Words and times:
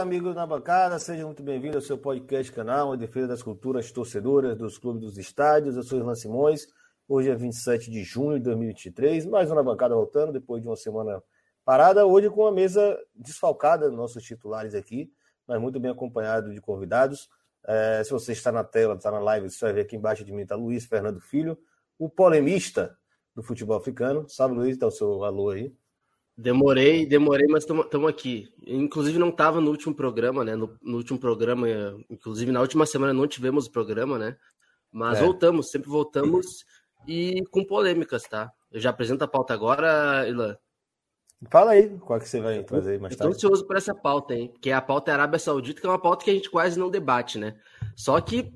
Amigos 0.00 0.34
na 0.34 0.46
bancada, 0.46 0.98
sejam 0.98 1.26
muito 1.26 1.42
bem-vindos 1.42 1.76
ao 1.76 1.82
seu 1.82 1.98
podcast 1.98 2.50
canal, 2.52 2.94
em 2.94 2.98
defesa 2.98 3.28
das 3.28 3.42
culturas 3.42 3.92
torcedoras 3.92 4.56
dos 4.56 4.78
clubes 4.78 5.02
dos 5.02 5.18
estádios. 5.18 5.76
Eu 5.76 5.82
sou 5.82 5.98
Irlan 5.98 6.14
Simões, 6.14 6.66
hoje 7.06 7.28
é 7.28 7.34
27 7.34 7.90
de 7.90 8.02
junho 8.02 8.38
de 8.38 8.44
2023, 8.44 9.26
mais 9.26 9.50
uma 9.50 9.62
bancada 9.62 9.94
voltando, 9.94 10.32
depois 10.32 10.62
de 10.62 10.68
uma 10.68 10.74
semana 10.74 11.22
parada, 11.66 12.06
hoje 12.06 12.30
com 12.30 12.40
uma 12.40 12.50
mesa 12.50 12.98
desfalcada, 13.14 13.90
nossos 13.90 14.22
titulares 14.24 14.74
aqui, 14.74 15.12
mas 15.46 15.60
muito 15.60 15.78
bem 15.78 15.90
acompanhado 15.90 16.50
de 16.50 16.62
convidados. 16.62 17.28
É, 17.66 18.02
se 18.02 18.10
você 18.10 18.32
está 18.32 18.50
na 18.50 18.64
tela, 18.64 18.94
está 18.94 19.10
na 19.10 19.18
live, 19.18 19.50
você 19.50 19.66
vai 19.66 19.74
ver 19.74 19.80
aqui 19.82 19.96
embaixo 19.96 20.24
de 20.24 20.32
mim 20.32 20.42
está 20.42 20.56
Luiz 20.56 20.86
Fernando 20.86 21.20
Filho, 21.20 21.58
o 21.98 22.08
polemista 22.08 22.96
do 23.34 23.42
futebol 23.42 23.76
africano. 23.76 24.26
Salve, 24.30 24.54
Luiz, 24.54 24.78
dá 24.78 24.86
o 24.86 24.90
seu 24.90 25.22
alô 25.24 25.50
aí. 25.50 25.74
Demorei, 26.40 27.04
demorei, 27.04 27.46
mas 27.48 27.64
estamos 27.64 28.08
aqui. 28.08 28.48
Inclusive 28.66 29.18
não 29.18 29.28
estava 29.28 29.60
no 29.60 29.70
último 29.70 29.94
programa, 29.94 30.42
né? 30.42 30.56
No, 30.56 30.74
no, 30.80 30.96
último 30.96 31.18
programa, 31.18 31.68
inclusive 32.08 32.50
na 32.50 32.62
última 32.62 32.86
semana 32.86 33.12
não 33.12 33.26
tivemos 33.26 33.66
o 33.66 33.70
programa, 33.70 34.18
né? 34.18 34.36
Mas 34.90 35.18
é. 35.18 35.22
voltamos, 35.22 35.70
sempre 35.70 35.90
voltamos 35.90 36.64
e 37.06 37.44
com 37.50 37.62
polêmicas, 37.62 38.22
tá? 38.22 38.50
Eu 38.72 38.80
já 38.80 38.88
apresento 38.88 39.22
a 39.22 39.28
pauta 39.28 39.52
agora, 39.52 40.26
Ilan. 40.26 40.56
Fala 41.50 41.72
aí, 41.72 41.98
qual 41.98 42.18
é 42.18 42.22
que 42.22 42.28
você 42.28 42.40
vai 42.40 42.62
trazer 42.62 42.98
mais 42.98 43.14
tarde? 43.14 43.34
Estou 43.34 43.50
ansioso 43.50 43.66
por 43.66 43.76
essa 43.76 43.94
pauta, 43.94 44.34
hein? 44.34 44.54
Que 44.62 44.70
é 44.70 44.72
a 44.72 44.80
pauta 44.80 45.12
Arábia 45.12 45.38
Saudita, 45.38 45.78
que 45.78 45.86
é 45.86 45.90
uma 45.90 46.00
pauta 46.00 46.24
que 46.24 46.30
a 46.30 46.34
gente 46.34 46.50
quase 46.50 46.78
não 46.78 46.88
debate, 46.88 47.38
né? 47.38 47.54
Só 47.94 48.18
que 48.18 48.50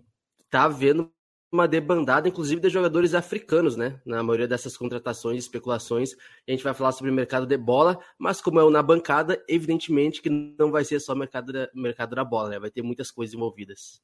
tá 0.48 0.64
havendo 0.64 1.10
uma 1.54 1.68
debandada, 1.68 2.28
inclusive, 2.28 2.60
de 2.60 2.68
jogadores 2.68 3.14
africanos, 3.14 3.76
né? 3.76 4.00
Na 4.04 4.22
maioria 4.22 4.48
dessas 4.48 4.76
contratações 4.76 5.36
e 5.36 5.38
especulações. 5.38 6.14
A 6.46 6.50
gente 6.50 6.64
vai 6.64 6.74
falar 6.74 6.90
sobre 6.90 7.12
o 7.12 7.14
mercado 7.14 7.46
de 7.46 7.56
bola, 7.56 7.98
mas 8.18 8.40
como 8.40 8.58
é 8.58 8.64
o 8.64 8.70
na 8.70 8.82
bancada, 8.82 9.40
evidentemente 9.48 10.20
que 10.20 10.28
não 10.28 10.72
vai 10.72 10.84
ser 10.84 10.98
só 10.98 11.14
mercado 11.14 11.52
da, 11.52 11.68
mercado 11.72 12.16
da 12.16 12.24
bola, 12.24 12.50
né? 12.50 12.58
Vai 12.58 12.70
ter 12.70 12.82
muitas 12.82 13.10
coisas 13.10 13.34
envolvidas. 13.34 14.02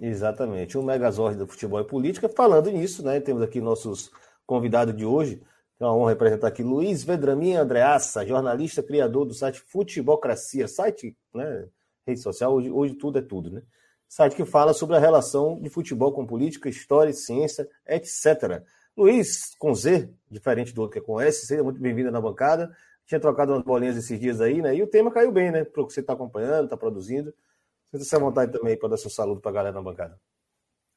Exatamente. 0.00 0.78
O 0.78 0.82
Megazord 0.82 1.36
do 1.36 1.48
Futebol 1.48 1.80
e 1.80 1.84
Política. 1.84 2.28
Falando 2.28 2.70
nisso, 2.70 3.04
né? 3.04 3.20
Temos 3.20 3.42
aqui 3.42 3.60
nossos 3.60 4.10
convidados 4.46 4.96
de 4.96 5.04
hoje. 5.04 5.42
É 5.80 5.84
uma 5.84 5.96
honra 5.96 6.10
representar 6.10 6.46
aqui 6.46 6.62
Luiz 6.62 7.02
Vedramin 7.02 7.54
Andreassa, 7.54 8.24
jornalista, 8.24 8.82
criador 8.82 9.24
do 9.26 9.34
site 9.34 9.60
Futebolcracia, 9.60 10.68
site, 10.68 11.16
né? 11.34 11.68
Rede 12.06 12.20
social, 12.20 12.54
hoje, 12.54 12.70
hoje 12.70 12.94
tudo 12.94 13.18
é 13.18 13.22
tudo, 13.22 13.50
né? 13.50 13.62
Site 14.08 14.34
que 14.34 14.44
fala 14.44 14.72
sobre 14.72 14.96
a 14.96 14.98
relação 14.98 15.60
de 15.60 15.68
futebol 15.68 16.12
com 16.12 16.26
política, 16.26 16.68
história, 16.68 17.12
ciência, 17.12 17.68
etc. 17.86 18.62
Luiz, 18.96 19.54
com 19.58 19.74
Z, 19.74 20.10
diferente 20.30 20.74
do 20.74 20.80
outro 20.80 20.94
que 20.94 20.98
é 20.98 21.02
com 21.06 21.20
S, 21.20 21.46
seja 21.46 21.62
muito 21.62 21.80
bem-vindo 21.80 22.10
na 22.10 22.20
bancada. 22.20 22.74
Tinha 23.06 23.20
trocado 23.20 23.52
umas 23.52 23.62
bolinhas 23.62 23.96
esses 23.96 24.18
dias 24.18 24.40
aí, 24.40 24.60
né? 24.60 24.74
E 24.74 24.82
o 24.82 24.86
tema 24.86 25.10
caiu 25.10 25.30
bem, 25.30 25.50
né? 25.50 25.64
Para 25.64 25.82
o 25.82 25.86
que 25.86 25.92
você 25.92 26.00
está 26.00 26.14
acompanhando, 26.14 26.64
está 26.64 26.76
produzindo. 26.76 27.32
Sinta-se 27.90 28.16
à 28.16 28.18
vontade 28.18 28.52
também 28.52 28.76
para 28.76 28.88
dar 28.88 28.96
seu 28.96 29.10
saludo 29.10 29.40
para 29.40 29.50
a 29.50 29.54
galera 29.54 29.74
na 29.74 29.82
bancada. 29.82 30.18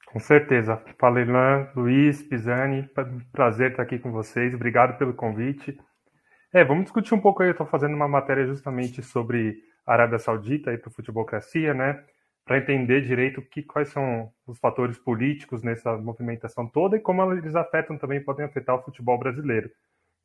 Com 0.07 0.19
certeza. 0.19 0.81
Fala, 0.99 1.21
Ilan, 1.21 1.69
Luiz, 1.75 2.21
Pisani, 2.21 2.89
prazer 3.31 3.71
estar 3.71 3.83
aqui 3.83 3.97
com 3.97 4.11
vocês. 4.11 4.53
Obrigado 4.53 4.97
pelo 4.97 5.13
convite. 5.13 5.79
É, 6.51 6.65
vamos 6.65 6.83
discutir 6.83 7.13
um 7.13 7.21
pouco 7.21 7.41
aí. 7.41 7.49
Eu 7.49 7.53
estou 7.53 7.65
fazendo 7.65 7.95
uma 7.95 8.09
matéria 8.09 8.45
justamente 8.45 9.01
sobre 9.01 9.63
Arábia 9.85 10.19
Saudita 10.19 10.69
aí 10.69 10.77
para 10.77 10.89
o 10.89 10.91
Futebolcracia, 10.91 11.73
né? 11.73 12.03
Para 12.45 12.57
entender 12.57 13.01
direito 13.01 13.41
que, 13.41 13.63
quais 13.63 13.89
são 13.89 14.31
os 14.45 14.57
fatores 14.59 14.97
políticos 14.97 15.61
nessa 15.61 15.97
movimentação 15.97 16.67
toda 16.67 16.97
e 16.97 16.99
como 16.99 17.21
eles 17.33 17.55
afetam 17.55 17.97
também, 17.97 18.23
podem 18.23 18.45
afetar 18.45 18.75
o 18.75 18.83
futebol 18.83 19.17
brasileiro. 19.17 19.69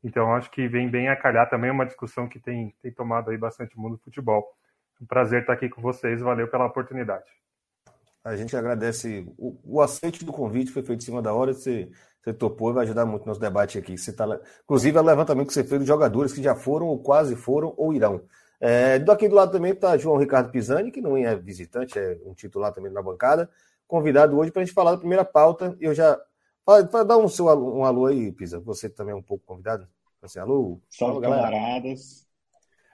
Então, 0.03 0.35
acho 0.35 0.51
que 0.51 0.69
vem 0.69 0.89
bem 0.89 1.09
a 1.09 1.17
calhar 1.17 1.49
também 1.49 1.71
uma 1.71 1.87
discussão 1.87 2.29
que 2.29 2.39
tem, 2.39 2.75
tem 2.83 2.93
tomado 2.93 3.31
aí 3.31 3.37
bastante 3.37 3.79
mundo 3.79 3.97
do 3.97 4.03
futebol. 4.03 4.47
Um 5.01 5.07
prazer 5.07 5.43
estar 5.43 5.53
aqui 5.53 5.69
com 5.69 5.83
vocês, 5.83 6.21
valeu 6.21 6.49
pela 6.49 6.67
oportunidade. 6.67 7.27
A 8.25 8.35
gente 8.35 8.57
agradece 8.57 9.25
o, 9.39 9.59
o 9.65 9.81
aceite 9.81 10.25
do 10.25 10.33
convite, 10.33 10.73
foi 10.73 10.83
feito 10.83 11.03
em 11.03 11.05
cima 11.05 11.23
da 11.23 11.33
hora, 11.33 11.53
você, 11.53 11.89
você 12.23 12.33
topou 12.33 12.71
e 12.71 12.75
vai 12.75 12.85
ajudar 12.85 13.07
muito 13.07 13.23
no 13.23 13.29
nosso 13.29 13.41
debate 13.41 13.79
aqui. 13.79 13.97
Você 13.97 14.13
tá, 14.13 14.27
inclusive, 14.65 14.97
é 14.97 15.01
o 15.01 15.05
levantamento 15.05 15.49
que 15.49 15.53
você 15.53 15.63
fez 15.63 15.79
dos 15.79 15.87
jogadores 15.87 16.33
que 16.33 16.43
já 16.43 16.55
foram, 16.55 16.87
ou 16.87 17.01
quase 17.01 17.37
foram, 17.37 17.73
ou 17.77 17.95
irão. 17.95 18.25
É, 18.61 18.99
daqui 18.99 19.29
do 19.29 19.35
lado 19.35 19.53
também 19.53 19.73
está 19.73 19.97
João 19.97 20.17
Ricardo 20.17 20.51
Pisani, 20.51 20.91
que 20.91 21.01
não 21.01 21.17
é 21.17 21.37
visitante, 21.37 21.99
é 21.99 22.19
um 22.25 22.35
titular 22.35 22.73
também 22.73 22.91
na 22.91 23.03
bancada, 23.03 23.51
convidado 23.87 24.37
hoje 24.39 24.51
para 24.51 24.63
a 24.63 24.65
gente 24.65 24.75
falar 24.75 24.93
da 24.93 24.99
primeira 24.99 25.25
pauta. 25.25 25.77
Eu 25.81 25.95
já. 25.95 26.19
Fala, 26.65 26.83
dá 27.05 27.17
um, 27.17 27.29
seu, 27.29 27.47
um 27.47 27.85
alô 27.85 28.07
aí, 28.07 28.33
Pisa. 28.33 28.59
Você 28.61 28.89
também 28.89 29.13
é 29.13 29.17
um 29.17 29.23
pouco 29.23 29.45
convidado. 29.45 29.87
Assim, 30.21 30.39
alô. 30.39 30.81
Salve, 30.89 31.21
camaradas. 31.21 32.27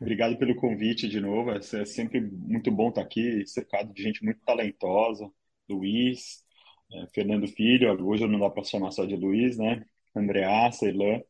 Obrigado 0.00 0.36
pelo 0.36 0.56
convite 0.56 1.08
de 1.08 1.20
novo. 1.20 1.52
É, 1.52 1.58
é 1.58 1.84
sempre 1.84 2.20
muito 2.20 2.70
bom 2.70 2.88
estar 2.88 3.02
aqui, 3.02 3.46
cercado 3.46 3.92
de 3.94 4.02
gente 4.02 4.24
muito 4.24 4.40
talentosa. 4.44 5.30
Luiz, 5.68 6.44
é, 6.92 7.06
Fernando 7.14 7.46
Filho, 7.46 8.04
hoje 8.04 8.24
eu 8.24 8.28
não 8.28 8.40
dá 8.40 8.50
para 8.50 8.64
chamar 8.64 8.90
só 8.90 9.04
de 9.04 9.16
Luiz, 9.16 9.56
né? 9.56 9.84
Andreassa, 10.14 10.86
Elan. 10.86 11.22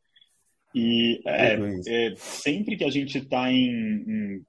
E 0.74 1.20
é, 1.26 1.56
é, 1.86 2.16
sempre 2.16 2.76
que 2.76 2.84
a 2.84 2.90
gente 2.90 3.18
está 3.18 3.50
em, 3.52 3.68
em, 3.68 4.44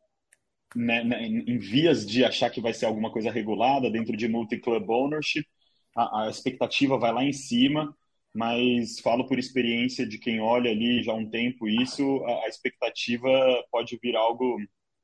né, 0.75 1.03
né, 1.03 1.25
em, 1.25 1.57
vias 1.57 2.05
de 2.05 2.23
achar 2.23 2.49
que 2.49 2.61
vai 2.61 2.73
ser 2.73 2.85
alguma 2.85 3.11
coisa 3.11 3.29
regulada 3.31 3.89
dentro 3.89 4.15
de 4.15 4.27
multi-club 4.27 4.89
ownership, 4.89 5.45
a, 5.95 6.25
a, 6.25 6.29
expectativa 6.29 6.97
vai 6.97 7.11
lá 7.13 7.23
em 7.23 7.33
cima, 7.33 7.95
mas 8.33 8.99
falo 8.99 9.27
por 9.27 9.37
experiência 9.37 10.07
de 10.07 10.17
quem 10.17 10.39
olha 10.41 10.71
ali 10.71 11.03
já 11.03 11.11
há 11.11 11.15
um 11.15 11.29
tempo 11.29 11.67
isso, 11.67 12.23
a, 12.25 12.45
a 12.45 12.47
expectativa 12.47 13.29
pode 13.71 13.99
vir 14.01 14.15
algo 14.15 14.57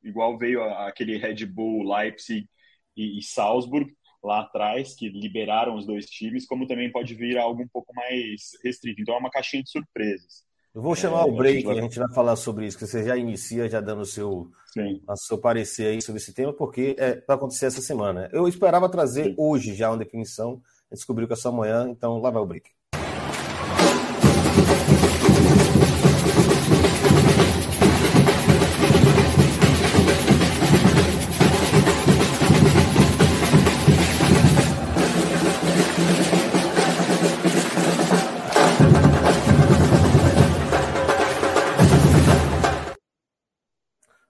igual 0.04 0.38
veio 0.38 0.64
aquele 0.64 1.18
Red 1.18 1.46
Bull, 1.46 1.84
Leipzig 1.84 2.48
e, 2.96 3.20
e 3.20 3.24
Salzburg 3.24 3.92
lá 4.24 4.42
atrás, 4.42 4.96
que 4.96 5.10
liberaram 5.10 5.76
os 5.76 5.86
dois 5.86 6.06
times, 6.08 6.46
como 6.46 6.68
também 6.68 6.92
pode 6.92 7.16
vir 7.16 7.38
algo 7.38 7.64
um 7.64 7.68
pouco 7.68 7.94
mais 7.94 8.52
restrito. 8.64 9.02
Então 9.02 9.16
é 9.16 9.18
uma 9.18 9.30
caixinha 9.30 9.64
de 9.64 9.70
surpresas. 9.70 10.49
Eu 10.74 10.82
vou 10.82 10.96
chamar 10.96 11.22
é, 11.22 11.32
o 11.32 11.36
break, 11.36 11.68
a 11.68 11.82
gente 11.82 11.98
vai 11.98 12.14
falar 12.14 12.36
sobre 12.36 12.68
isso, 12.68 12.78
que 12.78 12.86
você 12.86 13.04
já 13.04 13.18
inicia, 13.18 13.68
já 13.68 13.82
dando 13.82 14.02
o 14.02 14.06
seu, 14.06 14.50
a 15.08 15.16
seu 15.16 15.38
parecer 15.38 15.88
aí 15.88 16.02
sobre 16.02 16.22
esse 16.22 16.32
tema, 16.34 16.54
porque 16.54 16.96
é 16.98 17.16
para 17.16 17.36
acontecer 17.36 17.66
essa 17.66 17.82
semana. 17.82 18.30
Eu 18.32 18.48
esperava 18.48 18.88
trazer 18.88 19.26
Sim. 19.26 19.36
hoje 19.38 19.74
já 19.74 19.90
uma 19.90 19.98
definição, 19.98 20.62
descobriu 20.92 21.28
que 21.28 21.34
é 21.34 21.36
só 21.36 21.50
amanhã, 21.50 21.90
então 21.90 22.20
lá 22.20 22.30
vai 22.30 22.42
o 22.42 22.46
break. 22.46 22.70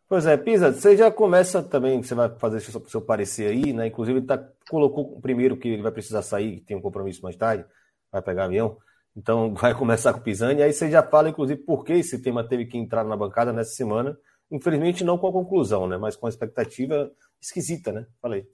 Pois 0.09 0.25
é, 0.25 0.35
Pisa, 0.35 0.71
você 0.71 0.97
já 0.97 1.11
começa 1.11 1.61
também, 1.61 2.01
você 2.01 2.15
vai 2.15 2.35
fazer 2.39 2.59
seu, 2.61 2.83
seu 2.87 2.99
parecer 2.99 3.51
aí, 3.51 3.71
né? 3.71 3.85
Inclusive, 3.85 4.17
ele 4.17 4.25
tá, 4.25 4.43
colocou 4.67 5.21
primeiro 5.21 5.55
que 5.55 5.67
ele 5.67 5.83
vai 5.83 5.91
precisar 5.91 6.23
sair, 6.23 6.61
tem 6.61 6.75
um 6.75 6.81
compromisso 6.81 7.21
mais 7.21 7.35
tarde, 7.35 7.63
vai 8.11 8.19
pegar 8.19 8.45
avião. 8.45 8.75
Então, 9.15 9.53
vai 9.55 9.77
começar 9.77 10.11
com 10.11 10.19
o 10.19 10.23
Pisani. 10.23 10.63
Aí 10.63 10.73
você 10.73 10.89
já 10.89 11.03
fala, 11.03 11.29
inclusive, 11.29 11.61
por 11.61 11.85
que 11.85 11.93
esse 11.93 12.23
tema 12.23 12.43
teve 12.43 12.65
que 12.65 12.75
entrar 12.75 13.03
na 13.03 13.15
bancada 13.15 13.53
nessa 13.53 13.75
semana. 13.75 14.17
Infelizmente, 14.49 15.03
não 15.03 15.15
com 15.15 15.27
a 15.27 15.31
conclusão, 15.31 15.85
né? 15.85 15.95
Mas 15.95 16.15
com 16.15 16.25
a 16.25 16.29
expectativa 16.29 17.11
esquisita, 17.39 17.91
né? 17.91 18.07
Falei. 18.19 18.47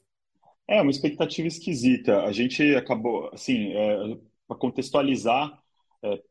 É, 0.68 0.82
uma 0.82 0.92
expectativa 0.92 1.48
esquisita. 1.48 2.24
A 2.24 2.34
gente 2.34 2.76
acabou, 2.76 3.30
assim, 3.34 3.72
é, 3.72 4.18
para 4.46 4.58
contextualizar, 4.58 5.58
é, 6.04 6.22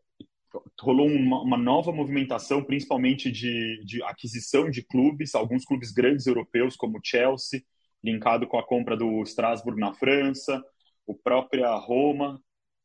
rolou 0.81 1.07
uma, 1.07 1.43
uma, 1.43 1.57
nova 1.57 1.93
movimentação, 1.93 2.63
principalmente 2.63 3.31
de, 3.31 3.83
de, 3.85 4.03
aquisição 4.05 4.71
de 4.71 4.83
clubes, 4.83 5.35
alguns 5.35 5.65
clubes 5.65 5.93
grandes 5.93 6.27
europeus, 6.27 6.77
como 6.77 7.01
Chelsea, 7.03 7.63
linkado 8.03 8.47
com 8.47 8.59
a 8.59 8.67
compra 8.67 8.97
do 8.97 9.23
Strasbourg 9.23 9.79
na 9.81 9.93
França, 9.95 10.63
o 11.07 11.15
própria 11.15 11.75
Roma, 11.77 12.41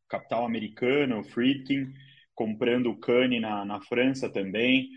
capital 0.08 0.46
americana, 0.46 1.18
o 1.18 1.24
Friedkin, 1.24 1.94
comprando 2.34 2.90
o 2.90 2.98
Cane 2.98 3.40
na, 3.40 3.66
na 3.66 3.82
França 3.82 4.30
também, 4.30 4.90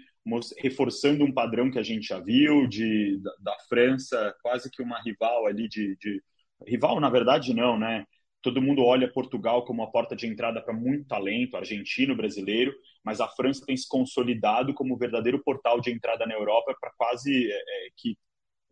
reforçando 0.58 1.24
um 1.24 1.32
padrão 1.32 1.70
que 1.70 1.78
a 1.78 1.82
gente 1.82 2.06
já 2.06 2.20
viu 2.20 2.66
de, 2.66 3.18
da, 3.20 3.32
da 3.40 3.56
França, 3.68 4.34
quase 4.42 4.70
que 4.70 4.82
uma 4.82 5.00
rival 5.02 5.46
ali 5.46 5.68
de, 5.68 5.96
de, 5.96 6.22
Rival, 6.66 7.00
na 7.00 7.10
verdade, 7.10 7.52
não, 7.54 7.78
né? 7.78 8.04
Todo 8.42 8.60
mundo 8.60 8.82
olha 8.82 9.10
Portugal 9.10 9.64
como 9.64 9.82
a 9.82 9.90
porta 9.90 10.16
de 10.16 10.26
entrada 10.26 10.60
para 10.60 10.74
muito 10.74 11.06
talento, 11.06 11.56
argentino, 11.56 12.16
brasileiro, 12.16 12.74
mas 13.04 13.20
a 13.20 13.28
França 13.28 13.64
tem 13.64 13.76
se 13.76 13.88
consolidado 13.88 14.74
como 14.74 14.94
o 14.94 14.98
verdadeiro 14.98 15.42
portal 15.42 15.80
de 15.80 15.92
entrada 15.92 16.26
na 16.26 16.34
Europa 16.34 16.76
para 16.80 16.90
quase 16.96 17.50
é, 17.50 17.56
é, 17.56 17.88
que 17.96 18.16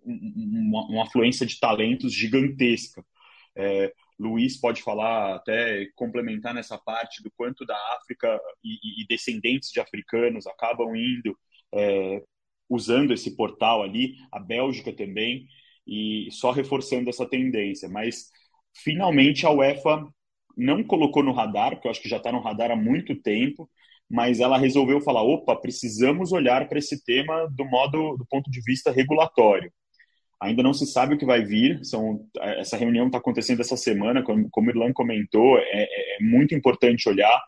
uma, 0.02 0.86
uma 0.86 1.02
afluência 1.04 1.46
de 1.46 1.58
talentos 1.58 2.12
gigantesca. 2.12 3.04
É, 3.56 3.92
Luiz 4.18 4.60
pode 4.60 4.82
falar, 4.82 5.36
até 5.36 5.86
complementar 5.94 6.52
nessa 6.52 6.76
parte 6.76 7.22
do 7.22 7.30
quanto 7.30 7.64
da 7.64 7.76
África 7.96 8.40
e, 8.62 9.02
e 9.02 9.06
descendentes 9.06 9.70
de 9.70 9.80
africanos 9.80 10.46
acabam 10.46 10.94
indo 10.94 11.38
é, 11.72 12.22
usando 12.68 13.12
esse 13.12 13.36
portal 13.36 13.82
ali, 13.82 14.16
a 14.30 14.38
Bélgica 14.38 14.92
também, 14.92 15.46
e 15.86 16.28
só 16.30 16.50
reforçando 16.50 17.08
essa 17.08 17.26
tendência. 17.26 17.88
Mas 17.88 18.30
finalmente 18.74 19.46
a 19.46 19.50
UEFA 19.50 20.06
não 20.56 20.82
colocou 20.82 21.22
no 21.22 21.32
radar, 21.32 21.72
porque 21.72 21.86
eu 21.86 21.90
acho 21.90 22.02
que 22.02 22.08
já 22.08 22.18
está 22.18 22.30
no 22.30 22.40
radar 22.40 22.70
há 22.70 22.76
muito 22.76 23.14
tempo, 23.14 23.68
mas 24.08 24.40
ela 24.40 24.58
resolveu 24.58 25.00
falar: 25.00 25.22
opa, 25.22 25.56
precisamos 25.56 26.32
olhar 26.32 26.68
para 26.68 26.78
esse 26.78 27.02
tema 27.04 27.46
do 27.50 27.64
modo, 27.64 28.16
do 28.16 28.26
ponto 28.28 28.50
de 28.50 28.60
vista 28.62 28.90
regulatório. 28.90 29.72
Ainda 30.40 30.62
não 30.62 30.72
se 30.72 30.86
sabe 30.86 31.14
o 31.14 31.18
que 31.18 31.26
vai 31.26 31.44
vir. 31.44 31.84
São, 31.84 32.26
essa 32.40 32.76
reunião 32.76 33.06
está 33.06 33.18
acontecendo 33.18 33.60
essa 33.60 33.76
semana, 33.76 34.22
como, 34.22 34.48
como 34.50 34.68
o 34.68 34.70
Irlan 34.70 34.92
comentou, 34.92 35.58
é, 35.58 35.62
é, 35.64 36.16
é 36.16 36.22
muito 36.22 36.54
importante 36.54 37.08
olhar. 37.08 37.40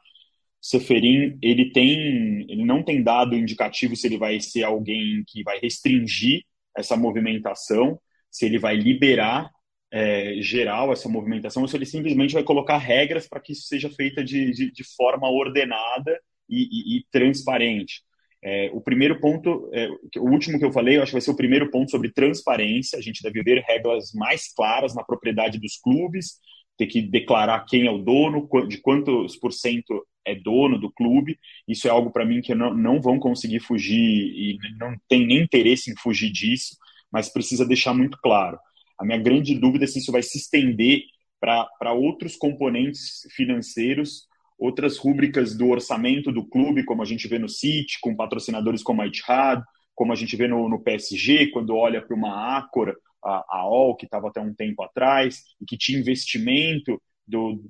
Seferin, 0.61 1.39
ele 1.43 1.73
tem, 1.73 2.47
ele 2.49 2.65
não 2.65 2.83
tem 2.85 3.03
dado 3.03 3.35
indicativo 3.35 3.97
se 3.97 4.07
ele 4.07 4.19
vai 4.19 4.41
ser 4.41 4.63
alguém 4.63 5.25
que 5.27 5.43
vai 5.43 5.59
restringir 5.59 6.43
essa 6.77 6.97
movimentação, 6.97 7.99
se 8.31 8.47
ele 8.47 8.59
vai 8.59 8.77
liberar 8.77 9.51
é, 9.93 10.37
geral 10.41 10.93
essa 10.93 11.09
movimentação, 11.09 11.63
ou 11.63 11.69
se 11.69 11.77
ele 11.77 11.85
simplesmente 11.85 12.35
vai 12.35 12.43
colocar 12.43 12.79
regras 12.79 13.29
para 13.29 13.41
que 13.41 13.53
isso 13.53 13.67
seja 13.67 13.91
feita 13.91 14.25
de, 14.25 14.51
de, 14.53 14.73
de 14.73 14.85
forma 14.97 15.31
ordenada 15.31 16.19
e, 16.49 16.63
e, 16.63 16.99
e 16.99 17.05
transparente. 17.13 18.03
É, 18.45 18.71
o 18.73 18.81
primeiro 18.81 19.21
ponto, 19.21 19.71
é, 19.73 19.89
o 20.19 20.29
último 20.29 20.59
que 20.59 20.65
eu 20.65 20.73
falei, 20.73 20.97
eu 20.97 21.03
acho 21.03 21.11
que 21.11 21.17
vai 21.17 21.21
ser 21.21 21.31
o 21.31 21.37
primeiro 21.37 21.71
ponto 21.71 21.91
sobre 21.91 22.11
transparência. 22.11 22.99
A 22.99 23.03
gente 23.03 23.23
deve 23.23 23.41
ver 23.43 23.63
regras 23.63 24.13
mais 24.15 24.53
claras 24.53 24.95
na 24.95 25.05
propriedade 25.05 25.61
dos 25.61 25.77
clubes, 25.77 26.41
ter 26.77 26.87
que 26.87 27.03
declarar 27.03 27.65
quem 27.67 27.87
é 27.87 27.91
o 27.91 27.99
dono, 27.99 28.49
de 28.67 28.79
quantos 28.79 29.37
por 29.37 29.53
cento 29.53 30.05
é 30.25 30.35
dono 30.35 30.77
do 30.79 30.91
clube. 30.91 31.39
Isso 31.69 31.87
é 31.87 31.91
algo 31.91 32.11
para 32.11 32.25
mim 32.25 32.41
que 32.41 32.55
não, 32.55 32.75
não 32.75 33.01
vão 33.01 33.19
conseguir 33.21 33.61
fugir 33.61 34.01
e 34.01 34.59
não 34.77 34.97
tem 35.09 35.25
nem 35.25 35.43
interesse 35.43 35.93
em 35.93 35.97
fugir 35.97 36.33
disso, 36.33 36.77
mas 37.13 37.29
precisa 37.29 37.65
deixar 37.65 37.95
muito 37.95 38.19
claro. 38.21 38.59
A 39.03 39.07
minha 39.07 39.19
grande 39.19 39.59
dúvida 39.59 39.85
é 39.85 39.89
se 39.89 39.99
isso 39.99 40.13
vai 40.13 40.23
se 40.23 40.39
estender 40.39 41.03
para 41.41 41.93
outros 41.93 42.37
componentes 42.37 43.27
financeiros 43.35 44.29
outras 44.63 44.97
rúbricas 44.97 45.57
do 45.57 45.69
orçamento 45.69 46.31
do 46.31 46.45
clube, 46.45 46.85
como 46.85 47.03
a 47.03 47.05
gente 47.05 47.27
vê 47.27 47.37
no 47.37 47.49
City, 47.49 47.99
com 48.01 48.15
patrocinadores 48.15 48.81
como 48.81 49.03
a 49.03 49.07
Etihad, 49.09 49.61
como 49.93 50.13
a 50.13 50.15
gente 50.15 50.37
vê 50.37 50.47
no, 50.47 50.69
no 50.69 50.81
PSG, 50.81 51.49
quando 51.49 51.75
olha 51.75 52.01
para 52.01 52.17
uma 52.17 52.59
Acor, 52.59 52.95
a, 53.25 53.45
a 53.49 53.69
OL, 53.69 53.97
que 53.97 54.05
estava 54.05 54.29
até 54.29 54.41
um 54.41 54.55
tempo 54.55 54.83
atrás, 54.83 55.43
e 55.61 55.65
que 55.65 55.77
tinha 55.77 55.99
investimento 55.99 57.01
do, 57.27 57.61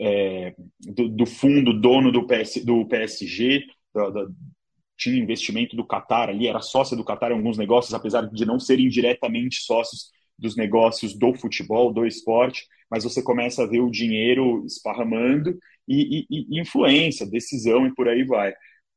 é, 0.00 0.54
do, 0.80 1.10
do, 1.10 1.26
fundo 1.26 1.78
dono 1.78 2.10
do, 2.10 2.26
PS, 2.26 2.64
do 2.64 2.86
PSG, 2.86 3.66
da, 3.94 4.08
da, 4.08 4.26
tinha 4.96 5.22
investimento 5.22 5.76
do 5.76 5.86
Qatar 5.86 6.30
ali, 6.30 6.46
era 6.48 6.60
sócia 6.60 6.96
do 6.96 7.04
Qatar 7.04 7.32
em 7.32 7.34
alguns 7.34 7.58
negócios, 7.58 7.92
apesar 7.92 8.22
de 8.22 8.46
não 8.46 8.58
serem 8.58 8.88
diretamente 8.88 9.56
sócios 9.56 10.10
dos 10.38 10.56
negócios 10.56 11.16
do 11.16 11.34
futebol, 11.34 11.92
do 11.92 12.06
esporte, 12.06 12.66
mas 12.90 13.04
você 13.04 13.22
começa 13.22 13.62
a 13.62 13.66
ver 13.66 13.80
o 13.80 13.90
dinheiro 13.90 14.64
esparramando 14.66 15.58
e, 15.88 16.26
e, 16.30 16.56
e 16.56 16.60
influência, 16.60 17.26
decisão 17.26 17.86
e 17.86 17.94
por 17.94 18.08
aí 18.08 18.24
vai. 18.24 18.54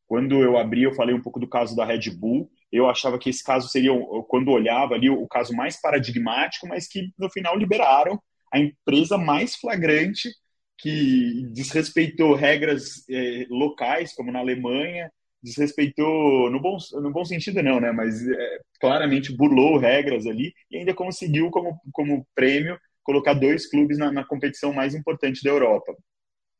Quando 0.08 0.42
eu 0.42 0.58
abri, 0.58 0.84
eu 0.84 0.94
falei 0.94 1.14
um 1.14 1.22
pouco 1.22 1.40
do 1.40 1.48
caso 1.48 1.76
da 1.76 1.86
Red 1.86 2.12
Bull. 2.18 2.50
Eu 2.72 2.90
achava 2.90 3.20
que 3.20 3.30
esse 3.30 3.44
caso 3.44 3.68
seria, 3.68 3.92
quando 4.28 4.52
olhava 4.52 4.94
ali, 4.94 5.10
o 5.10 5.28
caso 5.28 5.54
mais 5.54 5.80
paradigmático, 5.80 6.68
mas 6.68 6.88
que 6.88 7.10
no 7.18 7.30
final 7.30 7.58
liberaram 7.58 8.20
a 8.52 8.60
empresa 8.60 9.18
mais 9.18 9.56
flagrante 9.56 10.30
que 10.78 11.48
desrespeitou 11.52 12.36
regras 12.36 13.04
eh, 13.10 13.46
locais, 13.50 14.14
como 14.14 14.32
na 14.32 14.40
Alemanha, 14.40 15.12
desrespeitou, 15.48 16.50
no 16.52 16.60
bom, 16.60 16.78
no 17.02 17.12
bom 17.12 17.26
sentido 17.26 17.62
não, 17.64 17.80
né? 17.80 17.92
Mas 17.92 18.28
é, 18.28 18.60
claramente 18.80 19.36
burlou 19.36 19.78
regras 19.78 20.26
ali 20.26 20.54
e 20.70 20.78
ainda 20.78 20.94
conseguiu, 20.94 21.50
como, 21.50 21.80
como 21.92 22.28
prêmio, 22.36 22.78
colocar 23.04 23.34
dois 23.34 23.70
clubes 23.70 23.98
na, 23.98 24.12
na 24.12 24.26
competição 24.26 24.74
mais 24.74 24.94
importante 24.94 25.44
da 25.44 25.50
Europa 25.50 25.96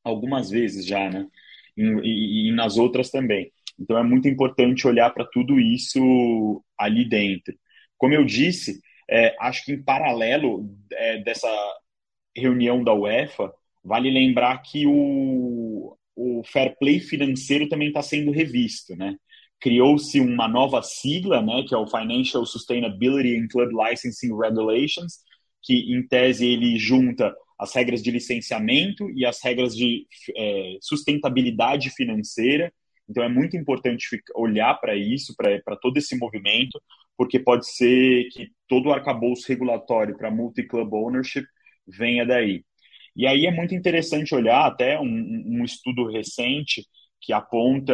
algumas 0.04 0.50
vezes 0.50 0.86
já, 0.86 1.10
né? 1.10 1.28
E, 1.76 1.84
e, 1.84 2.50
e 2.50 2.52
nas 2.54 2.78
outras 2.78 3.12
também. 3.12 3.52
Então 3.80 3.98
é 3.98 4.04
muito 4.04 4.28
importante 4.28 4.88
olhar 4.88 5.12
para 5.12 5.26
tudo 5.26 5.60
isso 5.60 6.64
ali 6.78 7.08
dentro. 7.08 7.54
Como 7.98 8.14
eu 8.14 8.26
disse, 8.26 8.80
é, 9.10 9.36
acho 9.40 9.66
que 9.66 9.74
em 9.74 9.84
paralelo 9.84 10.70
é, 10.92 11.18
dessa 11.20 11.50
reunião 12.36 12.84
da 12.84 12.94
UEFA, 12.94 13.52
vale 13.84 14.10
lembrar 14.10 14.58
que 14.62 14.86
o, 14.88 14.92
o 16.18 16.44
fair 16.44 16.76
play 16.80 17.00
financeiro 17.00 17.70
também 17.70 17.90
está 17.90 18.02
sendo 18.02 18.32
revisto, 18.32 18.96
né? 18.96 19.16
Criou-se 19.60 20.20
uma 20.20 20.48
nova 20.48 20.82
sigla, 20.82 21.42
né, 21.42 21.64
que 21.68 21.74
é 21.74 21.78
o 21.78 21.88
Financial 21.88 22.46
Sustainability 22.46 23.38
and 23.38 23.48
Club 23.48 23.70
Licensing 23.72 24.36
Regulations, 24.36 25.20
que 25.64 25.94
em 25.94 26.06
tese 26.08 26.46
ele 26.46 26.78
junta 26.78 27.34
as 27.60 27.74
regras 27.74 28.04
de 28.04 28.12
licenciamento 28.12 29.10
e 29.12 29.26
as 29.26 29.44
regras 29.44 29.76
de 29.76 30.06
é, 30.36 30.78
sustentabilidade 30.82 31.90
financeira. 31.92 32.72
Então 33.10 33.24
é 33.24 33.30
muito 33.30 33.58
importante 33.58 34.08
olhar 34.36 34.76
para 34.76 34.96
isso, 34.96 35.36
para 35.36 35.76
todo 35.82 35.98
esse 35.98 36.16
movimento, 36.18 36.82
porque 37.18 37.40
pode 37.40 37.68
ser 37.68 38.28
que 38.32 38.50
todo 38.68 38.90
o 38.90 38.94
arcabouço 38.94 39.48
regulatório 39.48 40.16
para 40.16 40.30
multi-club 40.30 40.94
ownership 40.94 41.46
venha 41.88 42.26
daí. 42.26 42.64
E 43.18 43.26
aí 43.26 43.48
é 43.48 43.52
muito 43.52 43.74
interessante 43.74 44.36
olhar 44.36 44.66
até 44.68 45.00
um, 45.00 45.44
um 45.46 45.66
estudo 45.66 46.06
recente 46.08 46.86
que 47.20 47.34
aponta 47.34 47.94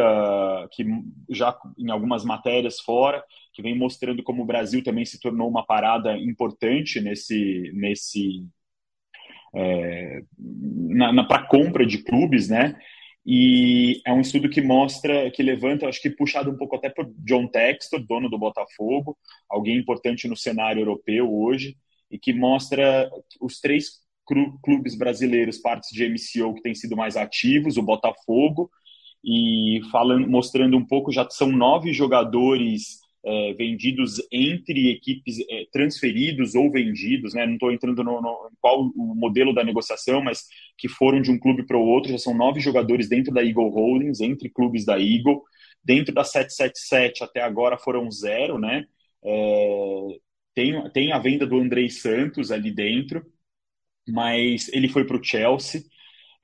que 0.72 0.84
já 1.30 1.58
em 1.78 1.90
algumas 1.90 2.24
matérias 2.24 2.78
fora 2.78 3.24
que 3.54 3.62
vem 3.62 3.76
mostrando 3.76 4.22
como 4.22 4.42
o 4.42 4.46
Brasil 4.46 4.84
também 4.84 5.04
se 5.06 5.18
tornou 5.18 5.48
uma 5.48 5.64
parada 5.64 6.16
importante 6.18 7.00
nesse 7.00 7.72
nesse 7.74 8.46
é, 9.54 10.20
para 11.26 11.46
compra 11.46 11.86
de 11.86 11.98
clubes, 12.02 12.48
né? 12.48 12.76
E 13.26 14.02
é 14.06 14.12
um 14.12 14.20
estudo 14.20 14.50
que 14.50 14.60
mostra, 14.60 15.30
que 15.30 15.42
levanta, 15.42 15.88
acho 15.88 16.02
que 16.02 16.10
puxado 16.10 16.50
um 16.50 16.58
pouco 16.58 16.76
até 16.76 16.90
por 16.90 17.10
John 17.24 17.46
Textor, 17.46 18.04
dono 18.04 18.28
do 18.28 18.38
Botafogo, 18.38 19.16
alguém 19.48 19.78
importante 19.78 20.28
no 20.28 20.36
cenário 20.36 20.82
europeu 20.82 21.32
hoje, 21.32 21.76
e 22.10 22.18
que 22.18 22.34
mostra 22.34 23.10
os 23.40 23.60
três 23.60 24.03
clubes 24.62 24.96
brasileiros, 24.96 25.58
partes 25.58 25.90
de 25.90 26.08
MCO 26.08 26.54
que 26.54 26.62
têm 26.62 26.74
sido 26.74 26.96
mais 26.96 27.16
ativos, 27.16 27.76
o 27.76 27.82
Botafogo, 27.82 28.70
e 29.24 29.80
falando, 29.90 30.28
mostrando 30.28 30.76
um 30.76 30.84
pouco, 30.84 31.12
já 31.12 31.28
são 31.30 31.50
nove 31.50 31.92
jogadores 31.92 33.00
é, 33.24 33.54
vendidos 33.54 34.20
entre 34.30 34.90
equipes, 34.90 35.38
é, 35.48 35.64
transferidos 35.72 36.54
ou 36.54 36.70
vendidos, 36.70 37.32
né? 37.32 37.46
não 37.46 37.54
estou 37.54 37.72
entrando 37.72 38.04
no, 38.04 38.20
no 38.20 38.50
qual 38.60 38.82
o 38.82 39.14
modelo 39.14 39.54
da 39.54 39.64
negociação, 39.64 40.22
mas 40.22 40.44
que 40.76 40.88
foram 40.88 41.22
de 41.22 41.30
um 41.30 41.38
clube 41.38 41.66
para 41.66 41.78
o 41.78 41.86
outro, 41.86 42.12
já 42.12 42.18
são 42.18 42.36
nove 42.36 42.60
jogadores 42.60 43.08
dentro 43.08 43.32
da 43.32 43.42
Eagle 43.42 43.70
Holdings, 43.70 44.20
entre 44.20 44.50
clubes 44.50 44.84
da 44.84 45.00
Eagle, 45.00 45.42
dentro 45.82 46.14
da 46.14 46.22
777 46.22 47.24
até 47.24 47.40
agora 47.40 47.78
foram 47.78 48.10
zero, 48.10 48.58
né? 48.58 48.84
É, 49.24 50.18
tem, 50.54 50.90
tem 50.90 51.12
a 51.12 51.18
venda 51.18 51.46
do 51.46 51.58
Andrei 51.58 51.88
Santos 51.88 52.50
ali 52.50 52.70
dentro, 52.70 53.24
mas 54.08 54.68
ele 54.72 54.88
foi 54.88 55.04
para 55.04 55.16
o 55.16 55.24
Chelsea. 55.24 55.82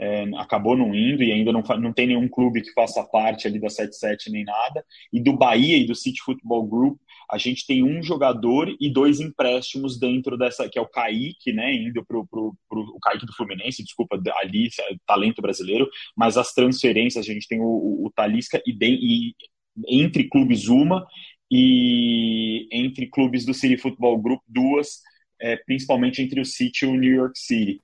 é, 0.00 0.24
acabou 0.38 0.76
não 0.76 0.94
indo 0.94 1.22
e 1.22 1.30
ainda 1.30 1.52
não, 1.52 1.62
não 1.78 1.92
tem 1.92 2.06
nenhum 2.06 2.26
clube 2.26 2.62
que 2.62 2.72
faça 2.72 3.04
parte 3.04 3.46
ali 3.46 3.60
da 3.60 3.68
77 3.68 4.30
nem 4.30 4.44
nada. 4.44 4.84
E 5.12 5.22
do 5.22 5.36
Bahia 5.36 5.76
e 5.76 5.86
do 5.86 5.94
City 5.94 6.22
Football 6.22 6.66
Group, 6.66 6.98
a 7.30 7.36
gente 7.36 7.66
tem 7.66 7.84
um 7.84 8.02
jogador 8.02 8.74
e 8.80 8.90
dois 8.90 9.20
empréstimos 9.20 9.98
dentro 9.98 10.38
dessa, 10.38 10.68
que 10.70 10.78
é 10.78 10.82
o 10.82 10.88
Kaique, 10.88 11.52
né, 11.52 11.74
indo 11.74 12.04
para 12.04 12.18
o 12.18 12.98
Kaique 13.02 13.26
do 13.26 13.34
Fluminense, 13.34 13.84
desculpa, 13.84 14.18
ali, 14.42 14.68
talento 15.06 15.42
brasileiro, 15.42 15.88
mas 16.16 16.38
as 16.38 16.54
transferências, 16.54 17.22
a 17.22 17.32
gente 17.32 17.46
tem 17.46 17.60
o, 17.60 17.64
o, 17.64 18.06
o 18.06 18.10
Talisca 18.10 18.60
e, 18.66 18.74
e 18.80 19.34
entre 19.86 20.24
clubes 20.28 20.66
uma 20.66 21.06
e 21.50 22.68
entre 22.72 23.06
clubes 23.06 23.44
do 23.44 23.52
City 23.52 23.76
Football 23.76 24.18
Group 24.18 24.40
duas, 24.48 25.00
é, 25.40 25.56
principalmente 25.56 26.22
entre 26.22 26.40
o 26.40 26.44
City 26.44 26.84
e 26.84 26.88
o 26.88 26.94
New 26.94 27.12
York 27.12 27.38
City. 27.38 27.80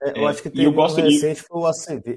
É, 0.00 0.18
eu 0.18 0.28
acho 0.28 0.42
que 0.42 0.50
tem 0.50 0.66
um 0.66 0.72
gosto 0.72 1.00
recente 1.00 1.40
de... 1.40 1.46
foi 1.46 1.60
o 1.60 1.66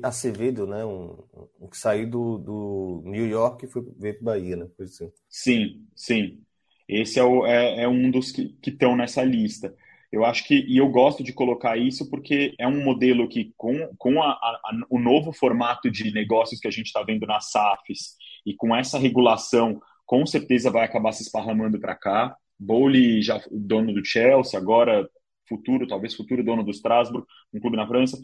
Acevedo, 0.03 0.67
né? 0.67 0.85
Um, 0.85 1.17
um, 1.59 1.67
que 1.67 1.77
saiu 1.77 2.07
do, 2.07 2.37
do 2.37 3.01
New 3.05 3.27
York 3.27 3.65
e 3.65 3.67
foi 3.67 3.83
ver 3.97 4.19
para 4.19 4.33
Bahia, 4.33 4.55
né? 4.55 4.67
Assim. 4.79 5.11
Sim, 5.27 5.85
sim. 5.95 6.39
Esse 6.87 7.19
é, 7.19 7.23
o, 7.23 7.45
é, 7.45 7.83
é 7.83 7.87
um 7.87 8.11
dos 8.11 8.31
que 8.31 8.55
estão 8.67 8.95
nessa 8.95 9.23
lista. 9.23 9.73
Eu 10.11 10.25
acho 10.25 10.45
que, 10.45 10.65
e 10.67 10.77
eu 10.77 10.89
gosto 10.89 11.23
de 11.23 11.31
colocar 11.31 11.77
isso 11.77 12.09
porque 12.09 12.53
é 12.59 12.67
um 12.67 12.83
modelo 12.83 13.29
que, 13.29 13.53
com, 13.55 13.87
com 13.97 14.21
a, 14.21 14.31
a, 14.31 14.59
o 14.89 14.99
novo 14.99 15.31
formato 15.31 15.89
de 15.89 16.11
negócios 16.11 16.59
que 16.59 16.67
a 16.67 16.71
gente 16.71 16.87
está 16.87 17.01
vendo 17.01 17.25
nas 17.25 17.49
SAFs 17.49 18.17
e 18.45 18.53
com 18.53 18.75
essa 18.75 18.99
regulação, 18.99 19.81
com 20.05 20.25
certeza 20.25 20.69
vai 20.69 20.83
acabar 20.83 21.13
se 21.13 21.23
esparramando 21.23 21.79
para 21.79 21.95
cá. 21.95 22.35
Bowley, 22.61 23.23
já 23.23 23.41
dono 23.51 23.91
do 23.91 24.05
Chelsea, 24.05 24.57
agora 24.57 25.09
futuro, 25.49 25.87
talvez 25.87 26.13
futuro 26.13 26.43
dono 26.43 26.63
do 26.63 26.71
Strasbourg, 26.71 27.25
um 27.51 27.59
clube 27.59 27.75
na 27.75 27.87
França, 27.87 28.17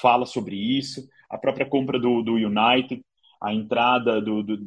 fala 0.00 0.26
sobre 0.26 0.54
isso. 0.54 1.08
A 1.30 1.38
própria 1.38 1.66
compra 1.66 1.98
do, 1.98 2.22
do 2.22 2.34
United, 2.34 3.02
a 3.42 3.54
entrada 3.54 4.20
do, 4.20 4.42
do 4.42 4.58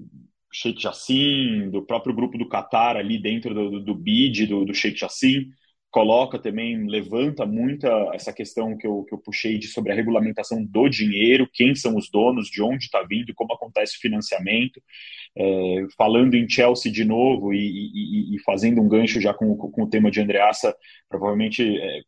Sheikh 0.52 0.82
Jassim, 0.82 1.70
do 1.70 1.86
próprio 1.86 2.16
grupo 2.16 2.38
do 2.38 2.50
Qatar 2.50 2.98
ali 2.98 3.22
dentro 3.22 3.54
do, 3.54 3.70
do, 3.70 3.80
do 3.80 3.96
bid 3.96 4.48
do, 4.48 4.66
do 4.66 4.74
Sheikh 4.74 4.98
Jassim 5.00 5.46
coloca 5.92 6.38
também, 6.38 6.88
levanta 6.88 7.46
muita 7.46 7.88
essa 8.14 8.32
questão 8.32 8.78
que 8.78 8.86
eu, 8.86 9.04
que 9.06 9.14
eu 9.14 9.18
puxei 9.18 9.58
de 9.58 9.68
sobre 9.68 9.92
a 9.92 9.96
regulamentação 9.96 10.64
do 10.64 10.88
dinheiro, 10.88 11.50
quem 11.52 11.74
são 11.74 11.96
os 11.96 12.10
donos, 12.10 12.50
de 12.50 12.62
onde 12.62 12.86
está 12.86 13.02
vindo, 13.04 13.34
como 13.34 13.54
acontece 13.54 13.98
o 13.98 14.00
financiamento. 14.00 14.82
É, 15.36 15.88
falando 15.98 16.36
em 16.36 16.50
Chelsea 16.50 16.92
de 16.92 17.06
novo 17.06 17.54
e, 17.54 17.58
e, 17.60 18.36
e, 18.36 18.40
fazendo 18.44 18.82
um 18.82 18.88
gancho 18.90 19.22
já 19.22 19.34
com, 19.34 19.56
com 19.56 19.84
o 19.84 19.90
tema 19.90 20.12
de 20.12 20.20
Andreassa, 20.22 20.76
provavelmente 21.08 21.64
é, 21.80 22.02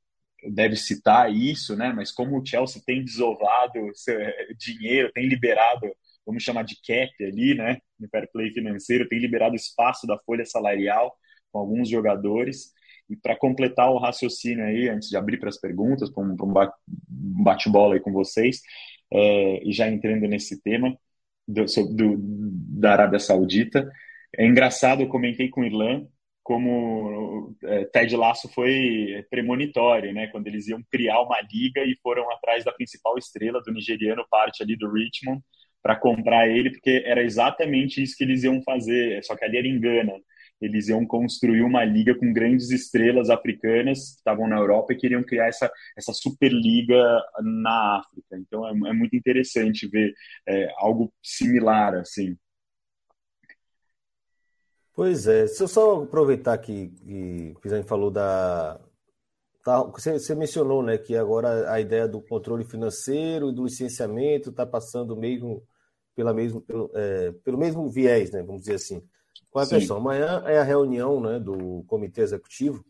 deve 0.50 0.75
citar 0.75 1.31
isso, 1.31 1.75
né? 1.75 1.93
Mas 1.95 2.11
como 2.11 2.39
o 2.39 2.45
Chelsea 2.45 2.81
tem 2.85 3.03
desovado 3.03 3.79
é, 4.09 4.53
dinheiro, 4.57 5.11
tem 5.13 5.27
liberado, 5.27 5.88
vamos 6.25 6.43
chamar 6.43 6.63
de 6.63 6.75
cap 6.75 7.11
ali, 7.23 7.55
né? 7.55 7.77
No 8.00 8.07
fair 8.09 8.29
play 8.31 8.51
financeiro, 8.51 9.07
tem 9.07 9.19
liberado 9.19 9.55
espaço 9.55 10.07
da 10.07 10.17
folha 10.19 10.45
salarial 10.45 11.15
com 11.51 11.59
alguns 11.59 11.89
jogadores. 11.89 12.73
E 13.12 13.18
para 13.18 13.36
completar 13.36 13.91
o 13.91 13.98
raciocínio 13.98 14.63
aí, 14.63 14.88
antes 14.88 15.10
de 15.10 15.18
abrir 15.18 15.38
para 15.38 15.50
as 15.50 15.60
perguntas, 15.60 16.10
para 16.10 16.24
um, 16.24 16.36
bate-bola 17.44 17.96
aí 17.96 18.00
com 18.00 18.13
vocês, 18.13 18.62
é, 19.13 19.68
e 19.68 19.74
já 19.74 19.89
entrando 19.89 20.25
nesse 20.27 20.62
tema 20.62 20.98
do, 21.46 21.65
do, 21.94 22.15
da 22.80 22.94
Arábia 22.94 23.20
Saudita, 23.20 23.91
é 24.38 24.46
engraçado, 24.46 25.01
eu 25.01 25.10
comentei 25.10 25.50
com 25.50 25.62
o 25.62 25.65
Irlan, 25.65 26.08
como 26.41 27.56
é, 27.63 27.86
Ted 27.86 28.15
Lasso 28.15 28.48
foi 28.53 29.25
premonitório, 29.30 30.13
né? 30.13 30.27
Quando 30.27 30.48
eles 30.48 30.68
iam 30.68 30.82
criar 30.89 31.22
uma 31.22 31.39
liga 31.41 31.84
e 31.84 31.98
foram 32.01 32.32
atrás 32.32 32.63
da 32.63 32.72
principal 32.72 33.18
estrela 33.18 33.62
do 33.62 33.74
nigeriano, 33.74 34.25
parte 34.30 34.63
ali 34.63 34.77
do 34.77 34.91
Richmond, 34.91 35.41
para 35.84 35.96
comprar 35.98 36.48
ele, 36.48 36.72
porque 36.72 37.03
era 37.06 37.22
exatamente 37.22 38.01
isso 38.01 38.15
que 38.18 38.24
eles 38.24 38.44
iam 38.44 38.62
fazer, 38.63 39.24
só 39.24 39.36
que 39.36 39.44
ali 39.44 39.58
era 39.58 39.68
em 39.68 39.80
Gana 39.80 40.13
eles 40.62 40.88
iam 40.88 41.06
construir 41.06 41.63
uma 41.63 41.84
liga 41.84 42.13
com 42.13 42.32
grandes 42.32 42.70
estrelas 42.70 43.30
africanas 43.30 44.12
que 44.12 44.18
estavam 44.18 44.48
na 44.48 44.58
Europa 44.58 44.94
e 44.94 44.98
queriam 44.98 45.24
criar 45.24 45.48
essa, 45.48 45.72
essa 45.98 46.13
superliga 46.13 47.22
na 47.41 48.00
África. 48.00 48.38
Então 48.38 48.68
é, 48.68 48.72
é 48.72 48.94
muito 48.94 49.15
interessante 49.15 49.88
ver 49.88 50.13
é, 50.48 50.72
algo 50.77 51.12
similar 51.22 51.96
assim. 51.96 52.38
Pois 54.94 55.25
é, 55.25 55.48
se 55.48 55.63
eu 55.63 55.68
só 55.68 56.03
aproveitar 56.03 56.58
que, 56.58 56.89
que 56.89 57.53
o 57.56 57.60
Pizani 57.60 57.84
falou 57.84 58.12
da. 58.12 58.80
Tá, 59.63 59.84
você, 59.84 60.13
você, 60.13 60.36
mencionou 60.36 60.84
né, 60.84 60.98
que 60.98 61.15
agora 61.15 61.72
a 61.72 61.80
ideia 61.80 62.08
do 62.08 62.22
controle 62.22 62.65
financeiro 62.65 63.50
e 63.50 63.53
do 63.53 63.63
licenciamento 63.65 64.50
está 64.50 64.65
passando 64.65 65.15
mesmo 65.15 65.63
pela 66.15 66.34
mesmo, 66.34 66.62
pelo, 66.62 66.91
é, 66.96 67.32
pelo 67.44 67.58
mesmo 67.58 67.89
viés, 67.89 68.32
né, 68.32 68.44
vamos 68.44 68.62
dizer 68.62 68.75
assim. 68.75 69.08
É 69.55 69.61
a 69.61 69.67
questão? 69.67 69.97
Amanhã 69.97 70.43
é 70.45 70.57
a 70.57 70.63
reunião 70.63 71.19
né, 71.19 71.39
do 71.39 71.83
comitê 71.88 72.21
executivo 72.21 72.85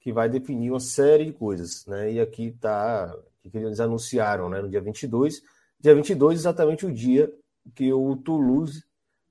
que 0.00 0.12
vai 0.12 0.28
definir 0.28 0.70
uma 0.70 0.80
série 0.80 1.26
de 1.26 1.32
coisas. 1.32 1.86
Né? 1.86 2.14
E 2.14 2.20
aqui 2.20 2.48
está 2.48 3.14
o 3.44 3.50
que 3.50 3.58
eles 3.58 3.80
anunciaram 3.80 4.48
né, 4.48 4.60
no 4.60 4.68
dia 4.68 4.80
22. 4.80 5.42
Dia 5.80 5.94
22, 5.94 6.40
exatamente 6.40 6.86
o 6.86 6.92
dia 6.92 7.32
que 7.74 7.92
o 7.92 8.16
Toulouse 8.16 8.82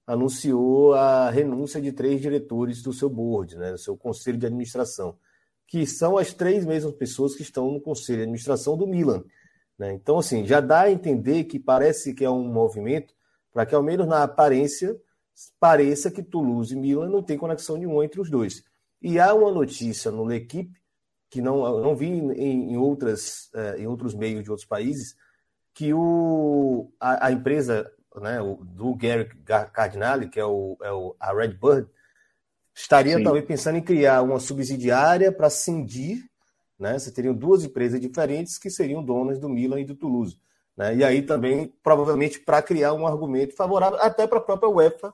anunciou 0.05 0.93
a 0.93 1.29
renúncia 1.29 1.81
de 1.81 1.91
três 1.91 2.21
diretores 2.21 2.81
do 2.81 2.91
seu 2.91 3.09
board, 3.09 3.57
né, 3.57 3.71
do 3.71 3.77
seu 3.77 3.95
conselho 3.95 4.37
de 4.37 4.45
administração, 4.45 5.15
que 5.67 5.85
são 5.85 6.17
as 6.17 6.33
três 6.33 6.65
mesmas 6.65 6.93
pessoas 6.95 7.35
que 7.35 7.41
estão 7.41 7.71
no 7.71 7.79
conselho 7.79 8.17
de 8.17 8.23
administração 8.23 8.75
do 8.75 8.87
Milan. 8.87 9.23
Né? 9.77 9.93
Então, 9.93 10.19
assim, 10.19 10.45
já 10.45 10.59
dá 10.59 10.81
a 10.81 10.91
entender 10.91 11.45
que 11.45 11.59
parece 11.59 12.13
que 12.13 12.25
é 12.25 12.29
um 12.29 12.43
movimento 12.43 13.13
para 13.53 13.65
que, 13.65 13.73
ao 13.73 13.83
menos 13.83 14.07
na 14.07 14.23
aparência, 14.23 14.97
pareça 15.59 16.11
que 16.11 16.23
Toulouse 16.23 16.73
e 16.73 16.77
Milan 16.77 17.09
não 17.09 17.23
tem 17.23 17.37
conexão 17.37 17.77
nenhuma 17.77 18.05
entre 18.05 18.19
os 18.21 18.29
dois. 18.29 18.63
E 19.01 19.19
há 19.19 19.33
uma 19.33 19.51
notícia 19.51 20.11
no 20.11 20.25
L'Equipe, 20.25 20.79
que 21.29 21.41
não, 21.41 21.79
não 21.79 21.95
vi 21.95 22.07
em, 22.07 22.73
em, 22.73 22.77
outras, 22.77 23.49
eh, 23.53 23.77
em 23.79 23.87
outros 23.87 24.13
meios 24.13 24.43
de 24.43 24.51
outros 24.51 24.67
países, 24.67 25.15
que 25.73 25.93
o, 25.93 26.91
a, 26.99 27.27
a 27.27 27.31
empresa 27.31 27.89
né, 28.19 28.41
o, 28.41 28.55
do 28.55 28.93
Gary 28.95 29.29
Cardinale, 29.73 30.27
que 30.27 30.39
é, 30.39 30.45
o, 30.45 30.77
é 30.81 30.91
o, 30.91 31.15
a 31.19 31.33
Redbird, 31.33 31.87
estaria 32.75 33.17
Sim. 33.17 33.23
talvez 33.23 33.45
pensando 33.45 33.77
em 33.77 33.81
criar 33.81 34.21
uma 34.21 34.39
subsidiária 34.39 35.31
para 35.31 35.49
cindir, 35.49 36.29
né? 36.77 36.97
Você 36.97 37.11
teriam 37.11 37.33
duas 37.33 37.63
empresas 37.63 37.99
diferentes 37.99 38.57
que 38.57 38.69
seriam 38.69 39.03
donas 39.03 39.39
do 39.39 39.47
Milan 39.47 39.79
e 39.79 39.85
do 39.85 39.95
Toulouse. 39.95 40.39
Né? 40.75 40.95
E 40.95 41.03
aí 41.03 41.21
também, 41.21 41.71
provavelmente, 41.83 42.39
para 42.39 42.61
criar 42.61 42.93
um 42.93 43.05
argumento 43.05 43.55
favorável 43.55 43.99
até 44.01 44.25
para 44.25 44.39
a 44.39 44.41
própria 44.41 44.69
UEFA 44.69 45.13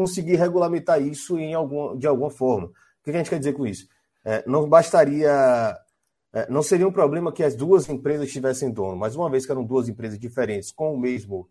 conseguir 0.00 0.36
regulamentar 0.36 1.02
isso 1.02 1.38
em 1.38 1.52
algum, 1.52 1.94
de 1.94 2.06
alguma 2.06 2.30
forma. 2.30 2.68
O 2.68 3.04
que 3.04 3.10
a 3.10 3.12
gente 3.12 3.28
quer 3.28 3.38
dizer 3.38 3.52
com 3.52 3.66
isso? 3.66 3.86
É, 4.24 4.42
não 4.46 4.66
bastaria. 4.66 5.30
É, 6.32 6.50
não 6.50 6.62
seria 6.62 6.88
um 6.88 6.92
problema 6.92 7.30
que 7.30 7.44
as 7.44 7.54
duas 7.54 7.86
empresas 7.86 8.32
tivessem 8.32 8.70
dono, 8.70 8.96
mas 8.96 9.14
uma 9.14 9.28
vez 9.28 9.44
que 9.44 9.52
eram 9.52 9.62
duas 9.62 9.90
empresas 9.90 10.18
diferentes 10.18 10.72
com 10.72 10.94
o 10.94 10.98
mesmo. 10.98 11.50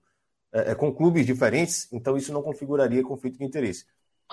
É, 0.51 0.71
é 0.71 0.75
com 0.75 0.91
clubes 0.91 1.27
diferentes, 1.27 1.87
então 1.91 2.17
isso 2.17 2.33
não 2.33 2.41
configuraria 2.41 3.03
conflito 3.03 3.37
de 3.37 3.45
interesse. 3.45 3.85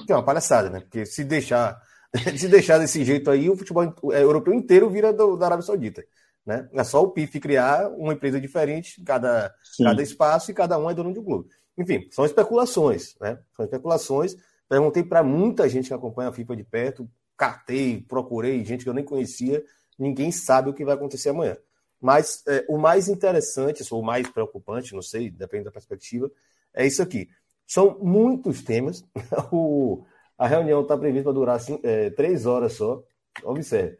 Que 0.07 0.11
é 0.11 0.17
uma 0.17 0.25
palhaçada, 0.25 0.71
né? 0.71 0.81
Porque 0.81 1.05
se 1.05 1.23
deixar, 1.23 1.79
se 2.39 2.49
deixar 2.49 2.79
desse 2.79 3.05
jeito 3.05 3.31
aí, 3.31 3.51
o 3.51 3.57
futebol 3.57 3.85
é, 4.13 4.23
europeu 4.23 4.55
inteiro 4.55 4.89
vira 4.89 5.13
do, 5.13 5.37
da 5.37 5.45
Arábia 5.45 5.67
Saudita. 5.67 6.03
Né? 6.47 6.67
É 6.73 6.85
só 6.85 7.03
o 7.03 7.11
PIF 7.11 7.39
criar 7.39 7.91
uma 7.91 8.15
empresa 8.15 8.41
diferente, 8.41 9.03
cada, 9.05 9.55
cada 9.77 10.03
espaço, 10.03 10.51
e 10.51 10.55
cada 10.55 10.79
um 10.79 10.89
é 10.89 10.95
dono 10.95 11.13
de 11.13 11.19
um 11.19 11.25
clube. 11.25 11.51
Enfim, 11.79 12.09
são 12.11 12.25
especulações, 12.25 13.15
né? 13.21 13.39
São 13.55 13.65
especulações. 13.65 14.37
Perguntei 14.69 15.03
para 15.03 15.23
muita 15.23 15.69
gente 15.69 15.89
que 15.89 15.95
acompanha 15.95 16.31
a 16.31 16.33
FIFA 16.33 16.57
de 16.57 16.65
perto, 16.65 17.09
catei, 17.37 18.01
procurei 18.01 18.65
gente 18.65 18.83
que 18.83 18.91
eu 18.91 18.95
nem 18.95 19.05
conhecia, 19.05 19.63
ninguém 19.99 20.33
sabe 20.33 20.71
o 20.71 20.75
que 20.75 20.85
vai 20.85 20.95
acontecer 20.95 21.29
amanhã. 21.29 21.57
Mas 22.01 22.43
é, 22.49 22.65
o 22.69 22.79
mais 22.79 23.09
interessante, 23.09 23.83
ou 23.91 24.03
mais 24.03 24.29
preocupante, 24.29 24.95
não 24.95 25.03
sei, 25.03 25.31
depende 25.31 25.65
da 25.65 25.71
perspectiva, 25.71 26.31
é 26.75 26.87
isso 26.87 27.03
aqui. 27.03 27.29
São 27.67 27.99
muitos 28.01 28.63
temas. 28.63 29.05
o, 29.53 30.05
a 30.39 30.47
reunião 30.47 30.83
está 30.83 30.97
prevista 30.97 31.25
para 31.25 31.33
durar 31.33 31.57
assim, 31.57 31.81
é, 31.83 32.11
três 32.11 32.47
horas 32.47 32.75
só. 32.75 33.03
Observe. 33.45 33.99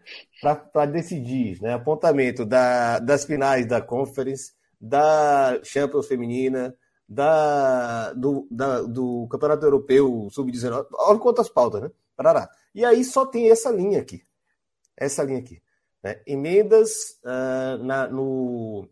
Para 0.73 0.87
decidir 0.87 1.61
né, 1.61 1.75
apontamento 1.75 2.45
da, 2.45 2.99
das 2.99 3.25
finais 3.25 3.67
da 3.67 3.83
Conference, 3.83 4.53
da 4.81 5.61
Champions 5.63 6.07
Feminina, 6.07 6.75
da, 7.09 8.13
do, 8.13 8.47
da, 8.51 8.83
do 8.83 9.29
Campeonato 9.31 9.65
Europeu 9.65 10.29
Sub-19. 10.31 10.87
Olha 10.93 11.19
quantas 11.19 11.49
pautas, 11.49 11.83
né? 11.83 11.91
Parará. 12.17 12.49
E 12.75 12.85
aí 12.85 13.05
só 13.05 13.25
tem 13.25 13.51
essa 13.51 13.71
linha 13.71 14.01
aqui. 14.01 14.23
Essa 14.97 15.23
linha 15.23 15.39
aqui. 15.39 15.63
Né? 16.03 16.21
Emendas 16.27 17.19
uh, 17.25 17.83
na, 17.85 18.09
no, 18.09 18.89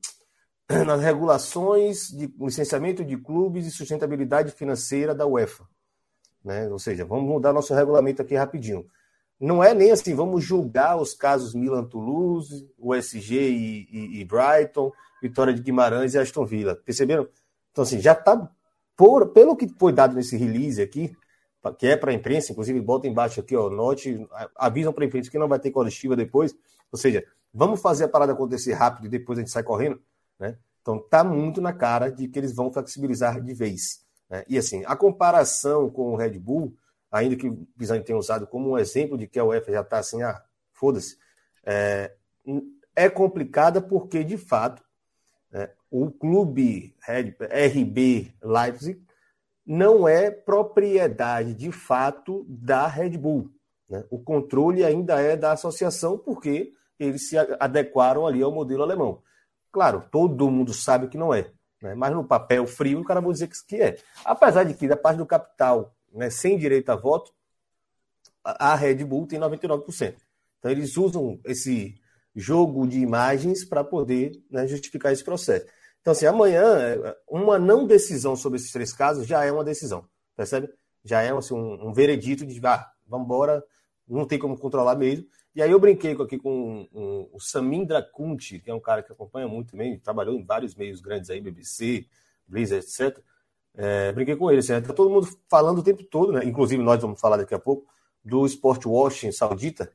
nas 0.87 1.01
regulações 1.01 2.09
de 2.09 2.33
licenciamento 2.39 3.05
de 3.05 3.17
clubes 3.17 3.67
e 3.67 3.71
sustentabilidade 3.71 4.53
financeira 4.53 5.15
da 5.15 5.27
UEFA. 5.27 5.65
Né? 6.45 6.69
Ou 6.69 6.79
seja, 6.79 7.05
vamos 7.05 7.29
mudar 7.29 7.53
nosso 7.53 7.75
regulamento 7.75 8.21
aqui 8.23 8.35
rapidinho. 8.35 8.87
não 9.41 9.65
é 9.65 9.73
nem 9.75 9.91
assim, 9.91 10.15
vamos 10.15 10.45
julgar 10.45 10.97
os 10.97 11.15
casos 11.15 11.55
Milan-Toulouse, 11.55 12.71
USG 12.79 13.35
e, 13.35 13.89
e, 13.91 14.21
e, 14.21 14.25
Brighton, 14.25 14.93
Vitória 15.23 15.55
de 15.55 15.63
Guimarães 15.63 16.15
e 16.15 16.19
Aston 16.19 16.45
Villa. 16.45 16.77
Perceberam? 16.77 17.27
Então, 17.75 17.83
assim, 17.83 18.01
já 18.01 18.13
está, 18.13 18.49
pelo 19.35 19.57
que 19.57 19.67
foi 19.77 19.93
dado 19.93 20.15
nesse 20.15 20.37
release 20.37 20.81
aqui, 20.81 21.13
que 21.73 21.89
é 21.89 21.97
para 21.97 22.13
a 22.13 22.15
imprensa, 22.15 22.53
inclusive 22.53 22.81
bota 22.81 23.09
embaixo 23.09 23.41
aqui, 23.41 23.57
ó, 23.57 23.69
note, 23.69 24.25
avisam 24.55 24.93
para 24.93 25.03
a 25.03 25.07
imprensa 25.09 25.29
que 25.29 25.39
não 25.39 25.49
vai 25.49 25.59
ter 25.59 25.73
coletiva 25.73 26.15
depois, 26.15 26.55
ou 26.93 26.97
seja, 26.97 27.25
vamos 27.53 27.83
fazer 27.83 28.05
a 28.05 28.09
parada 28.09 28.33
acontecer 28.33 28.75
rápido 28.75 29.07
e 29.07 29.09
depois 29.09 29.39
a 29.39 29.43
gente 29.43 29.51
sai 29.51 29.65
correndo, 29.65 30.01
né? 30.39 30.57
Então 30.81 31.01
tá 31.01 31.25
muito 31.25 31.61
na 31.61 31.73
cara 31.73 32.11
de 32.11 32.29
que 32.29 32.39
eles 32.39 32.55
vão 32.55 32.71
flexibilizar 32.71 33.41
de 33.41 33.55
vez. 33.55 34.05
Né? 34.31 34.45
E 34.47 34.57
assim, 34.57 34.85
a 34.87 34.95
comparação 34.95 35.91
com 35.91 36.13
o 36.13 36.17
Red 36.17 36.39
Bull, 36.39 36.77
ainda 37.11 37.35
que 37.35 37.49
o 37.49 37.67
Pisani 37.77 38.05
tenha 38.05 38.19
usado 38.19 38.47
como 38.47 38.71
um 38.71 38.79
exemplo 38.79 39.19
de 39.19 39.27
que 39.27 39.39
a 39.39 39.45
UEFA 39.45 39.73
já 39.73 39.81
está 39.81 39.99
assim, 39.99 40.23
ah, 40.23 40.41
foda-se, 40.73 41.17
é, 41.65 42.15
é, 42.95 43.09
complicada 43.09 43.81
porque, 43.81 44.23
de 44.23 44.37
fato, 44.37 44.85
é, 45.53 45.71
o 45.97 46.11
clube 46.11 46.93
RB 47.07 48.35
Leipzig 48.43 49.01
não 49.65 50.09
é 50.09 50.29
propriedade 50.29 51.55
de 51.55 51.71
fato 51.71 52.45
da 52.49 52.89
Red 52.89 53.11
Bull. 53.11 53.49
Né? 53.89 54.05
O 54.11 54.19
controle 54.19 54.85
ainda 54.85 55.21
é 55.21 55.37
da 55.37 55.53
associação, 55.53 56.19
porque 56.19 56.73
eles 56.99 57.29
se 57.29 57.37
adequaram 57.61 58.27
ali 58.27 58.43
ao 58.43 58.51
modelo 58.51 58.83
alemão. 58.83 59.23
Claro, 59.71 60.05
todo 60.11 60.51
mundo 60.51 60.75
sabe 60.75 61.07
que 61.07 61.17
não 61.17 61.33
é, 61.33 61.49
né? 61.81 61.95
mas 61.95 62.13
no 62.13 62.25
papel 62.25 62.67
frio 62.67 62.99
o 63.01 63.05
cara 63.05 63.21
vai 63.21 63.31
dizer 63.31 63.49
que 63.69 63.81
é. 63.81 63.97
Apesar 64.25 64.65
de 64.65 64.75
que, 64.75 64.89
da 64.89 64.97
parte 64.97 65.19
do 65.19 65.27
capital, 65.27 65.95
né, 66.13 66.29
sem 66.29 66.59
direito 66.59 66.91
a 66.91 66.97
voto, 66.97 67.33
a 68.43 68.75
Red 68.75 69.05
Bull 69.05 69.29
tem 69.29 69.39
99%. 69.39 70.17
Então 70.59 70.73
eles 70.73 70.97
usam 70.97 71.39
esse 71.45 71.95
jogo 72.35 72.85
de 72.85 72.99
imagens 72.99 73.65
para 73.65 73.85
poder 73.85 74.33
né, 74.51 74.67
justificar 74.67 75.13
esse 75.13 75.23
processo. 75.23 75.67
Então, 76.05 76.13
assim, 76.13 76.27
amanhã, 76.27 77.17
uma 77.27 77.59
não 77.59 77.87
decisão 77.87 78.37
sobre 78.37 78.59
esses 78.59 78.71
três 78.71 78.93
casos 78.93 79.27
já 79.27 79.43
é 79.43 79.51
uma 79.51 79.65
decisão, 79.65 80.07
percebe? 80.37 80.69
Já 81.03 81.23
é 81.23 81.31
assim, 81.33 81.55
um, 81.55 81.89
um 81.89 81.95
veredito 81.95 82.45
de, 82.45 82.61
ah, 82.67 82.93
vamos 83.07 83.25
embora, 83.25 83.65
não 84.07 84.27
tem 84.27 84.39
como 84.39 84.59
controlar 84.59 84.97
mesmo. 84.97 85.25
E 85.55 85.63
aí 85.63 85.71
eu 85.71 85.81
brinquei 85.81 86.13
aqui 86.13 86.37
com 86.37 86.87
um, 86.93 87.31
o 87.33 87.41
Samin 87.41 87.87
Drakunti, 87.87 88.59
que 88.59 88.71
é 88.71 88.75
um 88.75 88.81
cara 88.81 89.03
que 89.03 89.13
acompanha 89.13 89.49
muito 89.49 89.71
também, 89.71 89.99
trabalhou 89.99 90.35
em 90.35 90.45
vários 90.45 90.75
meios 90.75 91.01
grandes 91.01 91.31
aí, 91.31 91.41
BBC, 91.41 92.05
Blizzard, 92.47 92.85
etc. 92.85 93.19
É, 93.75 94.13
brinquei 94.13 94.37
com 94.37 94.51
ele, 94.51 94.61
assim, 94.61 94.79
tá 94.83 94.93
todo 94.93 95.09
mundo 95.09 95.27
falando 95.49 95.79
o 95.79 95.83
tempo 95.83 96.05
todo, 96.05 96.33
né? 96.33 96.45
Inclusive 96.45 96.83
nós 96.83 97.01
vamos 97.01 97.19
falar 97.19 97.39
daqui 97.39 97.55
a 97.55 97.59
pouco, 97.59 97.91
do 98.23 98.45
sport 98.45 98.85
washing 98.85 99.33
saudita, 99.33 99.85
né? 99.85 99.91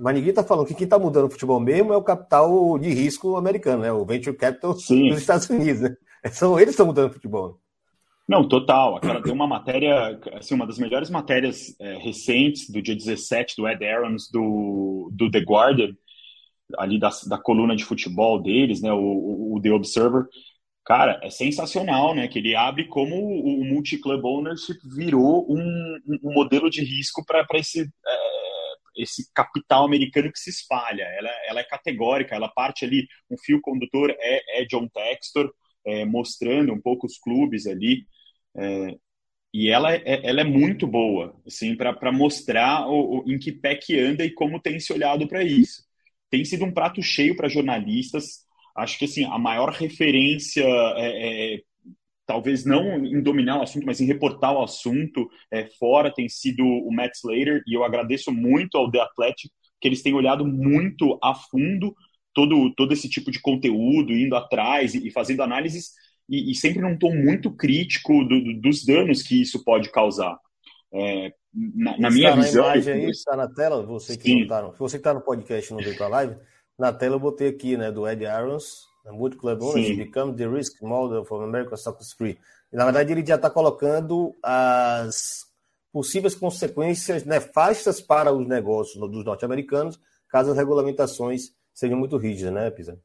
Mas 0.00 0.14
ninguém 0.14 0.30
está 0.30 0.42
falando 0.42 0.66
que 0.66 0.74
quem 0.74 0.84
está 0.84 0.98
mudando 0.98 1.26
o 1.26 1.30
futebol 1.30 1.58
mesmo 1.60 1.92
é 1.92 1.96
o 1.96 2.02
capital 2.02 2.78
de 2.78 2.90
risco 2.90 3.36
americano, 3.36 3.82
né? 3.82 3.92
O 3.92 4.04
venture 4.04 4.36
capital 4.36 4.74
Sim. 4.74 5.10
dos 5.10 5.20
Estados 5.20 5.48
Unidos, 5.50 5.80
né? 5.80 5.96
São 6.32 6.56
eles 6.56 6.68
que 6.68 6.70
estão 6.72 6.86
mudando 6.86 7.10
o 7.10 7.14
futebol. 7.14 7.48
Né? 7.48 7.54
Não, 8.28 8.46
total. 8.46 8.96
Aquela 8.96 9.22
tem 9.22 9.32
uma 9.32 9.46
matéria, 9.46 10.20
assim, 10.34 10.54
uma 10.54 10.66
das 10.66 10.78
melhores 10.78 11.08
matérias 11.08 11.74
é, 11.80 11.96
recentes 11.96 12.68
do 12.68 12.82
dia 12.82 12.94
17 12.94 13.56
do 13.56 13.66
Ed 13.66 13.84
Aarons 13.84 14.30
do, 14.30 15.10
do 15.12 15.30
The 15.30 15.40
Guardian, 15.40 15.94
ali 16.76 16.98
da, 16.98 17.10
da 17.26 17.38
coluna 17.38 17.74
de 17.74 17.84
futebol 17.84 18.40
deles, 18.40 18.82
né? 18.82 18.92
O, 18.92 19.54
o 19.54 19.60
The 19.62 19.72
Observer. 19.72 20.26
Cara, 20.84 21.18
é 21.22 21.30
sensacional, 21.30 22.14
né? 22.14 22.28
Que 22.28 22.38
ele 22.38 22.54
abre 22.54 22.86
como 22.86 23.14
o 23.14 23.64
multi-club 23.64 24.24
ownership 24.24 24.78
virou 24.94 25.46
um, 25.50 25.98
um 26.22 26.32
modelo 26.32 26.68
de 26.68 26.82
risco 26.82 27.24
para 27.24 27.46
esse 27.54 27.80
é, 27.80 28.27
esse 28.98 29.32
capital 29.32 29.84
americano 29.84 30.32
que 30.32 30.38
se 30.38 30.50
espalha. 30.50 31.04
Ela, 31.04 31.30
ela 31.48 31.60
é 31.60 31.64
categórica, 31.64 32.34
ela 32.34 32.48
parte 32.48 32.84
ali, 32.84 33.06
um 33.30 33.36
fio 33.38 33.60
condutor 33.60 34.10
é, 34.18 34.62
é 34.62 34.64
John 34.66 34.88
Textor, 34.88 35.52
é, 35.86 36.04
mostrando 36.04 36.72
um 36.72 36.80
pouco 36.80 37.06
os 37.06 37.18
clubes 37.18 37.66
ali. 37.66 38.04
É, 38.56 38.96
e 39.52 39.70
ela 39.70 39.94
é, 39.94 40.26
ela 40.28 40.42
é 40.42 40.44
muito 40.44 40.86
boa, 40.86 41.34
assim, 41.46 41.74
para 41.76 42.12
mostrar 42.12 42.86
o, 42.88 43.24
o, 43.24 43.32
em 43.32 43.38
que 43.38 43.52
pé 43.52 43.74
que 43.76 43.98
anda 43.98 44.24
e 44.24 44.30
como 44.30 44.60
tem 44.60 44.78
se 44.80 44.92
olhado 44.92 45.26
para 45.26 45.42
isso. 45.42 45.82
Tem 46.30 46.44
sido 46.44 46.64
um 46.64 46.72
prato 46.72 47.02
cheio 47.02 47.36
para 47.36 47.48
jornalistas. 47.48 48.46
Acho 48.76 48.98
que 48.98 49.06
assim 49.06 49.24
a 49.24 49.38
maior 49.38 49.70
referência 49.70 50.64
é, 50.96 51.56
é 51.56 51.62
talvez 52.28 52.62
não 52.62 53.06
em 53.06 53.22
dominar 53.22 53.58
o 53.58 53.62
assunto, 53.62 53.86
mas 53.86 54.02
em 54.02 54.04
reportar 54.04 54.52
o 54.52 54.62
assunto 54.62 55.30
é, 55.50 55.64
fora, 55.64 56.12
tem 56.12 56.28
sido 56.28 56.62
o 56.62 56.92
Matt 56.92 57.14
Slater, 57.14 57.62
e 57.66 57.74
eu 57.74 57.82
agradeço 57.82 58.30
muito 58.30 58.76
ao 58.76 58.90
The 58.90 59.00
Athletic, 59.00 59.50
que 59.80 59.88
eles 59.88 60.02
têm 60.02 60.12
olhado 60.12 60.44
muito 60.44 61.18
a 61.22 61.34
fundo 61.34 61.96
todo, 62.34 62.70
todo 62.74 62.92
esse 62.92 63.08
tipo 63.08 63.30
de 63.30 63.40
conteúdo, 63.40 64.12
indo 64.12 64.36
atrás 64.36 64.94
e, 64.94 65.08
e 65.08 65.10
fazendo 65.10 65.42
análises, 65.42 65.92
e, 66.28 66.50
e, 66.50 66.54
sempre 66.54 66.82
num 66.82 66.98
tom 66.98 67.14
muito 67.14 67.50
crítico 67.50 68.22
do, 68.24 68.44
do, 68.44 68.60
dos 68.60 68.84
danos 68.84 69.22
que 69.22 69.40
isso 69.40 69.64
pode 69.64 69.90
causar. 69.90 70.38
É, 70.92 71.32
na, 71.54 71.96
na 71.96 72.10
minha 72.10 72.36
na 72.36 72.42
visão. 72.42 72.64
imagem 72.66 72.92
aí, 72.92 73.10
está 73.10 73.34
na 73.34 73.48
tela, 73.48 73.86
você 73.86 74.18
que 74.18 74.42
está 74.42 74.60
no, 74.60 74.72
você 74.72 74.98
que 74.98 75.00
está 75.00 75.14
no 75.14 75.22
podcast 75.22 75.72
não 75.72 75.80
veio 75.80 75.96
para 75.96 76.06
a 76.06 76.10
live, 76.10 76.36
na 76.78 76.92
tela 76.92 77.14
eu 77.14 77.20
botei 77.20 77.48
aqui, 77.48 77.74
né, 77.78 77.90
do 77.90 78.06
Ed 78.06 78.26
Arons, 78.26 78.87
Wood 79.12 79.36
Club 79.36 79.62
Owners 79.62 79.96
become 79.96 80.36
the 80.36 80.48
risk 80.48 80.82
model 80.82 81.24
for 81.24 81.42
American 81.42 81.76
Soccer 81.76 82.04
Free. 82.16 82.38
E, 82.72 82.76
na 82.76 82.84
verdade, 82.84 83.12
ele 83.12 83.24
já 83.24 83.36
está 83.36 83.48
colocando 83.50 84.34
as 84.42 85.46
possíveis 85.92 86.34
consequências 86.34 87.24
nefastas 87.24 88.00
para 88.00 88.32
os 88.32 88.46
negócios 88.46 88.98
dos 89.10 89.24
norte-americanos, 89.24 89.98
caso 90.28 90.50
as 90.50 90.56
regulamentações 90.56 91.52
sejam 91.72 91.98
muito 91.98 92.16
rígidas, 92.16 92.52
né, 92.52 92.70
Pisa? 92.70 93.00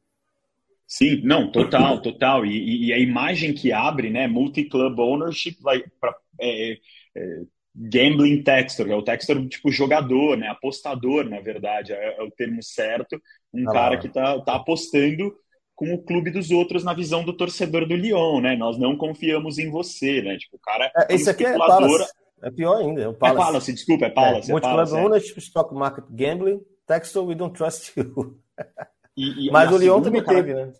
Sim, 0.86 1.22
não, 1.24 1.50
total, 1.50 2.00
total. 2.02 2.44
E, 2.44 2.88
e, 2.88 2.92
a 2.92 2.98
imagem 2.98 3.54
que 3.54 3.72
abre, 3.72 4.10
né, 4.10 4.26
multi-club 4.26 4.98
ownership, 4.98 5.56
like, 5.62 5.88
pra, 5.98 6.14
é, 6.40 6.78
é, 7.16 7.40
gambling 7.74 8.42
textor, 8.42 8.88
é 8.88 8.94
o 8.94 9.02
textor 9.02 9.44
tipo 9.48 9.72
jogador, 9.72 10.36
né, 10.36 10.48
apostador, 10.48 11.24
na 11.28 11.40
verdade, 11.40 11.92
é, 11.92 12.18
é 12.18 12.22
o 12.22 12.30
termo 12.30 12.62
certo, 12.62 13.20
um 13.52 13.68
ah, 13.70 13.72
cara 13.72 13.98
que 13.98 14.06
está 14.06 14.38
tá 14.40 14.56
apostando 14.56 15.34
com 15.74 15.92
o 15.92 16.02
clube 16.02 16.30
dos 16.30 16.50
outros 16.50 16.84
na 16.84 16.94
visão 16.94 17.24
do 17.24 17.32
torcedor 17.32 17.86
do 17.86 17.96
Lyon, 17.96 18.40
né? 18.40 18.56
Nós 18.56 18.78
não 18.78 18.96
confiamos 18.96 19.58
em 19.58 19.70
você, 19.70 20.22
né? 20.22 20.36
Tipo, 20.36 20.56
o 20.56 20.60
cara 20.60 20.90
é, 20.96 21.12
é 21.12 21.14
esse 21.14 21.28
aqui 21.28 21.44
é 21.44 21.56
Palace. 21.56 22.12
É 22.42 22.50
pior 22.50 22.76
ainda, 22.76 23.02
é 23.02 23.08
o 23.08 23.14
Palace. 23.14 23.40
É 23.40 23.44
Palace, 23.44 23.72
desculpa, 23.72 24.06
é 24.06 24.10
Palace. 24.10 24.52
É, 24.52 24.54
é 24.54 24.60
Palace, 24.60 24.94
é. 24.94 25.00
ownership, 25.00 25.38
stock 25.38 25.74
market 25.74 26.04
gambling, 26.10 26.60
textual, 26.86 27.26
we 27.26 27.34
don't 27.34 27.56
trust 27.56 27.92
you. 27.96 28.38
E, 29.16 29.46
e, 29.46 29.50
Mas 29.52 29.70
o 29.70 29.76
Lyon 29.78 30.02
também 30.02 30.24
cara... 30.24 30.42
teve, 30.42 30.54
né? 30.54 30.72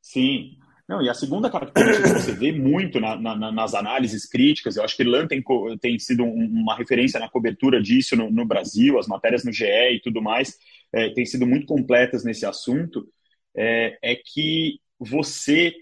Sim. 0.00 0.52
Não, 0.88 1.00
e 1.00 1.08
a 1.08 1.14
segunda 1.14 1.48
característica 1.48 2.14
que 2.14 2.20
você 2.20 2.32
vê 2.32 2.50
muito 2.50 2.98
na, 2.98 3.16
na, 3.16 3.52
nas 3.52 3.74
análises 3.74 4.28
críticas, 4.28 4.76
eu 4.76 4.82
acho 4.82 4.96
que 4.96 5.02
Irlanda 5.02 5.28
tem, 5.28 5.42
tem 5.80 5.98
sido 6.00 6.24
um, 6.24 6.46
uma 6.46 6.74
referência 6.74 7.20
na 7.20 7.28
cobertura 7.28 7.80
disso 7.80 8.16
no, 8.16 8.28
no, 8.28 8.44
Brasil, 8.44 8.98
as 8.98 9.06
matérias 9.06 9.44
no 9.44 9.52
GE 9.52 9.64
e 9.64 10.00
tudo 10.02 10.20
mais, 10.20 10.56
é, 10.92 11.10
têm 11.10 11.24
sido 11.24 11.46
muito 11.46 11.66
completas 11.66 12.24
nesse 12.24 12.44
assunto, 12.44 13.06
é, 13.56 13.98
é 14.02 14.16
que 14.16 14.78
você 14.98 15.74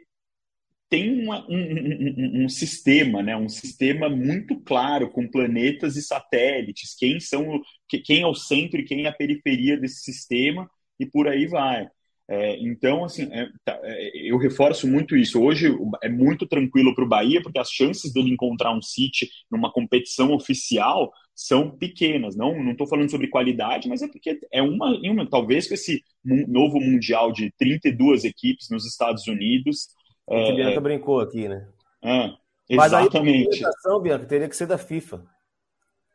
tem 0.89 1.23
uma, 1.23 1.45
um, 1.49 1.59
um, 1.59 2.45
um, 2.45 2.49
sistema, 2.49 3.23
né? 3.23 3.37
um 3.37 3.49
sistema 3.49 4.09
muito 4.09 4.59
claro 4.61 5.11
com 5.11 5.29
planetas 5.29 5.97
e 5.97 6.03
satélites, 6.03 6.95
quem 6.97 7.21
são, 7.21 7.61
quem 7.89 8.23
é 8.23 8.27
o 8.27 8.35
centro 8.35 8.81
e 8.81 8.85
quem 8.85 9.05
é 9.05 9.09
a 9.09 9.13
periferia 9.13 9.77
desse 9.77 10.01
sistema 10.03 10.69
e 10.99 11.05
por 11.05 11.29
aí 11.29 11.47
vai. 11.47 11.89
É, 12.31 12.59
então, 12.59 13.05
assim, 13.05 13.29
é, 13.33 13.49
tá, 13.65 13.79
é, 13.83 14.31
eu 14.31 14.37
reforço 14.37 14.87
muito 14.87 15.17
isso. 15.17 15.41
Hoje 15.43 15.75
é 16.03 16.09
muito 16.09 16.47
tranquilo 16.47 16.95
para 16.95 17.05
o 17.05 17.09
Bahia, 17.09 17.43
porque 17.43 17.59
as 17.59 17.71
chances 17.71 18.13
dele 18.13 18.31
encontrar 18.31 18.75
um 18.75 18.83
City 18.83 19.31
numa 19.51 19.73
competição 19.73 20.33
oficial 20.33 21.11
são 21.39 21.71
pequenas. 21.71 22.35
Não 22.35 22.61
não 22.61 22.73
estou 22.73 22.89
falando 22.89 23.09
sobre 23.09 23.29
qualidade, 23.29 23.89
mas 23.89 24.03
é 24.03 24.09
porque 24.09 24.41
é 24.51 24.61
uma, 24.61 24.91
uma 25.05 25.31
talvez 25.31 25.69
com 25.69 25.75
esse 25.75 26.03
novo 26.25 26.81
mundial 26.81 27.31
de 27.31 27.53
32 27.57 28.25
equipes 28.25 28.69
nos 28.69 28.85
Estados 28.85 29.29
Unidos. 29.29 29.91
O 30.27 30.35
é, 30.35 30.53
Bianca 30.53 30.81
brincou 30.81 31.21
aqui, 31.21 31.49
né? 31.49 31.69
É, 32.03 32.33
exatamente. 32.69 33.63
Mas 33.63 33.77
aí 33.87 33.93
a 33.93 33.99
Bianca, 34.01 34.27
teria 34.27 34.49
que 34.49 34.57
ser 34.57 34.67
da 34.67 34.77
FIFA. 34.77 35.25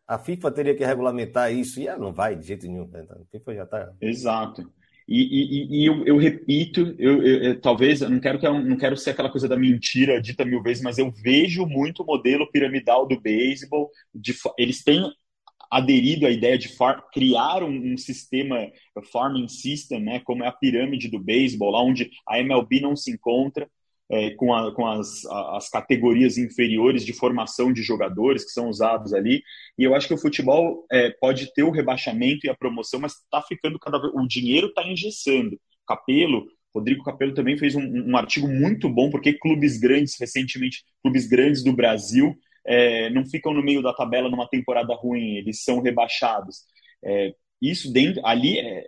A 0.06 0.20
FIFA 0.20 0.52
teria 0.52 0.76
que 0.76 0.84
regulamentar 0.84 1.54
isso 1.54 1.80
e 1.80 1.88
ela 1.88 2.00
não 2.00 2.12
vai 2.12 2.36
de 2.36 2.46
jeito 2.46 2.68
nenhum. 2.68 2.86
Né? 2.88 3.08
A 3.10 3.26
FIFA 3.32 3.56
já 3.56 3.64
está. 3.64 3.94
Exato. 4.02 4.70
E, 5.08 5.22
e, 5.22 5.82
e 5.82 5.86
eu, 5.86 6.06
eu, 6.06 6.18
repito, 6.18 6.96
eu, 6.98 7.22
eu, 7.24 7.62
talvez, 7.62 8.02
eu 8.02 8.10
não 8.10 8.20
quero, 8.20 8.40
que, 8.40 8.48
não 8.48 8.78
quero 8.78 8.96
ser 8.96 9.12
aquela 9.12 9.30
coisa 9.30 9.48
da 9.48 9.58
mentira 9.58 10.22
dita 10.22 10.46
mil 10.46 10.62
vezes, 10.62 10.84
mas 10.84 10.98
eu 10.98 11.12
vejo 11.12 11.66
muito 11.66 12.04
o 12.04 12.06
modelo 12.06 12.50
piramidal 12.52 13.08
do 13.08 13.20
beisebol. 13.20 13.90
Eles 14.58 14.84
têm 14.84 15.12
aderido 15.70 16.28
à 16.28 16.30
ideia 16.30 16.58
de 16.58 16.68
far, 16.70 17.10
criar 17.12 17.64
um, 17.64 17.94
um, 17.94 17.98
sistema, 17.98 18.72
farming 19.12 19.48
system, 19.48 20.02
né, 20.02 20.20
como 20.20 20.44
é 20.44 20.48
a 20.48 20.52
pirâmide 20.52 21.10
do 21.10 21.20
beisebol, 21.20 21.72
lá 21.72 21.82
onde 21.82 22.12
a 22.28 22.40
MLB 22.40 22.80
não 22.80 22.96
se 22.96 23.12
encontra. 23.12 23.68
É, 24.14 24.30
com, 24.36 24.54
a, 24.54 24.72
com 24.76 24.86
as, 24.86 25.26
as 25.26 25.70
categorias 25.70 26.38
inferiores 26.38 27.04
de 27.04 27.14
formação 27.14 27.74
de 27.74 27.82
jogadores 27.82 28.46
que 28.46 28.52
são 28.52 28.70
usados 28.70 29.12
ali. 29.12 29.42
E 29.76 29.84
eu 29.84 29.96
acho 29.96 30.08
que 30.08 30.14
o 30.14 30.20
futebol 30.20 30.86
é, 30.92 31.10
pode 31.10 31.52
ter 31.54 31.64
o 31.64 31.72
rebaixamento 31.72 32.46
e 32.46 32.50
a 32.50 32.56
promoção, 32.56 33.00
mas 33.00 33.14
está 33.14 33.42
ficando 33.42 33.80
cada 33.80 34.00
vez. 34.00 34.14
O 34.14 34.28
dinheiro 34.28 34.68
está 34.68 34.88
engessando. 34.88 35.60
Capelo, 35.88 36.46
Rodrigo 36.74 37.04
Capelo 37.04 37.34
também 37.34 37.58
fez 37.58 37.74
um, 37.74 37.82
um, 37.82 38.16
artigo 38.16 38.48
muito 38.48 38.88
bom, 38.88 39.10
porque 39.10 39.34
clubes 39.34 39.80
grandes, 39.80 40.16
recentemente, 40.20 40.84
clubes 41.02 41.28
grandes 41.28 41.64
do 41.64 41.74
Brasil, 41.74 42.36
é, 42.66 43.10
não 43.10 43.26
ficam 43.26 43.52
no 43.52 43.64
meio 43.64 43.82
da 43.82 43.94
tabela 43.94 44.30
numa 44.30 44.48
temporada 44.48 44.94
ruim, 44.94 45.38
eles 45.38 45.64
são 45.64 45.82
rebaixados. 45.82 46.62
É, 47.04 47.34
isso 47.60 47.92
dentro, 47.92 48.24
ali, 48.26 48.60
é, 48.60 48.84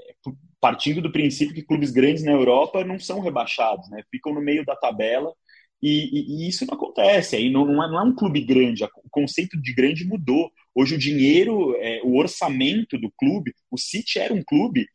partindo 0.66 1.00
do 1.00 1.12
princípio 1.12 1.54
que 1.54 1.62
clubes 1.62 1.92
grandes 1.92 2.24
na 2.24 2.32
Europa 2.32 2.84
não 2.84 3.00
são 3.00 3.20
rebaixados, 3.20 3.88
né? 3.92 4.02
ficam 4.10 4.34
no 4.34 4.42
meio 4.42 4.66
da 4.66 4.76
tabela 4.76 5.32
e, 5.80 5.90
e, 5.90 6.46
e 6.46 6.50
isso 6.50 6.66
não 6.66 6.74
acontece. 6.74 7.36
Aí 7.36 7.52
não, 7.52 7.66
não, 7.66 7.84
é, 7.84 7.88
não, 7.88 8.00
é, 8.00 8.04
um 8.04 8.16
clube 8.16 8.42
grande, 8.42 8.84
o 8.84 9.10
conceito 9.12 9.62
de 9.62 9.76
grande 9.76 10.04
mudou. 10.04 10.52
Hoje 10.74 10.96
o 10.96 10.98
dinheiro, 10.98 11.76
é, 11.76 12.02
o 12.04 12.18
orçamento 12.18 12.98
do 12.98 13.12
clube, 13.12 13.54
o 13.70 13.78
City 13.78 14.18
era 14.18 14.34
um 14.34 14.42
clube 14.44 14.88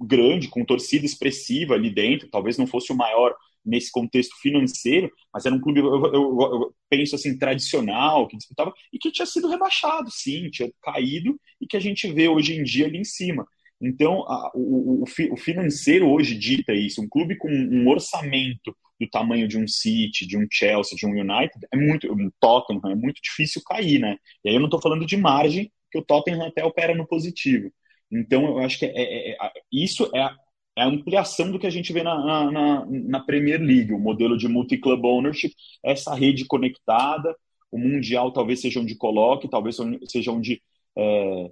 grande, 0.00 0.48
com 0.48 0.64
torcida 0.64 1.04
expressiva 1.04 1.74
ali 1.74 1.90
dentro, 1.90 2.30
talvez 2.30 2.56
não 2.56 2.66
fosse 2.66 2.90
o 2.90 2.96
maior 2.96 3.34
nesse 3.62 3.92
contexto 3.92 4.34
financeiro, 4.40 5.10
mas 5.34 5.44
era 5.44 5.54
um 5.54 5.60
clube, 5.60 5.80
eu, 5.80 6.06
eu, 6.06 6.12
eu, 6.14 6.74
penso 6.88 7.14
assim, 7.14 7.36
tradicional, 7.36 8.26
que 8.26 8.38
disputava, 8.38 8.72
e 8.90 8.98
que 8.98 9.12
tinha 9.12 9.26
sido 9.26 9.48
rebaixado, 9.48 10.10
sim, 10.10 10.48
tinha 10.48 10.70
caído, 10.82 11.38
e 11.60 11.66
que 11.66 11.76
a 11.76 11.80
gente 11.80 12.10
vê 12.10 12.26
hoje 12.26 12.54
em 12.54 12.64
dia 12.64 12.86
ali 12.86 12.96
em 12.96 13.04
cima. 13.04 13.46
Então, 13.86 14.22
a, 14.22 14.50
o, 14.54 15.02
o, 15.02 15.04
o, 15.04 15.36
financeiro 15.36 16.08
hoje 16.08 16.36
dita 16.36 16.72
isso. 16.72 17.02
Um 17.02 17.08
clube 17.08 17.36
com 17.36 17.48
um 17.48 17.88
orçamento 17.88 18.74
do 19.00 19.08
tamanho 19.08 19.46
de 19.46 19.58
um 19.58 19.66
City, 19.66 20.26
de 20.26 20.38
um 20.38 20.46
Chelsea, 20.50 20.96
de 20.96 21.06
um 21.06 21.10
United, 21.10 21.66
é 21.72 21.76
muito, 21.76 22.10
um 22.12 22.30
Tottenham, 22.40 22.80
é 22.90 22.94
muito 22.94 23.20
difícil 23.22 23.62
cair, 23.66 23.98
né? 23.98 24.16
E 24.44 24.48
aí 24.48 24.54
eu 24.54 24.60
não 24.60 24.68
estou 24.68 24.80
falando 24.80 25.04
de 25.04 25.16
margem, 25.16 25.70
que 25.90 25.98
o 25.98 26.04
Tottenham 26.04 26.46
até 26.46 26.64
opera 26.64 26.94
no 26.94 27.06
positivo. 27.06 27.70
Então, 28.10 28.44
eu 28.44 28.58
acho 28.58 28.78
que 28.78 28.86
é, 28.86 28.92
é, 28.96 29.30
é, 29.32 29.52
isso 29.72 30.10
é 30.14 30.20
a, 30.20 30.36
é 30.76 30.82
a, 30.82 30.86
ampliação 30.86 31.50
do 31.50 31.58
que 31.58 31.66
a 31.66 31.70
gente 31.70 31.92
vê 31.92 32.02
na, 32.02 32.50
na, 32.50 32.86
na 32.86 33.20
Premier 33.20 33.60
League, 33.60 33.92
o 33.92 33.98
modelo 33.98 34.36
de 34.36 34.48
multi-club 34.48 35.04
ownership, 35.04 35.52
essa 35.82 36.14
rede 36.14 36.46
conectada, 36.46 37.34
o 37.70 37.78
Mundial 37.78 38.32
talvez 38.32 38.60
seja 38.60 38.80
onde 38.80 38.96
coloque, 38.96 39.48
talvez 39.48 39.76
seja 40.08 40.30
onde 40.30 40.62
é, 40.96 41.50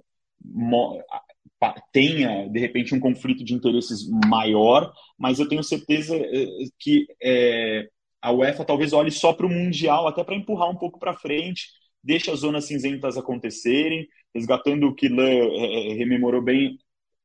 tenha, 1.91 2.47
de 2.49 2.59
repente, 2.59 2.93
um 2.93 2.99
conflito 2.99 3.43
de 3.43 3.53
interesses 3.53 4.07
maior, 4.27 4.91
mas 5.17 5.39
eu 5.39 5.47
tenho 5.47 5.63
certeza 5.63 6.15
é, 6.15 6.45
que 6.79 7.05
é, 7.21 7.87
a 8.21 8.31
UEFA 8.31 8.65
talvez 8.65 8.93
olhe 8.93 9.11
só 9.11 9.33
para 9.33 9.45
o 9.45 9.49
Mundial, 9.49 10.07
até 10.07 10.23
para 10.23 10.35
empurrar 10.35 10.69
um 10.69 10.77
pouco 10.77 10.99
para 10.99 11.13
frente, 11.13 11.67
deixa 12.03 12.31
as 12.31 12.39
zonas 12.39 12.65
cinzentas 12.65 13.17
acontecerem, 13.17 14.07
resgatando 14.33 14.87
o 14.87 14.95
que 14.95 15.07
Lan 15.07 15.29
é, 15.29 15.91
é, 15.91 15.93
rememorou 15.93 16.41
bem, 16.41 16.77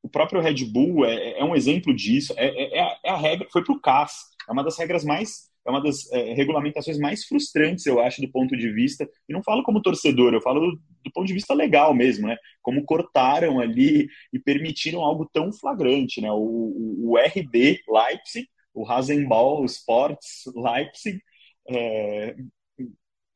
o 0.02 0.08
próprio 0.08 0.40
Red 0.40 0.64
Bull 0.66 1.04
é, 1.04 1.38
é 1.38 1.44
um 1.44 1.54
exemplo 1.54 1.94
disso, 1.94 2.32
é, 2.36 2.46
é, 2.46 2.78
é 2.78 2.80
a, 2.80 2.98
é 3.04 3.10
a, 3.10 3.16
regra, 3.16 3.48
foi 3.52 3.64
para 3.64 3.74
o 3.74 3.80
CAS, 3.80 4.12
é 4.48 4.52
uma 4.52 4.62
das 4.62 4.78
regras 4.78 5.04
mais, 5.04 5.48
é 5.66 5.70
uma 5.70 5.82
das 5.82 6.10
é, 6.12 6.32
regulamentações 6.34 6.98
mais 6.98 7.24
frustrantes, 7.24 7.84
eu 7.86 8.00
acho, 8.00 8.20
do 8.20 8.30
ponto 8.30 8.56
de 8.56 8.72
vista, 8.72 9.08
e 9.28 9.32
não 9.32 9.42
falo 9.42 9.62
como 9.62 9.82
torcedor, 9.82 10.32
eu 10.32 10.40
falo 10.40 10.78
ponto 11.18 11.26
de 11.26 11.34
vista 11.34 11.54
legal 11.54 11.94
mesmo, 11.94 12.26
né, 12.26 12.36
como 12.62 12.84
cortaram 12.84 13.60
ali 13.60 14.08
e 14.32 14.38
permitiram 14.38 15.00
algo 15.00 15.28
tão 15.32 15.52
flagrante, 15.52 16.20
né, 16.20 16.30
o, 16.30 16.36
o, 16.36 17.10
o 17.10 17.18
RB 17.18 17.80
Leipzig, 17.88 18.48
o 18.72 18.84
Rasenball 18.84 19.64
Sports 19.64 20.44
Leipzig, 20.54 21.20
é, 21.68 22.36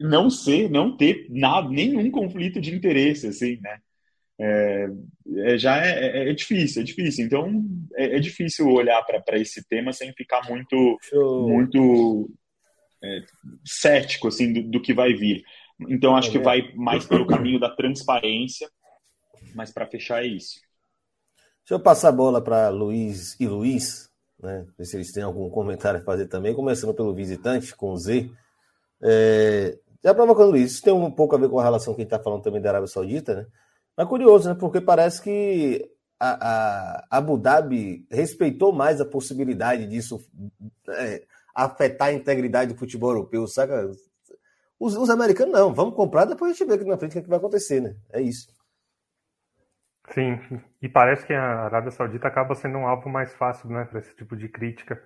não 0.00 0.30
ser, 0.30 0.70
não 0.70 0.96
ter 0.96 1.26
nada, 1.30 1.68
nenhum 1.68 2.10
conflito 2.10 2.60
de 2.60 2.74
interesse, 2.74 3.26
assim, 3.26 3.58
né? 3.60 3.78
É, 4.40 4.88
é, 5.36 5.58
já 5.58 5.84
é, 5.84 5.90
é, 5.90 6.30
é 6.30 6.32
difícil, 6.32 6.82
é 6.82 6.84
difícil. 6.84 7.24
Então, 7.24 7.64
é, 7.94 8.16
é 8.16 8.18
difícil 8.18 8.68
olhar 8.68 9.00
para 9.02 9.38
esse 9.38 9.66
tema 9.68 9.92
sem 9.92 10.12
ficar 10.14 10.48
muito, 10.48 10.98
muito 11.12 12.30
é, 13.02 13.20
cético, 13.64 14.28
assim, 14.28 14.52
do, 14.52 14.62
do, 14.62 14.82
que 14.82 14.92
vai 14.92 15.12
vir. 15.12 15.42
Então, 15.88 16.16
acho 16.16 16.30
que 16.30 16.38
vai 16.38 16.72
mais 16.74 17.04
pelo 17.06 17.26
caminho 17.26 17.58
da 17.58 17.70
transparência, 17.70 18.68
mas 19.54 19.72
para 19.72 19.86
fechar 19.86 20.24
é 20.24 20.26
isso. 20.26 20.60
Deixa 21.60 21.74
eu 21.74 21.80
passar 21.80 22.08
a 22.08 22.12
bola 22.12 22.42
para 22.42 22.68
Luiz 22.70 23.38
e 23.38 23.46
Luiz, 23.46 24.10
né? 24.42 24.66
Ver 24.76 24.84
se 24.84 24.96
eles 24.96 25.12
têm 25.12 25.22
algum 25.22 25.48
comentário 25.48 26.00
a 26.00 26.02
fazer 26.02 26.26
também, 26.26 26.54
começando 26.54 26.94
pelo 26.94 27.14
visitante, 27.14 27.74
com 27.76 27.96
Z. 27.96 28.30
É, 29.00 29.78
já 30.02 30.12
provocando 30.12 30.56
isso, 30.56 30.74
isso 30.74 30.82
tem 30.82 30.92
um 30.92 31.10
pouco 31.10 31.36
a 31.36 31.38
ver 31.38 31.48
com 31.48 31.60
a 31.60 31.62
relação 31.62 31.94
que 31.94 32.00
a 32.00 32.04
gente 32.04 32.12
está 32.12 32.22
falando 32.22 32.42
também 32.42 32.60
da 32.60 32.70
Arábia 32.70 32.88
Saudita, 32.88 33.34
né? 33.34 33.46
Mas 33.96 34.08
curioso, 34.08 34.48
né? 34.48 34.56
Porque 34.58 34.80
parece 34.80 35.22
que 35.22 35.88
a, 36.18 37.06
a 37.08 37.18
Abu 37.18 37.38
Dhabi 37.38 38.06
respeitou 38.10 38.72
mais 38.72 39.00
a 39.00 39.04
possibilidade 39.04 39.86
disso 39.86 40.20
é, 40.88 41.22
afetar 41.54 42.08
a 42.08 42.12
integridade 42.12 42.72
do 42.72 42.78
futebol 42.78 43.10
europeu, 43.10 43.46
saca? 43.46 43.90
Os, 44.82 44.96
os, 44.96 45.10
americanos 45.10 45.52
não, 45.52 45.72
vamos 45.72 45.94
comprar, 45.94 46.24
depois 46.24 46.50
a 46.50 46.54
gente 46.54 46.66
vê 46.66 46.74
aqui 46.74 46.84
na 46.84 46.98
frente 46.98 47.12
o 47.12 47.12
que, 47.12 47.18
é 47.20 47.22
que 47.22 47.28
vai 47.28 47.38
acontecer, 47.38 47.80
né? 47.80 47.94
É 48.12 48.20
isso. 48.20 48.48
Sim, 50.08 50.40
e 50.82 50.88
parece 50.88 51.24
que 51.24 51.32
a 51.32 51.66
Arábia 51.66 51.92
Saudita 51.92 52.26
acaba 52.26 52.56
sendo 52.56 52.78
um 52.78 52.88
alvo 52.88 53.08
mais 53.08 53.32
fácil 53.32 53.70
né, 53.70 53.84
para 53.84 54.00
esse 54.00 54.12
tipo 54.16 54.34
de 54.36 54.48
crítica, 54.48 55.00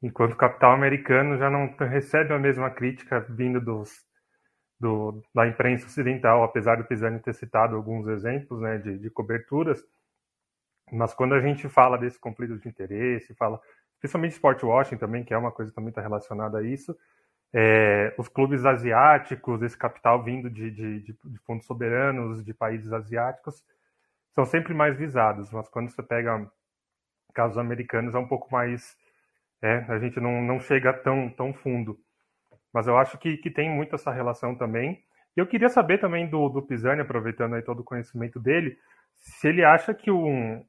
enquanto 0.00 0.34
o 0.34 0.36
capital 0.36 0.70
americano 0.70 1.36
já 1.36 1.50
não 1.50 1.66
recebe 1.88 2.32
a 2.32 2.38
mesma 2.38 2.70
crítica 2.70 3.26
vindo 3.28 3.60
dos, 3.60 3.90
do, 4.78 5.20
da 5.34 5.48
imprensa 5.48 5.86
ocidental, 5.86 6.44
apesar 6.44 6.76
do 6.76 6.84
Pisani 6.84 7.18
ter 7.18 7.34
citado 7.34 7.74
alguns 7.74 8.06
exemplos 8.06 8.60
né, 8.60 8.78
de, 8.78 8.98
de 8.98 9.10
coberturas, 9.10 9.82
mas 10.92 11.12
quando 11.12 11.34
a 11.34 11.40
gente 11.40 11.68
fala 11.68 11.98
desse 11.98 12.20
conflito 12.20 12.56
de 12.56 12.68
interesse, 12.68 13.34
fala 13.34 13.60
especialmente 13.96 14.34
sport 14.34 14.62
washing 14.62 14.96
também, 14.96 15.24
que 15.24 15.34
é 15.34 15.36
uma 15.36 15.50
coisa 15.50 15.72
que 15.72 15.74
também 15.74 15.88
está 15.88 16.00
relacionada 16.00 16.58
a 16.58 16.62
isso, 16.62 16.96
é, 17.52 18.14
os 18.18 18.28
clubes 18.28 18.64
asiáticos, 18.64 19.62
esse 19.62 19.76
capital 19.76 20.22
vindo 20.22 20.50
de, 20.50 20.70
de, 20.70 21.00
de, 21.00 21.38
fundos 21.46 21.66
soberanos 21.66 22.44
de 22.44 22.52
países 22.52 22.92
asiáticos, 22.92 23.64
são 24.34 24.44
sempre 24.44 24.74
mais 24.74 24.96
visados, 24.96 25.50
mas 25.50 25.68
quando 25.68 25.90
você 25.90 26.02
pega 26.02 26.48
casos 27.34 27.58
americanos 27.58 28.14
é 28.14 28.18
um 28.18 28.26
pouco 28.26 28.50
mais. 28.52 28.96
É, 29.62 29.84
a 29.88 29.98
gente 29.98 30.20
não, 30.20 30.42
não 30.42 30.60
chega 30.60 30.92
tão, 30.92 31.28
tão 31.30 31.52
fundo. 31.52 31.98
Mas 32.72 32.86
eu 32.86 32.96
acho 32.96 33.18
que, 33.18 33.36
que 33.38 33.50
tem 33.50 33.70
muito 33.70 33.94
essa 33.94 34.12
relação 34.12 34.54
também. 34.54 35.02
E 35.36 35.40
eu 35.40 35.46
queria 35.46 35.68
saber 35.68 35.98
também 35.98 36.28
do, 36.28 36.48
do 36.48 36.62
Pisani, 36.62 37.00
aproveitando 37.00 37.54
aí 37.54 37.62
todo 37.62 37.80
o 37.80 37.84
conhecimento 37.84 38.38
dele, 38.38 38.76
se 39.16 39.48
ele 39.48 39.64
acha 39.64 39.94
que 39.94 40.10
um, 40.10 40.64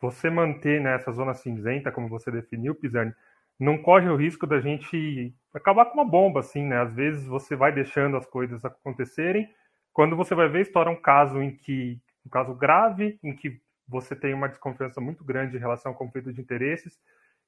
você 0.00 0.30
manter 0.30 0.80
nessa 0.80 1.10
né, 1.10 1.16
zona 1.16 1.34
cinzenta, 1.34 1.92
como 1.92 2.08
você 2.08 2.30
definiu, 2.30 2.74
Pisani, 2.74 3.12
não 3.60 3.76
corre 3.76 4.08
o 4.08 4.16
risco 4.16 4.46
da 4.46 4.58
gente 4.58 5.34
acabar 5.54 5.84
com 5.84 5.94
uma 5.94 6.04
bomba, 6.04 6.40
assim, 6.40 6.64
né? 6.64 6.80
Às 6.80 6.94
vezes 6.94 7.26
você 7.26 7.54
vai 7.54 7.70
deixando 7.70 8.16
as 8.16 8.26
coisas 8.26 8.64
acontecerem, 8.64 9.46
quando 9.92 10.16
você 10.16 10.34
vai 10.34 10.48
ver, 10.48 10.62
estoura 10.62 10.90
um 10.90 11.00
caso 11.00 11.42
em 11.42 11.54
que, 11.54 12.00
um 12.24 12.30
caso 12.30 12.54
grave, 12.54 13.18
em 13.22 13.36
que 13.36 13.60
você 13.86 14.16
tem 14.16 14.32
uma 14.32 14.48
desconfiança 14.48 15.00
muito 15.00 15.22
grande 15.22 15.56
em 15.56 15.60
relação 15.60 15.92
ao 15.92 15.98
conflito 15.98 16.32
de 16.32 16.40
interesses, 16.40 16.98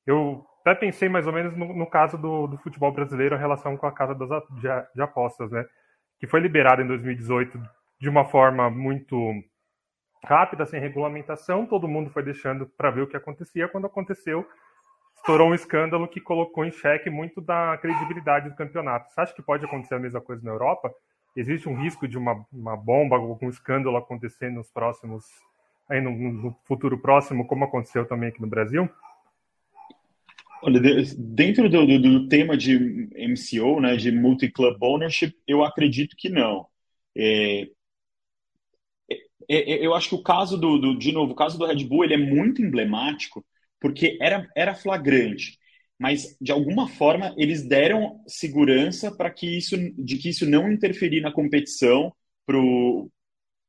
eu 0.06 0.44
até 0.60 0.74
pensei 0.74 1.08
mais 1.08 1.26
ou 1.26 1.32
menos 1.32 1.56
no, 1.56 1.72
no 1.72 1.86
caso 1.86 2.18
do, 2.18 2.48
do, 2.48 2.58
futebol 2.58 2.92
brasileiro, 2.92 3.34
a 3.34 3.38
relação 3.38 3.76
com 3.76 3.86
a 3.86 3.92
Casa 3.92 4.14
das, 4.14 4.28
de, 4.50 4.68
de 4.94 5.02
Apostas, 5.02 5.50
né? 5.50 5.64
Que 6.18 6.26
foi 6.26 6.40
liberada 6.40 6.82
em 6.82 6.86
2018 6.86 7.58
de 8.00 8.08
uma 8.08 8.24
forma 8.24 8.68
muito 8.68 9.16
rápida, 10.24 10.66
sem 10.66 10.80
regulamentação, 10.80 11.66
todo 11.66 11.88
mundo 11.88 12.10
foi 12.10 12.22
deixando 12.22 12.66
para 12.66 12.90
ver 12.90 13.02
o 13.02 13.06
que 13.06 13.16
acontecia. 13.16 13.68
Quando 13.68 13.86
aconteceu, 13.86 14.46
estourou 15.16 15.50
um 15.50 15.54
escândalo 15.54 16.08
que 16.08 16.20
colocou 16.20 16.64
em 16.64 16.72
xeque 16.72 17.08
muito 17.08 17.40
da 17.40 17.76
credibilidade 17.78 18.48
do 18.48 18.56
campeonato. 18.56 19.12
Você 19.12 19.20
acha 19.20 19.34
que 19.34 19.42
pode 19.42 19.64
acontecer 19.64 19.94
a 19.94 20.00
mesma 20.00 20.20
coisa 20.20 20.42
na 20.44 20.50
Europa? 20.50 20.92
Existe 21.36 21.68
um 21.68 21.80
risco 21.80 22.06
de 22.06 22.18
uma, 22.18 22.44
uma 22.52 22.76
bomba, 22.76 23.16
algum 23.16 23.48
escândalo 23.48 23.96
acontecer 23.96 24.50
nos 24.50 24.70
próximos, 24.70 25.24
aí 25.88 26.00
no, 26.00 26.10
no 26.10 26.56
futuro 26.64 26.98
próximo, 26.98 27.46
como 27.46 27.64
aconteceu 27.64 28.06
também 28.06 28.28
aqui 28.28 28.40
no 28.40 28.48
Brasil? 28.48 28.88
Olha, 30.62 30.80
dentro 31.18 31.68
do, 31.68 31.86
do, 31.86 32.00
do, 32.00 32.28
tema 32.28 32.56
de 32.56 33.08
MCO, 33.16 33.80
né, 33.80 33.96
de 33.96 34.12
multi-club 34.12 34.76
ownership, 34.80 35.34
eu 35.46 35.64
acredito 35.64 36.14
que 36.16 36.28
não. 36.28 36.66
É, 37.16 37.68
é, 39.48 39.72
é, 39.72 39.86
eu 39.86 39.94
acho 39.94 40.10
que 40.10 40.14
o 40.14 40.22
caso 40.22 40.56
do, 40.56 40.78
do, 40.78 40.98
de 40.98 41.12
novo, 41.12 41.32
o 41.32 41.36
caso 41.36 41.58
do 41.58 41.66
Red 41.66 41.84
Bull, 41.84 42.04
ele 42.04 42.14
é 42.14 42.18
muito 42.18 42.62
emblemático 42.62 43.44
porque 43.82 44.18
era, 44.22 44.48
era 44.56 44.74
flagrante, 44.76 45.58
mas 45.98 46.36
de 46.40 46.52
alguma 46.52 46.88
forma 46.88 47.34
eles 47.38 47.68
deram 47.68 48.20
segurança 48.28 49.10
para 49.16 49.30
que 49.30 49.46
isso, 49.58 49.76
de 49.98 50.18
que 50.18 50.30
isso 50.30 50.46
não 50.48 50.72
interferir 50.72 51.20
na 51.22 51.32
competição 51.32 52.12
pro, 52.46 53.10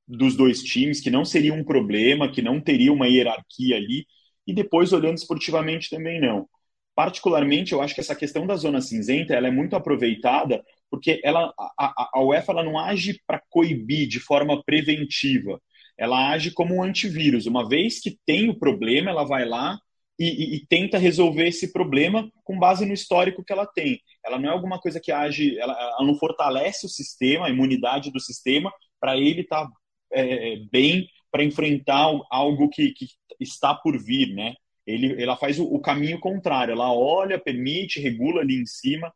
dos 0.07 0.35
dois 0.37 0.63
times, 0.63 1.01
que 1.01 1.11
não 1.11 1.25
seria 1.25 1.53
um 1.53 1.63
problema, 1.65 2.31
que 2.31 2.41
não 2.41 2.61
teria 2.61 2.93
uma 2.93 3.07
hierarquia 3.07 3.77
ali, 3.77 4.05
e 4.47 4.53
depois 4.53 4.93
olhando 4.93 5.17
esportivamente 5.17 5.89
também 5.89 6.21
não. 6.21 6.47
particularmente, 6.95 7.73
eu 7.73 7.81
acho 7.81 7.95
que 7.95 8.01
essa 8.01 8.15
questão 8.15 8.45
da 8.45 8.55
zona 8.55 8.81
cinzenta 8.81 9.33
ela 9.33 9.47
é 9.47 9.51
muito 9.51 9.75
aproveitada 9.75 10.63
porque 10.89 11.19
ela, 11.23 11.51
a, 11.79 12.09
a 12.13 12.23
UEFA 12.23 12.51
ela 12.51 12.63
não 12.63 12.77
age 12.77 13.19
para 13.25 13.41
coibir 13.49 14.07
de 14.07 14.19
forma 14.19 14.61
preventiva, 14.63 15.59
ela 15.97 16.31
age 16.31 16.51
como 16.51 16.75
um 16.75 16.83
antivírus. 16.83 17.45
Uma 17.47 17.67
vez 17.67 17.99
que 17.99 18.17
tem 18.25 18.49
o 18.49 18.59
problema, 18.59 19.09
ela 19.09 19.23
vai 19.23 19.45
lá 19.45 19.79
e, 20.19 20.25
e, 20.25 20.55
e, 20.55 20.67
tenta 20.67 20.97
resolver 20.97 21.47
esse 21.47 21.71
problema 21.71 22.29
com 22.43 22.59
base 22.59 22.85
no 22.85 22.93
histórico 22.93 23.43
que 23.43 23.51
ela 23.51 23.65
tem. 23.65 23.99
Ela 24.23 24.37
não 24.37 24.49
é 24.49 24.51
alguma 24.53 24.79
coisa 24.79 24.99
que 24.99 25.11
age, 25.11 25.57
ela, 25.57 25.73
ela 25.73 26.05
não 26.05 26.15
fortalece 26.15 26.85
o 26.85 26.89
sistema, 26.89 27.47
a 27.47 27.49
imunidade 27.49 28.11
do 28.11 28.19
sistema, 28.19 28.71
para 28.99 29.17
ele 29.17 29.41
estar 29.41 29.65
tá, 29.65 29.71
é, 30.11 30.57
bem 30.71 31.07
para 31.31 31.43
enfrentar 31.43 32.11
algo 32.29 32.69
que, 32.69 32.91
que, 32.91 33.07
está 33.39 33.73
por 33.73 33.97
vir, 33.97 34.33
né? 34.35 34.53
Ele, 34.85 35.21
ela 35.21 35.35
faz 35.35 35.59
o, 35.59 35.65
o, 35.65 35.79
caminho 35.79 36.19
contrário, 36.19 36.73
ela 36.73 36.93
olha, 36.93 37.39
permite, 37.39 37.99
regula 37.99 38.41
ali 38.41 38.61
em 38.61 38.65
cima. 38.65 39.11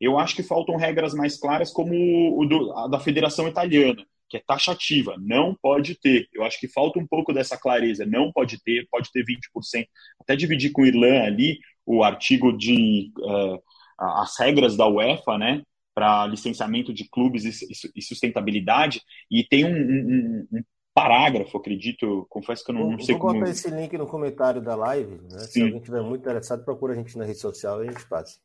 Eu 0.00 0.18
acho 0.18 0.34
que 0.34 0.42
faltam 0.42 0.76
regras 0.76 1.12
mais 1.12 1.38
claras, 1.38 1.70
como 1.70 1.94
o 2.38 2.46
do, 2.46 2.72
a 2.72 2.88
da 2.88 2.98
Federação 2.98 3.46
Italiana, 3.46 4.04
que 4.32 4.38
é 4.38 4.42
taxativa, 4.46 5.14
não 5.20 5.54
pode 5.54 5.94
ter. 5.94 6.26
Eu 6.32 6.42
acho 6.42 6.58
que 6.58 6.66
falta 6.66 6.98
um 6.98 7.06
pouco 7.06 7.34
dessa 7.34 7.54
clareza, 7.54 8.06
não 8.06 8.32
pode 8.32 8.58
ter, 8.62 8.88
pode 8.90 9.12
ter 9.12 9.22
20%. 9.22 9.86
Até 10.18 10.34
dividir 10.34 10.72
com 10.72 10.80
o 10.80 10.86
Irlã 10.86 11.24
ali 11.24 11.58
o 11.84 12.02
artigo 12.02 12.56
de 12.56 13.12
uh, 13.18 13.62
as 13.98 14.38
regras 14.38 14.74
da 14.74 14.88
UEFA, 14.88 15.36
né, 15.36 15.62
para 15.94 16.26
licenciamento 16.26 16.94
de 16.94 17.06
clubes 17.10 17.44
e 17.44 18.00
sustentabilidade, 18.00 19.02
e 19.30 19.44
tem 19.44 19.66
um, 19.66 19.68
um, 19.68 20.48
um 20.50 20.62
parágrafo, 20.94 21.58
acredito, 21.58 22.26
confesso 22.30 22.64
que 22.64 22.70
eu 22.70 22.74
não, 22.74 22.92
não 22.92 23.00
sei 23.00 23.14
vou 23.14 23.20
como... 23.20 23.32
Vou 23.34 23.40
botar 23.40 23.52
esse 23.52 23.70
link 23.70 23.98
no 23.98 24.06
comentário 24.06 24.62
da 24.62 24.74
live, 24.74 25.20
né? 25.30 25.40
se 25.40 25.60
alguém 25.60 25.76
estiver 25.76 26.00
muito 26.00 26.22
interessado, 26.22 26.64
procura 26.64 26.94
a 26.94 26.96
gente 26.96 27.18
na 27.18 27.26
rede 27.26 27.38
social 27.38 27.84
e 27.84 27.88
a 27.88 27.92
gente 27.92 28.08
passa. 28.08 28.38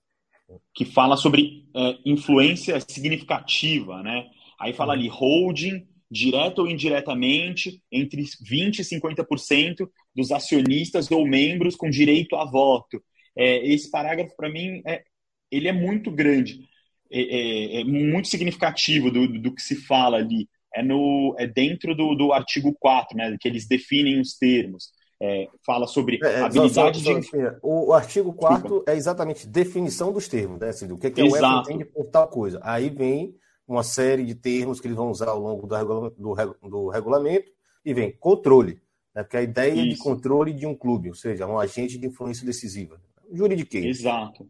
Que 0.73 0.83
fala 0.83 1.15
sobre 1.15 1.69
é, 1.73 1.97
influência 2.05 2.77
significativa, 2.81 4.03
né? 4.03 4.27
Aí 4.59 4.73
fala 4.73 4.93
ali 4.93 5.07
holding, 5.07 5.85
direto 6.09 6.59
ou 6.59 6.67
indiretamente, 6.67 7.81
entre 7.91 8.23
20% 8.23 8.79
e 8.79 8.83
50% 8.83 9.89
dos 10.15 10.31
acionistas 10.31 11.11
ou 11.11 11.27
membros 11.27 11.75
com 11.75 11.89
direito 11.89 12.35
a 12.35 12.45
voto. 12.45 13.01
É, 13.35 13.65
esse 13.67 13.91
parágrafo, 13.91 14.35
para 14.35 14.49
mim, 14.49 14.81
é, 14.85 15.03
ele 15.51 15.67
é 15.67 15.73
muito 15.73 16.09
grande, 16.09 16.67
é, 17.11 17.21
é, 17.21 17.81
é 17.81 17.83
muito 17.83 18.27
significativo 18.27 19.11
do, 19.11 19.27
do, 19.27 19.53
que 19.53 19.61
se 19.61 19.75
fala 19.75 20.17
ali. 20.17 20.47
É, 20.73 20.83
no, 20.83 21.35
é 21.37 21.47
dentro 21.47 21.95
do, 21.95 22.15
do 22.15 22.33
artigo 22.33 22.75
4, 22.79 23.17
né, 23.17 23.37
que 23.39 23.47
eles 23.47 23.67
definem 23.67 24.19
os 24.19 24.37
termos. 24.37 24.91
É, 25.19 25.47
fala 25.65 25.87
sobre 25.87 26.19
é, 26.23 26.41
habilidade 26.41 26.99
só, 26.99 27.13
só, 27.13 27.19
de... 27.19 27.57
O, 27.63 27.87
o 27.87 27.93
artigo 27.93 28.31
4 28.33 28.83
é 28.87 28.95
exatamente 28.95 29.47
definição 29.47 30.13
dos 30.13 30.27
termos, 30.27 30.59
né? 30.59 30.69
Assim, 30.69 30.91
o 30.91 30.97
que, 30.97 31.07
é 31.07 31.09
que 31.09 31.21
a 31.21 31.25
UEFA 31.25 31.61
entende 31.61 31.85
por 31.85 32.05
tal 32.05 32.27
coisa. 32.27 32.59
Aí 32.61 32.89
vem 32.89 33.33
uma 33.67 33.83
série 33.83 34.23
de 34.23 34.33
termos 34.33 34.79
que 34.79 34.87
eles 34.87 34.97
vão 34.97 35.11
usar 35.11 35.29
ao 35.29 35.39
longo 35.39 35.67
do, 35.67 36.09
do, 36.11 36.57
do 36.69 36.89
regulamento 36.89 37.51
e 37.83 37.93
vem 37.93 38.11
controle, 38.11 38.81
né? 39.13 39.23
porque 39.23 39.37
a 39.37 39.41
ideia 39.41 39.73
Isso. 39.73 39.89
de 39.89 39.97
controle 39.97 40.53
de 40.53 40.65
um 40.65 40.75
clube, 40.75 41.09
ou 41.09 41.15
seja, 41.15 41.45
um 41.45 41.59
agente 41.59 41.97
de 41.97 42.07
influência 42.07 42.45
decisiva. 42.45 42.99
Juridiquês. 43.31 43.85
Exato. 43.85 44.49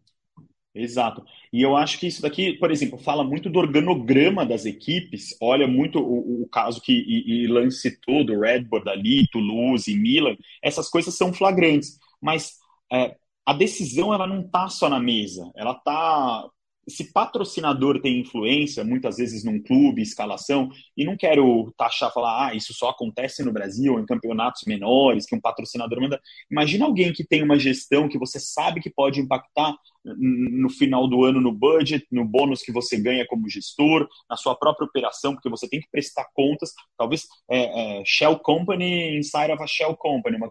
Exato. 0.74 1.24
E 1.52 1.60
eu 1.60 1.76
acho 1.76 1.98
que 1.98 2.06
isso 2.06 2.22
daqui, 2.22 2.52
por 2.52 2.70
exemplo, 2.70 2.98
fala 2.98 3.24
muito 3.24 3.50
do 3.50 3.58
organograma 3.58 4.46
das 4.46 4.64
equipes, 4.64 5.36
olha 5.40 5.66
muito 5.66 5.98
o, 5.98 6.42
o 6.42 6.48
caso 6.48 6.80
que 6.80 6.92
Ilan 6.92 7.70
citou, 7.70 8.24
do 8.24 8.38
Red 8.38 8.60
Bull, 8.60 8.82
ali, 8.86 9.26
Toulouse, 9.28 9.92
Milan, 9.96 10.36
essas 10.62 10.88
coisas 10.88 11.16
são 11.16 11.32
flagrantes, 11.32 11.98
mas 12.20 12.58
é, 12.92 13.16
a 13.44 13.52
decisão 13.52 14.14
ela 14.14 14.26
não 14.26 14.42
está 14.42 14.68
só 14.68 14.88
na 14.88 15.00
mesa, 15.00 15.50
ela 15.56 15.72
está 15.72 16.48
se 16.88 17.12
patrocinador 17.12 18.00
tem 18.00 18.20
influência, 18.20 18.84
muitas 18.84 19.16
vezes 19.16 19.44
num 19.44 19.62
clube, 19.62 20.02
escalação, 20.02 20.70
e 20.96 21.04
não 21.04 21.16
quero 21.16 21.72
taxar, 21.76 22.12
falar, 22.12 22.48
ah, 22.48 22.54
isso 22.54 22.72
só 22.74 22.90
acontece 22.90 23.44
no 23.44 23.52
Brasil, 23.52 23.98
em 23.98 24.06
campeonatos 24.06 24.62
menores, 24.66 25.26
que 25.26 25.34
um 25.34 25.40
patrocinador 25.40 26.00
manda. 26.00 26.20
Imagina 26.50 26.84
alguém 26.84 27.12
que 27.12 27.24
tem 27.24 27.42
uma 27.42 27.58
gestão 27.58 28.08
que 28.08 28.18
você 28.18 28.40
sabe 28.40 28.80
que 28.80 28.90
pode 28.90 29.20
impactar 29.20 29.74
no 30.16 30.70
final 30.70 31.06
do 31.08 31.24
ano 31.24 31.40
no 31.40 31.52
budget, 31.52 32.06
no 32.10 32.24
bônus 32.24 32.62
que 32.62 32.72
você 32.72 32.98
ganha 32.98 33.26
como 33.26 33.48
gestor, 33.48 34.08
na 34.28 34.36
sua 34.36 34.54
própria 34.54 34.86
operação, 34.86 35.34
porque 35.34 35.48
você 35.48 35.68
tem 35.68 35.80
que 35.80 35.90
prestar 35.90 36.26
contas. 36.32 36.72
Talvez 36.96 37.26
é, 37.50 38.00
é, 38.00 38.02
Shell 38.06 38.38
Company 38.38 39.18
inside 39.18 39.52
of 39.52 39.62
a 39.62 39.66
Shell 39.66 39.96
Company, 39.96 40.36
uma, 40.36 40.48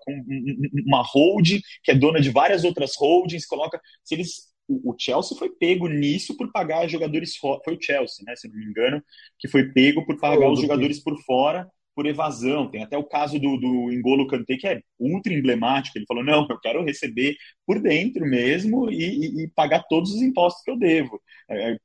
uma 0.85 1.03
holding 1.03 1.61
que 1.83 1.91
é 1.91 1.95
dona 1.95 2.19
de 2.19 2.29
várias 2.29 2.63
outras 2.63 2.95
holdings, 2.97 3.45
coloca. 3.45 3.81
Se 4.03 4.15
eles 4.15 4.46
o, 4.67 4.95
Chelsea 4.97 5.37
foi 5.37 5.49
pego 5.49 5.87
nisso 5.87 6.35
por 6.35 6.51
pagar 6.51 6.87
jogadores 6.87 7.35
fora. 7.37 7.61
Foi 7.63 7.75
o 7.75 7.81
Chelsea, 7.81 8.25
né? 8.25 8.35
Se 8.35 8.47
não 8.47 8.57
me 8.57 8.65
engano, 8.65 9.03
que 9.39 9.47
foi 9.47 9.71
pego 9.71 10.05
por 10.05 10.19
pagar 10.19 10.49
os 10.49 10.59
jogadores 10.59 10.99
por 10.99 11.17
fora 11.23 11.67
por 11.97 12.05
evasão. 12.05 12.69
Tem 12.69 12.83
até 12.83 12.95
o 12.95 13.03
caso 13.03 13.39
do, 13.39 13.57
do 13.57 13.91
Engolo 13.91 14.27
Kanté, 14.27 14.55
que 14.55 14.67
é 14.67 14.81
ultra 14.99 15.33
emblemático. 15.33 15.97
Ele 15.97 16.05
falou: 16.05 16.23
não, 16.23 16.45
eu 16.47 16.59
quero 16.59 16.83
receber 16.83 17.35
por 17.65 17.81
dentro 17.81 18.23
mesmo 18.23 18.91
e, 18.91 19.03
e, 19.03 19.43
e 19.43 19.47
pagar 19.49 19.83
todos 19.89 20.13
os 20.13 20.21
impostos 20.21 20.61
que 20.63 20.69
eu 20.69 20.77
devo 20.77 21.19
é, 21.49 21.71
é 21.71 21.77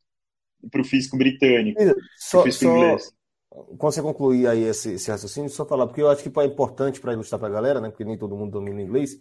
para 0.71 0.81
o 0.81 0.85
fisco 0.85 1.17
britânico, 1.17 1.81
só, 2.17 2.45
fisco 2.45 2.65
só, 2.65 2.77
inglês. 2.77 3.13
Quando 3.49 3.93
você 3.93 4.03
concluir 4.03 4.47
aí 4.47 4.63
esse, 4.63 4.93
esse, 4.93 5.11
raciocínio, 5.11 5.51
só 5.51 5.67
falar, 5.67 5.87
porque 5.87 6.01
eu 6.01 6.09
acho 6.09 6.23
que 6.23 6.41
é 6.41 6.45
importante 6.45 7.01
para 7.01 7.13
ilustrar 7.13 7.39
para 7.39 7.49
a 7.49 7.53
galera, 7.53 7.81
né? 7.81 7.91
Porque 7.91 8.05
nem 8.05 8.17
todo 8.17 8.37
mundo 8.37 8.53
domina 8.53 8.81
inglês 8.81 9.19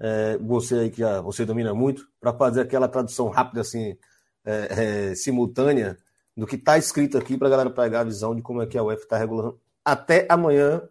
é, 0.00 0.36
você 0.38 0.74
aí 0.76 0.90
que 0.90 0.98
já 0.98 1.20
você 1.20 1.44
domina 1.44 1.74
muito, 1.74 2.08
para 2.20 2.32
fazer 2.32 2.62
aquela 2.62 2.88
tradução 2.88 3.28
rápida, 3.28 3.60
assim, 3.60 3.96
é, 4.44 5.10
é, 5.10 5.14
simultânea, 5.14 5.96
do 6.36 6.46
que 6.46 6.56
está 6.56 6.78
escrito 6.78 7.18
aqui, 7.18 7.36
para 7.36 7.48
a 7.48 7.50
galera 7.50 7.70
pegar 7.70 8.00
a 8.00 8.04
visão 8.04 8.34
de 8.34 8.42
como 8.42 8.62
é 8.62 8.66
que 8.66 8.78
a 8.78 8.82
UEFA 8.82 9.02
está 9.02 9.18
regulando 9.18 9.60
até 9.84 10.26
amanhã, 10.28 10.82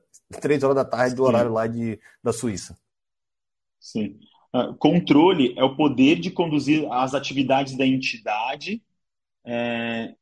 três 0.42 0.64
horas 0.64 0.76
da 0.76 0.86
tarde, 0.86 1.16
do 1.16 1.24
Sim. 1.24 1.28
horário 1.28 1.52
lá 1.52 1.68
de, 1.68 2.00
da 2.24 2.32
Suíça. 2.32 2.78
Sim. 3.80 4.20
Uh, 4.54 4.74
controle 4.76 5.54
é 5.58 5.64
o 5.64 5.76
poder 5.76 6.20
de 6.20 6.30
conduzir 6.30 6.86
as 6.92 7.14
atividades 7.14 7.78
da 7.78 7.88
entidade 7.88 8.84
é, 9.46 10.14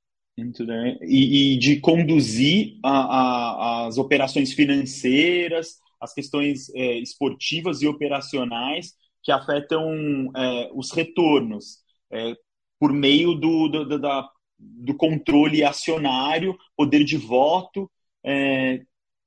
e, 1.02 1.56
e, 1.56 1.58
de 1.58 1.80
conduzir 1.80 2.78
a, 2.84 2.92
a, 2.92 3.88
as 3.88 3.98
operações 3.98 4.54
financeiras, 4.54 5.80
as 6.00 6.14
questões 6.14 6.70
é, 6.76 6.98
esportivas 7.00 7.82
e 7.82 7.88
operacionais 7.88 8.94
que 9.24 9.32
afetam 9.32 10.32
é, 10.36 10.70
os 10.74 10.92
retornos 10.92 11.80
é, 12.12 12.36
por 12.80 12.94
meio 12.94 13.36
do, 13.36 13.68
do, 13.68 14.00
da, 14.00 14.30
do 14.58 14.96
controle 14.96 15.64
acionário, 15.64 16.58
poder 16.76 17.04
de 17.04 17.18
voto, 17.18 17.90
é, 18.24 18.82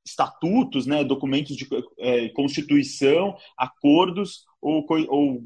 estatutos, 0.05 0.87
né, 0.87 1.05
documentos 1.05 1.57
de 1.57 1.69
é, 1.99 2.29
constituição, 2.31 3.37
acordos 3.57 4.45
ou, 4.61 4.85
ou 5.09 5.45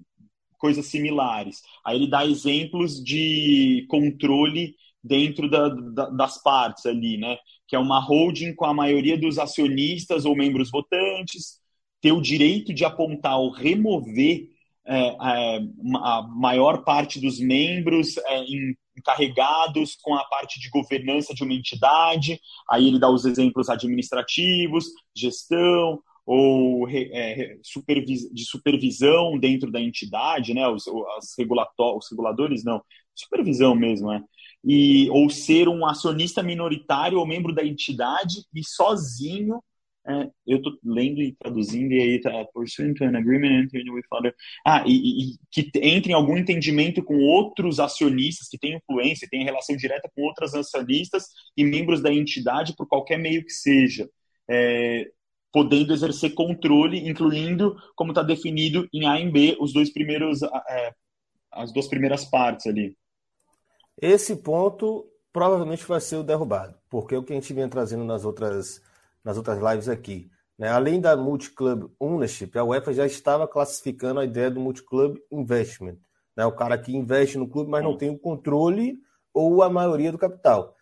coisas 0.59 0.87
similares. 0.87 1.61
Aí 1.85 1.97
ele 1.97 2.09
dá 2.09 2.25
exemplos 2.25 3.03
de 3.03 3.87
controle 3.89 4.75
dentro 5.07 5.49
da, 5.49 5.69
da, 5.69 6.11
das 6.11 6.43
partes 6.43 6.87
ali, 6.87 7.17
né? 7.17 7.39
que 7.67 7.75
é 7.75 7.79
uma 7.79 7.99
holding 8.01 8.55
com 8.55 8.65
a 8.65 8.75
maioria 8.75 9.19
dos 9.19 9.39
acionistas 9.39 10.25
ou 10.25 10.37
membros 10.37 10.71
votantes, 10.71 11.61
ter 12.01 12.13
o 12.13 12.21
direito 12.21 12.73
de 12.73 12.85
apontar 12.85 13.39
ou 13.39 13.51
remover 13.51 14.49
é, 14.87 15.09
é, 15.09 15.61
a 15.97 16.23
maior 16.23 16.85
parte 16.85 17.21
dos 17.21 17.41
membros 17.41 18.17
é, 18.19 18.45
encarregados 18.97 19.97
com 20.01 20.15
a 20.15 20.25
parte 20.25 20.61
de 20.61 20.71
governança 20.71 21.35
de 21.35 21.43
uma 21.43 21.55
entidade. 21.55 22.41
Aí 22.71 22.87
ele 22.87 23.01
dá 23.01 23.11
os 23.11 23.25
exemplos 23.25 23.69
administrativos, 23.69 24.87
gestão 25.15 26.01
ou 26.25 26.89
é, 26.89 27.57
supervis, 27.63 28.29
de 28.33 28.45
supervisão 28.45 29.39
dentro 29.39 29.71
da 29.71 29.81
entidade, 29.81 30.55
né? 30.55 30.69
Os, 30.69 30.87
os, 30.87 31.05
os 31.19 32.09
reguladores 32.11 32.65
não, 32.65 32.83
supervisão 33.15 33.75
mesmo, 33.75 34.09
né? 34.09 34.23
E, 34.67 35.09
ou 35.11 35.31
ser 35.31 35.69
um 35.69 35.87
acionista 35.87 36.43
minoritário 36.43 37.19
ou 37.19 37.27
membro 37.27 37.55
da 37.55 37.65
entidade 37.65 38.45
e 38.53 38.65
sozinho 38.65 39.63
é, 40.09 40.31
eu 40.47 40.59
estou 40.59 40.73
lendo 40.85 41.21
e 41.21 41.33
traduzindo 41.33 41.93
e 41.93 42.01
aí 42.01 42.21
tá 42.21 42.45
pursuant 42.53 43.01
an 43.01 43.19
agreement 43.19 43.65
entering 43.65 43.91
with 43.91 44.05
other 44.13 44.35
ah 44.65 44.85
e, 44.87 44.93
e, 44.93 45.37
que 45.51 45.71
entre 45.81 46.13
em 46.13 46.15
algum 46.15 46.37
entendimento 46.37 47.03
com 47.03 47.19
outros 47.19 47.81
acionistas 47.81 48.49
que 48.49 48.59
têm 48.59 48.77
influência 48.77 49.29
têm 49.31 49.45
relação 49.45 49.77
direta 49.77 50.11
com 50.15 50.23
outros 50.23 50.55
acionistas 50.55 51.27
e 51.57 51.65
membros 51.65 52.01
da 52.03 52.13
entidade 52.13 52.75
por 52.77 52.87
qualquer 52.87 53.19
meio 53.19 53.45
que 53.45 53.53
seja 53.53 54.09
é, 54.49 55.09
podendo 55.53 55.93
exercer 55.93 56.35
controle 56.35 57.09
incluindo 57.09 57.77
como 57.97 58.13
está 58.13 58.23
definido 58.23 58.89
em 58.93 59.07
A 59.07 59.21
e 59.21 59.31
B 59.31 59.57
os 59.61 59.73
dois 59.73 59.93
primeiros 59.93 60.43
é, 60.43 60.93
as 61.53 61.73
duas 61.73 61.89
primeiras 61.89 62.25
partes 62.25 62.67
ali 62.67 62.97
esse 64.01 64.37
ponto 64.37 65.07
provavelmente 65.33 65.85
vai 65.85 66.01
ser 66.01 66.17
o 66.17 66.23
derrubado, 66.23 66.75
porque 66.89 67.15
é 67.15 67.19
o 67.19 67.23
que 67.23 67.33
a 67.33 67.37
gente 67.37 67.53
vinha 67.53 67.69
trazendo 67.69 68.05
nas 68.05 68.25
outras, 68.25 68.81
nas 69.23 69.37
outras 69.37 69.59
lives 69.59 69.89
aqui. 69.89 70.31
Né? 70.59 70.69
Além 70.69 71.01
da 71.01 71.17
multi-club 71.17 71.91
ownership, 72.01 72.57
a 72.57 72.65
UEFA 72.65 72.93
já 72.93 73.07
estava 73.07 73.47
classificando 73.47 74.21
a 74.21 74.25
ideia 74.25 74.51
do 74.51 74.61
multi-club 74.61 75.19
investment, 75.31 75.99
Né? 76.37 76.47
O 76.47 76.53
cara 76.53 76.79
que 76.79 76.95
investe 76.95 77.39
no 77.39 77.49
clube, 77.49 77.71
mas 77.71 77.85
não 77.85 77.97
tem 77.97 78.11
o 78.11 78.19
controle 78.19 78.99
ou 79.33 79.63
a 79.63 79.69
maioria 79.69 80.11
do 80.11 80.19
capital. 80.19 80.75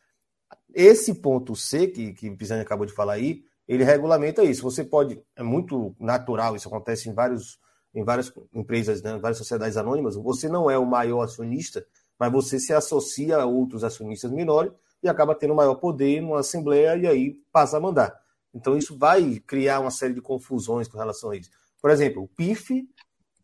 Esse 0.73 1.15
ponto 1.15 1.57
C, 1.57 1.89
que, 1.89 2.13
que 2.13 2.29
o 2.31 2.37
Pisani 2.37 2.63
acabou 2.63 2.87
de 2.87 2.93
falar 2.93 3.15
aí, 3.15 3.45
ele 3.67 3.83
regulamenta 3.83 4.45
isso. 4.45 4.63
Você 4.63 4.85
pode, 4.85 5.21
é 5.37 5.43
muito 5.43 5.95
natural, 5.99 6.55
isso 6.55 6.69
acontece 6.69 7.09
em, 7.09 7.13
vários, 7.13 7.59
em 7.95 8.05
várias 8.05 8.33
empresas, 8.53 9.03
né, 9.03 9.17
em 9.17 9.21
várias 9.21 9.39
sociedades 9.39 9.77
anônimas, 9.77 10.17
você 10.17 10.49
não 10.49 10.71
é 10.71 10.79
o 10.79 10.87
maior 10.87 11.23
acionista, 11.23 11.85
mas 12.19 12.33
você 12.33 12.59
se 12.59 12.73
associa 12.73 13.39
a 13.39 13.47
outros 13.47 13.85
acionistas 13.85 14.31
menores 14.31 14.73
e 15.03 15.09
acaba 15.09 15.35
tendo 15.35 15.55
maior 15.55 15.75
poder 15.75 16.21
numa 16.21 16.41
assembleia 16.41 16.97
e 16.97 17.07
aí 17.07 17.35
passa 17.53 17.77
a 17.77 17.81
mandar. 17.81 18.15
Então 18.55 18.77
isso 18.77 18.97
vai 18.97 19.41
criar 19.47 19.81
uma 19.81 19.91
série 19.91 20.15
de 20.15 20.21
confusões 20.21 20.89
com 20.89 20.97
relação 20.97 21.31
a 21.31 21.37
isso. 21.37 21.51
Por 21.81 21.91
exemplo, 21.91 22.23
o 22.23 22.29
PIF, 22.29 22.89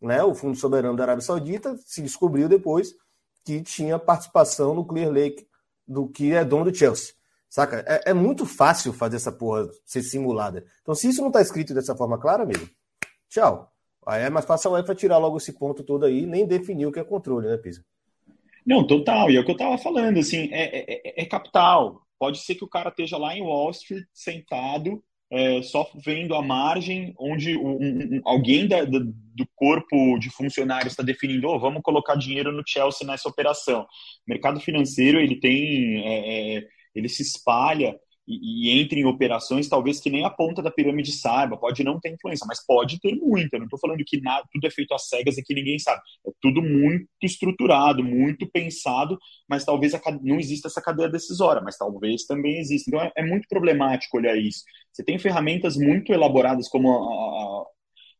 né, 0.01 0.23
o 0.23 0.33
Fundo 0.33 0.57
Soberano 0.57 0.97
da 0.97 1.03
Arábia 1.03 1.21
Saudita, 1.21 1.77
se 1.85 2.01
descobriu 2.01 2.49
depois 2.49 2.95
que 3.45 3.61
tinha 3.61 3.99
participação 3.99 4.73
no 4.73 4.85
Clear 4.85 5.11
Lake 5.11 5.47
do 5.87 6.07
que 6.07 6.33
é 6.33 6.43
dono 6.43 6.71
do 6.71 6.75
Chelsea. 6.75 7.13
Saca? 7.49 7.83
É, 7.85 8.11
é, 8.11 8.13
muito 8.13 8.45
fácil 8.45 8.93
fazer 8.93 9.17
essa 9.17 9.31
porra 9.31 9.69
ser 9.85 10.01
simulada. 10.01 10.63
Então, 10.81 10.95
se 10.95 11.09
isso 11.09 11.19
não 11.19 11.27
está 11.27 11.41
escrito 11.41 11.73
dessa 11.73 11.95
forma 11.95 12.17
clara, 12.17 12.43
amigo, 12.43 12.65
tchau. 13.27 13.69
Aí 14.07 14.23
é 14.23 14.29
mais 14.29 14.45
fácil 14.45 14.69
a 14.69 14.73
UEFA 14.75 14.95
tirar 14.95 15.17
logo 15.17 15.37
esse 15.37 15.51
ponto 15.53 15.83
todo 15.83 16.05
aí, 16.05 16.25
nem 16.25 16.47
definir 16.47 16.85
o 16.85 16.91
que 16.91 16.99
é 16.99 17.03
controle, 17.03 17.47
né, 17.47 17.57
Pisa? 17.57 17.83
Não, 18.65 18.85
total. 18.85 19.31
E 19.31 19.37
é 19.37 19.39
o 19.39 19.45
que 19.45 19.51
eu 19.51 19.55
estava 19.55 19.77
falando, 19.77 20.19
assim, 20.19 20.49
é, 20.51 20.79
é, 20.79 21.01
é, 21.05 21.23
é, 21.23 21.25
capital. 21.25 22.01
Pode 22.19 22.39
ser 22.39 22.55
que 22.55 22.63
o 22.63 22.69
cara 22.69 22.89
esteja 22.89 23.17
lá 23.17 23.35
em 23.35 23.41
Wall 23.41 23.71
Street, 23.71 24.05
sentado, 24.13 25.03
é, 25.31 25.61
só 25.61 25.89
vendo 25.95 26.35
a 26.35 26.41
margem, 26.41 27.13
onde 27.17 27.57
um, 27.57 27.77
um, 27.81 28.21
alguém 28.25 28.67
da, 28.67 28.83
do 28.83 29.47
corpo 29.55 30.19
de 30.19 30.29
funcionários 30.29 30.93
está 30.93 31.03
definindo, 31.03 31.47
oh, 31.47 31.57
vamos 31.57 31.81
colocar 31.81 32.15
dinheiro 32.15 32.51
no 32.51 32.63
Chelsea 32.67 33.07
nessa 33.07 33.29
operação. 33.29 33.81
O 33.81 33.87
mercado 34.29 34.59
financeiro, 34.59 35.19
ele 35.19 35.39
tem 35.39 36.05
é, 36.05 36.57
é, 36.57 36.67
ele 36.93 37.07
se 37.07 37.23
espalha 37.23 37.97
e, 38.27 38.69
e 38.69 38.81
entra 38.81 38.99
em 38.99 39.05
operações 39.05 39.67
talvez 39.67 39.99
que 39.99 40.09
nem 40.09 40.23
a 40.23 40.29
ponta 40.29 40.61
da 40.61 40.71
pirâmide 40.71 41.11
saiba, 41.11 41.57
pode 41.57 41.83
não 41.83 41.99
ter 41.99 42.13
influência, 42.13 42.45
mas 42.47 42.65
pode 42.65 42.99
ter 42.99 43.15
muita. 43.15 43.57
Não 43.57 43.65
estou 43.65 43.79
falando 43.79 44.03
que 44.05 44.21
nada, 44.21 44.47
tudo 44.51 44.65
é 44.65 44.69
feito 44.69 44.93
às 44.93 45.07
cegas 45.07 45.37
e 45.37 45.43
que 45.43 45.53
ninguém 45.53 45.79
sabe. 45.79 46.01
É 46.27 46.31
tudo 46.41 46.61
muito 46.61 47.07
estruturado, 47.21 48.03
muito 48.03 48.49
pensado, 48.49 49.17
mas 49.49 49.65
talvez 49.65 49.93
a, 49.93 50.01
não 50.21 50.39
exista 50.39 50.67
essa 50.67 50.81
cadeia 50.81 51.09
decisória, 51.09 51.61
mas 51.61 51.77
talvez 51.77 52.25
também 52.25 52.59
exista. 52.59 52.89
Então 52.89 53.01
é, 53.01 53.11
é 53.17 53.23
muito 53.23 53.47
problemático 53.47 54.17
olhar 54.17 54.37
isso. 54.37 54.63
Você 54.91 55.03
tem 55.03 55.17
ferramentas 55.17 55.75
muito 55.75 56.13
elaboradas 56.13 56.67
como 56.67 56.91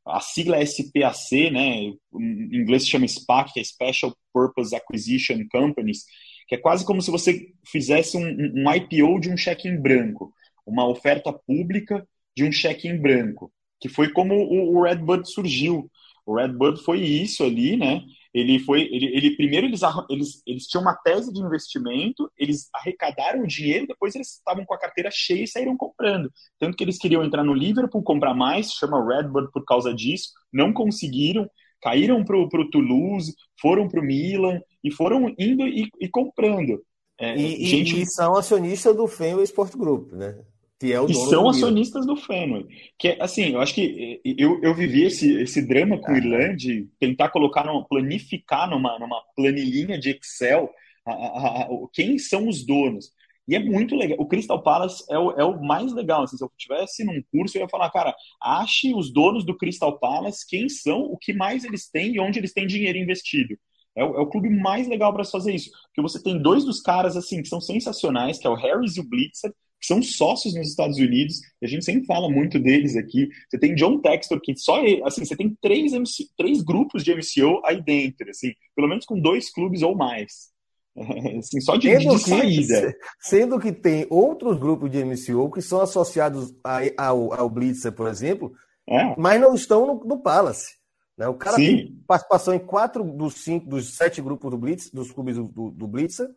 a, 0.05 0.13
a, 0.13 0.17
a 0.17 0.19
sigla 0.19 0.65
SPAC, 0.65 1.51
né? 1.51 1.91
Em 2.13 2.57
inglês 2.57 2.83
se 2.83 2.89
chama 2.89 3.07
SPAC, 3.07 3.53
que 3.53 3.59
é 3.59 3.63
Special 3.63 4.15
Purpose 4.33 4.75
Acquisition 4.75 5.39
Companies, 5.51 6.05
que 6.51 6.55
é 6.55 6.57
quase 6.57 6.85
como 6.85 7.01
se 7.01 7.09
você 7.09 7.47
fizesse 7.65 8.17
um, 8.17 8.25
um 8.25 8.75
IPO 8.75 9.21
de 9.21 9.29
um 9.29 9.37
cheque 9.37 9.69
em 9.69 9.81
branco, 9.81 10.33
uma 10.65 10.85
oferta 10.85 11.31
pública 11.31 12.05
de 12.35 12.43
um 12.43 12.51
cheque 12.51 12.89
em 12.89 13.01
branco, 13.01 13.49
que 13.79 13.87
foi 13.87 14.11
como 14.11 14.35
o, 14.35 14.75
o 14.75 14.83
Redbird 14.83 15.31
surgiu. 15.31 15.89
O 16.25 16.35
Redbird 16.35 16.83
foi 16.83 16.99
isso 16.99 17.45
ali, 17.45 17.77
né? 17.77 18.01
Ele 18.33 18.59
foi, 18.59 18.81
ele, 18.81 19.15
ele 19.15 19.37
primeiro 19.37 19.65
eles, 19.65 19.79
eles, 20.09 20.43
eles 20.45 20.67
tinham 20.67 20.81
uma 20.81 20.93
tese 20.93 21.31
de 21.31 21.39
investimento, 21.39 22.29
eles 22.37 22.67
arrecadaram 22.75 23.43
o 23.43 23.47
dinheiro, 23.47 23.87
depois 23.87 24.13
eles 24.13 24.33
estavam 24.33 24.65
com 24.65 24.73
a 24.73 24.79
carteira 24.79 25.09
cheia 25.09 25.45
e 25.45 25.47
saíram 25.47 25.77
comprando. 25.77 26.29
Tanto 26.59 26.75
que 26.75 26.83
eles 26.83 26.97
queriam 26.97 27.23
entrar 27.23 27.45
no 27.45 27.53
Liverpool, 27.53 28.03
comprar 28.03 28.33
mais, 28.33 28.73
chama 28.73 29.01
Redbird 29.01 29.49
por 29.53 29.63
causa 29.63 29.93
disso, 29.93 30.31
não 30.51 30.73
conseguiram, 30.73 31.49
caíram 31.81 32.23
para 32.23 32.37
o 32.37 32.69
Toulouse, 32.69 33.33
foram 33.59 33.87
para 33.87 33.99
o 33.99 34.03
Milan 34.03 34.61
e 34.83 34.91
foram 34.91 35.33
indo 35.37 35.67
e, 35.67 35.89
e 35.99 36.07
comprando. 36.07 36.81
É, 37.19 37.35
e, 37.35 37.65
gente... 37.65 38.01
e, 38.01 38.05
são 38.05 38.35
acionistas 38.35 38.95
do 38.95 39.07
Fenway 39.07 39.43
Sport 39.43 39.75
Group, 39.75 40.11
né? 40.13 40.37
Que 40.79 40.91
é 40.91 40.99
o 40.99 41.05
e 41.05 41.13
são 41.13 41.43
do 41.43 41.49
acionistas 41.49 42.05
do 42.07 42.15
Fenway. 42.15 42.65
Que 42.97 43.09
é, 43.09 43.17
assim, 43.21 43.53
eu 43.53 43.61
acho 43.61 43.75
que 43.75 44.19
eu, 44.25 44.59
eu 44.63 44.73
vivi 44.73 45.03
esse, 45.03 45.39
esse 45.39 45.61
drama 45.61 45.99
com 45.99 46.11
ah, 46.11 46.13
o 46.15 46.17
Irlande, 46.17 46.87
tentar 46.99 47.29
colocar, 47.29 47.63
no, 47.63 47.87
planificar 47.87 48.67
numa, 48.67 48.97
numa 48.97 49.21
planilhinha 49.35 49.99
de 49.99 50.09
Excel 50.09 50.71
a, 51.05 51.11
a, 51.11 51.61
a, 51.63 51.67
quem 51.93 52.17
são 52.17 52.47
os 52.47 52.65
donos. 52.65 53.11
E 53.47 53.55
é 53.55 53.59
muito 53.59 53.95
legal. 53.95 54.17
O 54.19 54.27
Crystal 54.27 54.61
Palace 54.61 55.03
é 55.09 55.17
o, 55.17 55.31
é 55.31 55.43
o 55.43 55.61
mais 55.61 55.91
legal. 55.93 56.23
Assim, 56.23 56.37
se 56.37 56.43
eu 56.43 56.51
tivesse 56.57 57.03
num 57.03 57.21
curso, 57.31 57.57
eu 57.57 57.61
ia 57.61 57.69
falar, 57.69 57.89
cara, 57.89 58.15
ache 58.41 58.93
os 58.93 59.11
donos 59.11 59.45
do 59.45 59.57
Crystal 59.57 59.97
Palace, 59.99 60.45
quem 60.47 60.69
são, 60.69 61.01
o 61.01 61.17
que 61.17 61.33
mais 61.33 61.63
eles 61.63 61.89
têm 61.89 62.15
e 62.15 62.19
onde 62.19 62.39
eles 62.39 62.53
têm 62.53 62.67
dinheiro 62.67 62.97
investido. 62.97 63.57
É 63.95 64.03
o, 64.03 64.15
é 64.15 64.21
o 64.21 64.27
clube 64.27 64.49
mais 64.49 64.87
legal 64.87 65.13
para 65.13 65.25
fazer 65.25 65.53
isso. 65.53 65.69
Porque 65.87 66.01
você 66.01 66.21
tem 66.21 66.41
dois 66.41 66.63
dos 66.63 66.81
caras 66.81 67.17
assim 67.17 67.41
que 67.41 67.49
são 67.49 67.59
sensacionais, 67.59 68.37
que 68.37 68.47
é 68.47 68.49
o 68.49 68.55
Harris 68.55 68.95
e 68.95 69.01
o 69.01 69.07
Blitzer, 69.07 69.51
que 69.81 69.87
são 69.87 70.01
sócios 70.01 70.53
nos 70.53 70.69
Estados 70.69 70.97
Unidos, 70.97 71.39
e 71.59 71.65
a 71.65 71.67
gente 71.67 71.83
sempre 71.83 72.05
fala 72.05 72.29
muito 72.29 72.59
deles 72.59 72.95
aqui. 72.95 73.27
Você 73.49 73.57
tem 73.57 73.73
John 73.73 73.99
Textor, 73.99 74.39
que 74.39 74.55
só 74.55 74.79
assim, 75.03 75.25
você 75.25 75.35
tem 75.35 75.57
três, 75.59 75.91
MC, 75.91 76.27
três 76.37 76.61
grupos 76.61 77.03
de 77.03 77.11
MCO 77.11 77.61
aí 77.65 77.81
dentro, 77.81 78.29
assim, 78.29 78.53
pelo 78.75 78.87
menos 78.87 79.05
com 79.05 79.19
dois 79.19 79.51
clubes 79.51 79.81
ou 79.81 79.95
mais. 79.95 80.50
Assim, 81.39 81.61
só 81.61 81.77
de, 81.77 81.89
sendo 81.89 82.15
de 82.17 82.23
saída. 82.23 82.93
Que, 82.93 82.99
sendo 83.19 83.59
que 83.59 83.71
tem 83.71 84.05
outros 84.09 84.57
grupos 84.57 84.89
de 84.91 85.03
MCO 85.03 85.49
que 85.51 85.61
são 85.61 85.81
associados 85.81 86.53
ao, 86.97 87.33
ao 87.33 87.49
Blitzer, 87.49 87.91
por 87.91 88.07
exemplo, 88.07 88.51
é. 88.87 89.15
mas 89.17 89.39
não 89.39 89.55
estão 89.55 89.85
no, 89.85 90.03
no 90.03 90.21
Palace. 90.21 90.75
Né? 91.17 91.27
O 91.27 91.35
cara 91.35 91.55
Sim. 91.55 91.65
tem 91.65 92.03
participação 92.07 92.53
em 92.53 92.59
quatro 92.59 93.03
dos 93.03 93.35
cinco, 93.35 93.67
dos 93.67 93.95
sete 93.95 94.21
grupos 94.21 94.49
do 94.51 94.57
Blitz, 94.57 94.89
dos 94.91 95.11
clubes 95.11 95.35
do, 95.35 95.43
do, 95.43 95.71
do 95.71 95.87
Blitzer. 95.87 96.27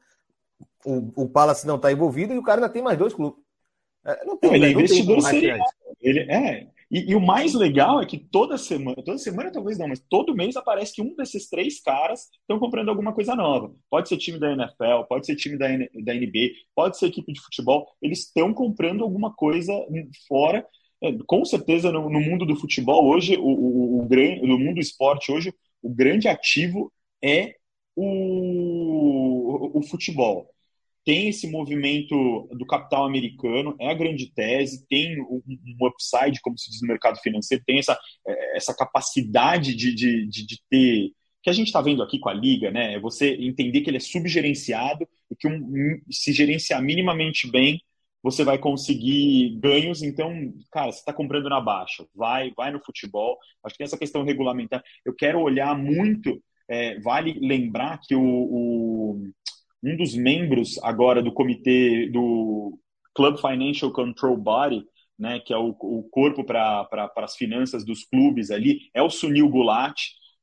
O, 0.84 1.24
o 1.24 1.28
Palace 1.28 1.66
não 1.66 1.76
está 1.76 1.90
envolvido 1.90 2.32
e 2.32 2.38
o 2.38 2.42
cara 2.42 2.60
ainda 2.60 2.72
tem 2.72 2.82
mais 2.82 2.98
dois 2.98 3.14
clubes. 3.14 3.42
É, 4.04 4.24
não 4.24 4.36
tem, 4.36 4.50
não, 4.50 4.56
ele 4.56 4.66
é 4.66 4.70
investidor 4.70 5.20
serial. 5.22 5.58
Ele 6.00 6.20
é, 6.30 6.68
e, 6.94 7.10
e, 7.10 7.14
o 7.16 7.20
mais 7.20 7.54
legal 7.54 8.00
é 8.00 8.06
que 8.06 8.16
toda 8.16 8.56
semana, 8.56 9.02
toda 9.02 9.18
semana 9.18 9.50
talvez 9.50 9.76
não, 9.76 9.88
mas 9.88 9.98
todo 9.98 10.34
mês 10.34 10.54
aparece 10.54 10.94
que 10.94 11.02
um 11.02 11.12
desses 11.16 11.48
três 11.48 11.80
caras 11.80 12.28
estão 12.40 12.56
comprando 12.60 12.88
alguma 12.88 13.12
coisa 13.12 13.34
nova. 13.34 13.74
Pode 13.90 14.08
ser 14.08 14.16
time 14.16 14.38
da 14.38 14.52
NFL, 14.52 15.02
pode 15.08 15.26
ser 15.26 15.34
time 15.34 15.58
da, 15.58 15.68
N, 15.68 15.90
da 16.04 16.14
NB, 16.14 16.52
pode 16.72 16.96
ser 16.96 17.06
equipe 17.06 17.32
de 17.32 17.40
futebol. 17.40 17.84
Eles 18.00 18.20
estão 18.20 18.54
comprando 18.54 19.02
alguma 19.02 19.34
coisa 19.34 19.72
fora. 20.28 20.64
É, 21.02 21.12
com 21.26 21.44
certeza 21.44 21.90
no, 21.90 22.08
no, 22.08 22.20
mundo 22.20 22.46
do 22.46 22.54
futebol 22.54 23.04
hoje, 23.04 23.36
o, 23.36 23.42
o, 23.42 23.98
o, 24.02 24.46
no 24.46 24.56
mundo 24.56 24.74
do 24.74 24.80
esporte 24.80 25.32
hoje, 25.32 25.52
o 25.82 25.90
grande 25.90 26.28
ativo 26.28 26.92
é 27.20 27.56
o, 27.96 29.78
o 29.78 29.82
futebol 29.82 30.53
tem 31.04 31.28
esse 31.28 31.50
movimento 31.50 32.48
do 32.52 32.66
capital 32.66 33.04
americano, 33.04 33.76
é 33.78 33.90
a 33.90 33.94
grande 33.94 34.32
tese, 34.32 34.86
tem 34.88 35.20
um, 35.20 35.42
upside, 35.82 36.40
como 36.40 36.58
se 36.58 36.70
diz 36.70 36.80
no 36.80 36.88
mercado 36.88 37.18
financeiro, 37.20 37.62
tem 37.66 37.78
essa, 37.78 37.98
é, 38.26 38.56
essa 38.56 38.74
capacidade 38.74 39.74
de, 39.74 39.94
de, 39.94 40.26
de, 40.26 40.46
de 40.46 40.62
ter, 40.70 41.12
que 41.42 41.50
a 41.50 41.52
gente 41.52 41.66
está 41.66 41.82
vendo 41.82 42.02
aqui 42.02 42.18
com 42.18 42.30
a 42.30 42.34
Liga, 42.34 42.70
né? 42.70 42.94
É 42.94 43.00
você 43.00 43.34
entender 43.34 43.82
que 43.82 43.90
ele 43.90 43.98
é 43.98 44.00
subgerenciado 44.00 45.06
e 45.30 45.36
que 45.36 45.46
um, 45.46 46.00
se 46.10 46.32
gerenciar 46.32 46.82
minimamente 46.82 47.50
bem, 47.50 47.80
você 48.22 48.42
vai 48.42 48.56
conseguir 48.56 49.58
ganhos. 49.60 50.02
Então, 50.02 50.32
cara, 50.72 50.90
você 50.90 51.00
está 51.00 51.12
comprando 51.12 51.50
na 51.50 51.60
baixa, 51.60 52.06
vai, 52.14 52.50
vai 52.56 52.72
no 52.72 52.82
futebol. 52.82 53.38
Acho 53.62 53.76
que 53.76 53.82
essa 53.82 53.98
questão 53.98 54.24
regulamentar, 54.24 54.82
eu 55.04 55.14
quero 55.14 55.38
olhar 55.38 55.76
muito. 55.76 56.42
É, 56.66 56.98
vale 57.00 57.38
lembrar 57.42 58.00
que 58.02 58.14
o, 58.14 58.22
o 58.22 59.22
um 59.84 59.96
dos 59.96 60.14
membros 60.14 60.78
agora 60.82 61.22
do 61.22 61.32
comitê 61.32 62.08
do 62.08 62.78
Club 63.14 63.36
Financial 63.38 63.92
Control 63.92 64.36
Body, 64.36 64.84
né, 65.18 65.38
que 65.40 65.52
é 65.52 65.58
o, 65.58 65.76
o 65.80 66.02
corpo 66.10 66.42
para 66.42 66.84
pra, 66.84 67.10
as 67.18 67.36
finanças 67.36 67.84
dos 67.84 68.04
clubes 68.04 68.50
ali, 68.50 68.80
é 68.94 69.02
o 69.02 69.10
Sunil 69.10 69.48
Gulat, 69.48 69.94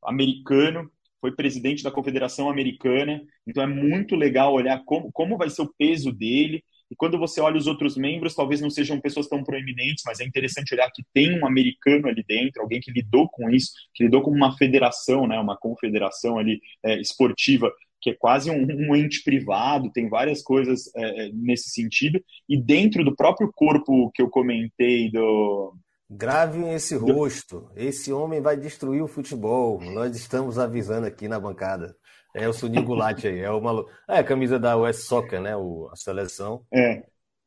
americano, 0.04 0.90
foi 1.20 1.32
presidente 1.36 1.84
da 1.84 1.92
Confederação 1.92 2.50
Americana, 2.50 3.22
então 3.46 3.64
é 3.64 3.68
muito 3.68 4.16
legal 4.16 4.54
olhar 4.54 4.82
como, 4.86 5.12
como 5.12 5.38
vai 5.38 5.50
ser 5.50 5.64
o 5.64 5.74
peso 5.78 6.12
dele, 6.12 6.64
e 6.90 6.96
quando 6.96 7.18
você 7.18 7.40
olha 7.40 7.58
os 7.58 7.68
outros 7.68 7.96
membros, 7.96 8.36
talvez 8.36 8.60
não 8.60 8.70
sejam 8.70 9.00
pessoas 9.00 9.28
tão 9.28 9.44
proeminentes, 9.44 10.04
mas 10.06 10.20
é 10.20 10.26
interessante 10.26 10.74
olhar 10.74 10.90
que 10.92 11.04
tem 11.14 11.40
um 11.40 11.46
americano 11.46 12.08
ali 12.08 12.24
dentro, 12.28 12.62
alguém 12.62 12.82
que 12.82 12.92
lidou 12.92 13.30
com 13.30 13.50
isso, 13.50 13.72
que 13.94 14.04
lidou 14.04 14.22
com 14.22 14.32
uma 14.32 14.58
federação, 14.58 15.28
né, 15.28 15.40
uma 15.40 15.58
confederação 15.58 16.38
ali 16.38 16.60
é, 16.84 17.00
esportiva 17.00 17.72
que 18.02 18.10
é 18.10 18.16
quase 18.18 18.50
um, 18.50 18.66
um 18.66 18.96
ente 18.96 19.24
privado, 19.24 19.92
tem 19.92 20.10
várias 20.10 20.42
coisas 20.42 20.94
é, 20.96 21.28
é, 21.28 21.32
nesse 21.34 21.70
sentido, 21.70 22.20
e 22.50 22.62
dentro 22.62 23.04
do 23.04 23.16
próprio 23.16 23.52
corpo 23.54 24.12
que 24.14 24.22
eu 24.22 24.30
comentei 24.30 25.12
do. 25.12 25.74
Gravem 26.10 26.74
esse 26.74 26.96
rosto, 26.96 27.70
esse 27.74 28.12
homem 28.12 28.42
vai 28.42 28.58
destruir 28.58 29.02
o 29.02 29.08
futebol, 29.08 29.80
nós 29.80 30.14
estamos 30.14 30.60
avisando 30.60 31.08
aqui 31.08 31.28
na 31.28 31.40
bancada. 31.40 31.96
É 32.34 32.48
o 32.48 32.54
Sunil 32.54 32.84
Gulat 32.84 33.26
aí, 33.26 33.40
é 33.40 33.52
o 33.52 33.62
maluco. 33.62 33.90
É 34.10 34.20
a 34.20 34.24
camisa 34.24 34.58
da 34.58 34.76
West 34.78 35.02
Soccer, 35.02 35.42
né? 35.42 35.56
O, 35.56 35.90
a 35.92 35.96
seleção. 35.96 36.64
É. 36.74 37.04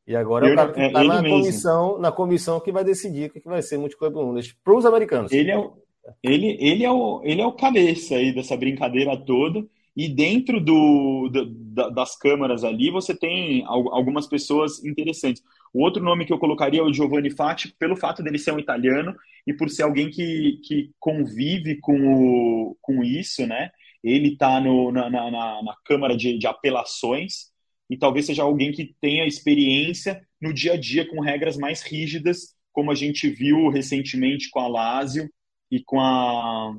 E 0.07 0.15
agora 0.15 0.45
eu, 0.45 0.51
é 0.51 0.53
o 0.53 0.55
cara 0.55 0.73
que 0.73 0.81
está 0.81 1.03
é, 1.03 1.07
na 1.07 1.23
comissão, 1.23 1.97
na 1.99 2.11
comissão 2.11 2.59
que 2.59 2.71
vai 2.71 2.83
decidir 2.83 3.29
o 3.29 3.33
que 3.33 3.41
vai 3.43 3.61
ser 3.61 3.77
multiclub 3.77 4.15
1 4.15 4.39
para 4.63 4.75
os 4.75 4.85
americanos. 4.85 5.31
Ele 5.31 5.49
é, 5.49 5.57
o, 5.57 5.73
Ele, 6.21 6.57
ele, 6.59 6.83
é 6.83 6.91
o, 6.91 7.21
ele 7.23 7.41
é 7.41 7.45
o 7.45 7.53
cabeça 7.53 8.15
aí 8.15 8.33
dessa 8.33 8.55
brincadeira 8.55 9.17
toda. 9.17 9.65
E 9.95 10.09
dentro 10.09 10.59
do, 10.59 11.29
do, 11.29 11.89
das 11.91 12.17
câmaras 12.17 12.63
ali, 12.65 12.91
você 12.91 13.15
tem 13.15 13.63
algumas 13.65 14.27
pessoas 14.27 14.83
interessantes. 14.83 15.41
O 15.73 15.81
outro 15.81 16.03
nome 16.03 16.25
que 16.25 16.33
eu 16.33 16.39
colocaria 16.39 16.81
é 16.81 16.83
o 16.83 16.93
Giovanni 16.93 17.31
Fati, 17.31 17.73
pelo 17.79 17.95
fato 17.95 18.21
dele 18.21 18.37
ser 18.37 18.51
um 18.51 18.59
italiano 18.59 19.15
e 19.47 19.53
por 19.53 19.69
ser 19.69 19.83
alguém 19.83 20.09
que, 20.09 20.59
que 20.63 20.91
convive 20.99 21.79
com, 21.79 21.97
o, 22.13 22.77
com 22.81 23.03
isso, 23.03 23.47
né? 23.47 23.69
Ele 24.03 24.33
está 24.33 24.59
na, 24.59 25.09
na, 25.09 25.31
na, 25.31 25.75
Câmara 25.85 26.15
de, 26.15 26.37
de 26.37 26.45
Apelações 26.45 27.51
e 27.89 27.97
talvez 27.97 28.25
seja 28.25 28.43
alguém 28.43 28.71
que 28.71 28.95
tenha 28.99 29.25
experiência 29.25 30.21
no 30.41 30.53
dia 30.53 30.73
a 30.73 30.77
dia 30.77 31.07
com 31.07 31.21
regras 31.21 31.57
mais 31.57 31.81
rígidas, 31.81 32.55
como 32.71 32.91
a 32.91 32.95
gente 32.95 33.29
viu 33.29 33.69
recentemente 33.69 34.49
com 34.49 34.59
a 34.59 34.67
Lazio 34.67 35.29
e 35.71 35.81
com 35.83 35.99
a 35.99 36.77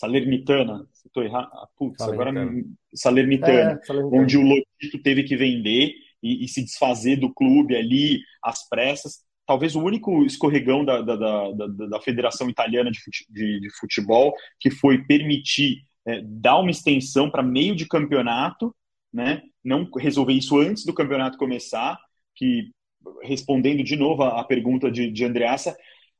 Salernitana, 0.00 0.86
estou 1.04 1.22
errado, 1.22 1.50
ah, 1.52 1.68
putz, 1.76 1.98
Salernitana. 1.98 2.40
agora 2.40 2.70
Salernitana, 2.94 3.72
é, 3.72 3.84
Salernitana, 3.84 4.22
onde 4.22 4.38
o 4.38 4.42
Lotito 4.42 5.02
teve 5.02 5.24
que 5.24 5.36
vender 5.36 5.92
e, 6.22 6.42
e, 6.42 6.48
se 6.48 6.64
desfazer 6.64 7.16
do 7.16 7.32
clube 7.32 7.76
ali 7.76 8.20
às 8.42 8.66
pressas. 8.66 9.20
Talvez 9.46 9.76
o 9.76 9.82
único 9.82 10.24
escorregão 10.24 10.86
da, 10.86 11.02
da, 11.02 11.16
da, 11.16 11.50
da, 11.52 11.86
da 11.86 12.00
Federação 12.00 12.48
Italiana 12.48 12.90
de, 12.90 12.98
fute, 13.02 13.26
de, 13.28 13.60
de, 13.60 13.70
Futebol 13.78 14.32
que 14.58 14.70
foi 14.70 15.04
permitir 15.04 15.82
é, 16.06 16.22
dar 16.22 16.58
uma 16.58 16.70
extensão 16.70 17.30
para 17.30 17.42
meio 17.42 17.76
de 17.76 17.86
campeonato, 17.86 18.74
né? 19.12 19.42
não 19.62 19.86
resolver 19.98 20.32
isso 20.32 20.58
antes 20.58 20.86
do 20.86 20.94
campeonato 20.94 21.36
começar, 21.36 21.98
que 22.34 22.70
respondendo 23.22 23.82
de 23.82 23.96
novo 23.96 24.22
a, 24.22 24.40
a 24.40 24.44
pergunta 24.44 24.90
de, 24.90 25.10
de 25.10 25.24
Andreassa, 25.26 25.76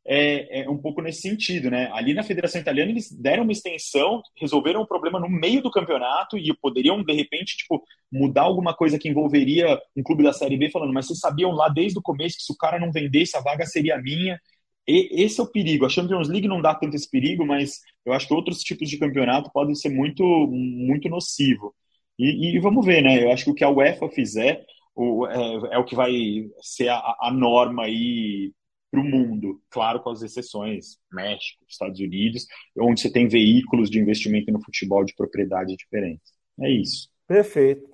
é, 0.06 0.62
é, 0.62 0.70
um 0.70 0.78
pouco 0.78 1.02
nesse 1.02 1.20
sentido, 1.22 1.70
né? 1.70 1.90
Ali 1.92 2.14
na 2.14 2.22
Federação 2.22 2.60
Italiana 2.60 2.90
eles 2.90 3.10
deram 3.12 3.42
uma 3.42 3.52
extensão, 3.52 4.22
resolveram 4.36 4.80
o 4.80 4.86
problema 4.86 5.20
no 5.20 5.28
meio 5.28 5.62
do 5.62 5.70
campeonato 5.70 6.38
e 6.38 6.54
poderiam 6.56 7.02
de 7.02 7.12
repente 7.12 7.56
tipo 7.58 7.82
mudar 8.10 8.42
alguma 8.42 8.74
coisa 8.74 8.98
que 8.98 9.08
envolveria 9.08 9.80
um 9.96 10.02
clube 10.02 10.22
da 10.22 10.32
Série 10.32 10.56
B 10.56 10.70
falando, 10.70 10.92
mas 10.92 11.06
vocês 11.06 11.20
sabiam 11.20 11.52
lá 11.52 11.68
desde 11.68 11.98
o 11.98 12.02
começo 12.02 12.36
que 12.38 12.42
se 12.42 12.52
o 12.52 12.56
cara 12.56 12.78
não 12.78 12.90
vendesse 12.92 13.36
a 13.36 13.40
vaga 13.40 13.66
seria 13.66 14.00
minha. 14.00 14.40
E, 14.88 15.22
esse 15.22 15.40
é 15.40 15.42
o 15.44 15.50
perigo. 15.50 15.86
A 15.86 15.88
Champions 15.88 16.28
League 16.28 16.48
não 16.48 16.62
dá 16.62 16.74
tanto 16.74 16.96
esse 16.96 17.08
perigo, 17.08 17.46
mas 17.46 17.80
eu 18.04 18.12
acho 18.12 18.26
que 18.26 18.34
outros 18.34 18.62
tipos 18.62 18.88
de 18.88 18.98
campeonato 18.98 19.50
podem 19.52 19.74
ser 19.74 19.90
muito 19.90 20.22
muito 20.24 21.08
nocivo. 21.08 21.74
E, 22.18 22.56
e 22.56 22.58
vamos 22.60 22.84
ver, 22.84 23.02
né? 23.02 23.24
Eu 23.24 23.32
acho 23.32 23.44
que 23.44 23.50
o 23.50 23.54
que 23.54 23.64
a 23.64 23.70
UEFA 23.70 24.08
fizer 24.10 24.64
o, 24.94 25.26
é, 25.26 25.74
é, 25.74 25.78
o 25.78 25.84
que 25.84 25.94
vai 25.94 26.12
ser 26.60 26.88
a, 26.88 27.16
a 27.20 27.32
norma 27.32 27.84
aí 27.84 28.52
para 28.90 29.00
o 29.00 29.04
mundo, 29.04 29.60
claro, 29.70 30.00
com 30.00 30.10
as 30.10 30.22
exceções, 30.22 30.98
México, 31.12 31.64
Estados 31.68 32.00
Unidos, 32.00 32.46
onde 32.78 33.00
você 33.00 33.10
tem 33.10 33.28
veículos 33.28 33.88
de 33.88 34.00
investimento 34.00 34.50
no 34.50 34.62
futebol 34.62 35.04
de 35.04 35.14
propriedade 35.14 35.76
diferentes. 35.76 36.32
É 36.60 36.70
isso. 36.70 37.08
Perfeito. 37.26 37.88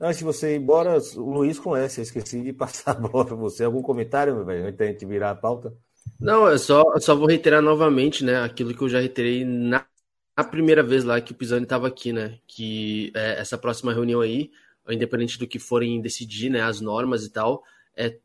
Antes 0.00 0.18
de 0.18 0.24
você 0.24 0.54
ir 0.54 0.58
embora, 0.58 0.98
o 1.16 1.30
Luiz 1.30 1.60
conhece, 1.60 2.00
eu 2.00 2.02
esqueci 2.02 2.42
de 2.42 2.52
passar 2.52 2.90
a 2.90 2.94
bola 2.94 3.24
para 3.24 3.36
você. 3.36 3.62
Algum 3.62 3.82
comentário, 3.82 4.34
meu 4.34 4.44
velho, 4.44 4.64
antes 4.64 4.76
da 4.76 4.86
gente 4.86 5.06
virar 5.06 5.30
a 5.30 5.36
pauta? 5.36 5.72
Não, 6.20 6.48
eu 6.48 6.58
só, 6.58 6.82
eu 6.94 7.00
só 7.00 7.14
vou 7.14 7.28
reiterar 7.28 7.62
novamente, 7.62 8.24
né, 8.24 8.42
aquilo 8.42 8.74
que 8.74 8.82
eu 8.82 8.88
já 8.88 8.98
reiterei 8.98 9.44
na, 9.44 9.86
na 10.36 10.42
primeira 10.42 10.82
vez 10.82 11.04
lá 11.04 11.20
que 11.20 11.30
o 11.30 11.34
Pisani 11.34 11.62
estava 11.62 11.86
aqui, 11.86 12.12
né, 12.12 12.40
que 12.48 13.12
é, 13.14 13.40
essa 13.40 13.56
próxima 13.56 13.92
reunião 13.92 14.20
aí, 14.20 14.50
independente 14.90 15.38
do 15.38 15.46
que 15.46 15.60
forem 15.60 16.00
decidir, 16.00 16.50
né, 16.50 16.62
as 16.62 16.80
normas 16.80 17.24
e 17.24 17.30
tal, 17.30 17.62
é 17.96 18.18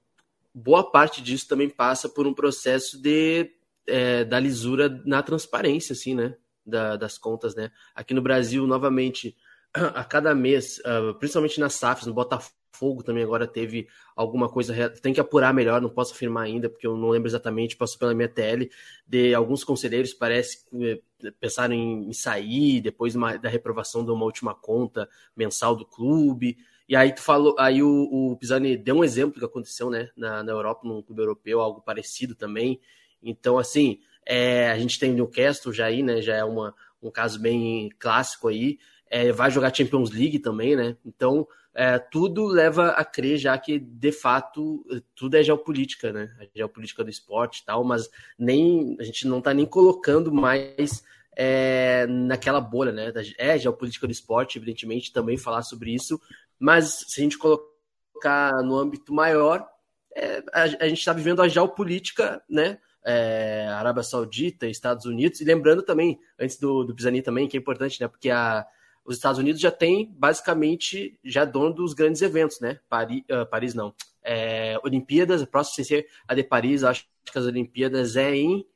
boa 0.58 0.90
parte 0.90 1.22
disso 1.22 1.48
também 1.48 1.70
passa 1.70 2.10
por 2.10 2.26
um 2.26 2.34
processo 2.34 3.00
de 3.00 3.52
é, 3.86 4.26
da 4.26 4.40
lisura 4.40 5.02
na 5.06 5.22
transparência, 5.22 5.94
assim, 5.94 6.16
né? 6.16 6.36
Da, 6.66 6.98
das 6.98 7.18
contas, 7.18 7.56
né? 7.56 7.72
Aqui 7.96 8.14
no 8.14 8.22
Brasil, 8.22 8.66
novamente, 8.68 9.38
a 9.74 10.04
cada 10.04 10.34
mês, 10.36 10.80
uh, 10.80 11.14
principalmente 11.18 11.60
nas 11.60 11.76
SAFs, 11.76 12.08
no 12.08 12.14
Botafogo 12.14 13.04
também 13.04 13.24
agora 13.24 13.48
teve 13.48 13.88
alguma 14.16 14.50
coisa, 14.50 14.90
tem 15.02 15.14
que 15.14 15.20
apurar 15.20 15.54
melhor, 15.54 15.82
não 15.82 15.90
posso 15.90 16.14
afirmar 16.14 16.44
ainda, 16.44 16.70
porque 16.70 16.86
eu 16.86 16.98
não 16.98 17.10
lembro 17.10 17.30
exatamente, 17.30 17.78
passou 17.78 17.98
pela 17.98 18.14
minha 18.14 18.28
TL, 18.28 18.70
de 19.08 19.34
alguns 19.34 19.64
conselheiros 19.64 20.14
parece 20.14 20.66
que 20.66 21.02
eh, 21.24 21.32
pensaram 21.40 21.74
em, 21.74 22.14
sair 22.14 22.82
depois 22.82 23.16
da 23.42 23.50
reprovação 23.50 24.04
de 24.04 24.12
uma 24.12 24.26
última 24.26 24.54
conta 24.54 25.10
mensal 25.36 25.76
do 25.76 25.86
clube. 25.86 26.58
E 26.88 26.96
aí 26.96 27.14
tu 27.14 27.22
falou, 27.22 27.56
aí 27.60 27.84
o, 27.84 27.90
o 28.32 28.38
Pisani 28.38 28.78
deu 28.78 28.96
um 28.96 29.04
exemplo 29.04 29.40
que 29.40 29.46
aconteceu, 29.46 29.90
né, 29.90 30.10
na, 30.16 30.42
na 30.42 30.52
Europa, 30.52 30.88
num 30.88 31.02
clube 31.02 31.22
europeu, 31.22 31.60
algo 31.60 31.82
parecido 31.82 32.34
também. 32.34 32.80
Então, 33.22 33.58
assim, 33.58 34.00
é, 34.26 34.70
a 34.70 34.78
gente 34.78 34.98
tem 34.98 35.12
o 35.12 35.14
Newcastle 35.14 35.74
já 35.74 35.86
aí, 35.88 36.02
né, 36.02 36.22
já 36.22 36.36
é 36.36 36.44
uma, 36.44 36.74
um 37.02 37.12
caso 37.12 37.40
bem 37.40 37.90
clássico 38.00 38.48
aí. 38.48 38.80
É, 39.10 39.32
vai 39.32 39.50
jogar 39.52 39.74
Champions 39.74 40.12
League 40.12 40.40
também, 40.40 40.76
né? 40.76 40.98
Então, 41.06 41.48
é, 41.74 41.98
tudo 42.00 42.46
leva 42.46 42.90
a 42.90 43.06
crer 43.06 43.38
já 43.38 43.58
que, 43.58 43.80
de 43.80 44.12
fato, 44.12 44.86
tudo 45.16 45.38
é 45.38 45.44
geopolítica, 45.44 46.12
né? 46.12 46.36
A 46.40 46.58
geopolítica 46.58 47.04
do 47.04 47.10
esporte 47.10 47.60
e 47.60 47.66
tal, 47.66 47.84
mas 47.84 48.10
nem 48.38 48.98
a 49.00 49.04
gente 49.04 49.28
não 49.28 49.40
tá 49.40 49.54
nem 49.54 49.66
colocando 49.66 50.34
mais 50.34 51.04
é, 51.36 52.08
naquela 52.08 52.60
bolha, 52.60 52.92
né? 52.92 53.14
É 53.38 53.58
geopolítica 53.58 54.08
do 54.08 54.12
esporte, 54.12 54.58
evidentemente, 54.58 55.14
também 55.14 55.38
falar 55.38 55.62
sobre 55.62 55.94
isso, 55.94 56.20
mas 56.60 57.06
se 57.08 57.22
a 57.22 57.24
gente 57.24 57.38
colocar 57.38 58.52
no 58.64 58.78
âmbito 58.78 59.14
maior, 59.14 59.68
é, 60.16 60.44
a, 60.52 60.64
a, 60.64 60.90
gente 60.90 61.00
está 61.00 61.14
vivendo 61.14 61.42
a 61.42 61.48
geopolítica, 61.48 62.42
né? 62.50 62.80
É, 63.06 63.68
Arábia 63.70 64.04
Saudita, 64.04 64.68
Estados 64.68 65.06
Unidos, 65.06 65.40
e 65.40 65.46
lembrando 65.46 65.82
também, 65.82 66.20
antes 66.38 66.58
do, 66.58 66.84
do 66.84 66.94
Pisani 66.94 67.22
também, 67.22 67.48
que 67.48 67.56
é 67.56 67.60
importante, 67.60 68.02
né? 68.02 68.08
Porque 68.08 68.30
a, 68.30 68.66
os 69.06 69.16
Estados 69.16 69.40
Unidos 69.40 69.62
já 69.62 69.72
tem 69.72 70.14
basicamente 70.18 71.18
já 71.24 71.46
dono 71.46 71.74
dos 71.74 71.94
grandes 71.94 72.22
eventos, 72.22 72.60
né? 72.60 72.80
Paris, 72.90 73.24
uh, 73.32 73.46
Paris 73.50 73.74
não. 73.74 73.94
É, 74.22 74.78
Olimpíadas, 74.84 75.42
a 75.42 75.48
próxima 75.48 75.76
sem 75.76 75.86
ser 75.86 76.08
a 76.28 76.36
de 76.36 76.44
Paris, 76.44 76.84
acho 76.84 77.06
que 77.24 77.40
as 77.40 77.46
Olimpíadas 77.46 78.18
é 78.18 78.36
em. 78.36 78.68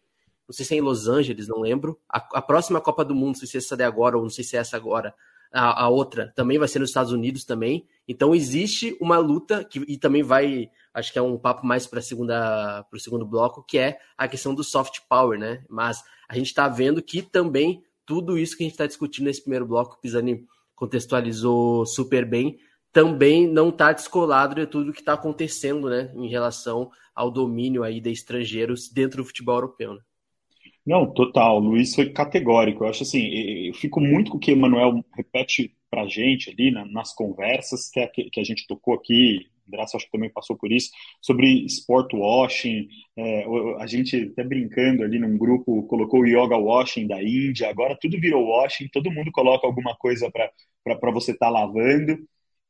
Não 0.48 0.54
sei 0.54 0.66
se 0.66 0.74
é 0.74 0.78
em 0.78 0.82
Los 0.82 1.08
Angeles, 1.08 1.48
não 1.48 1.60
lembro. 1.60 2.00
A, 2.08 2.18
a 2.36 2.42
próxima 2.42 2.80
Copa 2.80 3.04
do 3.04 3.14
Mundo, 3.14 3.34
não 3.34 3.36
sei 3.36 3.48
se 3.48 3.58
é 3.58 3.60
essa 3.60 3.76
de 3.76 3.84
agora 3.84 4.16
ou 4.16 4.24
não 4.24 4.30
sei 4.30 4.44
se 4.44 4.56
é 4.56 4.60
essa 4.60 4.78
agora, 4.78 5.14
a, 5.54 5.84
a, 5.84 5.90
outra 5.90 6.32
também 6.36 6.58
vai 6.58 6.68
ser 6.68 6.80
nos 6.80 6.90
Estados 6.90 7.12
Unidos 7.12 7.44
também. 7.44 7.86
Então 8.08 8.34
existe 8.34 8.98
uma 9.00 9.18
luta 9.18 9.64
que 9.64 9.80
e 9.88 9.98
também 9.98 10.24
vai, 10.24 10.70
acho 10.94 11.12
que 11.12 11.20
é 11.20 11.22
um 11.22 11.38
papo 11.38 11.66
mais 11.66 11.86
para 11.86 12.02
segunda 12.02 12.84
para 12.84 12.98
o 12.98 13.00
segundo 13.00 13.26
bloco, 13.26 13.64
que 13.64 13.78
é 13.78 14.00
a 14.18 14.28
questão 14.28 14.56
do 14.56 14.64
soft 14.64 15.00
power, 15.10 15.38
né? 15.38 15.64
Mas 15.70 16.04
a 16.28 16.36
gente 16.36 16.48
está 16.48 16.68
vendo 16.68 17.02
que 17.02 17.22
também 17.22 17.84
tudo 18.06 18.38
isso 18.38 18.58
que 18.58 18.64
a 18.64 18.66
gente 18.66 18.74
está 18.74 18.88
discutindo 18.88 19.26
nesse 19.26 19.42
primeiro 19.42 19.66
bloco, 19.66 19.96
o 19.96 20.00
Pisani 20.00 20.46
contextualizou 20.76 21.86
super 21.86 22.26
bem, 22.26 22.58
também 22.92 23.48
não 23.48 23.70
está 23.70 23.94
descolado 23.94 24.56
de 24.56 24.66
tudo 24.66 24.92
que 24.92 25.00
está 25.00 25.14
acontecendo, 25.14 25.90
né, 25.90 26.12
em 26.16 26.28
relação 26.28 26.90
ao 27.16 27.32
domínio 27.32 27.84
aí 27.84 28.02
de 28.02 28.12
estrangeiros 28.12 28.90
dentro 28.90 29.22
do 29.22 29.28
futebol 29.28 29.56
europeu. 29.56 29.94
Né? 29.94 30.02
Não, 30.86 31.12
total. 31.14 31.58
O 31.58 31.60
Luiz 31.60 31.94
foi 31.94 32.10
categórico. 32.12 32.84
Eu 32.84 32.90
acho 32.90 33.04
assim, 33.04 33.28
eu 33.68 33.74
fico 33.76 34.00
muito 34.00 34.32
com 34.32 34.38
o 34.38 34.40
que 34.40 34.54
o 34.54 34.58
Manuel 34.58 35.04
repete 35.16 35.76
pra 35.90 36.08
gente 36.08 36.50
ali 36.50 36.72
na, 36.72 36.86
nas 36.86 37.14
conversas 37.14 37.90
que 37.90 38.00
a, 38.00 38.08
que 38.08 38.40
a 38.40 38.44
gente 38.44 38.66
tocou 38.68 38.94
aqui. 38.96 39.48
Graça 39.68 39.96
acho 39.96 40.06
que 40.08 40.12
também 40.12 40.30
passou 40.30 40.58
por 40.58 40.70
isso, 40.72 40.90
sobre 41.22 41.66
sport 41.66 42.14
washing. 42.14 42.88
É, 43.16 43.46
a 43.80 43.88
gente 43.88 44.30
até 44.34 44.44
brincando 44.44 45.04
ali 45.04 45.18
num 45.20 45.38
grupo 45.38 45.84
colocou 45.84 46.22
o 46.22 46.28
yoga 46.28 46.58
washing 46.58 47.08
da 47.08 47.24
Índia, 47.24 47.70
agora 47.70 47.98
tudo 48.00 48.20
virou 48.20 48.44
washing, 48.48 48.90
todo 48.90 49.12
mundo 49.12 49.32
coloca 49.32 49.66
alguma 49.66 49.96
coisa 49.96 50.30
para 50.32 51.12
você 51.12 51.32
estar 51.32 51.46
tá 51.46 51.52
lavando. 51.52 52.18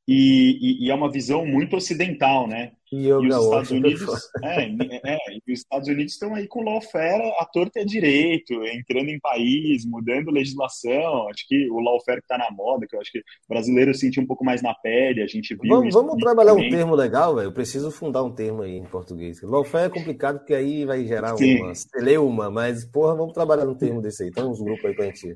E, 0.08 0.58
e, 0.84 0.86
e, 0.86 0.92
é 0.92 0.96
uma 0.96 1.12
visão 1.12 1.46
muito 1.46 1.76
ocidental, 1.76 2.48
né? 2.48 2.72
E, 2.92 3.06
e 3.06 3.14
os 3.14 3.44
Estados 3.46 3.72
Unidos, 3.72 4.30
é, 4.44 4.64
é, 4.64 5.18
e 5.48 5.54
os 5.54 5.60
Estados 5.60 5.88
Unidos 5.88 6.14
estão 6.14 6.34
aí 6.36 6.48
com 6.48 6.64
lawfare 6.64 7.22
à 7.38 7.46
torta 7.46 7.80
e 7.80 7.86
direito, 7.86 8.54
entrando 8.66 9.10
em 9.10 9.20
país, 9.20 9.86
mudando 9.86 10.32
legislação. 10.32 11.30
Acho 11.30 11.48
que 11.48 11.70
o 11.70 11.80
lawfare 11.80 12.20
está 12.20 12.38
na 12.38 12.50
moda, 12.52 12.86
que 12.88 12.96
eu 12.96 13.00
acho 13.00 13.12
que 13.12 13.20
o 13.20 13.24
brasileiro 13.48 13.94
sente 13.94 14.20
um 14.20 14.26
pouco 14.26 14.44
mais 14.44 14.62
na 14.62 14.74
pele. 14.74 15.22
A 15.22 15.28
gente 15.28 15.56
viu. 15.56 15.74
Vamos, 15.74 15.94
vamos 15.94 16.18
trabalhar 16.18 16.54
um 16.54 16.70
termo 16.70 16.96
legal, 16.96 17.36
velho. 17.36 17.48
Eu 17.48 17.54
preciso 17.54 17.92
fundar 17.92 18.24
um 18.24 18.34
termo 18.34 18.64
aí 18.64 18.76
em 18.76 18.84
português. 18.84 19.42
Lawfare 19.42 19.86
é 19.86 19.90
complicado 19.90 20.40
porque 20.40 20.56
aí 20.56 20.84
vai 20.84 21.06
gerar 21.06 21.38
Sim. 21.38 21.62
uma 21.62 21.76
celeuma, 21.76 22.50
mas 22.50 22.84
porra, 22.84 23.16
vamos 23.16 23.34
trabalhar 23.34 23.68
um 23.68 23.76
termo 23.76 24.02
desse 24.02 24.24
aí. 24.24 24.32
Tem 24.32 24.44
uns 24.44 24.60
grupos 24.60 24.84
aí 24.84 24.96
pra 24.96 25.06
gente 25.06 25.36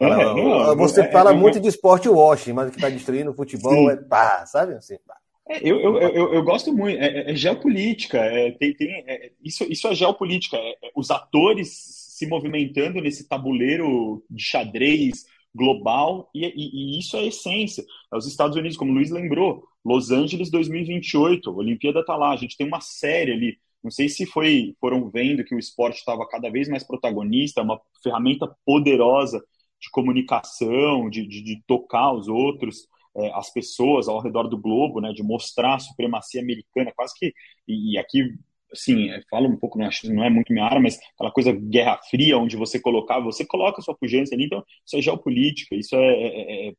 é, 0.00 0.24
não, 0.24 0.76
você 0.76 1.02
é, 1.02 1.12
fala 1.12 1.32
é, 1.32 1.34
muito 1.34 1.60
de 1.60 1.68
esporte 1.68 2.08
washing, 2.08 2.52
mas 2.52 2.68
o 2.68 2.70
que 2.70 2.78
está 2.78 2.88
destruindo 2.88 3.30
o 3.30 3.34
futebol 3.34 3.72
sim. 3.72 3.90
é 3.90 3.96
pá, 3.96 4.46
sabe? 4.46 4.74
Assim, 4.74 4.96
pá. 5.06 5.16
É, 5.48 5.58
eu, 5.62 5.78
eu, 5.80 5.98
eu, 5.98 6.34
eu, 6.34 6.42
gosto 6.42 6.72
muito, 6.72 6.98
é, 6.98 7.32
é 7.32 7.34
geopolítica, 7.34 8.20
tem, 8.58 8.72
tem, 8.72 9.04
isso, 9.44 9.64
isso 9.64 9.88
é 9.88 9.94
geopolítica, 9.94 10.56
os 10.94 11.10
atores 11.10 11.68
se 12.16 12.26
movimentando 12.26 13.00
nesse 13.00 13.28
tabuleiro 13.28 14.22
de 14.30 14.42
xadrez 14.42 15.24
global, 15.54 16.30
e, 16.34 16.46
e, 16.46 16.96
e, 16.96 16.98
isso 17.00 17.16
é 17.16 17.20
a 17.20 17.26
essência. 17.26 17.84
Os 18.12 18.26
Estados 18.26 18.56
Unidos, 18.56 18.76
como 18.76 18.92
o 18.92 18.94
Luiz 18.94 19.10
lembrou, 19.10 19.64
Los 19.84 20.10
Angeles 20.10 20.50
2028, 20.50 21.50
a 21.50 21.52
Olimpíada 21.52 22.00
está 22.00 22.16
lá, 22.16 22.30
a 22.30 22.36
gente 22.36 22.56
tem 22.56 22.66
uma 22.66 22.80
série 22.80 23.32
ali 23.32 23.58
Não 23.82 23.90
sei 23.90 24.08
se 24.08 24.26
foi 24.26 24.74
foram 24.80 25.10
vendo 25.10 25.42
que 25.42 25.54
o 25.54 25.58
esporte 25.58 25.96
estava 25.96 26.28
cada 26.28 26.50
vez 26.50 26.68
mais 26.68 26.84
protagonista, 26.84 27.62
uma 27.62 27.80
ferramenta 28.02 28.54
poderosa 28.64 29.42
de 29.80 29.90
comunicação, 29.90 31.08
de, 31.08 31.26
de, 31.26 31.42
de 31.42 31.62
tocar 31.66 32.12
os 32.12 32.28
outros, 32.28 32.86
é, 33.16 33.32
as 33.34 33.52
pessoas 33.52 34.08
ao 34.08 34.20
redor 34.20 34.48
do 34.48 34.58
globo, 34.58 35.00
né, 35.00 35.12
de 35.12 35.22
mostrar 35.22 35.74
a 35.74 35.78
supremacia 35.78 36.40
americana, 36.40 36.92
quase 36.94 37.14
que 37.18 37.32
e, 37.66 37.94
e 37.94 37.98
aqui 37.98 38.34
assim, 38.72 39.10
é, 39.10 39.22
fala 39.28 39.48
um 39.48 39.56
pouco, 39.56 39.78
não, 39.78 39.88
não 40.04 40.24
é 40.24 40.30
muito 40.30 40.52
minha 40.52 40.64
área, 40.64 40.80
mas 40.80 40.98
aquela 41.14 41.32
coisa 41.32 41.52
Guerra 41.52 41.98
Fria, 42.08 42.38
onde 42.38 42.56
você 42.56 42.80
colocava, 42.80 43.24
você 43.24 43.44
coloca 43.44 43.80
a 43.80 43.82
sua 43.82 43.96
pujança 43.96 44.34
ali, 44.34 44.44
então 44.44 44.64
isso 44.86 44.96
é 44.96 45.02
geopolítica, 45.02 45.74
isso 45.74 45.96
é, 45.96 46.06
é, 46.06 46.68
é, 46.68 46.72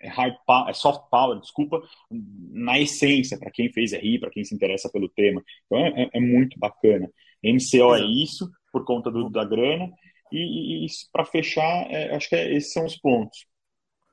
é 0.00 0.08
hard 0.08 0.34
power, 0.46 0.68
é 0.68 0.72
soft 0.72 1.08
power, 1.10 1.40
desculpa, 1.40 1.80
na 2.10 2.78
essência, 2.78 3.38
para 3.38 3.50
quem 3.50 3.72
fez 3.72 3.92
RI, 3.92 4.18
para 4.18 4.30
quem 4.30 4.44
se 4.44 4.54
interessa 4.54 4.90
pelo 4.90 5.08
tema. 5.08 5.42
Então 5.66 5.78
é, 5.78 6.10
é 6.12 6.20
muito 6.20 6.58
bacana. 6.58 7.08
MCO 7.42 7.94
é 7.94 8.02
isso, 8.02 8.50
por 8.72 8.84
conta 8.84 9.10
do, 9.10 9.30
da 9.30 9.44
grana, 9.44 9.88
e, 10.32 10.86
e 10.86 10.88
para 11.12 11.24
fechar, 11.24 11.90
é, 11.90 12.14
acho 12.14 12.28
que 12.28 12.36
é, 12.36 12.54
esses 12.54 12.72
são 12.72 12.84
os 12.84 12.96
pontos. 12.96 13.46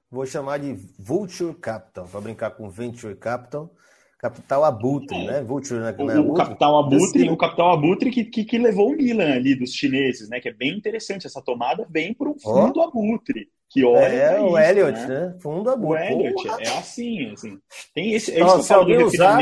Vou 0.10 0.26
chamar 0.26 0.60
de 0.60 0.74
Vulture 0.98 1.56
Capital, 1.56 2.08
para 2.08 2.22
brincar 2.22 2.52
com 2.52 2.70
Venture 2.70 3.16
Capital. 3.16 3.74
Capital 4.18 4.64
Abutre, 4.64 5.26
né? 5.26 5.44
Vulture, 5.44 5.80
né? 5.80 5.96
O, 5.98 6.10
é 6.10 6.20
o 6.20 6.34
Capital 6.34 6.80
Abutre, 6.80 7.30
o 7.30 7.38
Capital 7.38 7.72
Abutre 7.74 8.10
que, 8.10 8.26
que, 8.26 8.44
que, 8.46 8.58
levou 8.58 8.92
o 8.92 8.96
Milan 8.96 9.34
ali 9.34 9.54
dos 9.56 9.72
chineses, 9.72 10.30
né? 10.30 10.40
Que 10.40 10.50
é 10.50 10.54
bem 10.54 10.76
interessante. 10.76 11.28
Essa 11.28 11.42
tomada 11.42 11.86
vem 11.90 12.14
por 12.14 12.30
um 12.30 12.40
fundo 12.40 12.80
oh. 12.80 12.84
Abutre. 12.84 13.50
Que 13.70 13.84
olha 13.84 14.06
é, 14.06 14.40
o 14.40 14.48
isso, 14.48 14.58
Elliot, 14.58 15.00
né? 15.00 15.08
né? 15.08 15.38
Fundo 15.42 15.70
Abutre. 15.70 16.02
O 16.02 16.22
Elliot, 16.22 16.48
é 16.48 16.78
assim, 16.78 17.32
assim. 17.34 17.60
Tem 17.94 18.14
esse, 18.14 18.32
é 18.32 18.62
se, 18.62 18.74
alguém 18.74 19.04
usar, 19.04 19.40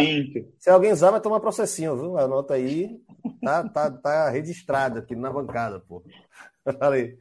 se 0.58 0.70
alguém 0.70 0.92
usar, 0.92 1.12
vai 1.12 1.22
tomar 1.22 1.40
processinho, 1.40 1.96
viu? 1.96 2.18
Anota 2.18 2.56
aí. 2.56 3.00
Tá, 3.42 3.70
tá, 3.70 3.92
tá 3.92 4.30
registrado 4.30 5.00
aqui 5.00 5.16
na 5.16 5.32
bancada, 5.32 5.80
pô. 5.80 6.04
Falei. 6.80 7.18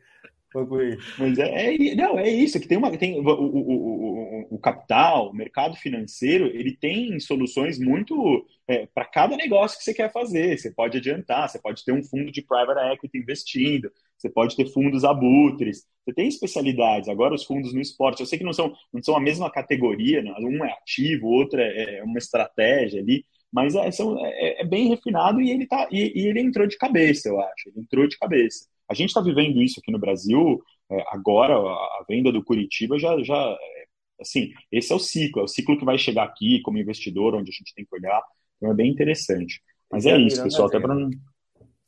Mas 1.19 1.39
é, 1.39 1.75
é, 1.75 1.95
não, 1.95 2.19
é 2.19 2.29
isso, 2.29 2.61
que 2.61 2.69
tem 2.69 2.77
uma. 2.77 2.95
Tem, 2.97 3.19
o, 3.19 3.23
o, 3.27 4.51
o, 4.51 4.55
o 4.57 4.59
capital, 4.59 5.31
o 5.31 5.35
mercado 5.35 5.75
financeiro, 5.77 6.47
ele 6.47 6.77
tem 6.77 7.19
soluções 7.21 7.79
muito 7.79 8.47
é, 8.69 8.87
para 8.87 9.07
cada 9.07 9.35
negócio 9.35 9.79
que 9.79 9.85
você 9.85 9.95
quer 9.95 10.13
fazer. 10.13 10.59
Você 10.59 10.71
pode 10.71 10.99
adiantar, 10.99 11.49
você 11.49 11.59
pode 11.59 11.83
ter 11.83 11.93
um 11.93 12.05
fundo 12.05 12.31
de 12.31 12.43
private 12.43 12.93
equity 12.93 13.19
investindo, 13.19 13.91
você 14.19 14.29
pode 14.29 14.55
ter 14.55 14.67
fundos 14.67 15.05
abutres, 15.05 15.87
você 16.05 16.13
tem 16.13 16.29
especialidades. 16.29 17.09
Agora, 17.09 17.35
os 17.35 17.45
fundos 17.45 17.73
no 17.73 17.81
esporte, 17.81 18.21
eu 18.21 18.27
sei 18.27 18.39
que 18.39 18.45
não 18.45 18.53
são, 18.53 18.75
não 18.93 19.03
são 19.03 19.17
a 19.17 19.21
mesma 19.21 19.51
categoria, 19.51 20.23
né? 20.23 20.35
um 20.39 20.65
é 20.65 20.73
ativo, 20.73 21.29
o 21.29 21.33
outro 21.33 21.61
é, 21.61 21.99
é 21.99 22.05
uma 22.05 22.19
estratégia 22.19 23.01
ali, 23.01 23.25
mas 23.51 23.75
é, 23.75 23.91
são, 23.91 24.19
é, 24.25 24.61
é, 24.63 24.65
bem 24.65 24.89
refinado 24.89 25.41
e 25.41 25.51
ele, 25.51 25.67
tá, 25.67 25.89
e, 25.91 26.21
e 26.21 26.27
ele 26.27 26.41
entrou 26.41 26.67
de 26.67 26.77
cabeça, 26.77 27.29
eu 27.29 27.41
acho. 27.41 27.69
Ele 27.69 27.81
entrou 27.81 28.07
de 28.07 28.19
cabeça. 28.19 28.67
A 28.93 28.95
gente 28.95 29.09
está 29.09 29.23
vivendo 29.23 29.63
isso 29.63 29.81
aqui 29.81 29.91
no 29.91 29.99
Brasil, 29.99 30.63
é, 30.91 31.03
agora 31.09 31.55
a 31.55 32.05
venda 32.07 32.31
do 32.31 32.45
Curitiba 32.45 32.99
já, 32.99 33.19
já 33.23 33.35
é, 33.35 33.85
assim, 34.21 34.51
esse 34.71 34.93
é 34.93 34.95
o 34.95 34.99
ciclo, 34.99 35.41
é 35.41 35.45
o 35.45 35.49
ciclo 35.49 35.79
que 35.79 35.85
vai 35.85 35.97
chegar 35.97 36.25
aqui 36.25 36.61
como 36.61 36.77
investidor, 36.77 37.35
onde 37.35 37.51
a 37.51 37.55
gente 37.55 37.75
tem 37.75 37.87
que 37.87 37.97
olhar, 37.97 38.23
então 38.59 38.71
é 38.71 38.75
bem 38.75 38.91
interessante. 38.91 39.63
Mas 39.91 40.05
é 40.05 40.19
isso, 40.19 40.43
pessoal, 40.43 40.69
até 40.69 40.79
para 40.79 40.95
não... 40.95 41.09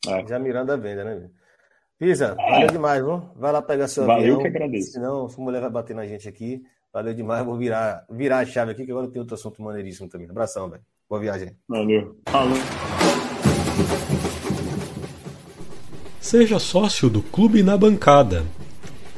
É. 0.07 0.27
Já 0.27 0.39
mirando 0.39 0.71
a 0.71 0.77
venda, 0.77 1.05
né? 1.05 1.31
Pisa, 1.99 2.37
é. 2.39 2.51
valeu 2.51 2.69
demais, 2.69 3.05
viu? 3.05 3.19
Vai 3.37 3.53
lá 3.53 3.61
pegar 3.61 3.87
seu 3.87 4.07
valeu 4.07 4.21
avião. 4.21 4.37
Valeu 4.39 4.51
que 4.51 4.57
agradeço. 4.57 4.93
Senão, 4.93 5.29
sua 5.29 5.45
mulher 5.45 5.61
vai 5.61 5.71
bater 5.71 5.95
na 5.95 6.07
gente 6.07 6.27
aqui. 6.27 6.63
Valeu 6.91 7.13
demais, 7.13 7.45
vou 7.45 7.59
virar, 7.59 8.07
virar 8.11 8.39
a 8.39 8.47
chave 8.47 8.73
aqui, 8.73 8.87
que 8.87 8.91
agora 8.91 9.11
tem 9.11 9.21
outro 9.21 9.35
assunto 9.35 9.61
maneiríssimo 9.63 10.09
também. 10.09 10.31
Abração, 10.31 10.71
velho. 10.71 10.83
Boa 11.09 11.21
viagem. 11.21 11.55
Valeu. 11.69 12.19
Falou. 12.29 12.57
Seja 16.35 16.59
sócio 16.59 17.09
do 17.09 17.22
Clube 17.22 17.62
na 17.62 17.76
Bancada. 17.76 18.45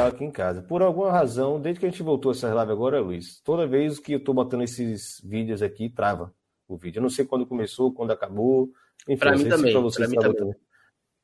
aqui 0.06 0.24
em 0.24 0.30
casa. 0.30 0.60
Por 0.60 0.82
alguma 0.82 1.10
razão, 1.10 1.58
desde 1.58 1.80
que 1.80 1.86
a 1.86 1.88
gente 1.88 2.02
voltou 2.02 2.32
essa 2.32 2.52
live 2.52 2.72
agora, 2.72 3.00
Luiz, 3.00 3.40
toda 3.40 3.66
vez 3.66 3.98
que 3.98 4.12
eu 4.12 4.22
tô 4.22 4.34
botando 4.34 4.64
esses 4.64 5.18
vídeos 5.24 5.62
aqui, 5.62 5.88
trava 5.88 6.30
o 6.68 6.76
vídeo. 6.76 6.98
Eu 6.98 7.02
não 7.02 7.08
sei 7.08 7.24
quando 7.24 7.46
começou, 7.46 7.90
quando 7.90 8.10
acabou. 8.10 8.68
Enfim, 9.08 9.18
pra 9.18 9.34
mim 9.34 9.48
também. 9.48 9.72
Pra, 9.72 9.90
pra 9.90 10.08
mim 10.08 10.16
também. 10.16 10.54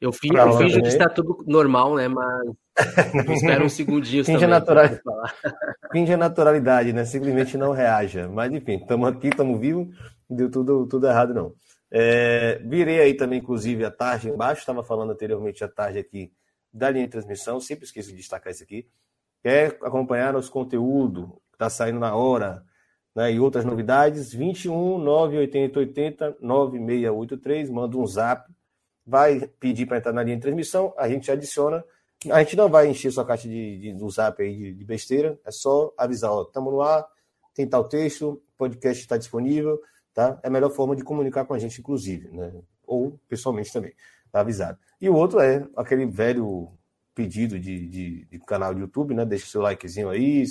Eu, 0.03 0.13
finjo, 0.13 0.37
eu 0.37 0.53
finjo 0.59 0.83
que 0.83 0.89
está 0.89 1.09
tudo 1.09 1.45
normal, 1.47 1.95
né? 1.95 2.09
Mas 2.09 2.43
espera 3.37 3.65
uns 3.65 3.73
segundinhos 3.75 4.27
finge 4.27 4.41
também. 4.41 4.59
Natural... 4.59 4.89
Finge 5.93 6.13
a 6.13 6.17
naturalidade, 6.17 6.93
né? 6.93 7.05
Simplesmente 7.05 7.57
não 7.57 7.71
reaja. 7.71 8.29
Mas 8.29 8.53
enfim, 8.53 8.79
estamos 8.79 9.09
aqui, 9.09 9.29
estamos 9.29 9.61
vivos, 9.61 9.87
não 10.29 10.37
deu 10.37 10.51
tudo, 10.51 10.89
tudo 10.89 11.07
errado, 11.07 11.33
não. 11.33 11.55
É, 11.89 12.59
virei 12.65 12.99
aí 13.01 13.15
também, 13.15 13.39
inclusive, 13.39 13.85
a 13.85 13.91
tarde 13.93 14.29
embaixo, 14.29 14.61
estava 14.61 14.83
falando 14.83 15.13
anteriormente 15.13 15.63
a 15.63 15.69
tarde 15.69 16.01
aqui 16.01 16.33
da 16.73 16.91
linha 16.91 17.05
de 17.05 17.13
transmissão, 17.13 17.61
sempre 17.61 17.85
esqueço 17.85 18.11
de 18.11 18.17
destacar 18.17 18.53
isso 18.53 18.65
aqui. 18.65 18.89
Quer 19.41 19.79
acompanhar 19.83 20.33
nosso 20.33 20.51
conteúdo, 20.51 21.41
está 21.53 21.71
saindo 21.71 22.01
na 22.01 22.17
hora, 22.17 22.65
né, 23.15 23.33
e 23.33 23.39
outras 23.39 23.65
novidades, 23.65 24.33
21 24.33 24.99
980 24.99 25.79
80 25.79 26.37
9683, 26.41 27.71
manda 27.71 27.97
um 27.97 28.07
zap 28.07 28.51
vai 29.13 29.47
pedir 29.61 29.85
para 29.85 29.99
entrar 29.99 30.11
na 30.11 30.23
linha 30.23 30.37
de 30.37 30.43
transmissão, 30.43 30.95
a 30.97 31.07
gente 31.07 31.31
adiciona. 31.31 31.85
A 32.31 32.39
gente 32.43 32.57
não 32.57 32.71
vai 32.71 32.89
encher 32.89 33.13
sua 33.13 33.27
caixa 33.27 33.47
de, 33.47 33.79
de, 33.79 33.93
do 33.93 34.09
zap 34.09 34.43
aí 34.43 34.57
de, 34.57 34.73
de 34.73 34.85
besteira, 34.87 35.39
é 35.45 35.51
só 35.51 35.93
avisar, 35.99 36.33
ó, 36.33 36.43
estamos 36.43 36.73
no 36.73 36.81
ar, 36.81 37.05
tem 37.53 37.67
tal 37.67 37.85
texto, 37.85 38.43
podcast 38.57 39.03
está 39.03 39.19
disponível, 39.19 39.79
tá? 40.15 40.41
É 40.43 40.47
a 40.47 40.51
melhor 40.51 40.71
forma 40.71 40.97
de 40.97 41.05
comunicar 41.05 41.45
com 41.45 41.53
a 41.53 41.59
gente, 41.59 41.79
inclusive, 41.79 42.31
né? 42.31 42.55
Ou 42.87 43.21
pessoalmente 43.29 43.71
também, 43.71 43.93
tá 44.31 44.41
avisado. 44.41 44.79
E 44.99 45.11
o 45.11 45.15
outro 45.15 45.41
é 45.41 45.67
aquele 45.77 46.07
velho 46.07 46.73
pedido 47.15 47.59
de, 47.59 47.87
de, 47.89 48.25
de 48.25 48.39
canal 48.39 48.73
de 48.73 48.81
YouTube, 48.81 49.13
né? 49.13 49.27
Deixa 49.27 49.45
o 49.45 49.49
seu 49.49 49.61
likezinho 49.61 50.09
aí, 50.09 50.45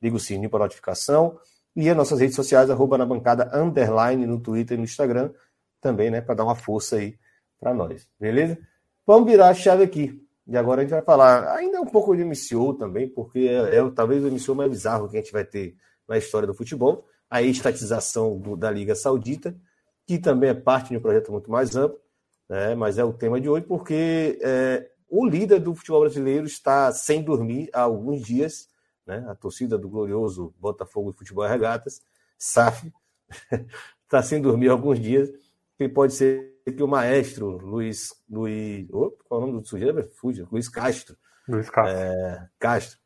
liga 0.00 0.16
o 0.16 0.20
sininho 0.20 0.48
para 0.48 0.60
notificação. 0.60 1.38
E 1.76 1.90
as 1.90 1.96
nossas 1.96 2.20
redes 2.20 2.36
sociais, 2.36 2.70
arroba 2.70 2.96
na 2.96 3.04
bancada 3.04 3.50
underline 3.52 4.24
no 4.24 4.40
Twitter 4.40 4.76
e 4.76 4.78
no 4.78 4.84
Instagram, 4.84 5.30
também, 5.78 6.10
né? 6.10 6.22
Para 6.22 6.36
dar 6.36 6.44
uma 6.44 6.54
força 6.54 6.96
aí 6.96 7.18
para 7.62 7.72
nós, 7.72 8.08
beleza? 8.18 8.58
Vamos 9.06 9.30
virar 9.30 9.50
a 9.50 9.54
chave 9.54 9.84
aqui. 9.84 10.20
E 10.48 10.56
agora 10.56 10.80
a 10.80 10.84
gente 10.84 10.90
vai 10.90 11.02
falar 11.02 11.56
ainda 11.56 11.80
um 11.80 11.86
pouco 11.86 12.16
de 12.16 12.24
MCO 12.24 12.74
também, 12.74 13.08
porque 13.08 13.38
é, 13.48 13.76
é 13.76 13.90
talvez 13.94 14.24
o 14.24 14.28
MCO 14.28 14.56
mais 14.56 14.68
bizarro 14.68 15.08
que 15.08 15.16
a 15.16 15.20
gente 15.20 15.32
vai 15.32 15.44
ter 15.44 15.76
na 16.08 16.18
história 16.18 16.46
do 16.46 16.54
futebol, 16.54 17.06
a 17.30 17.40
estatização 17.40 18.36
do, 18.36 18.56
da 18.56 18.68
Liga 18.68 18.96
Saudita, 18.96 19.56
que 20.04 20.18
também 20.18 20.50
é 20.50 20.54
parte 20.54 20.88
de 20.88 20.96
um 20.96 21.00
projeto 21.00 21.30
muito 21.30 21.48
mais 21.52 21.76
amplo, 21.76 22.00
né? 22.48 22.74
mas 22.74 22.98
é 22.98 23.04
o 23.04 23.12
tema 23.12 23.40
de 23.40 23.48
hoje, 23.48 23.64
porque 23.64 24.40
é, 24.42 24.90
o 25.08 25.24
líder 25.24 25.60
do 25.60 25.72
futebol 25.72 26.00
brasileiro 26.00 26.44
está 26.44 26.90
sem 26.90 27.22
dormir 27.22 27.70
há 27.72 27.82
alguns 27.82 28.22
dias, 28.22 28.68
né? 29.06 29.24
a 29.28 29.36
torcida 29.36 29.78
do 29.78 29.88
glorioso 29.88 30.52
Botafogo 30.58 31.10
e 31.10 31.16
Futebol 31.16 31.46
e 31.46 31.48
Regatas, 31.48 32.02
SAF, 32.36 32.92
está 34.02 34.20
sem 34.20 34.42
dormir 34.42 34.68
há 34.68 34.72
alguns 34.72 34.98
dias, 34.98 35.30
que 35.78 35.88
pode 35.88 36.12
ser 36.12 36.51
que 36.70 36.82
o 36.82 36.88
maestro 36.88 37.58
Luiz. 37.58 38.14
Luiz 38.30 38.86
oh, 38.92 39.10
qual 39.28 39.40
é 39.40 39.44
o 39.44 39.46
nome 39.46 39.60
do 39.60 39.66
sujeito? 39.66 40.08
Fuja, 40.14 40.46
Luiz 40.50 40.68
Castro. 40.68 41.16
Luiz 41.48 41.68
Castro. 41.68 41.98
É, 41.98 42.48
Castro. 42.58 42.98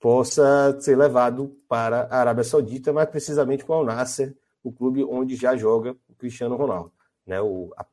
Possa 0.00 0.78
ser 0.80 0.96
levado 0.96 1.56
para 1.68 2.02
a 2.10 2.18
Arábia 2.18 2.44
Saudita, 2.44 2.92
mais 2.92 3.08
precisamente 3.08 3.64
com 3.64 3.74
o 3.74 3.84
Nasser, 3.84 4.36
o 4.62 4.72
clube 4.72 5.04
onde 5.04 5.36
já 5.36 5.56
joga 5.56 5.96
o 6.08 6.14
Cristiano 6.14 6.56
Ronaldo. 6.56 6.92
Né? 7.26 7.40
O, 7.40 7.72
a, 7.76 7.86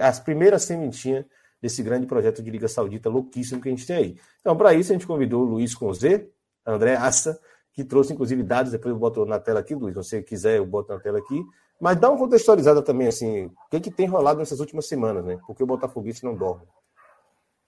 as 0.00 0.20
primeiras 0.20 0.62
sementinhas 0.62 1.24
desse 1.60 1.82
grande 1.82 2.06
projeto 2.06 2.42
de 2.42 2.50
Liga 2.50 2.68
Saudita 2.68 3.08
louquíssimo 3.08 3.60
que 3.60 3.68
a 3.68 3.70
gente 3.70 3.86
tem 3.86 3.96
aí. 3.96 4.20
Então, 4.40 4.56
para 4.56 4.74
isso, 4.74 4.92
a 4.92 4.94
gente 4.94 5.06
convidou 5.06 5.42
o 5.42 5.44
Luiz 5.44 5.74
com 5.74 5.92
Z, 5.92 6.28
André 6.66 6.96
Assa, 6.96 7.40
que 7.72 7.84
trouxe 7.84 8.12
inclusive 8.12 8.42
dados, 8.42 8.72
depois 8.72 8.92
eu 8.92 8.98
boto 8.98 9.24
na 9.24 9.38
tela 9.38 9.60
aqui, 9.60 9.74
Luiz, 9.74 9.94
se 9.94 10.02
você 10.02 10.22
quiser, 10.22 10.58
eu 10.58 10.66
boto 10.66 10.92
na 10.92 11.00
tela 11.00 11.18
aqui, 11.18 11.42
mas 11.82 11.98
dá 11.98 12.08
uma 12.08 12.16
contextualizada 12.16 12.80
também, 12.80 13.08
assim, 13.08 13.46
o 13.46 13.52
que, 13.68 13.80
que 13.80 13.90
tem 13.90 14.06
rolado 14.06 14.38
nessas 14.38 14.60
últimas 14.60 14.86
semanas, 14.86 15.24
né? 15.24 15.40
Porque 15.44 15.64
o 15.64 15.66
Botafoguense 15.66 16.24
não 16.24 16.32
dorme. 16.32 16.64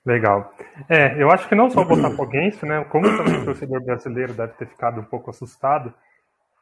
Legal. 0.06 0.54
É, 0.88 1.20
eu 1.20 1.32
acho 1.32 1.48
que 1.48 1.54
não 1.56 1.68
só 1.68 1.80
o 1.80 1.84
Botafoguense, 1.84 2.64
né? 2.64 2.84
Como 2.84 3.04
também 3.16 3.42
o 3.42 3.44
torcedor 3.44 3.82
brasileiro 3.82 4.32
deve 4.32 4.52
ter 4.52 4.68
ficado 4.68 5.00
um 5.00 5.04
pouco 5.04 5.30
assustado, 5.30 5.92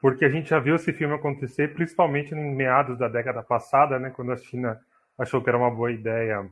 porque 0.01 0.25
a 0.25 0.31
gente 0.31 0.49
já 0.49 0.59
viu 0.59 0.77
esse 0.77 0.95
filme 0.95 1.15
acontecer, 1.15 1.75
principalmente 1.75 2.35
em 2.35 2.55
meados 2.55 2.97
da 2.97 3.07
década 3.07 3.43
passada, 3.43 3.99
né? 3.99 4.09
Quando 4.09 4.33
a 4.33 4.37
China 4.39 4.81
achou 5.19 5.43
que 5.43 5.51
era 5.51 5.59
uma 5.59 5.71
boa 5.71 5.93
ideia 5.93 6.51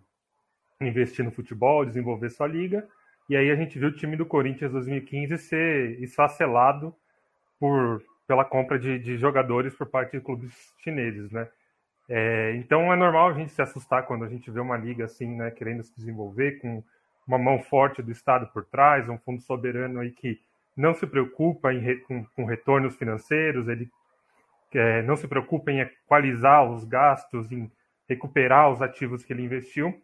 investir 0.82 1.24
no 1.24 1.32
futebol, 1.32 1.86
desenvolver 1.86 2.28
sua 2.28 2.46
liga, 2.46 2.86
e 3.26 3.36
aí 3.36 3.50
a 3.50 3.56
gente 3.56 3.78
viu 3.78 3.88
o 3.88 3.96
time 3.96 4.18
do 4.18 4.26
Corinthians 4.26 4.70
2015 4.70 5.38
ser 5.38 5.98
esfacelado 6.02 6.94
por 7.58 8.02
pela 8.30 8.44
compra 8.44 8.78
de, 8.78 8.96
de 9.00 9.16
jogadores 9.16 9.74
por 9.74 9.88
parte 9.88 10.12
de 10.12 10.20
clubes 10.22 10.52
chineses, 10.78 11.32
né? 11.32 11.48
É, 12.08 12.54
então 12.54 12.92
é 12.92 12.94
normal 12.94 13.30
a 13.30 13.32
gente 13.32 13.50
se 13.50 13.60
assustar 13.60 14.06
quando 14.06 14.24
a 14.24 14.28
gente 14.28 14.48
vê 14.52 14.60
uma 14.60 14.76
liga 14.76 15.06
assim, 15.06 15.34
né, 15.34 15.50
querendo 15.50 15.82
se 15.82 15.92
desenvolver 15.96 16.60
com 16.60 16.80
uma 17.26 17.36
mão 17.36 17.58
forte 17.58 18.00
do 18.00 18.12
Estado 18.12 18.46
por 18.52 18.64
trás, 18.66 19.08
um 19.08 19.18
fundo 19.18 19.40
soberano 19.42 19.98
aí 19.98 20.12
que 20.12 20.38
não 20.76 20.94
se 20.94 21.08
preocupa 21.08 21.74
em, 21.74 21.98
com, 22.02 22.24
com, 22.36 22.44
retornos 22.44 22.94
financeiros, 22.94 23.66
ele 23.66 23.90
é, 24.74 25.02
não 25.02 25.16
se 25.16 25.26
preocupa 25.26 25.72
em 25.72 25.80
equalizar 25.80 26.70
os 26.70 26.84
gastos, 26.84 27.50
em 27.50 27.68
recuperar 28.08 28.70
os 28.70 28.80
ativos 28.80 29.24
que 29.24 29.32
ele 29.32 29.42
investiu. 29.42 30.00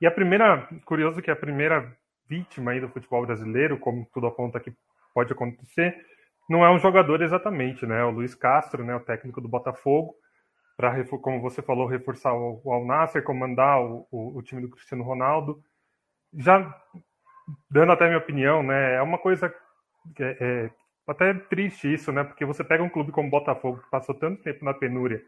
E 0.00 0.06
a 0.06 0.10
primeira, 0.10 0.66
curioso 0.86 1.20
que 1.20 1.30
a 1.30 1.36
primeira 1.36 1.94
vítima 2.26 2.70
aí 2.70 2.80
do 2.80 2.88
futebol 2.88 3.26
brasileiro, 3.26 3.78
como 3.78 4.08
tudo 4.14 4.26
aponta 4.26 4.58
que 4.58 4.72
pode 5.12 5.30
acontecer, 5.30 6.15
não 6.48 6.64
é 6.64 6.70
um 6.70 6.78
jogador 6.78 7.22
exatamente, 7.22 7.84
né? 7.86 8.04
O 8.04 8.10
Luiz 8.10 8.34
Castro, 8.34 8.84
né, 8.84 8.94
o 8.94 9.00
técnico 9.00 9.40
do 9.40 9.48
Botafogo, 9.48 10.14
para, 10.76 11.04
como 11.18 11.40
você 11.40 11.62
falou, 11.62 11.86
reforçar 11.86 12.34
o, 12.34 12.60
o 12.62 12.72
Al 12.72 12.84
Nasser, 12.84 13.22
comandar 13.22 13.80
o, 13.80 14.06
o, 14.10 14.38
o, 14.38 14.42
time 14.42 14.60
do 14.60 14.70
Cristiano 14.70 15.02
Ronaldo. 15.02 15.62
Já 16.34 16.74
dando 17.70 17.92
até 17.92 18.06
minha 18.06 18.18
opinião, 18.18 18.62
né? 18.62 18.94
É 18.94 19.02
uma 19.02 19.18
coisa 19.18 19.52
é, 20.20 20.36
é 20.40 20.70
até 21.06 21.32
triste 21.34 21.92
isso, 21.92 22.12
né? 22.12 22.24
Porque 22.24 22.44
você 22.44 22.62
pega 22.62 22.82
um 22.82 22.88
clube 22.88 23.12
como 23.12 23.28
o 23.28 23.30
Botafogo, 23.30 23.78
que 23.82 23.90
passou 23.90 24.14
tanto 24.14 24.42
tempo 24.42 24.64
na 24.64 24.74
penúria, 24.74 25.22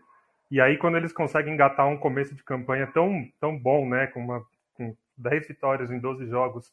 e 0.51 0.61
aí 0.61 0.77
quando 0.77 0.97
eles 0.97 1.12
conseguem 1.12 1.55
engatar 1.55 1.87
um 1.87 1.97
começo 1.97 2.35
de 2.35 2.43
campanha 2.43 2.87
tão, 2.87 3.25
tão 3.41 3.59
bom, 3.59 3.89
né? 3.89 4.07
Com, 4.09 4.21
uma, 4.21 4.45
com 4.75 4.95
10 5.16 5.49
vitórias 5.49 5.91
em 5.91 5.99
12 5.99 6.27
jogos, 6.27 6.73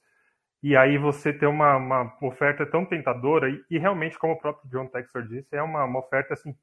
e 0.67 0.75
aí 0.75 0.97
você 0.97 1.31
ter 1.31 1.45
uma, 1.45 1.75
uma 1.77 2.17
oferta 2.23 2.65
tão 2.65 2.83
tentadora, 2.83 3.47
e, 3.47 3.63
e, 3.69 3.77
realmente, 3.77 4.17
como 4.17 4.33
o 4.33 4.39
próprio 4.39 4.67
John 4.71 4.87
Textor 4.87 5.21
disse, 5.21 5.55
é 5.55 5.61
uma, 5.61 5.83
uma 5.83 5.99
oferta, 5.99 6.33
assim, 6.33 6.55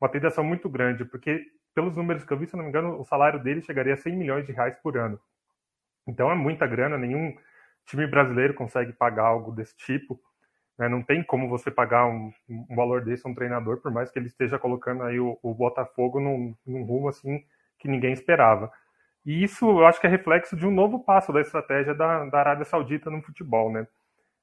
uma 0.00 0.08
tentação 0.08 0.42
muito 0.42 0.68
grande, 0.68 1.04
porque 1.04 1.40
pelos 1.72 1.94
números 1.94 2.24
que 2.24 2.32
eu 2.32 2.36
vi, 2.36 2.48
se 2.48 2.56
não 2.56 2.64
me 2.64 2.70
engano, 2.70 2.98
o 2.98 3.04
salário 3.04 3.40
dele 3.40 3.62
chegaria 3.62 3.94
a 3.94 3.96
100 3.96 4.16
milhões 4.16 4.44
de 4.44 4.50
reais 4.50 4.76
por 4.82 4.98
ano. 4.98 5.20
Então 6.04 6.32
é 6.32 6.34
muita 6.34 6.66
grana, 6.66 6.98
nenhum 6.98 7.32
time 7.86 8.08
brasileiro 8.08 8.54
consegue 8.54 8.92
pagar 8.92 9.26
algo 9.26 9.52
desse 9.52 9.76
tipo. 9.76 10.20
Né? 10.76 10.88
Não 10.88 11.00
tem 11.00 11.22
como 11.22 11.48
você 11.48 11.70
pagar 11.70 12.06
um, 12.06 12.32
um, 12.48 12.74
valor 12.74 13.04
desse 13.04 13.24
a 13.24 13.30
um 13.30 13.36
treinador, 13.36 13.80
por 13.80 13.92
mais 13.92 14.10
que 14.10 14.18
ele 14.18 14.26
esteja 14.26 14.58
colocando 14.58 15.04
aí 15.04 15.20
o, 15.20 15.38
o 15.40 15.54
Botafogo 15.54 16.18
num, 16.18 16.56
num 16.66 16.82
rumo 16.82 17.08
assim 17.08 17.40
que 17.78 17.86
ninguém 17.86 18.12
esperava. 18.12 18.72
E 19.24 19.42
isso 19.42 19.66
eu 19.66 19.86
acho 19.86 20.00
que 20.00 20.06
é 20.06 20.10
reflexo 20.10 20.54
de 20.54 20.66
um 20.66 20.70
novo 20.70 21.02
passo 21.02 21.32
da 21.32 21.40
estratégia 21.40 21.94
da, 21.94 22.26
da 22.26 22.38
Arábia 22.38 22.64
Saudita 22.64 23.10
no 23.10 23.22
futebol, 23.22 23.72
né? 23.72 23.86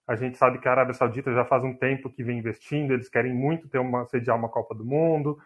A 0.07 0.15
gente 0.15 0.37
sabe 0.37 0.57
que 0.57 0.67
a 0.67 0.71
Arábia 0.71 0.93
Saudita 0.93 1.31
já 1.31 1.45
faz 1.45 1.63
um 1.63 1.73
tempo 1.73 2.09
que 2.09 2.23
vem 2.23 2.39
investindo, 2.39 2.91
eles 2.91 3.07
querem 3.07 3.33
muito 3.33 3.69
ter 3.69 3.77
uma, 3.77 4.05
sediar 4.05 4.35
uma 4.35 4.49
Copa 4.49 4.73
do 4.73 4.83
Mundo, 4.83 5.37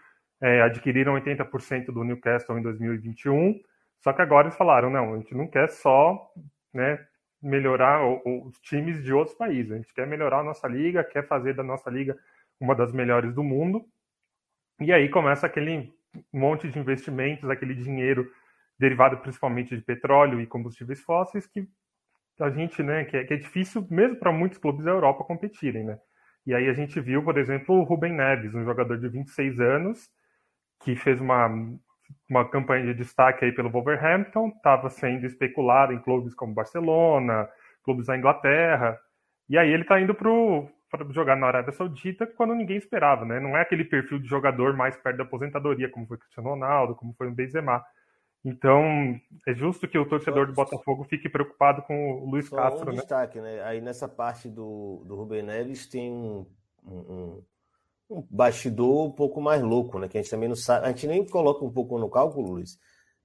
é, 0.42 0.62
adquiriram 0.62 1.14
80% 1.16 1.88
do 1.88 2.04
Newcastle 2.04 2.58
em 2.58 2.62
2021, 2.62 3.60
só 4.00 4.14
que 4.14 4.22
agora 4.22 4.48
eles 4.48 4.58
falaram, 4.58 4.90
não, 4.90 5.14
a 5.14 5.18
gente 5.18 5.36
não 5.36 5.48
quer 5.48 5.70
só 5.70 6.32
né, 6.74 7.06
melhorar 7.42 8.06
os 8.26 8.58
times 8.60 9.04
de 9.04 9.14
outros 9.14 9.36
países, 9.36 9.72
a 9.72 9.76
gente 9.76 9.94
quer 9.94 10.08
melhorar 10.08 10.40
a 10.40 10.44
nossa 10.44 10.68
liga, 10.68 11.04
quer 11.04 11.28
fazer 11.28 11.54
da 11.54 11.64
nossa 11.64 11.90
liga 11.90 12.18
uma 12.60 12.74
das 12.74 12.92
melhores 12.94 13.34
do 13.34 13.44
mundo, 13.44 13.86
e 14.80 14.92
aí 14.92 15.10
começa 15.10 15.46
aquele 15.46 15.94
monte 16.32 16.70
de 16.70 16.80
investimentos, 16.80 17.50
aquele 17.50 17.76
dinheiro 17.76 18.30
derivado 18.78 19.18
principalmente 19.18 19.76
de 19.76 19.82
petróleo 19.82 20.42
e 20.42 20.48
combustíveis 20.48 21.02
fósseis, 21.02 21.48
que 21.48 21.68
a 22.40 22.50
gente, 22.50 22.84
né, 22.84 23.06
que 23.06 23.16
é, 23.18 23.24
que 23.24 23.34
é 23.34 23.38
difícil 23.38 23.88
mesmo 23.90 24.18
para 24.18 24.32
muitos 24.32 24.58
clubes 24.58 24.84
da 24.84 24.92
Europa 24.92 25.24
competirem, 25.24 25.86
né? 25.86 25.98
E 26.46 26.54
aí 26.54 26.68
a 26.68 26.74
gente 26.74 27.00
viu, 27.00 27.24
por 27.24 27.38
exemplo, 27.38 27.76
o 27.76 27.84
Rubem 27.84 28.14
Neves, 28.14 28.54
um 28.54 28.64
jogador 28.64 29.00
de 29.00 29.08
26 29.08 29.60
anos, 29.60 30.10
que 30.84 30.96
fez 30.96 31.20
uma, 31.20 31.50
uma 32.30 32.48
campanha 32.48 32.86
de 32.86 32.94
destaque 32.94 33.46
aí 33.46 33.52
pelo 33.52 33.70
Wolverhampton, 33.70 34.50
estava 34.50 34.90
sendo 34.90 35.26
especulado 35.26 35.94
em 35.94 36.00
clubes 36.00 36.36
como 36.36 36.54
Barcelona, 36.54 37.50
clubes 37.84 38.08
da 38.08 38.18
Inglaterra, 38.18 39.00
e 39.48 39.58
aí 39.58 39.72
ele 39.72 39.84
está 39.84 40.00
indo 40.00 40.14
para 40.14 41.12
jogar 41.12 41.36
na 41.36 41.48
Arábia 41.48 41.72
Saudita 41.72 42.26
quando 42.26 42.56
ninguém 42.56 42.78
esperava, 42.78 43.26
né? 43.26 43.40
Não 43.40 43.56
é 43.56 43.62
aquele 43.62 43.84
perfil 43.84 44.20
de 44.20 44.28
jogador 44.28 44.76
mais 44.76 44.98
perto 44.98 45.18
da 45.18 45.24
aposentadoria, 45.24 45.90
como 45.90 46.08
foi 46.08 46.18
Cristiano 46.18 46.50
Ronaldo, 46.50 46.96
como 46.96 47.14
foi 47.14 47.28
o 47.28 47.32
Benzema. 47.32 47.84
Então, 48.46 49.20
é 49.48 49.56
justo 49.56 49.88
que 49.88 49.98
o 49.98 50.08
torcedor 50.08 50.46
do 50.46 50.54
Botafogo 50.54 51.04
fique 51.04 51.28
preocupado 51.28 51.82
com 51.82 52.22
o 52.22 52.30
Luiz 52.30 52.48
Só 52.48 52.56
Castro, 52.56 52.92
um 52.92 52.94
né? 52.94 53.00
destaque, 53.00 53.42
né? 53.42 53.64
Aí 53.64 53.82
nessa 53.82 54.08
parte 54.08 54.48
do, 54.48 55.04
do 55.04 55.16
Rubem 55.16 55.42
Neves 55.42 55.88
tem 55.88 56.12
um, 56.12 56.46
um, 56.86 57.42
um, 58.08 58.24
bastidor 58.30 59.08
um 59.08 59.12
pouco 59.12 59.42
mais 59.42 59.64
louco, 59.64 59.98
né? 59.98 60.08
Que 60.08 60.20
a 60.20 60.22
gente 60.22 60.30
também 60.30 60.48
não 60.48 60.56
sabe, 60.56 60.86
a 60.86 60.90
gente 60.90 61.08
nem 61.08 61.26
coloca 61.26 61.66
um 61.66 61.72
pouco 61.72 61.98
no 61.98 62.08
cálculo, 62.08 62.52
Luiz. 62.52 62.80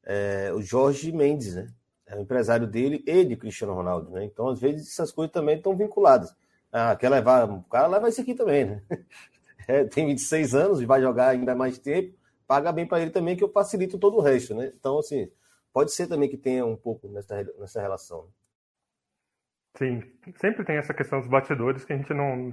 É, 0.06 0.50
o 0.54 0.62
Jorge 0.62 1.12
Mendes, 1.12 1.54
né? 1.54 1.66
É 2.06 2.16
o 2.16 2.20
empresário 2.22 2.66
dele 2.66 3.04
e 3.06 3.22
de 3.22 3.36
Cristiano 3.36 3.74
Ronaldo, 3.74 4.10
né? 4.12 4.24
Então, 4.24 4.48
às 4.48 4.58
vezes, 4.58 4.88
essas 4.88 5.12
coisas 5.12 5.30
também 5.30 5.58
estão 5.58 5.76
vinculadas. 5.76 6.34
Ah, 6.72 6.96
quer 6.96 7.10
levar, 7.10 7.48
o 7.50 7.62
cara 7.64 7.88
leva 7.88 8.08
isso 8.08 8.22
aqui 8.22 8.34
também, 8.34 8.64
né? 8.64 8.82
É, 9.68 9.84
tem 9.84 10.06
26 10.06 10.54
anos 10.54 10.80
e 10.80 10.86
vai 10.86 11.00
jogar 11.00 11.28
ainda 11.28 11.54
mais 11.54 11.78
tempo 11.78 12.18
paga 12.50 12.72
bem 12.72 12.84
para 12.84 13.00
ele 13.00 13.12
também, 13.12 13.36
que 13.36 13.44
eu 13.44 13.52
facilito 13.52 13.96
todo 13.96 14.16
o 14.16 14.20
resto, 14.20 14.56
né? 14.56 14.72
Então, 14.76 14.98
assim, 14.98 15.30
pode 15.72 15.92
ser 15.92 16.08
também 16.08 16.28
que 16.28 16.36
tenha 16.36 16.66
um 16.66 16.74
pouco 16.74 17.06
nessa, 17.06 17.44
nessa 17.56 17.80
relação. 17.80 18.28
Sim, 19.78 20.02
sempre 20.34 20.64
tem 20.64 20.76
essa 20.76 20.92
questão 20.92 21.20
dos 21.20 21.28
batidores 21.28 21.84
que 21.84 21.92
a 21.92 21.96
gente 21.96 22.12
não. 22.12 22.52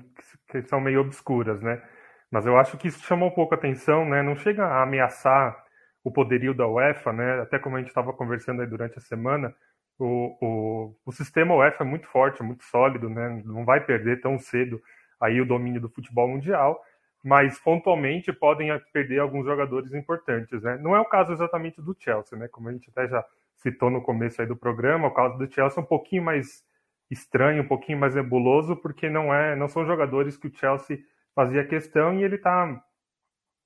que 0.51 0.61
são 0.67 0.79
meio 0.79 1.01
obscuras, 1.01 1.59
né? 1.63 1.81
Mas 2.29 2.45
eu 2.45 2.59
acho 2.59 2.77
que 2.77 2.89
isso 2.89 2.99
chama 2.99 3.25
um 3.25 3.31
pouco 3.31 3.55
a 3.55 3.57
atenção, 3.57 4.07
né? 4.07 4.21
Não 4.21 4.35
chega 4.35 4.63
a 4.63 4.83
ameaçar 4.83 5.65
o 6.03 6.11
poderio 6.11 6.53
da 6.53 6.67
UEFA, 6.67 7.11
né? 7.11 7.41
Até 7.41 7.57
como 7.57 7.75
a 7.75 7.79
gente 7.79 7.87
estava 7.87 8.13
conversando 8.13 8.61
aí 8.61 8.67
durante 8.67 8.99
a 8.99 9.01
semana, 9.01 9.51
o, 9.97 10.37
o, 10.39 10.95
o 11.07 11.11
sistema 11.11 11.55
UEFA 11.55 11.83
é 11.83 11.87
muito 11.87 12.07
forte, 12.07 12.43
muito 12.43 12.63
sólido, 12.65 13.09
né? 13.09 13.41
Não 13.43 13.65
vai 13.65 13.83
perder 13.83 14.21
tão 14.21 14.37
cedo 14.37 14.79
aí 15.19 15.41
o 15.41 15.47
domínio 15.47 15.81
do 15.81 15.89
futebol 15.89 16.27
mundial 16.27 16.79
mas 17.23 17.59
pontualmente 17.59 18.31
podem 18.31 18.69
perder 18.93 19.19
alguns 19.19 19.45
jogadores 19.45 19.93
importantes, 19.93 20.61
né? 20.61 20.77
Não 20.77 20.95
é 20.95 20.99
o 20.99 21.05
caso 21.05 21.33
exatamente 21.33 21.81
do 21.81 21.95
Chelsea, 21.97 22.37
né? 22.37 22.47
Como 22.47 22.69
a 22.69 22.71
gente 22.71 22.89
até 22.89 23.07
já 23.07 23.25
citou 23.57 23.89
no 23.89 24.01
começo 24.01 24.41
aí 24.41 24.47
do 24.47 24.55
programa, 24.55 25.07
o 25.07 25.13
caso 25.13 25.37
do 25.37 25.51
Chelsea 25.51 25.79
é 25.79 25.83
um 25.83 25.87
pouquinho 25.87 26.23
mais 26.23 26.63
estranho, 27.09 27.63
um 27.63 27.67
pouquinho 27.67 27.97
mais 27.97 28.15
nebuloso, 28.15 28.75
porque 28.75 29.09
não 29.09 29.33
é, 29.33 29.55
não 29.55 29.67
são 29.67 29.85
jogadores 29.85 30.37
que 30.37 30.47
o 30.47 30.53
Chelsea 30.53 30.99
fazia 31.33 31.65
questão 31.65 32.13
e 32.19 32.23
ele 32.23 32.35
está 32.35 32.81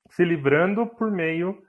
se 0.09 0.23
livrando 0.23 0.85
por 0.85 1.11
meio 1.11 1.61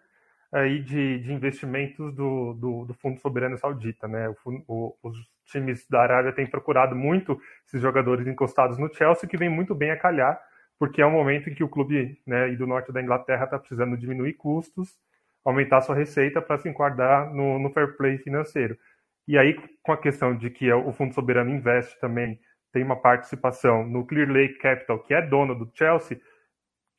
aí 0.52 0.80
de, 0.80 1.18
de 1.20 1.32
investimentos 1.32 2.14
do, 2.14 2.52
do, 2.54 2.84
do, 2.84 2.94
Fundo 2.94 3.18
Soberano 3.20 3.56
Saudita, 3.56 4.06
né? 4.06 4.28
O, 4.28 4.34
o, 4.68 4.96
os 5.02 5.16
times 5.46 5.86
da 5.88 6.02
Arábia 6.02 6.32
têm 6.32 6.46
procurado 6.46 6.94
muito 6.94 7.40
esses 7.66 7.80
jogadores 7.80 8.26
encostados 8.26 8.78
no 8.78 8.92
Chelsea, 8.92 9.28
que 9.28 9.36
vem 9.36 9.48
muito 9.48 9.74
bem 9.74 9.90
a 9.90 9.96
calhar 9.96 10.38
porque 10.78 11.00
é 11.00 11.06
um 11.06 11.12
momento 11.12 11.48
em 11.48 11.54
que 11.54 11.64
o 11.64 11.68
clube 11.68 12.20
né, 12.26 12.48
do 12.56 12.66
norte 12.66 12.92
da 12.92 13.00
Inglaterra 13.00 13.44
está 13.44 13.58
precisando 13.58 13.96
diminuir 13.96 14.34
custos, 14.34 14.96
aumentar 15.44 15.80
sua 15.80 15.94
receita 15.94 16.40
para 16.40 16.58
se 16.58 16.68
enquadrar 16.68 17.32
no, 17.32 17.58
no, 17.58 17.70
fair 17.70 17.96
play 17.96 18.18
financeiro. 18.18 18.76
E 19.26 19.38
aí, 19.38 19.56
com 19.82 19.92
a 19.92 19.96
questão 19.96 20.36
de 20.36 20.50
que 20.50 20.72
o 20.72 20.92
Fundo 20.92 21.14
Soberano 21.14 21.50
investe 21.50 21.98
também, 22.00 22.40
tem 22.72 22.82
uma 22.82 22.96
participação 22.96 23.86
no 23.86 24.06
Clear 24.06 24.30
Lake 24.30 24.58
Capital, 24.58 24.98
que 25.00 25.14
é 25.14 25.22
dono 25.22 25.54
do 25.54 25.70
Chelsea, 25.74 26.20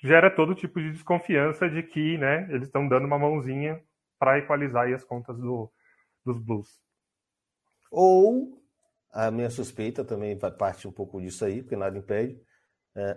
gera 0.02 0.30
todo 0.30 0.56
tipo 0.56 0.80
de 0.80 0.92
desconfiança 0.92 1.70
de 1.70 1.82
que 1.82 2.18
né, 2.18 2.48
eles 2.50 2.68
estão 2.68 2.88
dando 2.88 3.06
uma 3.06 3.18
mãozinha 3.18 3.82
para 4.20 4.38
equalizar 4.38 4.92
as 4.94 5.04
contas 5.04 5.38
do, 5.38 5.72
dos 6.26 6.40
Blues. 6.40 6.80
Ou 7.92 8.62
a 9.12 9.30
minha 9.30 9.50
suspeita 9.50 10.04
também 10.04 10.38
parte 10.58 10.88
um 10.88 10.92
pouco 10.92 11.22
disso 11.22 11.46
aí, 11.46 11.62
porque 11.62 11.76
nada 11.76 11.98
impede, 11.98 12.36
é, 12.36 12.42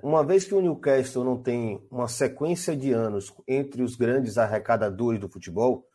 uma 0.02 0.24
vez 0.24 0.44
que 0.44 0.54
o 0.54 0.60
Newcastle 0.60 1.22
não 1.22 1.36
tem 1.36 1.86
uma 1.90 2.08
sequência 2.08 2.74
de 2.74 2.92
anos 2.92 3.32
entre 3.46 3.82
os 3.82 3.94
grandes 3.94 4.38
arrecadadores 4.38 5.20
do 5.20 5.28
futebol, 5.28 5.86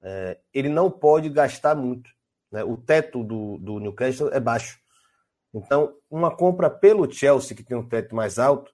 é, 0.00 0.38
ele 0.54 0.68
não 0.68 0.88
pode 0.90 1.28
gastar 1.28 1.74
muito. 1.74 2.08
Né? 2.52 2.62
O 2.62 2.76
teto 2.76 3.24
do, 3.24 3.58
do 3.58 3.80
Newcastle 3.80 4.30
é 4.32 4.38
baixo. 4.38 4.78
Então, 5.52 5.94
uma 6.08 6.34
compra 6.34 6.70
pelo 6.70 7.10
Chelsea, 7.10 7.56
que 7.56 7.64
tem 7.64 7.76
um 7.76 7.88
teto 7.88 8.14
mais 8.14 8.38
alto, 8.38 8.72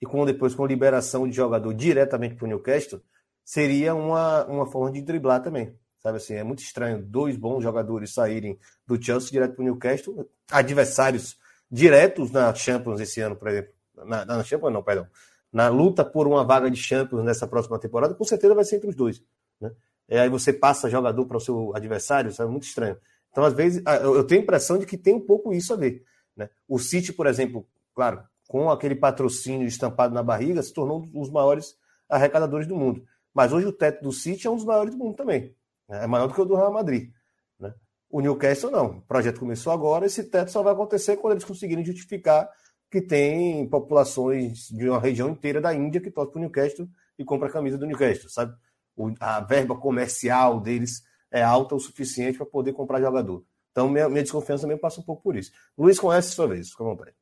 e 0.00 0.06
com 0.06 0.24
depois 0.24 0.54
com 0.54 0.64
liberação 0.64 1.28
de 1.28 1.36
jogador 1.36 1.74
diretamente 1.74 2.34
para 2.34 2.46
o 2.46 2.48
Newcastle, 2.48 3.02
seria 3.44 3.94
uma, 3.94 4.46
uma 4.46 4.66
forma 4.66 4.90
de 4.90 5.02
driblar 5.02 5.42
também. 5.42 5.76
Sabe 5.98 6.16
assim, 6.16 6.34
é 6.34 6.42
muito 6.42 6.62
estranho 6.62 7.04
dois 7.04 7.36
bons 7.36 7.62
jogadores 7.62 8.14
saírem 8.14 8.58
do 8.86 9.00
Chelsea 9.00 9.30
direto 9.30 9.54
para 9.54 9.62
o 9.62 9.64
Newcastle, 9.64 10.28
adversários 10.50 11.38
diretos 11.70 12.30
na 12.30 12.52
Champions 12.54 13.00
esse 13.00 13.20
ano, 13.20 13.36
por 13.36 13.48
exemplo 13.48 13.72
na, 13.94 14.24
na 14.24 14.44
Champions, 14.44 14.72
não, 14.72 14.82
perdão, 14.82 15.06
na 15.52 15.68
luta 15.68 16.04
por 16.04 16.26
uma 16.26 16.44
vaga 16.44 16.70
de 16.70 16.80
Champions 16.80 17.24
nessa 17.24 17.46
próxima 17.46 17.78
temporada, 17.78 18.14
com 18.14 18.24
certeza 18.24 18.54
vai 18.54 18.64
ser 18.64 18.76
entre 18.76 18.88
os 18.88 18.96
dois. 18.96 19.22
Né? 19.60 19.70
E 20.08 20.16
aí 20.16 20.28
você 20.28 20.52
passa 20.52 20.88
jogador 20.88 21.26
para 21.26 21.36
o 21.36 21.40
seu 21.40 21.74
adversário, 21.76 22.30
isso 22.30 22.42
é 22.42 22.46
muito 22.46 22.64
estranho. 22.64 22.96
Então, 23.30 23.44
às 23.44 23.54
vezes, 23.54 23.82
eu 24.02 24.24
tenho 24.24 24.40
a 24.40 24.44
impressão 24.44 24.78
de 24.78 24.84
que 24.84 24.96
tem 24.96 25.14
um 25.14 25.20
pouco 25.20 25.52
isso 25.52 25.72
a 25.72 25.76
ver. 25.76 26.04
Né? 26.36 26.48
O 26.68 26.78
City, 26.78 27.12
por 27.12 27.26
exemplo, 27.26 27.66
claro, 27.94 28.22
com 28.48 28.70
aquele 28.70 28.94
patrocínio 28.94 29.66
estampado 29.66 30.14
na 30.14 30.22
barriga, 30.22 30.62
se 30.62 30.72
tornou 30.72 31.02
um 31.02 31.20
dos 31.20 31.30
maiores 31.30 31.74
arrecadadores 32.08 32.66
do 32.66 32.76
mundo. 32.76 33.04
Mas 33.32 33.52
hoje 33.52 33.66
o 33.66 33.72
teto 33.72 34.02
do 34.02 34.12
City 34.12 34.46
é 34.46 34.50
um 34.50 34.56
dos 34.56 34.64
maiores 34.64 34.94
do 34.94 34.98
mundo 34.98 35.16
também. 35.16 35.54
É 35.88 36.06
maior 36.06 36.26
do 36.26 36.34
que 36.34 36.40
o 36.40 36.44
do 36.44 36.54
Real 36.54 36.72
Madrid. 36.72 37.10
Né? 37.58 37.72
O 38.10 38.20
Newcastle 38.20 38.70
não. 38.70 38.98
O 38.98 39.02
projeto 39.02 39.40
começou 39.40 39.72
agora, 39.72 40.04
esse 40.04 40.24
teto 40.24 40.50
só 40.50 40.62
vai 40.62 40.74
acontecer 40.74 41.16
quando 41.16 41.32
eles 41.32 41.44
conseguirem 41.44 41.84
justificar 41.84 42.50
que 42.92 43.00
tem 43.00 43.66
populações 43.66 44.68
de 44.68 44.86
uma 44.86 45.00
região 45.00 45.30
inteira 45.30 45.62
da 45.62 45.72
Índia 45.72 45.98
que 45.98 46.10
torce 46.10 46.30
para 46.30 46.38
o 46.38 46.42
Newcastle 46.42 46.86
e 47.18 47.24
compra 47.24 47.48
a 47.48 47.50
camisa 47.50 47.78
do 47.78 47.86
Newcastle, 47.86 48.28
sabe? 48.28 48.54
O, 48.94 49.10
a 49.18 49.40
verba 49.40 49.74
comercial 49.74 50.60
deles 50.60 51.02
é 51.30 51.42
alta 51.42 51.74
o 51.74 51.80
suficiente 51.80 52.36
para 52.36 52.44
poder 52.44 52.74
comprar 52.74 53.00
jogador. 53.00 53.42
Então, 53.70 53.88
minha, 53.88 54.10
minha 54.10 54.22
desconfiança 54.22 54.64
também 54.64 54.76
passa 54.76 55.00
um 55.00 55.04
pouco 55.04 55.22
por 55.22 55.34
isso. 55.34 55.50
Luiz, 55.76 55.98
conhece 55.98 56.34
sua 56.34 56.46
vez, 56.46 56.68
fica 56.68 56.84
à 56.84 56.86
vontade. 56.86 57.14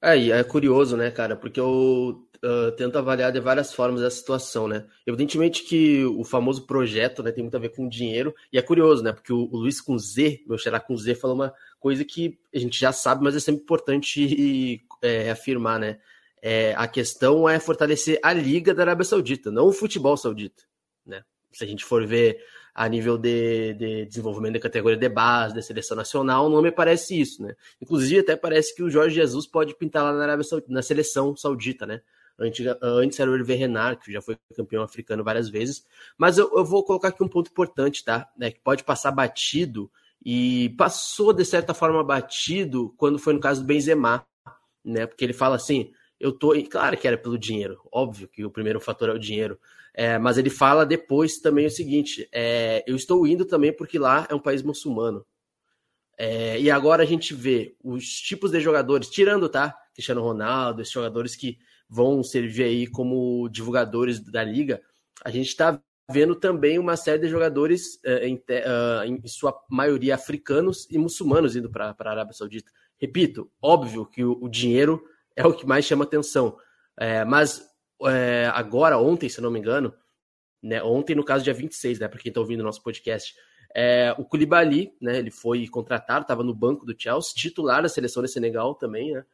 É, 0.00 0.28
é 0.28 0.44
curioso, 0.44 0.96
né, 0.96 1.10
cara? 1.10 1.34
Porque 1.34 1.58
eu 1.58 2.24
uh, 2.44 2.70
tento 2.76 2.96
avaliar 2.96 3.32
de 3.32 3.40
várias 3.40 3.74
formas 3.74 4.02
essa 4.02 4.16
situação, 4.16 4.68
né? 4.68 4.86
Evidentemente 5.04 5.64
que 5.64 6.04
o 6.04 6.22
famoso 6.22 6.64
projeto 6.64 7.24
né, 7.24 7.32
tem 7.32 7.42
muito 7.42 7.56
a 7.56 7.60
ver 7.60 7.70
com 7.70 7.88
dinheiro, 7.88 8.32
e 8.52 8.58
é 8.58 8.62
curioso, 8.62 9.02
né? 9.02 9.12
Porque 9.12 9.32
o, 9.32 9.48
o 9.50 9.56
Luiz 9.56 9.80
com 9.80 9.98
Z, 9.98 10.44
meu 10.46 10.56
xará 10.56 10.78
com 10.78 10.96
Z, 10.96 11.16
falou 11.16 11.34
uma 11.34 11.52
coisa 11.78 12.04
que 12.04 12.38
a 12.54 12.58
gente 12.58 12.78
já 12.78 12.92
sabe, 12.92 13.22
mas 13.22 13.36
é 13.36 13.40
sempre 13.40 13.62
importante 13.62 14.82
é, 15.02 15.30
afirmar, 15.30 15.78
né? 15.78 15.98
É, 16.42 16.74
a 16.76 16.86
questão 16.86 17.48
é 17.48 17.58
fortalecer 17.58 18.20
a 18.22 18.32
Liga 18.32 18.74
da 18.74 18.82
Arábia 18.82 19.04
Saudita, 19.04 19.50
não 19.50 19.68
o 19.68 19.72
futebol 19.72 20.16
saudita, 20.16 20.62
né? 21.04 21.24
Se 21.52 21.64
a 21.64 21.66
gente 21.66 21.84
for 21.84 22.06
ver 22.06 22.38
a 22.74 22.86
nível 22.88 23.16
de, 23.16 23.72
de, 23.72 24.04
desenvolvimento 24.04 24.52
da 24.52 24.60
categoria 24.60 24.98
de 24.98 25.08
base, 25.08 25.54
da 25.54 25.62
seleção 25.62 25.96
nacional, 25.96 26.50
não 26.50 26.60
me 26.60 26.70
parece 26.70 27.18
isso, 27.18 27.42
né? 27.42 27.56
Inclusive, 27.80 28.20
até 28.20 28.36
parece 28.36 28.74
que 28.74 28.82
o 28.82 28.90
Jorge 28.90 29.14
Jesus 29.16 29.46
pode 29.46 29.74
pintar 29.74 30.04
lá 30.04 30.12
na, 30.12 30.22
Arábia 30.22 30.44
Saudita, 30.44 30.70
na 30.70 30.82
seleção 30.82 31.34
saudita, 31.34 31.86
né? 31.86 32.02
Antes, 32.38 32.66
antes 32.82 33.18
era 33.18 33.30
o 33.30 33.34
Hervé 33.34 33.54
Renard, 33.54 34.04
que 34.04 34.12
já 34.12 34.20
foi 34.20 34.36
campeão 34.54 34.82
africano 34.82 35.24
várias 35.24 35.48
vezes. 35.48 35.86
Mas 36.18 36.36
eu, 36.36 36.52
eu 36.54 36.66
vou 36.66 36.84
colocar 36.84 37.08
aqui 37.08 37.24
um 37.24 37.28
ponto 37.28 37.50
importante, 37.50 38.04
tá? 38.04 38.28
É, 38.38 38.50
que 38.50 38.60
pode 38.60 38.84
passar 38.84 39.10
batido 39.10 39.90
e 40.24 40.74
passou, 40.76 41.32
de 41.32 41.44
certa 41.44 41.72
forma, 41.74 42.02
batido 42.02 42.94
quando 42.96 43.18
foi 43.18 43.32
no 43.32 43.40
caso 43.40 43.60
do 43.60 43.66
Benzema, 43.66 44.26
né? 44.84 45.06
Porque 45.06 45.24
ele 45.24 45.32
fala 45.32 45.56
assim, 45.56 45.92
eu 46.18 46.32
tô... 46.32 46.52
Claro 46.68 46.96
que 46.96 47.06
era 47.06 47.18
pelo 47.18 47.38
dinheiro, 47.38 47.80
óbvio 47.92 48.28
que 48.28 48.44
o 48.44 48.50
primeiro 48.50 48.80
fator 48.80 49.08
é 49.08 49.12
o 49.12 49.18
dinheiro, 49.18 49.58
é, 49.96 50.18
mas 50.18 50.36
ele 50.36 50.50
fala 50.50 50.84
depois 50.84 51.38
também 51.38 51.66
o 51.66 51.70
seguinte: 51.70 52.28
é, 52.30 52.84
eu 52.86 52.94
estou 52.94 53.26
indo 53.26 53.46
também 53.46 53.72
porque 53.72 53.98
lá 53.98 54.26
é 54.30 54.34
um 54.34 54.38
país 54.38 54.62
muçulmano. 54.62 55.24
É, 56.18 56.60
e 56.60 56.70
agora 56.70 57.02
a 57.02 57.06
gente 57.06 57.34
vê 57.34 57.74
os 57.82 58.04
tipos 58.20 58.50
de 58.50 58.60
jogadores, 58.60 59.08
tirando, 59.08 59.48
tá? 59.48 59.74
Cristiano 59.94 60.22
Ronaldo, 60.22 60.82
esses 60.82 60.92
jogadores 60.92 61.34
que 61.34 61.58
vão 61.88 62.22
servir 62.22 62.64
aí 62.64 62.86
como 62.86 63.48
divulgadores 63.48 64.20
da 64.20 64.44
liga, 64.44 64.82
a 65.24 65.30
gente 65.30 65.48
está 65.48 65.80
vendo 66.08 66.36
também 66.36 66.78
uma 66.78 66.96
série 66.96 67.22
de 67.22 67.28
jogadores, 67.28 67.98
é, 68.04 68.28
em, 68.28 68.36
uh, 68.36 69.04
em, 69.04 69.26
sua 69.26 69.58
maioria 69.68 70.14
africanos 70.14 70.86
e 70.90 70.98
muçulmanos, 70.98 71.56
indo 71.56 71.70
para 71.70 71.94
a 71.98 72.10
Arábia 72.10 72.32
Saudita. 72.32 72.70
Repito, 72.96 73.50
óbvio 73.60 74.06
que 74.06 74.24
o, 74.24 74.38
o, 74.40 74.48
dinheiro 74.48 75.02
é 75.34 75.46
o 75.46 75.52
que 75.52 75.66
mais 75.66 75.84
chama 75.84 76.04
atenção, 76.04 76.56
é, 76.96 77.24
mas 77.24 77.68
é, 78.04 78.50
agora, 78.54 78.98
ontem, 78.98 79.28
se 79.28 79.40
não 79.40 79.50
me 79.50 79.58
engano, 79.58 79.92
né, 80.62 80.82
ontem, 80.82 81.14
no 81.14 81.24
caso, 81.24 81.44
dia 81.44 81.52
26, 81.52 81.98
né, 81.98 82.08
para 82.08 82.20
quem 82.20 82.30
está 82.30 82.40
ouvindo 82.40 82.60
o 82.60 82.64
nosso 82.64 82.82
podcast, 82.82 83.34
é, 83.74 84.14
o 84.16 84.24
Koulibaly, 84.24 84.92
né, 85.00 85.18
ele 85.18 85.30
foi 85.30 85.66
contratado, 85.66 86.22
estava 86.22 86.42
no 86.42 86.54
banco 86.54 86.86
do 86.86 86.94
Chelsea, 86.96 87.34
titular 87.34 87.82
da 87.82 87.88
seleção 87.88 88.22
de 88.22 88.30
Senegal 88.30 88.74
também, 88.74 89.12
né, 89.12 89.24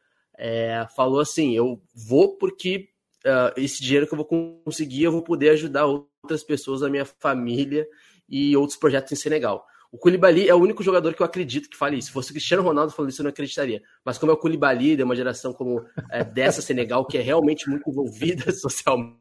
falou 0.95 1.19
assim, 1.19 1.55
eu 1.55 1.81
vou 1.93 2.35
porque 2.37 2.92
uh, 3.25 3.53
esse 3.57 3.81
dinheiro 3.81 4.07
que 4.07 4.13
eu 4.13 4.17
vou 4.17 4.61
conseguir, 4.65 5.03
eu 5.03 5.11
vou 5.11 5.21
poder 5.21 5.49
ajudar 5.49 5.85
outras 5.85 6.43
pessoas 6.43 6.81
da 6.81 6.89
minha 6.89 7.05
família 7.05 7.87
e 8.27 8.55
outros 8.55 8.77
projetos 8.77 9.11
em 9.11 9.15
Senegal. 9.15 9.65
O 9.91 9.97
Koulibaly 9.97 10.49
é 10.49 10.55
o 10.55 10.59
único 10.59 10.81
jogador 10.81 11.13
que 11.13 11.21
eu 11.21 11.25
acredito 11.25 11.69
que 11.69 11.77
fale 11.77 11.97
isso. 11.97 12.07
Se 12.07 12.13
fosse 12.13 12.31
o 12.31 12.33
Cristiano 12.33 12.63
Ronaldo 12.63 12.91
falando 12.91 13.11
isso, 13.11 13.21
eu 13.21 13.25
não 13.25 13.29
acreditaria. 13.29 13.81
Mas 14.03 14.17
como 14.17 14.31
é 14.31 14.35
o 14.35 14.37
Koulibaly, 14.37 14.95
de 14.95 15.03
uma 15.03 15.15
geração 15.15 15.53
como 15.53 15.85
é, 16.09 16.23
dessa 16.23 16.61
Senegal, 16.63 17.05
que 17.05 17.17
é 17.17 17.21
realmente 17.21 17.69
muito 17.69 17.87
envolvida 17.87 18.51
socialmente. 18.53 19.19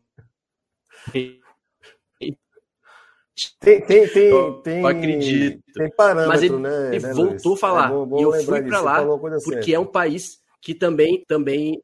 Tem, 3.58 3.80
tem, 3.80 4.08
tem, 4.08 4.24
eu, 4.24 4.54
tem, 4.62 4.84
acredito. 4.84 5.62
tem 5.74 5.90
Mas 6.28 6.42
ele, 6.42 6.56
né, 6.56 6.94
ele 6.94 7.06
né, 7.06 7.14
voltou 7.14 7.54
a 7.54 7.56
falar. 7.56 7.86
É 7.86 7.90
bom, 7.90 8.06
bom 8.06 8.18
e 8.18 8.22
eu 8.22 8.32
fui 8.44 8.62
para 8.62 8.80
lá 8.80 9.04
porque 9.04 9.62
certa. 9.62 9.72
é 9.72 9.78
um 9.78 9.86
país 9.86 10.40
que 10.60 10.74
também, 10.74 11.24
também 11.26 11.82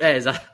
é, 0.00 0.16
exato. 0.16 0.46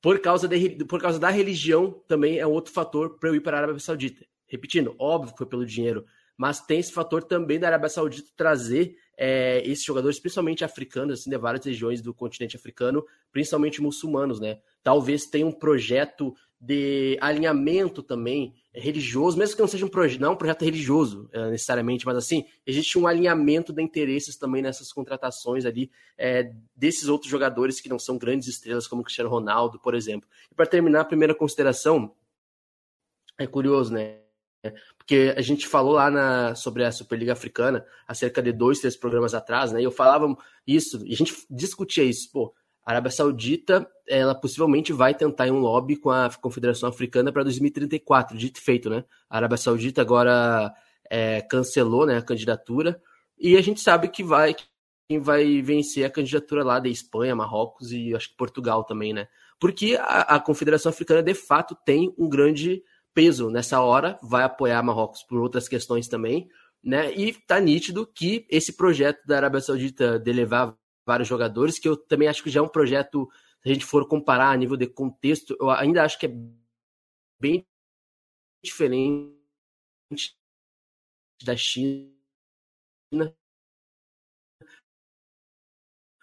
Por 0.00 0.20
causa, 0.20 0.46
de, 0.46 0.84
por 0.84 1.00
causa 1.00 1.18
da 1.18 1.28
religião, 1.28 2.02
também 2.06 2.38
é 2.38 2.46
outro 2.46 2.72
fator 2.72 3.18
para 3.18 3.30
eu 3.30 3.34
ir 3.34 3.40
para 3.40 3.56
a 3.56 3.60
Arábia 3.60 3.80
Saudita. 3.80 4.24
Repetindo, 4.46 4.94
óbvio 4.98 5.32
que 5.32 5.38
foi 5.38 5.46
pelo 5.46 5.66
dinheiro, 5.66 6.04
mas 6.36 6.60
tem 6.60 6.78
esse 6.78 6.92
fator 6.92 7.22
também 7.22 7.58
da 7.58 7.66
Arábia 7.66 7.88
Saudita 7.88 8.30
trazer 8.36 8.96
é, 9.20 9.60
esses 9.68 9.84
jogadores, 9.84 10.20
principalmente 10.20 10.64
africanos, 10.64 11.18
assim, 11.18 11.28
de 11.28 11.36
várias 11.36 11.66
regiões 11.66 12.00
do 12.00 12.14
continente 12.14 12.54
africano, 12.54 13.04
principalmente 13.32 13.82
muçulmanos, 13.82 14.38
né? 14.38 14.60
Talvez 14.80 15.26
tenha 15.26 15.44
um 15.44 15.50
projeto 15.50 16.32
de 16.60 17.18
alinhamento 17.20 18.00
também 18.00 18.54
religioso, 18.72 19.36
mesmo 19.36 19.56
que 19.56 19.60
não 19.60 19.68
seja 19.68 19.84
um 19.84 19.88
projeto, 19.88 20.20
não 20.20 20.32
um 20.34 20.36
projeto 20.36 20.64
religioso 20.64 21.28
é, 21.32 21.50
necessariamente, 21.50 22.06
mas 22.06 22.16
assim, 22.16 22.44
existe 22.64 22.96
um 22.96 23.08
alinhamento 23.08 23.72
de 23.72 23.82
interesses 23.82 24.36
também 24.36 24.62
nessas 24.62 24.92
contratações 24.92 25.64
ali 25.64 25.90
é, 26.16 26.52
desses 26.76 27.08
outros 27.08 27.30
jogadores 27.30 27.80
que 27.80 27.88
não 27.88 27.98
são 27.98 28.16
grandes 28.16 28.46
estrelas, 28.46 28.86
como 28.86 29.02
Cristiano 29.02 29.30
Ronaldo, 29.30 29.80
por 29.80 29.94
exemplo. 29.94 30.28
E 30.50 30.54
para 30.54 30.66
terminar, 30.66 31.00
a 31.00 31.04
primeira 31.04 31.34
consideração, 31.34 32.14
é 33.36 33.46
curioso, 33.46 33.92
né? 33.92 34.27
Porque 34.96 35.34
a 35.36 35.40
gente 35.40 35.66
falou 35.66 35.92
lá 35.92 36.10
na, 36.10 36.54
sobre 36.54 36.84
a 36.84 36.92
Superliga 36.92 37.32
Africana 37.32 37.84
há 38.06 38.14
cerca 38.14 38.42
de 38.42 38.52
dois, 38.52 38.80
três 38.80 38.96
programas 38.96 39.34
atrás, 39.34 39.72
né? 39.72 39.80
E 39.80 39.84
eu 39.84 39.90
falava 39.90 40.36
isso, 40.66 41.04
e 41.06 41.12
a 41.12 41.16
gente 41.16 41.34
discutia 41.50 42.04
isso. 42.04 42.30
Pô, 42.32 42.54
a 42.84 42.92
Arábia 42.92 43.10
Saudita, 43.10 43.86
ela 44.08 44.34
possivelmente 44.34 44.92
vai 44.92 45.14
tentar 45.14 45.46
um 45.46 45.58
lobby 45.58 45.96
com 45.96 46.10
a 46.10 46.30
Confederação 46.40 46.88
Africana 46.88 47.32
para 47.32 47.42
2034, 47.42 48.36
dito 48.36 48.58
e 48.58 48.62
feito, 48.62 48.88
né? 48.88 49.04
A 49.28 49.36
Arábia 49.36 49.56
Saudita 49.56 50.00
agora 50.00 50.72
é, 51.10 51.42
cancelou 51.42 52.06
né, 52.06 52.16
a 52.16 52.22
candidatura, 52.22 53.00
e 53.38 53.56
a 53.56 53.60
gente 53.60 53.80
sabe 53.80 54.08
que 54.08 54.22
vai 54.22 54.54
quem 55.08 55.18
vai 55.18 55.62
vencer 55.62 56.04
a 56.04 56.10
candidatura 56.10 56.62
lá 56.62 56.78
da 56.78 56.88
Espanha, 56.88 57.34
Marrocos 57.34 57.92
e 57.92 58.14
acho 58.14 58.28
que 58.28 58.36
Portugal 58.36 58.84
também, 58.84 59.14
né? 59.14 59.26
Porque 59.58 59.96
a, 59.98 60.36
a 60.36 60.40
Confederação 60.40 60.90
Africana 60.90 61.22
de 61.22 61.32
fato 61.32 61.74
tem 61.84 62.14
um 62.18 62.28
grande 62.28 62.82
peso 63.18 63.50
nessa 63.50 63.80
hora, 63.80 64.16
vai 64.22 64.44
apoiar 64.44 64.80
Marrocos 64.80 65.24
por 65.24 65.40
outras 65.40 65.68
questões 65.68 66.06
também, 66.06 66.48
né? 66.80 67.12
E 67.16 67.32
tá 67.32 67.58
nítido 67.58 68.06
que 68.06 68.46
esse 68.48 68.76
projeto 68.76 69.26
da 69.26 69.34
Arábia 69.34 69.60
Saudita 69.60 70.20
de 70.20 70.32
levar 70.32 70.78
vários 71.04 71.26
jogadores, 71.26 71.80
que 71.80 71.88
eu 71.88 71.96
também 71.96 72.28
acho 72.28 72.44
que 72.44 72.50
já 72.50 72.60
é 72.60 72.62
um 72.62 72.68
projeto, 72.68 73.28
se 73.60 73.70
a 73.70 73.72
gente 73.72 73.84
for 73.84 74.06
comparar 74.06 74.52
a 74.52 74.56
nível 74.56 74.76
de 74.76 74.86
contexto, 74.86 75.56
eu 75.58 75.68
ainda 75.68 76.04
acho 76.04 76.16
que 76.16 76.26
é 76.26 76.32
bem 77.40 77.66
diferente 78.64 79.36
da 81.42 81.56
China. 81.56 82.14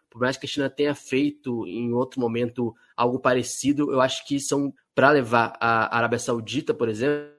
Por 0.10 0.22
mais 0.22 0.38
que 0.38 0.46
a 0.46 0.50
China 0.50 0.70
tenha 0.70 0.96
feito 0.96 1.68
em 1.68 1.92
outro 1.92 2.22
momento 2.22 2.74
algo 2.96 3.20
parecido, 3.20 3.92
eu 3.92 4.00
acho 4.00 4.26
que 4.26 4.40
são 4.40 4.74
para 4.96 5.12
levar 5.12 5.58
a 5.60 5.96
Arábia 5.96 6.18
Saudita, 6.18 6.74
por 6.74 6.88
exemplo, 6.88 7.36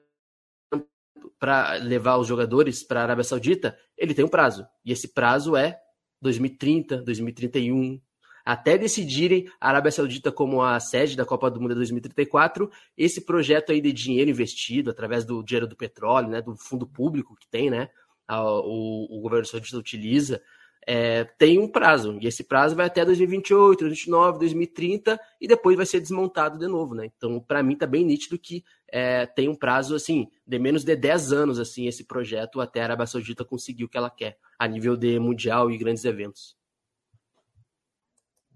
para 1.39 1.73
levar 1.73 2.17
os 2.17 2.27
jogadores 2.27 2.83
para 2.83 3.01
a 3.01 3.03
Arábia 3.03 3.23
Saudita, 3.23 3.77
ele 3.97 4.13
tem 4.13 4.23
um 4.23 4.29
prazo. 4.29 4.65
E 4.85 4.91
esse 4.91 5.07
prazo 5.07 5.55
é 5.55 5.79
2030, 6.21 6.97
2031. 6.97 7.99
Até 8.45 8.77
decidirem 8.77 9.49
a 9.59 9.69
Arábia 9.69 9.91
Saudita 9.91 10.31
como 10.31 10.61
a 10.61 10.79
sede 10.79 11.17
da 11.17 11.25
Copa 11.25 11.51
do 11.51 11.59
Mundo 11.59 11.71
de 11.71 11.75
2034, 11.75 12.71
esse 12.95 13.21
projeto 13.21 13.71
aí 13.71 13.81
de 13.81 13.91
dinheiro 13.91 14.29
investido 14.29 14.89
através 14.89 15.25
do 15.25 15.43
dinheiro 15.43 15.67
do 15.67 15.75
petróleo, 15.75 16.29
né, 16.29 16.41
do 16.41 16.55
fundo 16.55 16.87
público 16.87 17.35
que 17.35 17.47
tem, 17.49 17.69
né, 17.69 17.89
o, 18.29 19.17
o 19.17 19.21
governo 19.21 19.45
saudita 19.45 19.77
utiliza, 19.77 20.41
é, 20.89 21.25
tem 21.25 21.59
um 21.59 21.67
prazo, 21.67 22.17
e 22.21 22.27
esse 22.27 22.45
prazo 22.45 22.73
vai 22.73 22.85
até 22.85 23.03
2028, 23.03 23.79
2029, 23.81 24.39
2030, 24.39 25.19
e 25.41 25.45
depois 25.45 25.75
vai 25.75 25.85
ser 25.85 25.99
desmontado 25.99 26.57
de 26.57 26.65
novo, 26.65 26.95
né? 26.95 27.11
Então, 27.17 27.41
para 27.41 27.61
mim, 27.61 27.75
tá 27.75 27.85
bem 27.85 28.05
nítido 28.05 28.39
que 28.39 28.63
é, 28.87 29.25
tem 29.25 29.49
um 29.49 29.55
prazo, 29.55 29.95
assim, 29.95 30.29
de 30.47 30.57
menos 30.57 30.85
de 30.85 30.95
10 30.95 31.33
anos, 31.33 31.59
assim, 31.59 31.87
esse 31.87 32.05
projeto 32.05 32.61
até 32.61 32.79
a 32.79 32.85
Arábia 32.85 33.05
Saudita 33.05 33.43
conseguir 33.43 33.83
o 33.83 33.89
que 33.89 33.97
ela 33.97 34.09
quer, 34.09 34.37
a 34.57 34.65
nível 34.65 34.95
de 34.95 35.19
mundial 35.19 35.69
e 35.69 35.77
grandes 35.77 36.05
eventos. 36.05 36.55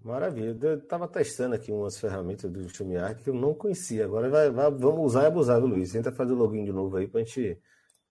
Maravilha. 0.02 0.56
Eu 0.58 0.78
estava 0.78 1.06
testando 1.06 1.54
aqui 1.54 1.70
umas 1.70 2.00
ferramentas 2.00 2.50
do 2.50 2.62
StreamYard 2.62 3.22
que 3.22 3.28
eu 3.28 3.34
não 3.34 3.52
conhecia. 3.52 4.06
Agora 4.06 4.30
vai, 4.30 4.50
vai, 4.50 4.70
vamos 4.70 5.04
usar 5.04 5.24
e 5.24 5.26
abusar, 5.26 5.60
viu, 5.60 5.68
Luiz? 5.68 5.92
Tenta 5.92 6.10
fazer 6.10 6.32
o 6.32 6.36
login 6.36 6.64
de 6.64 6.72
novo 6.72 6.96
aí 6.96 7.06
para 7.06 7.20
a 7.20 7.24
gente. 7.24 7.60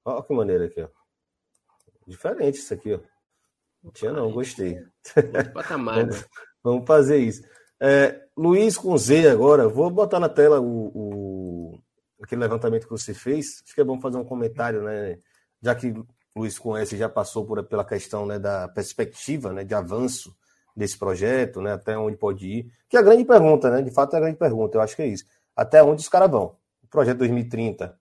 Olha 0.05 0.22
que 0.22 0.34
maneira 0.34 0.65
aqui, 0.65 0.80
ó. 0.80 0.88
Diferente 2.07 2.59
isso 2.59 2.72
aqui, 2.72 2.93
ó. 2.93 2.99
Tinha 3.93 4.11
não, 4.11 4.32
gostei. 4.32 4.77
Patamar, 5.53 5.95
vamos, 5.95 6.21
né? 6.21 6.25
vamos 6.63 6.86
fazer 6.86 7.17
isso. 7.17 7.41
É, 7.79 8.21
Luiz 8.38 8.77
com 8.77 8.95
Z 8.97 9.27
agora, 9.27 9.67
vou 9.67 9.89
botar 9.89 10.19
na 10.19 10.29
tela 10.29 10.59
o, 10.61 10.91
o, 10.93 11.79
aquele 12.21 12.41
levantamento 12.41 12.84
que 12.84 12.91
você 12.91 13.13
fez, 13.13 13.61
acho 13.65 13.73
que 13.73 13.82
é 13.82 13.84
bom 13.84 13.99
fazer 13.99 14.17
um 14.17 14.23
comentário, 14.23 14.84
né? 14.84 15.17
Já 15.61 15.73
que 15.73 15.88
o 15.88 16.05
Luiz 16.36 16.59
conhece, 16.59 16.95
já 16.95 17.09
passou 17.09 17.45
por, 17.45 17.63
pela 17.63 17.84
questão 17.84 18.25
né, 18.25 18.38
da 18.38 18.67
perspectiva 18.67 19.51
né, 19.51 19.63
de 19.63 19.73
avanço 19.73 20.36
desse 20.75 20.97
projeto, 20.97 21.61
né? 21.61 21.73
Até 21.73 21.97
onde 21.97 22.17
pode 22.17 22.47
ir. 22.47 22.71
Que 22.88 22.97
é 22.97 22.99
a 22.99 23.03
grande 23.03 23.25
pergunta, 23.25 23.69
né? 23.69 23.82
De 23.82 23.91
fato 23.91 24.13
é 24.13 24.17
a 24.17 24.21
grande 24.21 24.38
pergunta, 24.38 24.77
eu 24.77 24.82
acho 24.82 24.95
que 24.95 25.01
é 25.01 25.07
isso. 25.07 25.25
Até 25.55 25.84
onde 25.84 26.01
os 26.01 26.09
caras 26.09 26.29
vão? 26.29 26.55
O 26.84 26.88
projeto 26.88 27.17
2030 27.17 27.99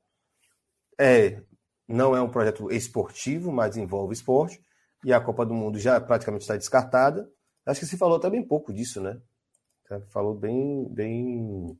é, 0.98 1.40
não 1.88 2.14
é 2.14 2.20
um 2.20 2.28
projeto 2.28 2.70
esportivo, 2.70 3.50
mas 3.50 3.76
envolve 3.76 4.12
esporte. 4.12 4.60
E 5.04 5.12
a 5.12 5.20
Copa 5.20 5.46
do 5.46 5.54
Mundo 5.54 5.78
já 5.78 6.00
praticamente 6.00 6.42
está 6.42 6.56
descartada. 6.56 7.30
Acho 7.64 7.80
que 7.80 7.86
se 7.86 7.96
falou 7.96 8.18
bem 8.18 8.42
pouco 8.42 8.72
disso, 8.72 9.00
né? 9.00 9.18
Falou 10.08 10.34
bem, 10.34 10.86
bem 10.90 11.78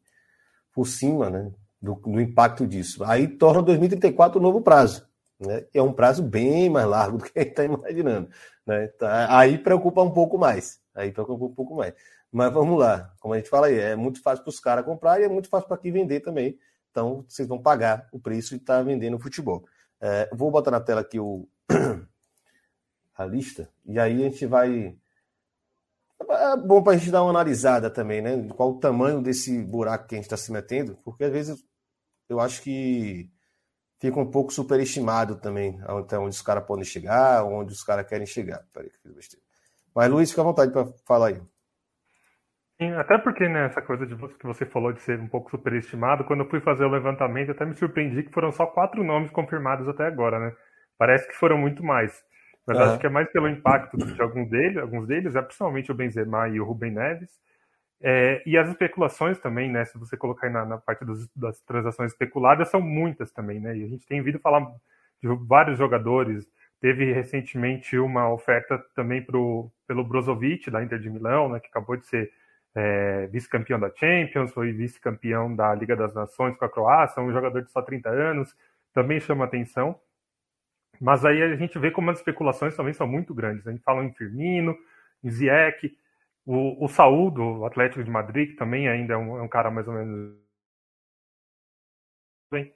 por 0.72 0.86
cima, 0.86 1.30
né? 1.30 1.52
Do, 1.80 1.94
do 1.94 2.20
impacto 2.20 2.66
disso. 2.66 3.04
Aí 3.04 3.28
torna 3.28 3.62
2034 3.62 4.38
o 4.38 4.42
novo 4.42 4.60
prazo. 4.60 5.08
Né? 5.38 5.64
É 5.72 5.80
um 5.80 5.92
prazo 5.92 6.22
bem 6.22 6.68
mais 6.68 6.86
largo 6.86 7.18
do 7.18 7.24
que 7.24 7.38
a 7.38 7.42
gente 7.42 7.50
está 7.50 7.64
imaginando. 7.64 8.28
Né? 8.66 8.88
Tá, 8.88 9.38
aí 9.38 9.56
preocupa 9.58 10.02
um 10.02 10.10
pouco 10.10 10.36
mais. 10.36 10.80
Aí 10.94 11.10
preocupa 11.10 11.44
um 11.44 11.54
pouco 11.54 11.74
mais. 11.74 11.94
Mas 12.30 12.52
vamos 12.52 12.78
lá, 12.78 13.12
como 13.18 13.34
a 13.34 13.38
gente 13.38 13.48
fala 13.48 13.66
aí, 13.66 13.78
é 13.78 13.96
muito 13.96 14.22
fácil 14.22 14.44
para 14.44 14.50
os 14.50 14.60
caras 14.60 14.84
comprar 14.84 15.20
e 15.20 15.24
é 15.24 15.28
muito 15.28 15.48
fácil 15.48 15.66
para 15.66 15.78
quem 15.78 15.90
vender 15.90 16.20
também. 16.20 16.56
Então, 16.90 17.24
vocês 17.28 17.48
vão 17.48 17.60
pagar 17.60 18.08
o 18.12 18.20
preço 18.20 18.54
e 18.54 18.56
estar 18.58 18.78
tá 18.78 18.82
vendendo 18.82 19.18
futebol. 19.18 19.64
É, 20.00 20.28
vou 20.32 20.50
botar 20.50 20.70
na 20.70 20.80
tela 20.80 21.00
aqui 21.00 21.18
o, 21.18 21.48
a 23.20 23.26
lista, 23.26 23.68
e 23.84 23.98
aí 23.98 24.24
a 24.24 24.28
gente 24.30 24.46
vai. 24.46 24.96
É 26.28 26.56
bom 26.56 26.82
para 26.82 26.94
a 26.94 26.96
gente 26.96 27.10
dar 27.10 27.22
uma 27.22 27.30
analisada 27.30 27.90
também, 27.90 28.20
né? 28.22 28.48
Qual 28.56 28.70
o 28.70 28.80
tamanho 28.80 29.22
desse 29.22 29.62
buraco 29.62 30.06
que 30.06 30.14
a 30.14 30.18
gente 30.18 30.26
está 30.26 30.36
se 30.36 30.52
metendo, 30.52 30.96
porque 31.04 31.24
às 31.24 31.32
vezes 31.32 31.64
eu 32.28 32.40
acho 32.40 32.62
que 32.62 33.30
fica 34.00 34.18
um 34.18 34.30
pouco 34.30 34.52
superestimado 34.52 35.36
também 35.36 35.80
até 35.82 36.18
onde 36.18 36.30
os 36.30 36.42
caras 36.42 36.64
podem 36.64 36.84
chegar, 36.84 37.44
onde 37.44 37.72
os 37.72 37.82
caras 37.82 38.06
querem 38.06 38.26
chegar. 38.26 38.64
Peraí, 38.72 38.90
que 38.90 39.08
besteira. 39.08 39.44
Mas, 39.94 40.10
Luiz, 40.10 40.30
fica 40.30 40.42
à 40.42 40.44
vontade 40.44 40.72
para 40.72 40.86
falar 41.06 41.28
aí. 41.28 41.40
Até 42.98 43.18
porque 43.18 43.46
né, 43.46 43.66
essa 43.66 43.82
coisa 43.82 44.06
de 44.06 44.16
que 44.16 44.46
você 44.46 44.64
falou 44.64 44.90
de 44.92 45.02
ser 45.02 45.20
um 45.20 45.28
pouco 45.28 45.50
superestimado, 45.50 46.24
quando 46.24 46.44
eu 46.44 46.48
fui 46.48 46.60
fazer 46.60 46.84
o 46.84 46.90
levantamento, 46.90 47.50
até 47.50 47.66
me 47.66 47.74
surpreendi 47.74 48.22
que 48.22 48.32
foram 48.32 48.50
só 48.50 48.66
quatro 48.66 49.04
nomes 49.04 49.30
confirmados 49.30 49.86
até 49.86 50.06
agora, 50.06 50.38
né? 50.38 50.56
Parece 50.96 51.28
que 51.28 51.34
foram 51.34 51.58
muito 51.58 51.84
mais. 51.84 52.24
Mas 52.70 52.78
uhum. 52.78 52.84
acho 52.84 52.98
que 53.00 53.06
é 53.06 53.10
mais 53.10 53.28
pelo 53.32 53.48
impacto 53.48 53.96
de 53.96 54.22
alguns 54.22 54.48
deles, 54.48 54.76
alguns 54.76 55.04
deles, 55.04 55.34
é 55.34 55.42
principalmente 55.42 55.90
o 55.90 55.94
Benzema 55.94 56.48
e 56.48 56.60
o 56.60 56.64
Rubem 56.64 56.92
Neves. 56.92 57.28
É, 58.00 58.40
e 58.46 58.56
as 58.56 58.68
especulações 58.68 59.40
também, 59.40 59.68
né? 59.68 59.84
Se 59.84 59.98
você 59.98 60.16
colocar 60.16 60.46
aí 60.46 60.52
na, 60.52 60.64
na 60.64 60.78
parte 60.78 61.04
dos, 61.04 61.28
das 61.34 61.60
transações 61.62 62.12
especuladas, 62.12 62.68
são 62.68 62.80
muitas 62.80 63.32
também, 63.32 63.58
né? 63.58 63.76
E 63.76 63.82
a 63.82 63.88
gente 63.88 64.06
tem 64.06 64.20
ouvido 64.20 64.38
falar 64.38 64.60
de 65.20 65.28
vários 65.48 65.78
jogadores. 65.78 66.46
Teve 66.80 67.12
recentemente 67.12 67.98
uma 67.98 68.32
oferta 68.32 68.78
também 68.94 69.20
pro, 69.20 69.68
pelo 69.88 70.04
Brozovic, 70.04 70.70
da 70.70 70.80
Inter 70.80 71.00
de 71.00 71.10
Milão, 71.10 71.48
né? 71.48 71.58
Que 71.58 71.66
acabou 71.66 71.96
de 71.96 72.06
ser 72.06 72.30
é, 72.72 73.26
vice-campeão 73.26 73.80
da 73.80 73.90
Champions, 73.96 74.52
foi 74.52 74.70
vice-campeão 74.70 75.56
da 75.56 75.74
Liga 75.74 75.96
das 75.96 76.14
Nações 76.14 76.56
com 76.56 76.64
a 76.64 76.70
Croácia, 76.70 77.20
um 77.20 77.32
jogador 77.32 77.62
de 77.62 77.72
só 77.72 77.82
30 77.82 78.10
anos, 78.10 78.54
também 78.94 79.18
chama 79.18 79.44
atenção. 79.44 79.98
Mas 81.00 81.24
aí 81.24 81.42
a 81.42 81.56
gente 81.56 81.78
vê 81.78 81.90
como 81.90 82.10
as 82.10 82.18
especulações 82.18 82.76
também 82.76 82.92
são 82.92 83.06
muito 83.06 83.32
grandes. 83.34 83.66
A 83.66 83.70
gente 83.72 83.82
fala 83.82 84.04
em 84.04 84.12
Firmino, 84.12 84.76
em 85.24 85.30
Ziyech, 85.30 85.96
o, 86.44 86.84
o 86.84 86.88
Saúl, 86.88 87.30
do 87.30 87.64
Atlético 87.64 88.04
de 88.04 88.10
Madrid, 88.10 88.50
que 88.50 88.56
também 88.56 88.88
ainda 88.88 89.14
é 89.14 89.16
um, 89.16 89.38
é 89.38 89.42
um 89.42 89.48
cara 89.48 89.70
mais 89.70 89.88
ou 89.88 89.94
menos. 89.94 90.36
Bem, 92.52 92.74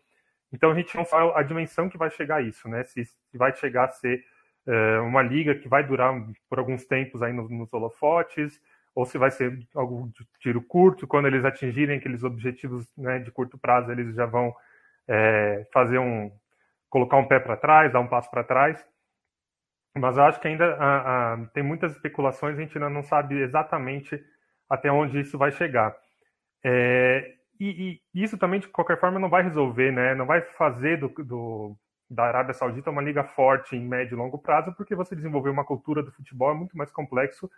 então 0.53 0.71
a 0.71 0.75
gente 0.75 0.97
não 0.97 1.05
sabe 1.05 1.33
a 1.35 1.43
dimensão 1.43 1.89
que 1.89 1.99
vai 1.99 2.11
chegar 2.11 2.37
a 2.37 2.43
isso, 2.43 2.69
né? 2.69 2.85
Se, 2.85 3.05
se 3.05 3.37
vai 3.37 3.55
chegar 3.55 3.87
a 3.87 3.91
ser 3.91 4.25
é, 4.67 5.01
uma 5.01 5.23
liga 5.23 5.55
que 5.55 5.69
vai 5.69 5.87
durar 5.87 6.15
por 6.49 6.59
alguns 6.59 6.87
tempos 6.87 7.23
aí 7.23 7.33
nos, 7.33 7.51
nos 7.51 7.73
holofotes, 7.73 8.61
ou 8.95 9.05
se 9.05 9.19
vai 9.19 9.31
ser 9.31 9.59
algo 9.75 10.11
de 10.15 10.27
tiro 10.39 10.63
curto, 10.63 11.07
quando 11.07 11.27
eles 11.27 11.45
atingirem 11.45 11.99
aqueles 11.99 12.23
objetivos 12.23 12.89
né, 12.97 13.19
de 13.19 13.31
curto 13.31 13.59
prazo, 13.59 13.91
eles 13.91 14.15
já 14.15 14.25
vão 14.25 14.55
é, 15.09 15.67
fazer 15.73 15.99
um 15.99 16.31
colocar 16.95 17.17
um 17.17 17.27
pé 17.27 17.41
para 17.41 17.57
trás, 17.57 17.93
dar 17.93 17.99
um 17.99 18.07
passo 18.07 18.31
para 18.31 18.45
trás. 18.45 18.87
Mas 19.97 20.17
eu 20.17 20.23
acho 20.23 20.41
que 20.41 20.47
ainda 20.47 20.77
a, 20.77 21.33
a, 21.33 21.47
tem 21.49 21.61
muitas 21.61 21.91
especulações, 21.91 22.57
a 22.57 22.61
gente 22.61 22.79
ainda 22.79 22.89
não 22.89 23.03
sabe 23.03 23.35
exatamente 23.43 24.23
até 24.71 24.93
onde 24.93 25.19
isso 25.19 25.37
vai 25.37 25.51
chegar. 25.51 25.93
É, 26.65 27.35
e, 27.59 28.01
e, 28.15 28.23
isso 28.23 28.39
também, 28.39 28.61
de 28.61 28.69
qualquer 28.69 29.01
forma, 29.01 29.19
não 29.19 29.29
vai 29.29 29.43
resolver, 29.43 29.91
né? 29.91 30.15
não 30.15 30.25
vai 30.25 30.41
fazer 30.41 30.99
do, 30.99 31.09
do, 31.09 31.77
da 32.09 32.27
Arábia 32.27 32.55
Saudita 32.55 32.91
uma 32.91 33.03
liga 33.03 33.25
forte 33.25 33.75
em 33.75 33.85
médio 33.85 34.15
e 34.15 34.19
longo 34.19 34.39
prazo, 34.39 34.73
porque 34.77 34.95
você 34.95 35.17
desenvolver 35.17 35.51
uma 35.51 35.65
cultura 35.65 36.01
do 36.01 36.13
futebol 36.13 36.53
é 36.53 36.55
muito 36.55 36.79
mais 36.79 36.93
complexo 36.93 37.51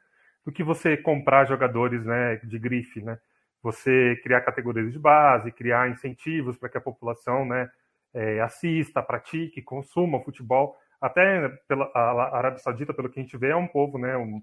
do 0.47 0.51
que 0.51 0.65
você 0.65 0.97
comprar 0.97 1.45
jogadores 1.45 2.07
né, 2.07 2.37
de 2.37 2.59
grife, 2.59 3.03
né? 3.03 3.19
Você 3.63 4.19
criar 4.23 4.41
categorias 4.41 4.93
de 4.93 4.99
base, 4.99 5.53
criar 5.53 5.91
incentivos 5.91 6.57
para 6.57 6.71
que 6.71 6.79
a 6.79 6.81
população 6.81 7.45
né, 7.45 7.69
é, 8.17 8.41
assista, 8.41 9.03
pratique, 9.03 9.61
consuma 9.61 10.19
o 10.19 10.25
futebol. 10.25 10.75
Até 11.01 11.51
pela 11.69 11.91
a 11.95 12.39
Arábia 12.39 12.59
Saudita, 12.59 12.95
pelo 12.95 13.11
que 13.11 13.21
a 13.21 13.23
gente 13.23 13.37
vê, 13.37 13.51
é 13.51 13.57
um 13.57 13.67
povo, 13.67 13.99
né, 13.99 14.17
um, 14.17 14.43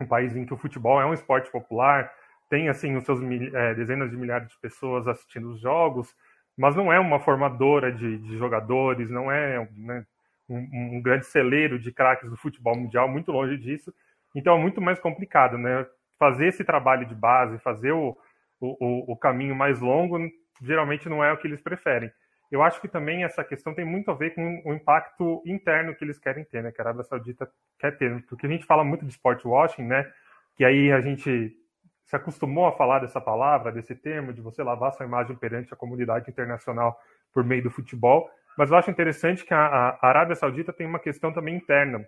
um 0.00 0.06
país 0.06 0.36
em 0.36 0.46
que 0.46 0.54
o 0.54 0.56
futebol 0.56 1.00
é 1.00 1.04
um 1.04 1.12
esporte 1.12 1.50
popular, 1.50 2.12
tem 2.48 2.68
assim 2.68 2.96
os 2.96 3.04
seus 3.04 3.20
é, 3.54 3.74
dezenas 3.74 4.10
de 4.10 4.16
milhares 4.16 4.48
de 4.48 4.58
pessoas 4.60 5.08
assistindo 5.08 5.50
os 5.50 5.60
jogos, 5.60 6.14
mas 6.56 6.76
não 6.76 6.92
é 6.92 7.00
uma 7.00 7.18
formadora 7.18 7.90
de, 7.90 8.18
de 8.18 8.38
jogadores, 8.38 9.10
não 9.10 9.32
é 9.32 9.68
né, 9.76 10.06
um, 10.48 10.96
um 10.98 11.02
grande 11.02 11.26
celeiro 11.26 11.78
de 11.78 11.90
craques 11.90 12.30
do 12.30 12.36
futebol 12.36 12.76
mundial, 12.76 13.08
muito 13.08 13.32
longe 13.32 13.56
disso. 13.56 13.92
Então 14.34 14.56
é 14.56 14.60
muito 14.60 14.80
mais 14.80 15.00
complicado, 15.00 15.58
né? 15.58 15.86
Fazer 16.18 16.46
esse 16.46 16.62
trabalho 16.62 17.06
de 17.06 17.14
base, 17.14 17.58
fazer 17.58 17.92
o, 17.92 18.16
o, 18.60 19.12
o 19.12 19.16
caminho 19.16 19.56
mais 19.56 19.80
longo, 19.80 20.18
geralmente 20.62 21.08
não 21.08 21.24
é 21.24 21.32
o 21.32 21.36
que 21.36 21.48
eles 21.48 21.60
preferem. 21.60 22.12
Eu 22.52 22.62
acho 22.62 22.82
que 22.82 22.86
também 22.86 23.24
essa 23.24 23.42
questão 23.42 23.74
tem 23.74 23.82
muito 23.82 24.10
a 24.10 24.14
ver 24.14 24.34
com 24.34 24.62
o 24.66 24.74
impacto 24.74 25.42
interno 25.46 25.94
que 25.94 26.04
eles 26.04 26.18
querem 26.18 26.44
ter, 26.44 26.62
né? 26.62 26.70
Que 26.70 26.82
a 26.82 26.84
Arábia 26.84 27.02
Saudita 27.02 27.50
quer 27.78 27.96
ter. 27.96 28.22
Porque 28.26 28.44
a 28.44 28.48
gente 28.48 28.66
fala 28.66 28.84
muito 28.84 29.06
de 29.06 29.10
sport 29.10 29.42
washing, 29.42 29.84
né? 29.84 30.12
Que 30.54 30.62
aí 30.62 30.92
a 30.92 31.00
gente 31.00 31.56
se 32.04 32.14
acostumou 32.14 32.66
a 32.66 32.76
falar 32.76 32.98
dessa 32.98 33.22
palavra, 33.22 33.72
desse 33.72 33.94
termo, 33.94 34.34
de 34.34 34.42
você 34.42 34.62
lavar 34.62 34.92
sua 34.92 35.06
imagem 35.06 35.34
perante 35.34 35.72
a 35.72 35.76
comunidade 35.76 36.30
internacional 36.30 37.00
por 37.32 37.42
meio 37.42 37.62
do 37.62 37.70
futebol. 37.70 38.28
Mas 38.58 38.70
eu 38.70 38.76
acho 38.76 38.90
interessante 38.90 39.46
que 39.46 39.54
a, 39.54 39.98
a 39.98 40.06
Arábia 40.06 40.36
Saudita 40.36 40.74
tem 40.74 40.86
uma 40.86 40.98
questão 40.98 41.32
também 41.32 41.56
interna 41.56 42.06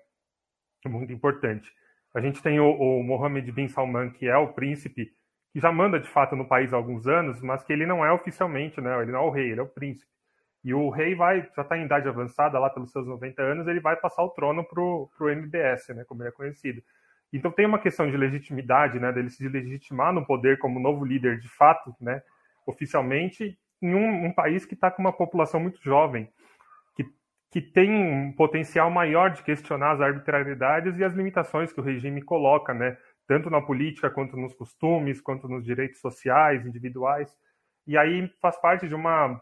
muito 0.87 1.11
importante. 1.11 1.73
A 2.15 2.21
gente 2.21 2.43
tem 2.43 2.61
o, 2.61 2.71
o 2.71 3.03
Mohammed 3.03 3.51
bin 3.51 3.67
Salman, 3.69 4.11
que 4.11 4.29
é 4.29 4.37
o 4.37 4.53
príncipe, 4.53 5.11
que 5.55 5.59
já 5.59 5.73
manda 5.73 5.99
de 5.99 6.09
fato 6.09 6.37
no 6.37 6.47
país 6.47 6.75
há 6.75 6.77
alguns 6.77 7.07
anos, 7.07 7.41
mas 7.41 7.65
que 7.65 7.73
ele 7.73 7.87
não 7.87 8.05
é 8.05 8.13
oficialmente, 8.13 8.79
né? 8.83 9.01
Ele 9.01 9.13
não 9.13 9.21
é 9.21 9.23
o 9.23 9.31
rei, 9.31 9.51
ele 9.51 9.61
é 9.61 9.63
o 9.63 9.69
príncipe. 9.69 10.14
E 10.65 10.73
o 10.73 10.89
rei 10.89 11.15
vai, 11.15 11.47
já 11.55 11.63
está 11.63 11.77
em 11.77 11.85
idade 11.85 12.09
avançada, 12.09 12.59
lá 12.59 12.71
pelos 12.71 12.91
seus 12.91 13.07
90 13.07 13.43
anos, 13.43 13.67
ele 13.69 13.81
vai 13.81 13.97
passar 13.97 14.23
o 14.23 14.31
trono 14.31 14.65
para 14.65 14.81
o 14.81 15.29
MBS, 15.29 15.95
né, 15.95 16.05
como 16.05 16.23
ele 16.23 16.31
é 16.31 16.33
conhecido. 16.33 16.83
Então 17.33 17.51
tem 17.51 17.67
uma 17.67 17.79
questão 17.79 18.11
de 18.11 18.17
legitimidade, 18.17 18.99
né, 18.99 19.13
dele 19.13 19.29
se 19.29 19.47
legitimar 19.47 20.13
no 20.13 20.25
poder 20.25 20.59
como 20.59 20.81
novo 20.81 21.05
líder 21.05 21.39
de 21.39 21.49
fato, 21.49 21.95
né, 22.01 22.23
oficialmente, 22.67 23.59
em 23.83 23.95
um, 23.95 24.27
um 24.27 24.33
país 24.33 24.65
que 24.65 24.75
está 24.75 24.91
com 24.91 25.03
uma 25.03 25.13
população 25.13 25.61
muito 25.61 25.83
jovem 25.83 26.29
que 27.55 27.61
tem 27.61 27.89
um 27.89 28.33
potencial 28.33 28.91
maior 28.91 29.31
de 29.31 29.41
questionar 29.45 29.93
as 29.93 30.01
arbitrariedades 30.01 30.99
e 30.99 31.05
as 31.05 31.15
limitações 31.15 31.73
que 31.73 31.79
o 31.79 31.85
regime 31.85 32.21
coloca, 32.21 32.75
né? 32.75 32.99
tanto 33.29 33.49
na 33.49 33.63
política 33.63 34.11
quanto 34.11 34.37
nos 34.37 34.53
costumes, 34.55 35.21
quanto 35.21 35.47
nos 35.47 35.65
direitos 35.65 36.01
sociais, 36.01 36.67
individuais. 36.67 37.33
E 37.87 37.97
aí 37.97 38.29
faz 38.43 38.61
parte 38.61 38.89
de 38.89 38.95
uma, 38.97 39.41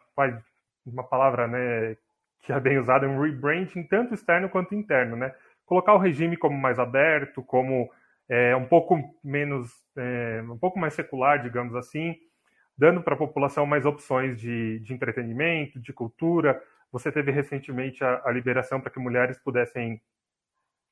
uma 0.85 1.05
palavra 1.05 1.47
né, 1.47 1.97
que 2.43 2.53
é 2.53 2.61
bem 2.61 2.78
usada, 2.78 3.09
um 3.09 3.20
rebranding 3.20 3.85
tanto 3.85 4.14
externo 4.14 4.49
quanto 4.49 4.74
interno. 4.74 5.16
Né? 5.16 5.35
Colocar 5.64 5.95
o 5.95 5.99
regime 5.99 6.37
como 6.37 6.57
mais 6.59 6.78
aberto, 6.78 7.43
como 7.43 7.91
é, 8.28 8.55
um 8.57 8.66
pouco 8.66 8.99
menos, 9.22 9.70
é, 9.97 10.43
um 10.49 10.59
pouco 10.59 10.78
mais 10.78 10.95
secular, 10.95 11.43
digamos 11.43 11.74
assim, 11.74 12.16
dando 12.76 13.03
para 13.03 13.14
a 13.14 13.18
população 13.18 13.66
mais 13.66 13.85
opções 13.85 14.41
de, 14.41 14.80
de 14.80 14.93
entretenimento, 14.93 15.80
de 15.80 15.93
cultura, 15.93 16.61
você 16.91 17.11
teve 17.11 17.30
recentemente 17.30 18.05
a, 18.05 18.22
a 18.24 18.30
liberação 18.30 18.80
para 18.80 18.91
que 18.91 18.99
mulheres 18.99 19.39
pudessem 19.39 20.01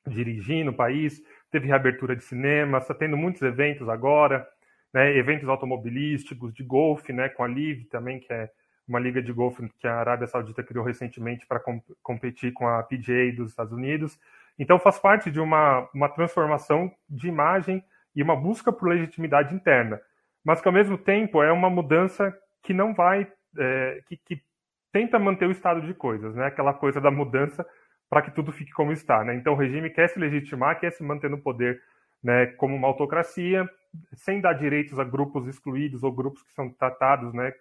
dirigir 0.07 0.65
no 0.65 0.73
país, 0.73 1.21
teve 1.51 1.67
reabertura 1.67 2.15
de 2.15 2.23
cinema, 2.23 2.79
está 2.79 2.93
tendo 2.93 3.15
muitos 3.15 3.41
eventos 3.41 3.87
agora, 3.87 4.47
né, 4.93 5.15
eventos 5.15 5.47
automobilísticos, 5.47 6.53
de 6.53 6.63
golfe, 6.63 7.13
né, 7.13 7.29
com 7.29 7.43
a 7.43 7.47
LIV 7.47 7.85
também, 7.85 8.19
que 8.19 8.33
é 8.33 8.49
uma 8.91 8.99
liga 8.99 9.21
de 9.21 9.31
golfe 9.31 9.67
que 9.79 9.87
a 9.87 9.95
Arábia 9.95 10.27
Saudita 10.27 10.61
criou 10.61 10.83
recentemente 10.83 11.47
para 11.47 11.59
com, 11.59 11.81
competir 12.03 12.51
com 12.51 12.67
a 12.67 12.83
PGA 12.83 13.31
dos 13.35 13.49
Estados 13.49 13.71
Unidos. 13.71 14.19
Então 14.59 14.77
faz 14.77 14.99
parte 14.99 15.31
de 15.31 15.39
uma, 15.39 15.89
uma 15.93 16.09
transformação 16.09 16.91
de 17.09 17.27
imagem 17.27 17.83
e 18.13 18.21
uma 18.21 18.35
busca 18.35 18.71
por 18.71 18.89
legitimidade 18.89 19.55
interna, 19.55 19.99
mas 20.43 20.59
que 20.59 20.67
ao 20.67 20.73
mesmo 20.73 20.97
tempo 20.97 21.41
é 21.41 21.51
uma 21.51 21.69
mudança 21.69 22.37
que 22.61 22.73
não 22.73 22.93
vai 22.93 23.31
é, 23.57 24.01
que, 24.07 24.17
que, 24.17 24.43
tenta 24.91 25.17
manter 25.17 25.47
o 25.47 25.51
estado 25.51 25.81
de 25.81 25.93
coisas, 25.93 26.35
né? 26.35 26.47
Aquela 26.47 26.73
coisa 26.73 26.99
da 26.99 27.09
mudança 27.09 27.65
para 28.09 28.21
que 28.21 28.29
tudo 28.29 28.51
fique 28.51 28.73
como 28.73 28.91
está, 28.91 29.23
né? 29.23 29.33
Então 29.35 29.53
o 29.53 29.55
regime 29.55 29.89
quer 29.89 30.09
se 30.09 30.19
legitimar, 30.19 30.77
quer 30.81 30.91
se 30.91 31.01
manter 31.01 31.29
no 31.29 31.37
poder, 31.37 31.81
né? 32.21 32.47
Como 32.57 32.75
uma 32.75 32.89
autocracia, 32.89 33.69
sem 34.13 34.41
dar 34.41 34.51
direitos 34.51 34.99
a 34.99 35.05
grupos 35.05 35.47
excluídos 35.47 36.03
ou 36.03 36.11
grupos 36.11 36.43
que 36.43 36.51
são 36.51 36.69
tratados, 36.69 37.33
né? 37.33 37.53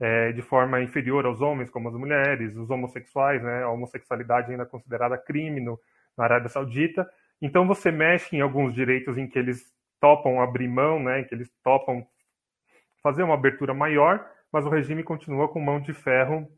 É, 0.00 0.32
de 0.32 0.40
forma 0.40 0.80
inferior 0.80 1.26
aos 1.26 1.42
homens, 1.42 1.68
como 1.68 1.88
as 1.90 1.94
mulheres, 1.94 2.56
os 2.56 2.70
homossexuais, 2.70 3.42
né? 3.42 3.62
A 3.62 3.68
homossexualidade 3.68 4.50
ainda 4.50 4.62
é 4.62 4.66
considerada 4.66 5.18
crime 5.18 5.60
no, 5.60 5.78
na 6.16 6.24
Arábia 6.24 6.48
Saudita. 6.48 7.06
Então 7.40 7.66
você 7.66 7.90
mexe 7.90 8.34
em 8.34 8.40
alguns 8.40 8.74
direitos 8.74 9.18
em 9.18 9.28
que 9.28 9.38
eles 9.38 9.70
topam 10.00 10.40
abrir 10.40 10.68
mão, 10.68 10.98
né? 10.98 11.22
Que 11.24 11.34
eles 11.34 11.50
topam 11.62 12.06
fazer 13.02 13.22
uma 13.22 13.34
abertura 13.34 13.74
maior, 13.74 14.26
mas 14.52 14.64
o 14.64 14.70
regime 14.70 15.02
continua 15.02 15.48
com 15.48 15.60
mão 15.60 15.80
de 15.80 15.92
ferro 15.92 16.48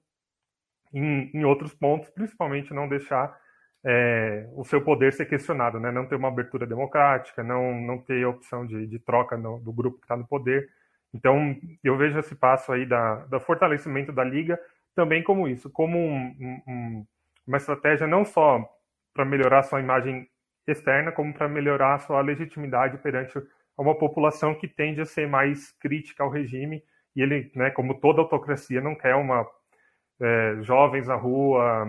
em, 0.92 1.30
em 1.34 1.44
outros 1.44 1.74
pontos, 1.74 2.10
principalmente 2.10 2.72
não 2.74 2.88
deixar 2.88 3.36
é, 3.84 4.48
o 4.54 4.64
seu 4.64 4.82
poder 4.82 5.12
ser 5.12 5.26
questionado, 5.26 5.80
né? 5.80 5.90
não 5.90 6.06
ter 6.06 6.14
uma 6.14 6.28
abertura 6.28 6.66
democrática, 6.66 7.42
não, 7.42 7.80
não 7.80 7.98
ter 7.98 8.24
opção 8.26 8.66
de, 8.66 8.86
de 8.86 8.98
troca 8.98 9.36
no, 9.36 9.58
do 9.60 9.72
grupo 9.72 9.98
que 9.98 10.04
está 10.04 10.16
no 10.16 10.26
poder. 10.26 10.68
Então, 11.14 11.56
eu 11.84 11.96
vejo 11.96 12.18
esse 12.18 12.34
passo 12.34 12.72
aí 12.72 12.86
da, 12.86 13.26
fortalecimento 13.40 14.12
da 14.12 14.24
Liga 14.24 14.58
também 14.94 15.22
como 15.22 15.48
isso, 15.48 15.70
como 15.70 15.98
um, 15.98 16.62
um, 16.66 17.06
uma 17.46 17.56
estratégia 17.56 18.06
não 18.06 18.24
só 18.24 18.66
para 19.14 19.24
melhorar 19.24 19.62
sua 19.62 19.80
imagem 19.80 20.28
externa, 20.66 21.12
como 21.12 21.32
para 21.34 21.48
melhorar 21.48 21.98
sua 21.98 22.20
legitimidade 22.20 22.98
perante 22.98 23.38
uma 23.76 23.94
população 23.98 24.54
que 24.54 24.68
tende 24.68 25.00
a 25.00 25.06
ser 25.06 25.28
mais 25.28 25.72
crítica 25.72 26.22
ao 26.22 26.30
regime 26.30 26.82
e 27.16 27.22
ele, 27.22 27.50
né, 27.54 27.70
como 27.70 28.00
toda 28.00 28.20
autocracia, 28.20 28.80
não 28.80 28.94
quer 28.94 29.14
uma 29.14 29.46
é, 30.20 30.56
jovens 30.62 31.08
na 31.08 31.14
rua 31.14 31.86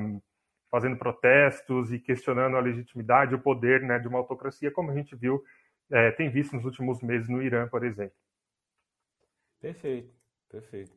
fazendo 0.71 0.97
protestos 0.97 1.93
e 1.93 1.99
questionando 1.99 2.57
a 2.57 2.61
legitimidade, 2.61 3.35
o 3.35 3.39
poder 3.39 3.83
né, 3.83 3.99
de 3.99 4.07
uma 4.07 4.17
autocracia, 4.17 4.71
como 4.71 4.89
a 4.89 4.95
gente 4.95 5.15
viu, 5.15 5.43
é, 5.91 6.11
tem 6.11 6.29
visto 6.29 6.55
nos 6.55 6.65
últimos 6.65 7.01
meses 7.01 7.29
no 7.29 7.41
Irã, 7.41 7.67
por 7.67 7.85
exemplo. 7.85 8.15
Perfeito, 9.63 10.13
perfeito. 10.49 10.91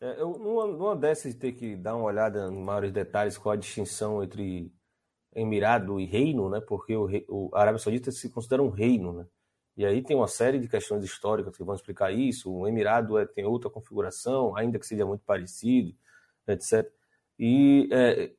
É, 0.00 0.22
eu, 0.22 0.38
numa, 0.38 0.64
numa 0.64 0.94
dessas 0.94 1.34
de 1.34 1.40
ter 1.40 1.50
que 1.50 1.74
dar 1.74 1.96
uma 1.96 2.04
olhada 2.04 2.46
em 2.46 2.62
maiores 2.62 2.92
detalhes 2.92 3.36
com 3.36 3.50
a 3.50 3.56
distinção 3.56 4.22
entre 4.22 4.72
Emirado 5.34 5.98
e 5.98 6.06
reino, 6.06 6.48
né? 6.48 6.60
Porque 6.60 6.94
o, 6.94 7.08
o 7.28 7.50
Arábia 7.52 7.80
Saudita 7.80 8.12
se 8.12 8.30
considera 8.30 8.62
um 8.62 8.68
reino, 8.70 9.12
né? 9.12 9.26
E 9.76 9.84
aí 9.84 10.02
tem 10.02 10.16
uma 10.16 10.28
série 10.28 10.60
de 10.60 10.68
questões 10.68 11.02
históricas 11.02 11.56
que 11.56 11.64
vão 11.64 11.74
explicar 11.74 12.12
isso. 12.12 12.52
O 12.52 12.68
Emirado 12.68 13.18
é, 13.18 13.26
tem 13.26 13.44
outra 13.44 13.68
configuração, 13.68 14.56
ainda 14.56 14.78
que 14.78 14.86
seja 14.86 15.04
muito 15.04 15.24
parecido, 15.24 15.92
etc. 16.46 16.88
E 17.36 17.88
é, 17.90 18.30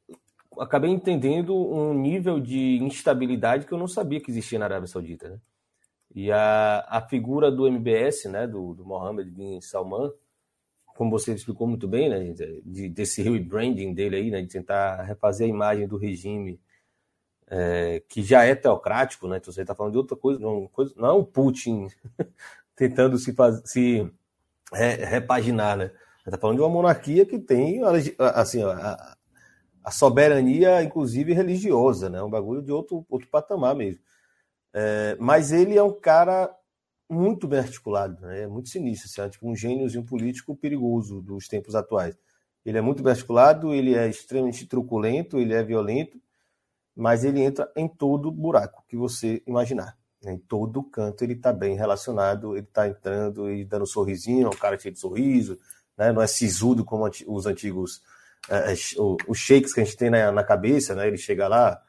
acabei 0.59 0.91
entendendo 0.91 1.53
um 1.53 1.93
nível 1.93 2.39
de 2.39 2.77
instabilidade 2.81 3.65
que 3.65 3.73
eu 3.73 3.77
não 3.77 3.87
sabia 3.87 4.21
que 4.21 4.31
existia 4.31 4.59
na 4.59 4.65
Arábia 4.65 4.87
Saudita. 4.87 5.27
Né? 5.29 5.39
E 6.13 6.31
a, 6.31 6.85
a 6.89 7.01
figura 7.01 7.51
do 7.51 7.67
MBS, 7.67 8.25
né, 8.25 8.45
do, 8.45 8.73
do 8.73 8.85
Mohammed 8.85 9.29
bin 9.31 9.61
Salman, 9.61 10.11
como 10.95 11.11
você 11.11 11.33
explicou 11.33 11.67
muito 11.67 11.87
bem, 11.87 12.09
né, 12.09 12.33
de, 12.65 12.89
desse 12.89 13.21
rebranding 13.21 13.93
dele 13.93 14.15
aí, 14.17 14.31
né, 14.31 14.41
de 14.41 14.47
tentar 14.47 15.01
refazer 15.03 15.47
a 15.47 15.49
imagem 15.49 15.87
do 15.87 15.97
regime 15.97 16.59
é, 17.51 18.01
que 18.07 18.23
já 18.23 18.45
é 18.45 18.55
teocrático, 18.55 19.27
né? 19.27 19.37
Então 19.37 19.51
você 19.51 19.61
está 19.61 19.75
falando 19.75 19.91
de 19.91 19.97
outra 19.97 20.15
coisa, 20.15 20.39
não, 20.39 20.67
coisa, 20.67 20.93
não 20.95 21.09
é 21.09 21.11
o 21.11 21.25
Putin 21.25 21.89
tentando 22.77 23.17
se, 23.17 23.33
faz, 23.33 23.61
se 23.65 24.09
re, 24.71 24.95
repaginar, 25.05 25.75
né? 25.75 25.91
Está 26.25 26.37
falando 26.37 26.57
de 26.57 26.61
uma 26.61 26.69
monarquia 26.69 27.25
que 27.25 27.37
tem 27.37 27.81
assim, 28.17 28.63
a, 28.63 29.17
a, 29.83 29.91
soberania, 29.91 30.81
inclusive 30.81 31.33
religiosa, 31.33 32.09
né? 32.09 32.23
Um 32.23 32.29
bagulho 32.29 32.61
de 32.61 32.71
outro, 32.71 33.05
outro 33.09 33.27
patamar 33.27 33.75
mesmo. 33.75 34.01
É, 34.73 35.17
mas 35.19 35.51
ele 35.51 35.77
é 35.77 35.83
um 35.83 35.93
cara 35.93 36.53
muito 37.09 37.45
bem 37.47 37.59
articulado, 37.59 38.21
né? 38.21 38.43
é 38.43 38.47
muito 38.47 38.69
sinistro, 38.69 39.09
assim, 39.09 39.21
é 39.21 39.29
tipo 39.29 39.49
um 39.49 39.55
gêniozinho 39.55 40.05
político 40.05 40.55
perigoso 40.55 41.21
dos 41.21 41.47
tempos 41.47 41.75
atuais. 41.75 42.17
Ele 42.65 42.77
é 42.77 42.81
muito 42.81 43.03
bem 43.03 43.11
articulado, 43.11 43.73
ele 43.73 43.95
é 43.95 44.07
extremamente 44.07 44.65
truculento, 44.65 45.37
ele 45.37 45.53
é 45.53 45.61
violento, 45.61 46.21
mas 46.95 47.23
ele 47.23 47.41
entra 47.41 47.69
em 47.75 47.87
todo 47.87 48.31
buraco 48.31 48.83
que 48.87 48.95
você 48.95 49.43
imaginar. 49.45 49.97
Em 50.23 50.37
todo 50.37 50.83
canto 50.83 51.23
ele 51.23 51.33
está 51.33 51.51
bem 51.51 51.75
relacionado, 51.75 52.55
ele 52.55 52.67
está 52.67 52.87
entrando 52.87 53.51
e 53.51 53.65
dando 53.65 53.83
um 53.83 53.87
sorrisinho, 53.87 54.45
é 54.45 54.49
um 54.49 54.57
cara 54.57 54.79
cheio 54.79 54.93
de 54.93 54.99
sorriso, 54.99 55.57
né? 55.97 56.11
não 56.11 56.21
é 56.21 56.27
sisudo 56.27 56.85
como 56.85 57.09
os 57.27 57.45
antigos, 57.45 58.01
é 58.47 58.73
os 59.27 59.37
shakes 59.37 59.73
que 59.73 59.81
a 59.81 59.83
gente 59.83 59.97
tem 59.97 60.09
na, 60.09 60.31
na 60.31 60.43
cabeça, 60.43 60.93
né? 60.93 61.07
ele 61.07 61.17
chega 61.17 61.47
lá, 61.47 61.81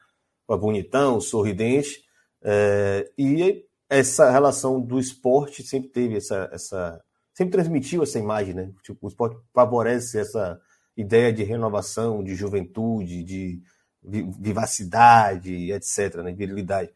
bonitão, 0.47 1.21
sorridente, 1.21 2.03
é, 2.43 3.09
e 3.17 3.65
essa 3.89 4.29
relação 4.29 4.81
do 4.81 4.99
esporte 4.99 5.63
sempre 5.63 5.89
teve 5.89 6.17
essa, 6.17 6.49
essa 6.51 7.01
sempre 7.33 7.53
transmitiu 7.53 8.03
essa 8.03 8.19
imagem, 8.19 8.53
né? 8.53 8.71
Tipo, 8.83 9.05
o 9.05 9.09
esporte 9.09 9.37
favorece 9.53 10.19
essa 10.19 10.59
ideia 10.95 11.31
de 11.31 11.43
renovação, 11.43 12.23
de 12.23 12.35
juventude, 12.35 13.23
de 13.23 13.63
vivacidade, 14.03 15.71
etc., 15.71 16.15
né, 16.17 16.33
virilidade. 16.33 16.91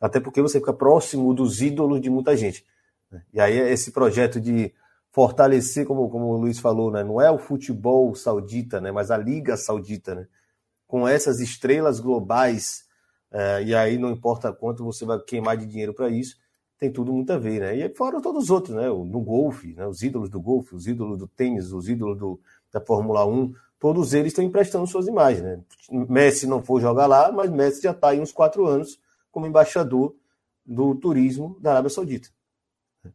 Até 0.00 0.20
porque 0.20 0.40
você 0.40 0.60
fica 0.60 0.72
próximo 0.72 1.34
dos 1.34 1.60
ídolos 1.60 2.00
de 2.00 2.08
muita 2.08 2.36
gente. 2.36 2.64
Né? 3.10 3.22
E 3.34 3.40
aí 3.40 3.58
esse 3.58 3.90
projeto 3.90 4.40
de 4.40 4.72
fortalecer, 5.10 5.86
como, 5.86 6.08
como 6.08 6.26
o 6.26 6.36
Luiz 6.36 6.58
falou, 6.58 6.90
né, 6.90 7.02
não 7.02 7.20
é 7.20 7.30
o 7.30 7.38
futebol 7.38 8.14
saudita, 8.14 8.80
né, 8.80 8.90
mas 8.90 9.10
a 9.10 9.16
Liga 9.16 9.56
Saudita, 9.56 10.14
né, 10.14 10.26
com 10.86 11.06
essas 11.06 11.40
estrelas 11.40 12.00
globais, 12.00 12.84
é, 13.32 13.62
e 13.62 13.74
aí 13.74 13.98
não 13.98 14.10
importa 14.10 14.52
quanto 14.52 14.84
você 14.84 15.04
vai 15.04 15.18
queimar 15.20 15.56
de 15.56 15.66
dinheiro 15.66 15.94
para 15.94 16.10
isso, 16.10 16.36
tem 16.78 16.90
tudo 16.92 17.12
muito 17.12 17.32
a 17.32 17.38
ver, 17.38 17.60
né? 17.60 17.76
E 17.76 17.88
fora 17.94 18.20
todos 18.20 18.44
os 18.44 18.50
outros, 18.50 18.76
né? 18.76 18.88
No 18.88 19.20
golfe, 19.20 19.72
né? 19.74 19.86
os 19.86 20.02
ídolos 20.02 20.28
do 20.28 20.40
golfe, 20.40 20.74
os 20.74 20.86
ídolos 20.86 21.16
do 21.16 21.28
tênis, 21.28 21.72
os 21.72 21.88
ídolos 21.88 22.18
do, 22.18 22.40
da 22.72 22.80
Fórmula 22.80 23.24
1, 23.24 23.54
todos 23.78 24.12
eles 24.12 24.32
estão 24.32 24.44
emprestando 24.44 24.86
suas 24.86 25.06
imagens. 25.06 25.42
Né? 25.42 25.60
Messi 26.08 26.46
não 26.46 26.62
foi 26.62 26.80
jogar 26.80 27.06
lá, 27.06 27.30
mas 27.30 27.50
Messi 27.50 27.82
já 27.82 27.92
está 27.92 28.10
aí 28.10 28.20
uns 28.20 28.32
quatro 28.32 28.66
anos 28.66 29.00
como 29.30 29.46
embaixador 29.46 30.14
do 30.66 30.94
turismo 30.96 31.56
da 31.60 31.70
Arábia 31.70 31.90
Saudita. 31.90 32.28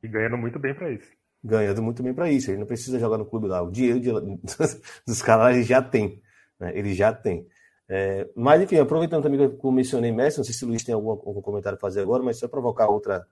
E 0.01 0.07
ganhando 0.07 0.37
muito 0.37 0.57
bem 0.57 0.73
para 0.73 0.91
isso. 0.91 1.11
Ganhando 1.43 1.81
muito 1.81 2.01
bem 2.01 2.13
para 2.13 2.31
isso. 2.31 2.49
Ele 2.49 2.59
não 2.59 2.65
precisa 2.65 2.99
jogar 2.99 3.17
no 3.17 3.25
clube 3.25 3.47
lá. 3.47 3.61
O 3.61 3.71
dinheiro 3.71 3.99
de, 3.99 4.11
dos 5.05 5.21
caras 5.21 5.55
ele 5.55 5.63
já 5.63 5.81
tem. 5.81 6.21
Né? 6.59 6.71
Ele 6.77 6.93
já 6.93 7.13
tem. 7.13 7.47
É, 7.89 8.27
mas, 8.35 8.61
enfim, 8.61 8.77
aproveitando 8.77 9.23
também 9.23 9.49
que 9.49 9.65
eu 9.65 9.71
mencionei 9.71 10.11
Messi, 10.11 10.37
não 10.37 10.43
sei 10.43 10.53
se 10.53 10.65
o 10.65 10.67
Luiz 10.67 10.83
tem 10.83 10.93
algum, 10.93 11.11
algum 11.11 11.41
comentário 11.41 11.77
a 11.77 11.79
fazer 11.79 12.01
agora, 12.01 12.21
mas 12.21 12.37
só 12.37 12.47
provocar 12.47 12.87
outra 12.87 13.25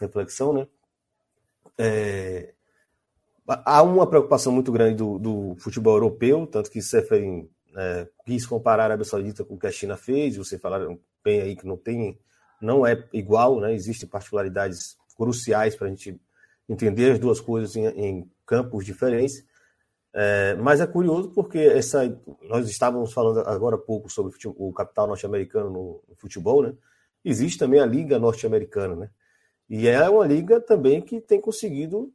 reflexão, 0.00 0.52
né? 0.52 0.66
É, 1.76 2.54
há 3.46 3.82
uma 3.82 4.06
preocupação 4.06 4.52
muito 4.52 4.72
grande 4.72 4.96
do, 4.96 5.18
do 5.18 5.56
futebol 5.58 5.94
europeu, 5.94 6.46
tanto 6.46 6.70
que 6.70 6.80
Seferin 6.80 7.48
é, 7.76 8.08
quis 8.24 8.46
comparar 8.46 8.84
a 8.84 8.86
Arábia 8.86 9.04
Saudita 9.04 9.44
com 9.44 9.54
o 9.54 9.58
que 9.58 9.66
a 9.66 9.72
China 9.72 9.96
fez, 9.96 10.36
você 10.36 10.58
falaram 10.58 10.98
bem 11.22 11.42
aí 11.42 11.54
que 11.54 11.66
não 11.66 11.76
tem, 11.76 12.18
não 12.60 12.86
é 12.86 13.06
igual, 13.12 13.60
né? 13.60 13.74
existem 13.74 14.08
particularidades 14.08 14.96
cruciais 15.16 15.76
para 15.76 15.86
a 15.86 15.90
gente 15.90 16.18
entender 16.68 17.12
as 17.12 17.18
duas 17.18 17.40
coisas 17.40 17.76
em, 17.76 17.86
em 17.86 18.30
campos 18.46 18.84
diferentes. 18.84 19.44
É, 20.14 20.54
mas 20.54 20.80
é 20.80 20.86
curioso 20.86 21.30
porque 21.30 21.58
essa, 21.58 22.00
nós 22.42 22.68
estávamos 22.68 23.12
falando 23.12 23.40
agora 23.40 23.76
há 23.76 23.78
pouco 23.78 24.10
sobre 24.10 24.32
o 24.46 24.72
capital 24.72 25.06
norte-americano 25.06 25.70
no, 25.70 26.02
futebol, 26.16 26.62
né? 26.62 26.74
Existe 27.24 27.58
também 27.58 27.80
a 27.80 27.86
Liga 27.86 28.18
Norte-Americana, 28.18 28.96
né? 28.96 29.10
E 29.68 29.86
é 29.86 30.08
uma 30.08 30.26
liga 30.26 30.60
também 30.60 31.02
que 31.02 31.20
tem 31.20 31.40
conseguido 31.40 32.12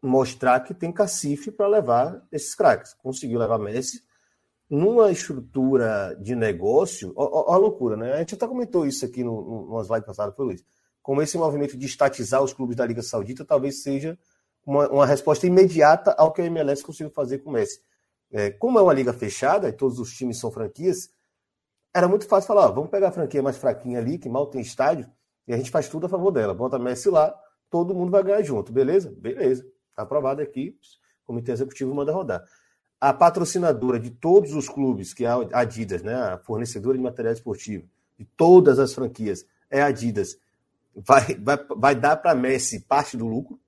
mostrar 0.00 0.60
que 0.60 0.72
tem 0.72 0.92
cacife 0.92 1.50
para 1.50 1.66
levar 1.66 2.24
esses 2.30 2.54
craques. 2.54 2.94
Conseguiu 2.94 3.40
levar 3.40 3.58
Messi 3.58 4.02
numa 4.70 5.10
estrutura 5.10 6.16
de 6.20 6.36
negócio. 6.36 7.12
Ó, 7.16 7.52
a 7.52 7.56
loucura, 7.56 7.96
né? 7.96 8.12
A 8.12 8.18
gente 8.18 8.34
até 8.34 8.46
comentou 8.46 8.86
isso 8.86 9.04
aqui 9.04 9.24
no, 9.24 9.42
no, 9.42 9.66
no 9.66 9.80
slide 9.82 10.06
passado, 10.06 10.34
foi 10.34 10.46
Luiz. 10.46 10.64
Como 11.02 11.22
esse 11.22 11.36
movimento 11.36 11.76
de 11.76 11.86
estatizar 11.86 12.42
os 12.42 12.52
clubes 12.52 12.76
da 12.76 12.86
Liga 12.86 13.02
Saudita 13.02 13.44
talvez 13.44 13.82
seja 13.82 14.18
uma, 14.66 14.88
uma 14.88 15.06
resposta 15.06 15.46
imediata 15.46 16.12
ao 16.18 16.32
que 16.32 16.42
a 16.42 16.46
MLS 16.46 16.82
conseguiu 16.82 17.10
fazer 17.10 17.38
com 17.38 17.50
o 17.50 17.52
Messi. 17.52 17.80
É, 18.32 18.50
como 18.50 18.78
é 18.78 18.82
uma 18.82 18.92
liga 18.92 19.12
fechada 19.12 19.68
e 19.68 19.72
todos 19.72 20.00
os 20.00 20.12
times 20.12 20.38
são 20.38 20.50
franquias, 20.50 21.08
era 21.94 22.08
muito 22.08 22.26
fácil 22.26 22.48
falar: 22.48 22.66
ó, 22.66 22.72
vamos 22.72 22.90
pegar 22.90 23.08
a 23.08 23.12
franquia 23.12 23.42
mais 23.42 23.56
fraquinha 23.56 23.98
ali, 23.98 24.18
que 24.18 24.28
mal 24.28 24.46
tem 24.48 24.60
estádio, 24.60 25.08
e 25.46 25.54
a 25.54 25.56
gente 25.56 25.70
faz 25.70 25.88
tudo 25.88 26.06
a 26.06 26.08
favor 26.08 26.32
dela. 26.32 26.52
Bota 26.52 26.78
Messi 26.78 27.08
lá, 27.08 27.34
todo 27.70 27.94
mundo 27.94 28.10
vai 28.10 28.22
ganhar 28.22 28.42
junto, 28.42 28.72
beleza? 28.72 29.14
Beleza. 29.16 29.64
Está 29.90 30.02
aprovado 30.02 30.42
aqui, 30.42 30.76
o 31.22 31.26
Comitê 31.28 31.52
Executivo 31.52 31.94
manda 31.94 32.12
rodar. 32.12 32.44
A 33.00 33.12
patrocinadora 33.12 34.00
de 34.00 34.10
todos 34.10 34.52
os 34.54 34.68
clubes, 34.68 35.14
que 35.14 35.24
é 35.24 35.28
a 35.28 35.60
Adidas, 35.60 36.02
né, 36.02 36.14
a 36.14 36.38
fornecedora 36.38 36.96
de 36.96 37.02
material 37.02 37.32
esportivo, 37.32 37.88
de 38.18 38.24
todas 38.36 38.78
as 38.78 38.92
franquias, 38.92 39.46
é 39.70 39.80
a 39.80 39.86
Adidas. 39.86 40.38
Vai, 40.94 41.34
vai, 41.36 41.58
vai 41.76 41.94
dar 41.94 42.16
para 42.16 42.34
Messi 42.34 42.80
parte 42.80 43.16
do 43.16 43.26
lucro. 43.26 43.58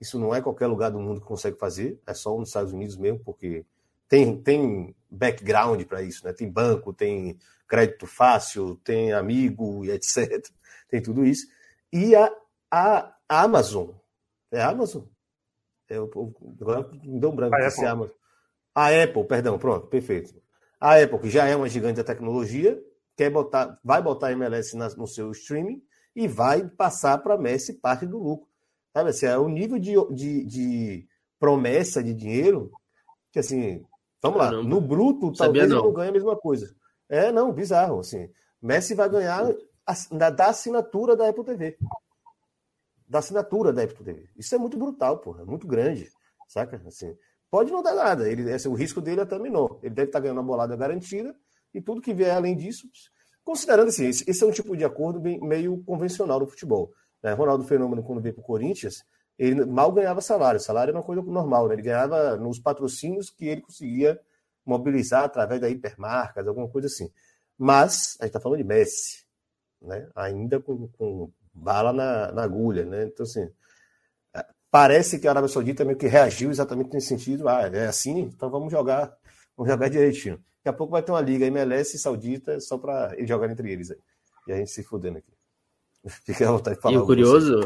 Isso 0.00 0.18
não 0.18 0.34
é 0.34 0.40
qualquer 0.40 0.66
lugar 0.66 0.90
do 0.90 1.00
mundo 1.00 1.20
que 1.20 1.26
consegue 1.26 1.58
fazer, 1.58 2.00
é 2.06 2.14
só 2.14 2.36
nos 2.38 2.48
Estados 2.48 2.72
Unidos 2.72 2.96
mesmo, 2.96 3.18
porque 3.20 3.64
tem, 4.08 4.40
tem 4.40 4.94
background 5.10 5.82
para 5.84 6.02
isso, 6.02 6.24
né? 6.24 6.32
Tem 6.32 6.50
banco, 6.50 6.92
tem 6.92 7.38
crédito 7.66 8.06
fácil, 8.06 8.76
tem 8.76 9.12
amigo 9.12 9.84
e 9.84 9.90
etc. 9.90 10.48
Tem 10.88 11.02
tudo 11.02 11.22
isso. 11.22 11.46
E 11.92 12.16
a, 12.16 12.32
a 12.70 13.14
Amazon, 13.28 13.90
é 14.50 14.58
a 14.58 14.70
Amazon? 14.70 15.02
É, 15.86 15.96
agora 15.96 16.88
me 17.04 17.20
deu 17.20 17.30
um 17.30 17.36
branco. 17.36 17.54
A. 17.54 17.60
É 17.60 17.86
Amazon. 17.86 18.14
a 18.74 19.02
Apple, 19.02 19.24
perdão, 19.24 19.58
pronto, 19.58 19.86
perfeito. 19.86 20.34
A 20.80 20.98
Apple, 20.98 21.18
que 21.18 21.28
já 21.28 21.46
é 21.46 21.54
uma 21.54 21.68
gigante 21.68 21.96
da 21.96 22.04
tecnologia, 22.04 22.82
quer 23.14 23.30
botar, 23.30 23.78
vai 23.84 24.00
botar 24.00 24.28
a 24.28 24.32
MLS 24.32 24.74
na, 24.74 24.88
no 24.90 25.06
seu 25.06 25.30
streaming 25.32 25.82
e 26.16 26.26
vai 26.26 26.66
passar 26.66 27.18
para 27.18 27.34
a 27.34 27.38
Messi 27.38 27.74
parte 27.74 28.06
do 28.06 28.16
lucro. 28.16 28.47
Sabe 28.92 29.10
assim, 29.10 29.26
é 29.26 29.38
o 29.38 29.48
nível 29.48 29.78
de, 29.78 29.94
de, 30.14 30.44
de 30.44 31.08
promessa 31.38 32.02
de 32.02 32.14
dinheiro 32.14 32.70
que 33.30 33.38
assim, 33.38 33.84
vamos 34.22 34.38
lá, 34.38 34.50
no 34.50 34.80
bruto 34.80 35.32
talvez 35.32 35.68
não. 35.68 35.84
não 35.84 35.92
ganhe 35.92 36.10
a 36.10 36.12
mesma 36.12 36.36
coisa. 36.36 36.74
É, 37.08 37.32
não, 37.32 37.52
bizarro, 37.52 38.00
assim. 38.00 38.28
Messi 38.60 38.94
vai 38.94 39.08
ganhar 39.08 39.54
da 40.10 40.46
assinatura 40.46 41.16
da 41.16 41.28
Apple 41.28 41.44
TV. 41.44 41.78
Da 43.06 43.20
assinatura 43.20 43.72
da 43.72 43.82
Apple 43.82 44.04
TV. 44.04 44.28
Isso 44.36 44.54
é 44.54 44.58
muito 44.58 44.76
brutal, 44.76 45.18
porra, 45.18 45.42
é 45.42 45.44
muito 45.44 45.66
grande, 45.66 46.10
saca? 46.46 46.82
Assim, 46.86 47.16
pode 47.50 47.70
não 47.70 47.82
dar 47.82 47.94
nada, 47.94 48.28
ele, 48.28 48.52
assim, 48.52 48.68
o 48.68 48.74
risco 48.74 49.00
dele 49.00 49.20
é 49.20 49.22
até 49.22 49.38
menor. 49.38 49.78
Ele 49.82 49.94
deve 49.94 50.08
estar 50.08 50.20
ganhando 50.20 50.38
uma 50.38 50.46
bolada 50.46 50.76
garantida 50.76 51.34
e 51.72 51.80
tudo 51.80 52.02
que 52.02 52.12
vier 52.12 52.34
além 52.34 52.56
disso, 52.56 52.86
considerando 53.44 53.88
assim, 53.88 54.06
esse, 54.06 54.28
esse 54.28 54.44
é 54.44 54.46
um 54.46 54.50
tipo 54.50 54.76
de 54.76 54.84
acordo 54.84 55.20
bem, 55.20 55.40
meio 55.40 55.82
convencional 55.84 56.40
no 56.40 56.46
futebol. 56.46 56.92
Né? 57.22 57.32
Ronaldo 57.32 57.64
Fenômeno, 57.64 58.02
quando 58.02 58.20
veio 58.20 58.34
para 58.34 58.42
o 58.42 58.44
Corinthians, 58.44 59.04
ele 59.38 59.64
mal 59.64 59.92
ganhava 59.92 60.20
salário. 60.20 60.58
Salário 60.58 60.90
era 60.90 60.98
uma 60.98 61.04
coisa 61.04 61.22
normal, 61.22 61.68
né? 61.68 61.74
Ele 61.74 61.82
ganhava 61.82 62.36
nos 62.36 62.58
patrocínios 62.58 63.30
que 63.30 63.46
ele 63.46 63.60
conseguia 63.60 64.20
mobilizar 64.66 65.24
através 65.24 65.60
da 65.60 65.70
hipermarcas, 65.70 66.46
alguma 66.46 66.68
coisa 66.68 66.88
assim. 66.88 67.10
Mas 67.56 68.16
a 68.20 68.24
gente 68.24 68.30
está 68.30 68.40
falando 68.40 68.58
de 68.58 68.64
Messi, 68.64 69.24
né? 69.80 70.08
ainda 70.14 70.60
com, 70.60 70.88
com 70.88 71.32
bala 71.54 71.92
na, 71.92 72.32
na, 72.32 72.42
agulha. 72.42 72.84
Né? 72.84 73.04
Então, 73.04 73.24
assim, 73.24 73.48
é, 74.34 74.44
parece 74.70 75.18
que 75.18 75.26
a 75.26 75.30
Arábia 75.30 75.48
Saudita 75.48 75.84
meio 75.84 75.96
que 75.96 76.06
reagiu 76.06 76.50
exatamente 76.50 76.92
nesse 76.92 77.08
sentido. 77.08 77.48
Ah, 77.48 77.62
é 77.62 77.86
assim? 77.86 78.20
Então 78.20 78.50
vamos 78.50 78.70
jogar, 78.70 79.16
vamos 79.56 79.72
jogar 79.72 79.88
direitinho. 79.88 80.36
Daqui 80.36 80.68
a 80.68 80.72
pouco 80.72 80.92
vai 80.92 81.02
ter 81.02 81.12
uma 81.12 81.20
liga 81.20 81.46
MLS 81.46 81.96
e 81.96 81.98
Saudita 81.98 82.60
só 82.60 82.76
para 82.76 83.16
jogarem 83.24 83.52
entre 83.52 83.72
eles. 83.72 83.90
Aí. 83.90 83.98
E 84.48 84.52
a 84.52 84.56
gente 84.56 84.70
se 84.70 84.82
fudendo 84.82 85.18
aqui. 85.18 85.37
À 86.46 86.52
vontade 86.52 86.76
de 86.76 86.82
falar. 86.82 86.94
E 86.94 86.98
o 86.98 87.06
curioso, 87.06 87.60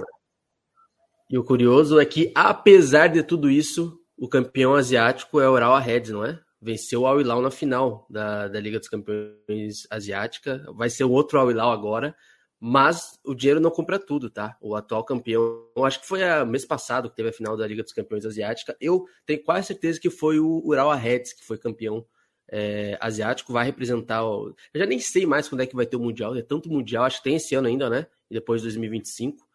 e 1.33 1.39
o 1.39 1.43
curioso 1.43 1.99
é 1.99 2.05
que, 2.05 2.30
apesar 2.35 3.07
de 3.07 3.22
tudo 3.22 3.51
isso, 3.51 3.99
o 4.18 4.28
campeão 4.28 4.74
asiático 4.74 5.41
é 5.41 5.49
o 5.49 5.53
Urawa 5.55 5.80
Reds, 5.80 6.11
não 6.11 6.24
é? 6.24 6.39
Venceu 6.61 7.01
o 7.01 7.07
Al 7.07 7.20
Hilal 7.20 7.41
na 7.41 7.51
final 7.51 8.07
da, 8.09 8.49
da 8.49 8.61
Liga 8.61 8.78
dos 8.78 8.89
Campeões 8.89 9.87
Asiática. 9.91 10.62
Vai 10.76 10.91
ser 10.91 11.05
o 11.05 11.11
outro 11.11 11.39
Al 11.39 11.51
Hilal 11.51 11.72
agora, 11.72 12.14
mas 12.61 13.18
o 13.24 13.35
dinheiro 13.35 13.61
não 13.61 13.70
compra 13.70 13.99
tudo, 13.99 14.28
tá? 14.28 14.59
O 14.61 14.76
atual 14.76 15.05
campeão, 15.05 15.66
eu 15.74 15.85
acho 15.87 16.03
que 16.03 16.07
foi 16.07 16.22
a 16.22 16.45
mês 16.45 16.66
passado 16.66 17.09
que 17.09 17.16
teve 17.16 17.30
a 17.30 17.33
final 17.33 17.57
da 17.57 17.66
Liga 17.66 17.83
dos 17.83 17.95
Campeões 17.95 18.26
Asiática. 18.26 18.76
Eu 18.78 19.07
tenho 19.24 19.43
quase 19.43 19.68
certeza 19.68 19.99
que 19.99 20.11
foi 20.11 20.39
o 20.39 20.62
Urawa 20.64 20.95
Reds 20.95 21.33
que 21.33 21.45
foi 21.45 21.57
campeão 21.57 22.07
é, 22.51 22.99
asiático, 23.01 23.55
vai 23.55 23.64
representar. 23.64 24.22
O... 24.22 24.55
Eu 24.74 24.80
já 24.80 24.87
nem 24.87 25.01
sei 25.01 25.24
mais 25.24 25.49
quando 25.49 25.62
é 25.62 25.66
que 25.66 25.74
vai 25.74 25.87
ter 25.87 25.97
o 25.97 26.01
Mundial, 26.01 26.37
é 26.37 26.43
tanto 26.43 26.68
Mundial, 26.68 27.05
acho 27.05 27.16
que 27.16 27.24
tem 27.24 27.37
esse 27.37 27.55
ano 27.55 27.66
ainda, 27.66 27.89
né? 27.89 28.07
E 28.33 28.35
depois 28.35 28.62
de 28.62 28.68
2025. 28.68 29.47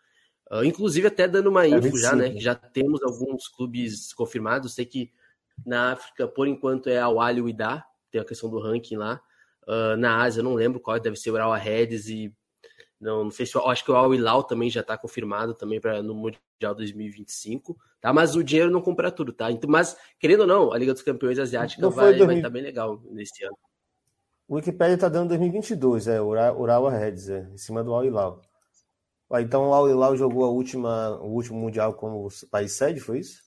Uh, 0.52 0.64
inclusive, 0.64 1.08
até 1.08 1.28
dando 1.28 1.50
uma 1.50 1.66
é 1.66 1.70
info 1.70 1.82
25, 1.82 1.98
já, 1.98 2.16
né? 2.16 2.30
Que 2.30 2.40
já 2.40 2.54
temos 2.54 3.02
alguns 3.02 3.48
clubes 3.48 4.14
confirmados. 4.14 4.76
Sei 4.76 4.86
que 4.86 5.12
na 5.66 5.94
África, 5.94 6.28
por 6.28 6.48
enquanto, 6.48 6.88
é 6.88 7.00
a 7.00 7.10
Wali 7.10 7.42
e 7.42 7.56
tem 8.12 8.22
a 8.22 8.26
questão 8.26 8.50
do 8.50 8.60
ranking 8.60 8.96
lá. 8.96 9.20
Uh, 9.68 9.98
na 9.98 10.22
Ásia, 10.22 10.44
não 10.44 10.54
lembro 10.54 10.80
qual, 10.80 11.00
deve 11.00 11.18
ser 11.18 11.32
o 11.32 11.38
Al 11.38 11.54
Reds 11.54 12.08
e. 12.08 12.34
Não, 13.02 13.26
não 13.26 13.32
sei 13.32 13.46
se. 13.46 13.58
Acho 13.58 13.84
que 13.84 13.92
o 13.92 13.96
Al 13.96 14.14
Hilal 14.14 14.44
também 14.44 14.70
já 14.70 14.82
está 14.82 14.96
confirmado 14.96 15.54
também 15.56 15.82
para 15.82 16.02
no 16.02 16.14
Mundial 16.14 16.74
2025, 16.76 17.76
tá? 18.00 18.14
Mas 18.14 18.36
o 18.36 18.44
dinheiro 18.44 18.72
não 18.72 18.82
compra 18.82 19.12
tudo, 19.12 19.34
tá? 19.34 19.52
Então, 19.52 19.70
mas, 19.70 19.98
querendo 20.20 20.42
ou 20.42 20.48
não, 20.48 20.72
a 20.72 20.78
Liga 20.78 20.94
dos 20.94 21.02
Campeões 21.02 21.40
Asiática 21.40 21.90
vai 21.90 22.14
estar 22.14 22.26
2000... 22.26 22.44
tá 22.44 22.50
bem 22.50 22.62
legal 22.62 23.02
nesse 23.10 23.44
ano. 23.44 23.58
O 24.48 24.56
Wikipedia 24.56 24.96
está 24.96 25.10
dando 25.10 25.28
2022, 25.30 26.08
é, 26.08 26.22
o 26.22 26.28
Ural 26.30 26.88
Reds, 26.88 27.30
é, 27.30 27.50
em 27.52 27.58
cima 27.58 27.84
do 27.84 27.94
Al 27.94 28.06
Hilal. 28.06 28.42
Ah, 29.30 29.42
então 29.42 29.70
o 29.70 29.74
Al 29.74 29.90
Hilal 29.90 30.16
jogou 30.16 30.46
a 30.46 30.50
última, 30.50 31.18
o 31.20 31.34
último 31.34 31.60
Mundial 31.60 31.94
como 31.94 32.30
país 32.50 32.74
sede, 32.74 33.00
foi 33.00 33.20
isso? 33.20 33.42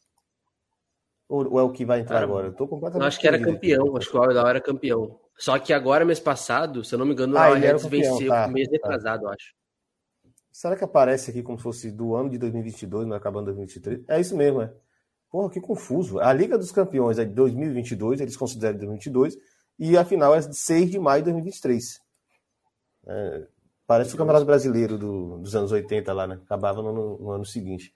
Ou, 1.28 1.53
ou 1.53 1.61
é 1.61 1.62
o 1.62 1.72
que 1.72 1.85
vai 1.85 2.01
entrar 2.01 2.16
Cara, 2.16 2.26
agora? 2.26 2.47
Eu 2.49 2.53
tô 2.53 2.68
completamente. 2.68 3.07
Acho 3.07 3.20
que 3.20 3.28
era 3.28 3.41
campeão, 3.41 3.89
aqui. 3.89 3.99
acho 3.99 4.11
que 4.11 4.16
o 4.16 4.22
Al 4.22 4.31
Hilal 4.31 4.49
era 4.49 4.61
campeão. 4.61 5.18
Só 5.39 5.59
que 5.59 5.72
agora, 5.72 6.05
mês 6.05 6.20
passado, 6.20 6.85
se 6.85 6.95
eu 6.95 6.99
não 6.99 7.07
me 7.07 7.12
engano, 7.12 7.35
o 7.35 7.39
ah, 7.39 7.47
Al 7.47 7.57
Hilal 7.57 7.78
venceu 7.78 8.28
tá, 8.28 8.49
mês 8.49 8.68
tá. 8.68 8.72
retrasado, 8.72 9.24
tá. 9.24 9.31
acho. 9.31 9.55
Será 10.53 10.76
que 10.76 10.85
aparece 10.85 11.31
aqui 11.31 11.43
como 11.43 11.57
se 11.57 11.62
fosse 11.62 11.91
do 11.91 12.14
ano 12.14 12.28
de 12.28 12.37
2022, 12.37 13.07
não 13.07 13.16
acabando 13.16 13.47
2023? 13.47 14.05
É 14.09 14.20
isso 14.20 14.37
mesmo, 14.37 14.61
é. 14.61 14.70
Porra, 15.31 15.49
que 15.49 15.61
confuso. 15.61 16.18
A 16.18 16.33
Liga 16.33 16.59
dos 16.59 16.72
Campeões 16.72 17.18
é 17.18 17.24
de 17.24 17.33
2022, 17.33 18.20
eles 18.20 18.37
consideram 18.37 18.76
2022, 18.78 19.37
e 19.78 19.97
a 19.97 20.05
final 20.05 20.35
é 20.35 20.41
de 20.41 20.55
6 20.55 20.91
de 20.91 20.99
maio 20.99 21.22
de 21.22 21.31
2023. 21.31 22.01
É, 23.07 23.47
Parece 23.91 24.14
o 24.14 24.16
Campeonato 24.16 24.47
Brasileiro 24.47 24.97
do, 24.97 25.38
dos 25.38 25.57
anos 25.57 25.72
80 25.72 26.12
lá, 26.12 26.24
né? 26.24 26.38
Acabava 26.45 26.80
no, 26.80 27.18
no 27.18 27.30
ano 27.32 27.45
seguinte. 27.45 27.93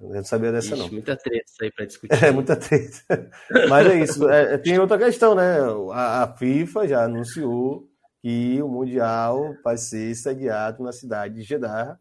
Eu 0.00 0.08
não 0.08 0.24
sabia 0.24 0.50
dessa, 0.50 0.68
Ixi, 0.68 0.78
não. 0.78 0.88
Muita 0.88 1.16
treta 1.16 1.52
aí 1.60 1.70
para 1.70 1.84
discutir. 1.84 2.16
É, 2.24 2.30
muita 2.30 2.56
treta. 2.56 3.30
Mas 3.68 3.86
é 3.88 4.00
isso. 4.00 4.26
É, 4.26 4.56
tem 4.56 4.78
outra 4.78 4.96
questão, 4.96 5.34
né? 5.34 5.58
A, 5.92 6.22
a, 6.22 6.34
FIFA 6.34 6.88
já 6.88 7.04
anunciou 7.04 7.86
que 8.22 8.62
o 8.62 8.68
Mundial 8.68 9.54
vai 9.62 9.76
ser 9.76 10.14
sediado 10.14 10.82
na 10.82 10.92
cidade 10.92 11.34
de 11.34 11.42
Jeddah, 11.42 11.98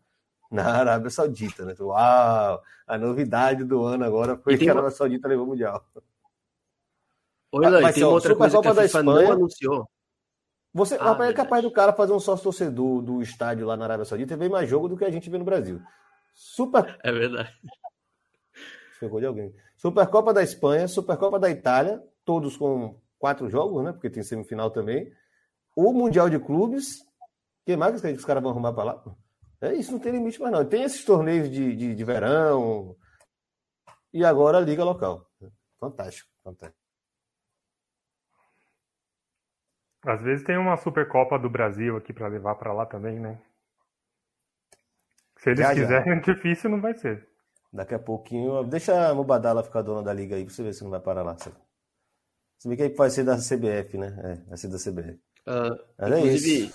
na 0.50 0.64
Arábia 0.64 1.10
Saudita, 1.10 1.66
né? 1.66 1.76
Uau! 1.78 2.64
A 2.88 2.98
novidade 2.98 3.66
do 3.66 3.84
ano 3.84 4.06
agora 4.06 4.38
foi 4.38 4.58
que 4.58 4.70
a 4.70 4.72
Arábia 4.72 4.92
Saudita 4.92 5.28
levou 5.28 5.44
o 5.44 5.50
Mundial. 5.50 5.86
Oi, 7.52 7.70
Lan, 7.70 7.92
tem 7.92 8.06
outra 8.06 8.34
coisa 8.34 8.62
que 8.62 8.68
a 8.70 8.74
FIFA 8.74 8.86
Espanha, 8.86 9.04
não 9.04 9.32
anunciou. 9.34 9.90
Você 10.78 10.96
ah, 11.02 11.18
é 11.26 11.34
capaz 11.34 11.64
do 11.64 11.72
cara 11.72 11.92
fazer 11.92 12.14
um 12.14 12.20
sócio 12.20 12.44
torcedor 12.44 13.02
do 13.02 13.20
estádio 13.20 13.66
lá 13.66 13.76
na 13.76 13.86
Arábia 13.86 14.06
Saudita 14.06 14.36
e 14.36 14.38
ver 14.38 14.48
mais 14.48 14.70
jogo 14.70 14.88
do 14.88 14.96
que 14.96 15.04
a 15.04 15.10
gente 15.10 15.28
vê 15.28 15.36
no 15.36 15.44
Brasil. 15.44 15.82
Super. 16.36 16.98
É 17.04 17.12
verdade. 17.12 17.52
Chegou 19.00 19.20
de 19.20 19.26
alguém. 19.26 19.52
Supercopa 19.76 20.32
da 20.32 20.44
Espanha, 20.44 20.88
Supercopa 20.88 21.40
da 21.40 21.50
Itália, 21.50 22.04
todos 22.24 22.56
com 22.56 22.96
quatro 23.18 23.50
jogos, 23.50 23.84
né? 23.84 23.92
Porque 23.92 24.08
tem 24.08 24.22
semifinal 24.22 24.70
também. 24.70 25.12
O 25.76 25.92
Mundial 25.92 26.30
de 26.30 26.38
Clubes. 26.38 27.04
que 27.66 27.76
mais 27.76 28.00
que 28.00 28.12
os 28.12 28.26
caras 28.26 28.44
vão 28.44 28.52
arrumar 28.52 28.74
para 28.74 28.84
lá? 28.84 29.04
É 29.60 29.74
isso, 29.74 29.92
não 29.92 30.00
tem 30.00 30.12
limite 30.12 30.40
mais 30.40 30.54
não. 30.54 30.64
Tem 30.64 30.84
esses 30.84 31.04
torneios 31.04 31.50
de, 31.50 31.76
de, 31.76 31.96
de 31.96 32.04
verão. 32.04 32.96
E 34.14 34.24
agora 34.24 34.60
a 34.60 34.62
Liga 34.62 34.84
Local. 34.84 35.28
Fantástico, 35.80 36.30
fantástico. 36.44 36.87
Às 40.06 40.22
vezes 40.22 40.46
tem 40.46 40.58
uma 40.58 40.78
Supercopa 40.78 41.38
do 41.38 41.50
Brasil 41.50 41.98
aqui 41.98 42.14
para 42.14 42.28
levar 42.28 42.56
para 42.56 42.74
lá 42.74 42.86
também, 42.86 43.20
né? 43.20 43.40
Se 45.38 45.50
eles 45.50 45.60
já, 45.60 45.74
quiserem, 45.74 46.16
já. 46.16 46.22
difícil 46.34 46.70
não 46.70 46.82
vai 46.82 46.94
ser. 46.94 47.28
Daqui 47.72 47.94
a 47.94 48.00
pouquinho. 48.00 48.64
Deixa 48.64 49.10
a 49.10 49.14
Mubadala 49.14 49.64
ficar 49.64 49.82
dona 49.82 50.02
da 50.02 50.14
liga 50.14 50.36
aí 50.36 50.46
pra 50.46 50.54
você 50.54 50.64
ver 50.64 50.74
se 50.74 50.84
não 50.84 50.92
vai 50.92 51.00
parar 51.00 51.24
lá. 51.24 51.36
Se 51.38 52.68
bem 52.68 52.76
que 52.76 52.84
aí 52.84 52.90
vai 52.90 53.10
ser 53.10 53.24
da 53.24 53.38
CBF, 53.38 53.98
né? 53.98 54.20
É, 54.24 54.50
vai 54.50 54.58
ser 54.58 54.68
da 54.68 54.78
CBF. 54.78 55.20
Uh, 55.46 55.78
ah, 55.98 56.10
é 56.10 56.20
inclusive, 56.20 56.74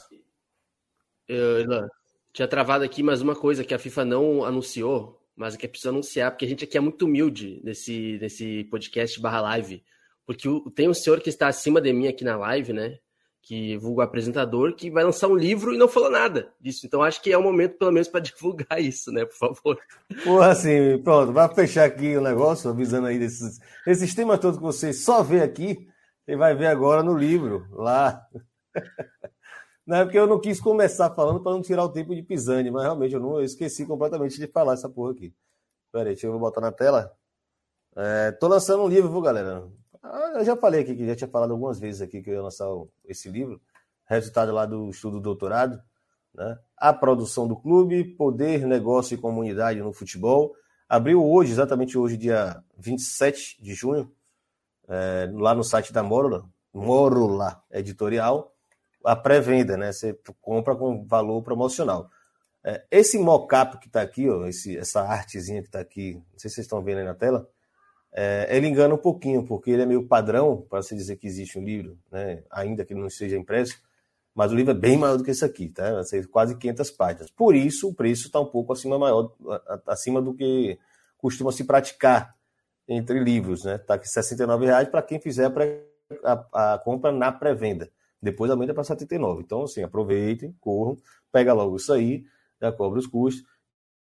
eu, 1.29 1.89
tinha 2.33 2.49
travado 2.49 2.85
aqui 2.85 3.03
mais 3.03 3.21
uma 3.21 3.37
coisa 3.37 3.65
que 3.65 3.75
a 3.75 3.79
FIFA 3.79 4.05
não 4.05 4.45
anunciou, 4.45 5.21
mas 5.37 5.57
que 5.57 5.67
é 5.67 5.69
preciso 5.69 5.91
anunciar, 5.91 6.31
porque 6.31 6.45
a 6.45 6.49
gente 6.49 6.65
aqui 6.65 6.79
é 6.79 6.81
muito 6.81 7.05
humilde 7.05 7.61
nesse, 7.63 8.19
nesse 8.21 8.65
podcast 8.65 9.21
barra 9.21 9.41
live. 9.41 9.85
Porque 10.25 10.49
o, 10.49 10.71
tem 10.71 10.89
um 10.89 10.95
senhor 10.95 11.21
que 11.21 11.29
está 11.29 11.49
acima 11.49 11.81
de 11.81 11.93
mim 11.93 12.07
aqui 12.07 12.25
na 12.25 12.37
live, 12.37 12.73
né? 12.73 12.99
Que 13.43 13.77
vulga 13.77 14.05
apresentador, 14.05 14.75
que 14.75 14.89
vai 14.89 15.03
lançar 15.03 15.27
um 15.27 15.35
livro 15.35 15.75
e 15.75 15.77
não 15.77 15.89
falou 15.89 16.09
nada 16.09 16.55
disso. 16.61 16.87
Então 16.87 17.03
acho 17.03 17.21
que 17.21 17.33
é 17.33 17.37
o 17.37 17.43
momento, 17.43 17.77
pelo 17.77 17.91
menos, 17.91 18.09
para 18.09 18.21
divulgar 18.21 18.79
isso, 18.81 19.11
né? 19.11 19.25
Por 19.27 19.37
favor. 19.37 19.79
Porra, 20.23 20.53
assim, 20.53 20.99
pronto, 21.03 21.33
vai 21.33 21.53
fechar 21.53 21.85
aqui 21.85 22.17
o 22.17 22.21
negócio, 22.21 22.71
avisando 22.71 23.09
aí 23.09 23.19
desses, 23.19 23.59
esses 23.87 24.15
temas 24.15 24.39
todos 24.39 24.59
que 24.59 24.63
você 24.63 24.93
só 24.93 25.23
vê 25.23 25.43
aqui, 25.43 25.89
você 26.25 26.37
vai 26.37 26.55
ver 26.55 26.67
agora 26.67 27.03
no 27.03 27.19
livro, 27.19 27.67
lá. 27.73 28.25
Não 29.85 29.97
é 29.97 30.05
porque 30.05 30.19
eu 30.19 30.29
não 30.29 30.41
quis 30.41 30.61
começar 30.61 31.11
falando 31.11 31.43
para 31.43 31.51
não 31.51 31.61
tirar 31.61 31.83
o 31.83 31.89
tempo 31.89 32.15
de 32.15 32.23
Pisani, 32.23 32.71
mas 32.71 32.85
realmente 32.85 33.15
eu 33.15 33.21
não 33.21 33.39
eu 33.39 33.45
esqueci 33.45 33.85
completamente 33.85 34.39
de 34.39 34.47
falar 34.47 34.75
essa 34.75 34.89
porra 34.89 35.11
aqui. 35.11 35.35
Pera 35.91 36.05
aí, 36.09 36.15
deixa 36.15 36.29
eu 36.29 36.39
botar 36.39 36.61
na 36.61 36.71
tela. 36.71 37.13
É, 37.97 38.31
tô 38.31 38.47
lançando 38.47 38.85
um 38.85 38.89
livro, 38.89 39.21
galera? 39.21 39.69
Ah, 40.03 40.33
eu 40.37 40.45
já 40.45 40.57
falei 40.57 40.83
aqui, 40.83 40.95
que 40.97 41.07
já 41.07 41.15
tinha 41.15 41.29
falado 41.29 41.53
algumas 41.53 41.79
vezes 41.79 42.03
aqui 42.03 42.23
que 42.23 42.31
eu 42.31 42.35
ia 42.35 42.43
lançar 42.43 42.67
esse 43.05 43.29
livro, 43.29 43.61
resultado 44.05 44.53
lá 44.53 44.67
do 44.67 44.91
estudo 44.91 45.19
do 45.19 45.23
doutorado, 45.23 45.81
né? 46.35 46.59
A 46.77 46.93
produção 46.93 47.47
do 47.47 47.57
clube, 47.57 48.05
poder, 48.17 48.67
negócio 48.67 49.15
e 49.15 49.19
comunidade 49.19 49.81
no 49.81 49.93
futebol, 49.93 50.55
Abriu 50.93 51.25
hoje, 51.25 51.53
exatamente 51.53 51.97
hoje, 51.97 52.19
dia 52.19 52.63
27 52.77 53.57
de 53.63 53.73
junho, 53.73 54.13
é, 54.87 55.27
lá 55.33 55.55
no 55.55 55.65
site 55.65 55.91
da 55.91 56.03
Morula, 56.03 56.45
Morula 56.71 57.63
Editorial, 57.71 58.55
a 59.03 59.17
pré-venda, 59.17 59.75
né? 59.79 59.91
Você 59.91 60.15
compra 60.43 60.77
com 60.77 61.07
valor 61.07 61.43
promocional. 61.43 62.11
É, 62.63 62.85
esse 62.91 63.19
mockup 63.19 63.79
que 63.79 63.87
está 63.87 64.03
aqui, 64.03 64.29
ó, 64.29 64.47
esse, 64.47 64.77
essa 64.77 65.01
artezinha 65.01 65.63
que 65.63 65.69
está 65.69 65.81
aqui, 65.81 66.17
não 66.31 66.39
sei 66.39 66.51
se 66.51 66.57
vocês 66.57 66.67
estão 66.67 66.83
vendo 66.83 66.99
aí 66.99 67.05
na 67.07 67.15
tela, 67.15 67.49
é, 68.15 68.57
ele 68.57 68.67
engana 68.67 68.95
um 68.95 68.99
pouquinho, 68.99 69.45
porque 69.45 69.71
ele 69.71 69.83
é 69.83 69.87
meio 69.87 70.07
padrão 70.07 70.67
para 70.69 70.83
se 70.83 70.95
dizer 70.95 71.17
que 71.17 71.27
existe 71.27 71.59
um 71.59 71.65
livro, 71.65 71.99
né? 72.11 72.43
ainda 72.51 72.85
que 72.85 72.93
ele 72.93 73.01
não 73.01 73.09
seja 73.09 73.37
impresso, 73.37 73.81
mas 74.35 74.53
o 74.53 74.55
livro 74.55 74.73
é 74.73 74.75
bem 74.75 74.97
maior 74.97 75.17
do 75.17 75.25
que 75.25 75.31
esse 75.31 75.45
aqui, 75.45 75.69
tá? 75.69 76.03
Quase 76.31 76.57
500 76.57 76.91
páginas. 76.93 77.31
Por 77.31 77.55
isso, 77.55 77.89
o 77.89 77.95
preço 77.95 78.27
está 78.27 78.41
um 78.41 78.47
pouco 78.47 78.73
acima 78.73 78.99
maior, 78.99 79.31
acima 79.87 80.23
do 80.23 80.33
que 80.33 80.79
costuma 81.19 81.53
se 81.53 81.65
praticar 81.65 82.35
entre 82.89 83.23
livros, 83.23 83.65
né? 83.65 83.77
Está 83.77 83.95
aqui 83.95 84.07
R$ 84.07 84.23
69,00 84.23 84.91
para 84.91 85.03
quem 85.03 85.21
fizer 85.21 85.45
a, 85.45 85.51
pré, 85.51 85.83
a, 86.25 86.75
a 86.75 86.79
compra 86.79 87.13
na 87.13 87.31
pré-venda. 87.31 87.91
Depois 88.23 88.51
aumenta 88.51 88.73
para 88.73 88.85
79. 88.85 89.43
Então, 89.43 89.65
assim, 89.65 89.83
aproveitem, 89.83 90.57
corram, 90.61 90.97
pega 91.31 91.53
logo 91.53 91.77
isso 91.77 91.93
aí, 91.93 92.25
já 92.61 92.73
cobra 92.73 92.99
os 92.99 93.07
custos, 93.07 93.45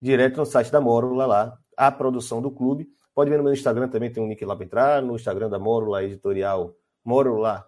direto 0.01 0.37
no 0.37 0.45
site 0.45 0.71
da 0.71 0.81
Mórula 0.81 1.25
lá, 1.25 1.57
a 1.75 1.91
produção 1.91 2.41
do 2.41 2.51
clube. 2.51 2.89
Pode 3.13 3.29
ver 3.29 3.37
no 3.37 3.43
meu 3.43 3.53
Instagram 3.53 3.89
também, 3.89 4.11
tem 4.11 4.23
um 4.23 4.27
link 4.27 4.43
lá 4.45 4.55
para 4.55 4.65
entrar, 4.65 5.01
no 5.01 5.15
Instagram 5.15 5.49
da 5.49 5.59
Mórula 5.59 6.03
Editorial, 6.03 6.75
Mórula 7.03 7.67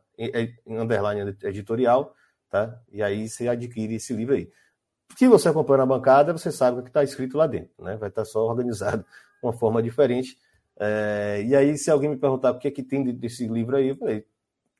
underline 0.67 1.35
editorial 1.43 2.13
tá? 2.53 2.79
E 2.91 3.01
aí 3.01 3.27
você 3.27 3.47
adquire 3.47 3.95
esse 3.95 4.13
livro 4.13 4.35
aí. 4.35 4.47
Se 5.17 5.27
você 5.27 5.49
acompanha 5.49 5.79
na 5.79 5.85
bancada, 5.87 6.31
você 6.31 6.51
sabe 6.51 6.79
o 6.79 6.83
que 6.83 6.89
está 6.89 7.03
escrito 7.03 7.35
lá 7.35 7.47
dentro, 7.47 7.83
né? 7.83 7.97
Vai 7.97 8.09
estar 8.09 8.21
tá 8.21 8.25
só 8.25 8.45
organizado 8.45 9.01
de 9.01 9.07
uma 9.41 9.51
forma 9.51 9.81
diferente. 9.81 10.37
É... 10.79 11.43
e 11.43 11.55
aí, 11.55 11.75
se 11.79 11.89
alguém 11.89 12.11
me 12.11 12.15
perguntar 12.15 12.51
o 12.51 12.59
que 12.59 12.67
é 12.67 12.71
que 12.71 12.83
tem 12.83 13.03
desse 13.15 13.47
livro 13.47 13.75
aí, 13.75 13.89
eu 13.89 13.95
falei, 13.95 14.23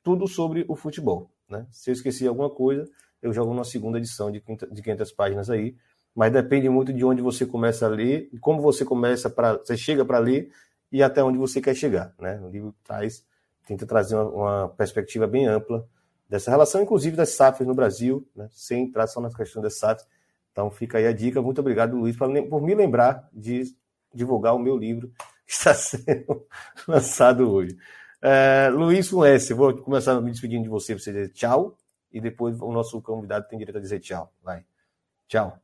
tudo 0.04 0.28
sobre 0.28 0.64
o 0.68 0.76
futebol, 0.76 1.32
né? 1.48 1.66
Se 1.72 1.90
eu 1.90 1.94
esqueci 1.94 2.28
alguma 2.28 2.48
coisa, 2.48 2.88
eu 3.20 3.32
jogo 3.32 3.50
uma 3.50 3.64
segunda 3.64 3.98
edição 3.98 4.30
de 4.30 4.40
500 4.40 5.10
páginas 5.10 5.50
aí, 5.50 5.74
mas 6.14 6.32
depende 6.32 6.68
muito 6.68 6.92
de 6.92 7.04
onde 7.04 7.20
você 7.20 7.44
começa 7.44 7.86
a 7.86 7.88
ler, 7.88 8.30
como 8.40 8.62
você 8.62 8.84
começa 8.84 9.28
para, 9.28 9.58
você 9.58 9.76
chega 9.76 10.04
para 10.04 10.18
ler 10.18 10.50
e 10.92 11.02
até 11.02 11.22
onde 11.22 11.38
você 11.38 11.60
quer 11.60 11.74
chegar, 11.74 12.14
né? 12.20 12.40
O 12.40 12.48
livro 12.48 12.74
traz, 12.84 13.24
tenta 13.66 13.84
trazer 13.84 14.14
uma, 14.14 14.28
uma 14.28 14.68
perspectiva 14.68 15.26
bem 15.26 15.46
ampla 15.46 15.86
dessa 16.28 16.50
relação, 16.50 16.82
inclusive 16.82 17.16
das 17.16 17.30
SAFs 17.30 17.66
no 17.66 17.74
Brasil, 17.74 18.26
né, 18.34 18.48
sem 18.50 18.84
entrar 18.84 19.06
só 19.06 19.20
na 19.20 19.30
questão 19.32 19.62
das 19.62 19.78
SAFs. 19.78 20.06
Então 20.52 20.70
fica 20.70 20.98
aí 20.98 21.06
a 21.06 21.12
dica. 21.12 21.42
Muito 21.42 21.60
obrigado, 21.60 21.96
Luiz, 21.96 22.16
por, 22.16 22.28
me 22.28 22.74
lembrar 22.74 23.28
de 23.32 23.74
divulgar 24.12 24.54
o 24.54 24.58
meu 24.58 24.76
livro 24.76 25.08
que 25.46 25.52
está 25.52 25.74
sendo 25.74 26.46
lançado 26.86 27.50
hoje. 27.50 27.76
É, 28.22 28.70
Luiz 28.70 29.10
com 29.10 29.24
S, 29.24 29.52
vou 29.52 29.76
começar 29.82 30.18
me 30.20 30.30
despedindo 30.30 30.62
de 30.62 30.68
você 30.68 30.94
você 30.94 31.12
dizer 31.12 31.30
tchau, 31.30 31.76
e 32.10 32.20
depois 32.20 32.58
o 32.60 32.72
nosso 32.72 33.02
convidado 33.02 33.46
tem 33.48 33.58
direito 33.58 33.76
a 33.76 33.80
dizer 33.80 34.00
tchau. 34.00 34.32
Vai. 34.42 34.64
Tchau. 35.28 35.63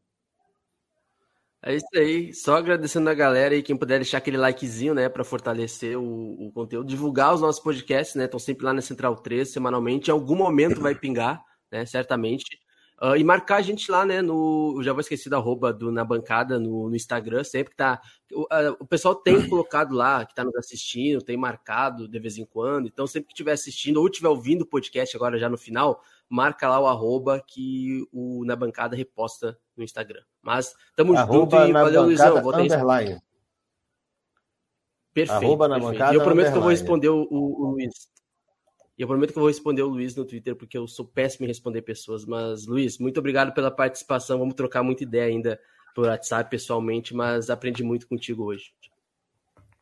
É 1.62 1.74
isso 1.74 1.86
aí. 1.94 2.32
Só 2.32 2.56
agradecendo 2.56 3.10
a 3.10 3.14
galera 3.14 3.54
e 3.54 3.62
quem 3.62 3.76
puder 3.76 3.98
deixar 3.98 4.18
aquele 4.18 4.38
likezinho, 4.38 4.94
né, 4.94 5.08
para 5.08 5.22
fortalecer 5.24 5.98
o, 5.98 6.46
o, 6.46 6.50
conteúdo, 6.52 6.86
divulgar 6.88 7.34
os 7.34 7.40
nossos 7.40 7.62
podcasts, 7.62 8.14
né? 8.16 8.24
Estão 8.24 8.40
sempre 8.40 8.64
lá 8.64 8.72
na 8.72 8.80
Central 8.80 9.16
3, 9.16 9.48
semanalmente. 9.48 10.08
Em 10.08 10.12
algum 10.12 10.34
momento 10.36 10.80
vai 10.80 10.94
pingar, 10.94 11.44
né? 11.70 11.84
Certamente. 11.84 12.58
Uh, 13.02 13.16
e 13.16 13.24
marcar 13.24 13.56
a 13.56 13.62
gente 13.62 13.90
lá, 13.90 14.04
né? 14.04 14.20
No. 14.20 14.74
Eu 14.76 14.82
já 14.82 14.92
vou 14.92 15.00
esquecer 15.00 15.30
da 15.30 15.38
arroba 15.38 15.72
do, 15.72 15.90
na 15.90 16.04
bancada 16.04 16.58
no, 16.58 16.88
no 16.88 16.96
Instagram, 16.96 17.42
sempre 17.44 17.70
que 17.70 17.76
tá. 17.76 18.00
O, 18.30 18.42
uh, 18.42 18.76
o, 18.78 18.86
pessoal 18.86 19.14
tem 19.14 19.40
colocado 19.48 19.94
lá, 19.94 20.24
que 20.26 20.34
tá 20.34 20.44
nos 20.44 20.54
assistindo, 20.54 21.22
tem 21.22 21.36
marcado 21.36 22.06
de 22.06 22.18
vez 22.18 22.36
em 22.36 22.44
quando. 22.44 22.88
Então, 22.88 23.06
sempre 23.06 23.28
que 23.28 23.32
estiver 23.32 23.52
assistindo 23.52 23.98
ou 23.98 24.06
estiver 24.06 24.28
ouvindo 24.28 24.62
o 24.62 24.66
podcast 24.66 25.16
agora 25.16 25.38
já 25.38 25.48
no 25.48 25.56
final, 25.56 26.02
marca 26.28 26.68
lá 26.68 26.78
o 26.78 26.86
arroba 26.86 27.42
que 27.46 28.06
o 28.12 28.44
Na 28.44 28.54
Bancada 28.54 28.94
reposta 28.94 29.58
no 29.80 29.84
Instagram. 29.84 30.22
Mas 30.40 30.74
tamo 30.94 31.16
arroba 31.16 31.58
junto 31.58 31.70
e 31.70 31.72
valeu, 31.72 32.02
Luizão. 32.02 32.42
Vou 32.42 32.54
underline. 32.54 33.20
Perfeito. 35.12 35.44
Arroba 35.44 35.66
na 35.66 35.74
perfeito. 35.74 35.92
Bancada, 35.92 36.12
e 36.12 36.16
eu 36.16 36.22
prometo 36.22 36.46
underline. 36.46 36.52
que 36.52 36.58
eu 36.58 36.62
vou 36.62 36.70
responder 36.70 37.08
o, 37.08 37.26
o, 37.30 37.62
o 37.62 37.70
Luiz. 37.72 38.10
E 38.96 39.02
eu 39.02 39.08
prometo 39.08 39.32
que 39.32 39.38
eu 39.38 39.40
vou 39.40 39.48
responder 39.48 39.82
o 39.82 39.88
Luiz 39.88 40.14
no 40.14 40.26
Twitter, 40.26 40.54
porque 40.54 40.76
eu 40.76 40.86
sou 40.86 41.06
péssimo 41.06 41.46
em 41.46 41.48
responder 41.48 41.82
pessoas. 41.82 42.26
Mas, 42.26 42.66
Luiz, 42.66 42.98
muito 42.98 43.18
obrigado 43.18 43.52
pela 43.52 43.70
participação. 43.70 44.38
Vamos 44.38 44.54
trocar 44.54 44.82
muita 44.82 45.02
ideia 45.02 45.24
ainda 45.24 45.58
por 45.94 46.06
WhatsApp 46.06 46.50
pessoalmente, 46.50 47.14
mas 47.14 47.50
aprendi 47.50 47.82
muito 47.82 48.06
contigo 48.06 48.44
hoje. 48.44 48.72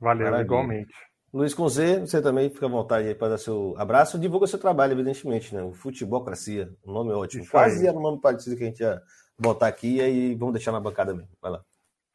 Valeu, 0.01 0.25
Maravilha. 0.25 0.45
igualmente. 0.45 0.95
Luiz 1.33 1.53
com 1.53 1.69
Z, 1.69 2.01
você 2.01 2.23
também 2.23 2.49
fica 2.49 2.67
à 2.67 2.69
vontade 2.69 3.09
aí 3.09 3.15
para 3.15 3.31
dar 3.31 3.39
seu 3.39 3.75
abraço. 3.77 4.19
Divulga 4.19 4.47
seu 4.47 4.59
trabalho, 4.59 4.93
evidentemente, 4.93 5.55
né? 5.55 5.63
O 5.63 5.73
Futebolcracia, 5.73 6.73
o 6.83 6.93
nome 6.93 7.11
é 7.11 7.15
ótimo. 7.15 7.43
Isso 7.43 7.51
Quase 7.51 7.81
aí. 7.81 7.87
era 7.87 7.99
o 7.99 8.01
nome 8.01 8.21
parecido 8.21 8.57
que 8.57 8.63
a 8.63 8.67
gente 8.67 8.81
ia 8.81 9.03
botar 9.39 9.69
aqui 9.69 10.01
e 10.01 10.35
vamos 10.35 10.55
deixar 10.55 10.73
na 10.73 10.81
bancada 10.81 11.15
mesmo. 11.15 11.31
Vai 11.41 11.53
lá. 11.53 11.63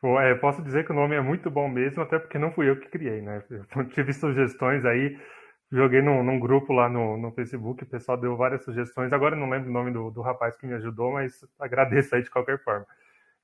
Pô, 0.02 0.20
é, 0.20 0.36
posso 0.36 0.62
dizer 0.62 0.86
que 0.86 0.92
o 0.92 0.96
nome 0.96 1.16
é 1.16 1.22
muito 1.22 1.50
bom 1.50 1.70
mesmo, 1.70 2.02
até 2.02 2.20
porque 2.20 2.38
não 2.38 2.52
fui 2.52 2.70
eu 2.70 2.78
que 2.78 2.90
criei, 2.90 3.22
né? 3.22 3.42
Eu 3.50 3.86
tive 3.90 4.12
sugestões 4.12 4.84
aí, 4.84 5.18
joguei 5.72 6.02
num, 6.02 6.22
num 6.24 6.40
grupo 6.40 6.74
lá 6.74 6.90
no, 6.90 7.18
no 7.18 7.32
Facebook, 7.32 7.84
o 7.84 7.88
pessoal 7.88 8.18
deu 8.18 8.36
várias 8.36 8.64
sugestões. 8.64 9.14
Agora 9.14 9.36
eu 9.36 9.40
não 9.40 9.50
lembro 9.50 9.70
o 9.70 9.74
nome 9.74 9.92
do, 9.92 10.12
do 10.12 10.22
rapaz 10.22 10.58
que 10.58 10.68
me 10.68 10.74
ajudou, 10.74 11.14
mas 11.14 11.46
agradeço 11.58 12.14
aí 12.16 12.22
de 12.22 12.30
qualquer 12.30 12.62
forma. 12.64 12.86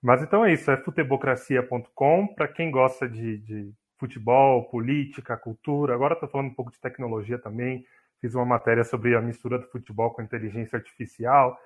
Mas 0.02 0.22
então 0.22 0.46
é 0.46 0.54
isso, 0.54 0.70
é 0.70 0.78
futebolcracia.com. 0.78 2.34
Para 2.36 2.48
quem 2.48 2.72
gosta 2.72 3.08
de, 3.08 3.38
de 3.38 3.74
futebol, 3.98 4.70
política, 4.70 5.38
cultura. 5.38 5.94
Agora 5.94 6.14
estou 6.14 6.30
falando 6.30 6.48
um 6.48 6.56
pouco 6.56 6.72
de 6.72 6.80
tecnologia 6.80 7.38
também. 7.38 7.86
Fiz 8.22 8.34
uma 8.34 8.46
matéria 8.46 8.84
sobre 8.84 9.16
a 9.16 9.22
mistura 9.22 9.60
do 9.60 9.68
futebol 9.68 10.12
com 10.12 10.22
a 10.22 10.24
inteligência 10.24 10.78
artificial. 10.78 11.58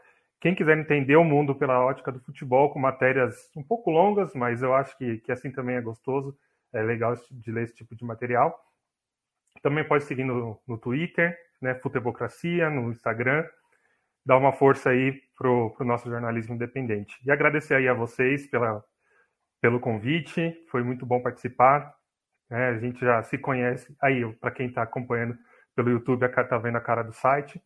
Quem 0.44 0.53
quiser 0.53 0.78
entender 0.78 1.15
o 1.15 1.24
mundo 1.24 1.56
pela 1.56 1.80
ótica 1.80 2.11
do 2.11 2.20
futebol, 2.20 2.70
com 2.70 2.78
matérias 2.78 3.49
um 3.56 3.64
pouco 3.64 3.90
longas, 3.90 4.36
mas 4.36 4.61
eu 4.61 4.76
acho 4.76 4.98
que, 4.98 5.20
que 5.20 5.32
assim 5.32 5.49
também 5.49 5.78
é 5.78 5.82
gostoso, 5.82 6.38
é 6.74 6.84
legal 6.84 7.15
de 7.32 7.49
ler 7.49 7.64
esse 7.64 7.74
tipo 7.74 7.95
de 7.95 8.03
material. 8.03 8.53
Também 9.61 9.88
pode 9.88 10.03
seguir 10.03 10.26
no, 10.26 10.61
no 10.68 10.78
Twitter, 10.78 11.34
né, 11.61 11.76
Futebolcracia, 11.76 12.70
no 12.70 12.91
Instagram. 12.91 13.48
Dá 14.26 14.36
uma 14.36 14.52
força 14.52 14.90
aí 14.90 15.18
para 15.38 15.49
o 15.49 15.86
nosso 15.86 16.10
jornalismo 16.10 16.56
independente. 16.56 17.18
E 17.26 17.32
agradecer 17.32 17.76
aí 17.76 17.88
a 17.88 17.94
vocês 17.94 18.45
pela, 18.48 18.84
pelo 19.61 19.80
convite, 19.80 20.53
foi 20.70 20.84
muito 20.84 21.06
bom 21.06 21.22
participar. 21.22 21.95
Né? 22.49 22.68
A 22.68 22.80
gente 22.80 22.99
já 22.99 23.24
se 23.24 23.38
conhece. 23.38 23.95
Aí, 24.02 24.30
para 24.41 24.52
quem 24.52 24.68
está 24.68 24.82
acompanhando 24.82 25.38
pelo 25.74 25.90
YouTube, 25.90 26.26
está 26.26 26.57
vendo 26.57 26.80
a 26.80 26.82
cara 26.82 27.02
do 27.02 27.14
site. 27.14 27.64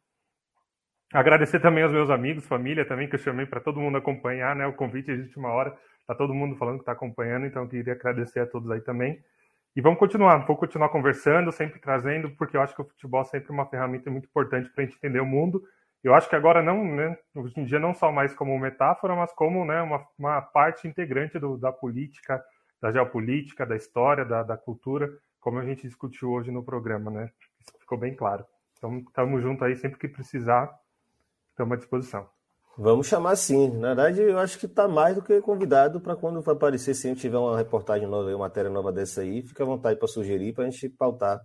Agradecer 1.14 1.62
também 1.62 1.84
aos 1.84 1.92
meus 1.92 2.10
amigos, 2.10 2.46
família 2.46 2.86
também, 2.86 3.08
que 3.08 3.16
eu 3.16 3.20
chamei 3.20 3.46
para 3.46 3.62
todo 3.62 3.80
mundo 3.80 3.98
acompanhar, 3.98 4.56
né? 4.56 4.68
O 4.68 4.74
convite 4.74 5.10
existe 5.10 5.38
uma 5.38 5.50
hora, 5.50 5.78
tá 6.06 6.14
todo 6.14 6.34
mundo 6.34 6.58
falando 6.58 6.76
que 6.76 6.82
está 6.82 6.92
acompanhando, 6.92 7.46
então 7.46 7.64
eu 7.64 7.70
queria 7.70 7.94
agradecer 7.94 8.42
a 8.42 8.46
todos 8.46 8.70
aí 8.70 8.82
também. 8.82 9.24
E 9.74 9.82
vamos 9.82 10.00
continuar, 10.00 10.46
vou 10.46 10.58
continuar 10.58 10.90
conversando, 10.90 11.52
sempre 11.52 11.80
trazendo, 11.80 12.32
porque 12.32 12.58
eu 12.58 12.62
acho 12.62 12.76
que 12.76 12.82
o 12.82 12.86
futebol 12.86 13.22
é 13.22 13.26
sempre 13.26 13.52
uma 13.52 13.66
ferramenta 13.66 14.10
muito 14.10 14.26
importante 14.26 14.70
para 14.70 14.84
a 14.84 14.86
gente 14.86 14.98
entender 14.98 15.22
o 15.22 15.26
mundo. 15.26 15.64
Eu 16.04 16.14
acho 16.14 16.28
que 16.30 16.36
agora 16.36 16.62
não, 16.62 16.84
né? 16.84 17.18
Hoje 17.36 17.54
em 17.58 17.64
dia 17.64 17.80
não 17.80 17.94
só 17.94 18.12
mais 18.12 18.34
como 18.34 18.58
metáfora, 18.60 19.16
mas 19.16 19.32
como 19.34 19.64
né, 19.64 19.82
uma, 19.82 20.06
uma 20.18 20.42
parte 20.42 20.88
integrante 20.88 21.40
do, 21.40 21.58
da 21.58 21.72
política, 21.72 22.44
da 22.82 22.92
geopolítica, 22.92 23.66
da 23.66 23.76
história, 23.76 24.26
da, 24.26 24.44
da 24.44 24.58
cultura, 24.58 25.10
como 25.40 25.60
a 25.60 25.66
gente 25.66 25.88
discutiu 25.88 26.32
hoje 26.32 26.52
no 26.52 26.64
programa, 26.64 27.10
né? 27.10 27.30
Isso 27.62 27.80
ficou 27.80 27.98
bem 27.98 28.14
claro. 28.14 28.46
Então, 28.78 28.98
estamos 29.00 29.42
juntos 29.42 29.64
aí, 29.64 29.76
sempre 29.76 29.98
que 29.98 30.08
precisar, 30.08 30.70
estamos 31.58 31.74
à 31.74 31.78
disposição. 31.78 32.30
Vamos 32.78 33.08
chamar 33.08 33.36
sim. 33.36 33.70
Na 33.70 33.96
verdade, 33.96 34.22
eu 34.22 34.38
acho 34.38 34.60
que 34.60 34.68
está 34.68 34.88
mais 34.88 35.16
do 35.16 35.22
que 35.24 35.42
convidado 35.42 36.00
para 36.00 36.16
quando 36.16 36.44
for 36.44 36.52
aparecer, 36.52 36.94
se 36.94 37.16
tiver 37.16 37.40
uma 37.40 37.58
reportagem 37.58 38.08
nova, 38.08 38.30
uma 38.30 38.38
matéria 38.38 38.70
nova 38.70 38.92
dessa 38.92 39.22
aí, 39.22 39.42
fica 39.42 39.64
à 39.64 39.66
vontade 39.66 39.98
para 39.98 40.08
sugerir, 40.08 40.54
para 40.54 40.66
a 40.66 40.70
gente 40.70 40.88
pautar 40.90 41.42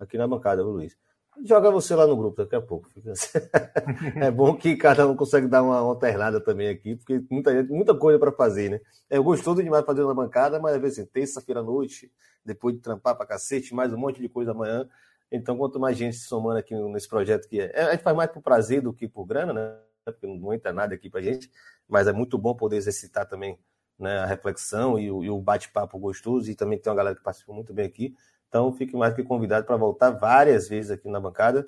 aqui 0.00 0.18
na 0.18 0.26
bancada, 0.26 0.64
Luiz? 0.64 0.96
Joga 1.44 1.70
você 1.70 1.94
lá 1.94 2.06
no 2.06 2.16
grupo 2.16 2.42
daqui 2.42 2.56
a 2.56 2.60
pouco. 2.60 2.88
é 4.20 4.30
bom 4.30 4.54
que 4.56 4.76
cada 4.76 5.06
um 5.06 5.16
consegue 5.16 5.46
dar 5.46 5.62
uma 5.62 5.78
alternada 5.78 6.40
também 6.40 6.68
aqui, 6.68 6.96
porque 6.96 7.22
muita 7.30 7.52
gente, 7.52 7.70
muita 7.70 7.94
coisa 7.94 8.18
para 8.18 8.32
fazer, 8.32 8.68
né? 8.68 8.80
É 9.08 9.18
gostoso 9.20 9.62
demais 9.62 9.86
fazer 9.86 10.04
na 10.04 10.12
bancada, 10.12 10.58
mas 10.58 10.74
às 10.74 10.80
vezes 10.80 10.98
assim, 10.98 11.08
terça-feira 11.08 11.60
à 11.60 11.62
noite, 11.62 12.10
depois 12.44 12.74
de 12.74 12.80
trampar 12.82 13.16
para 13.16 13.24
cacete, 13.24 13.72
mais 13.72 13.92
um 13.92 13.96
monte 13.96 14.20
de 14.20 14.28
coisa 14.28 14.50
amanhã. 14.50 14.86
Então, 15.32 15.56
quanto 15.56 15.80
mais 15.80 15.96
gente 15.96 16.16
se 16.16 16.26
somando 16.26 16.58
aqui 16.58 16.74
nesse 16.74 17.08
projeto 17.08 17.48
que 17.48 17.58
é. 17.58 17.72
é 17.74 17.82
a 17.84 17.92
gente 17.92 18.02
faz 18.02 18.14
mais 18.14 18.30
por 18.30 18.42
prazer 18.42 18.82
do 18.82 18.92
que 18.92 19.08
por 19.08 19.24
grana, 19.24 19.52
né? 19.52 19.78
Porque 20.04 20.26
não 20.26 20.52
entra 20.52 20.72
nada 20.72 20.94
aqui 20.94 21.08
para 21.08 21.22
gente, 21.22 21.50
mas 21.88 22.06
é 22.06 22.12
muito 22.12 22.36
bom 22.36 22.54
poder 22.54 22.76
exercitar 22.76 23.26
também 23.26 23.58
né, 23.98 24.18
a 24.18 24.26
reflexão 24.26 24.98
e 24.98 25.10
o, 25.10 25.18
o 25.34 25.40
bate-papo 25.40 25.98
gostoso, 25.98 26.50
e 26.50 26.54
também 26.54 26.78
tem 26.78 26.90
uma 26.90 26.96
galera 26.96 27.16
que 27.16 27.22
participou 27.22 27.54
muito 27.54 27.72
bem 27.72 27.86
aqui. 27.86 28.14
Então, 28.48 28.70
fique 28.72 28.94
mais 28.94 29.14
que 29.14 29.22
convidado 29.22 29.64
para 29.64 29.76
voltar 29.76 30.10
várias 30.10 30.68
vezes 30.68 30.90
aqui 30.90 31.08
na 31.08 31.18
bancada, 31.18 31.64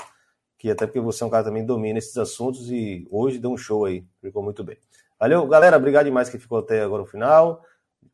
que 0.58 0.70
até 0.70 0.86
porque 0.86 1.00
você 1.00 1.22
é 1.22 1.26
um 1.26 1.30
cara 1.30 1.44
também 1.44 1.62
que 1.62 1.68
domina 1.68 1.98
esses 1.98 2.16
assuntos 2.18 2.70
e 2.70 3.06
hoje 3.10 3.38
deu 3.38 3.52
um 3.52 3.56
show 3.56 3.86
aí, 3.86 4.06
ficou 4.20 4.42
muito 4.42 4.62
bem. 4.62 4.76
Valeu, 5.18 5.46
galera, 5.46 5.76
obrigado 5.76 6.04
demais 6.04 6.28
que 6.28 6.38
ficou 6.38 6.58
até 6.58 6.82
agora 6.82 7.02
o 7.02 7.06
final. 7.06 7.64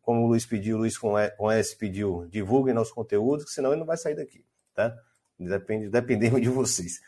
como 0.02 0.24
o 0.24 0.28
Luiz 0.28 0.46
pediu, 0.46 0.76
o 0.76 0.80
Luiz 0.80 0.96
com 0.96 1.18
S 1.50 1.76
pediu, 1.76 2.26
divulguem 2.28 2.74
nosso 2.74 2.94
conteúdo, 2.94 3.48
senão 3.48 3.70
ele 3.70 3.80
não 3.80 3.86
vai 3.86 3.96
sair 3.96 4.14
daqui, 4.14 4.44
tá? 4.74 4.96
Depende, 5.48 5.88
dependendo 5.88 6.40
de 6.40 6.48
vocês. 6.48 7.00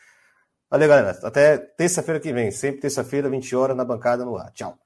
Valeu, 0.69 0.89
galera. 0.89 1.19
Até 1.23 1.57
terça-feira 1.57 2.19
que 2.19 2.33
vem. 2.33 2.49
Sempre 2.51 2.81
terça-feira, 2.81 3.29
20 3.29 3.55
horas, 3.55 3.77
na 3.77 3.85
bancada 3.85 4.25
no 4.25 4.37
ar. 4.37 4.51
Tchau. 4.51 4.77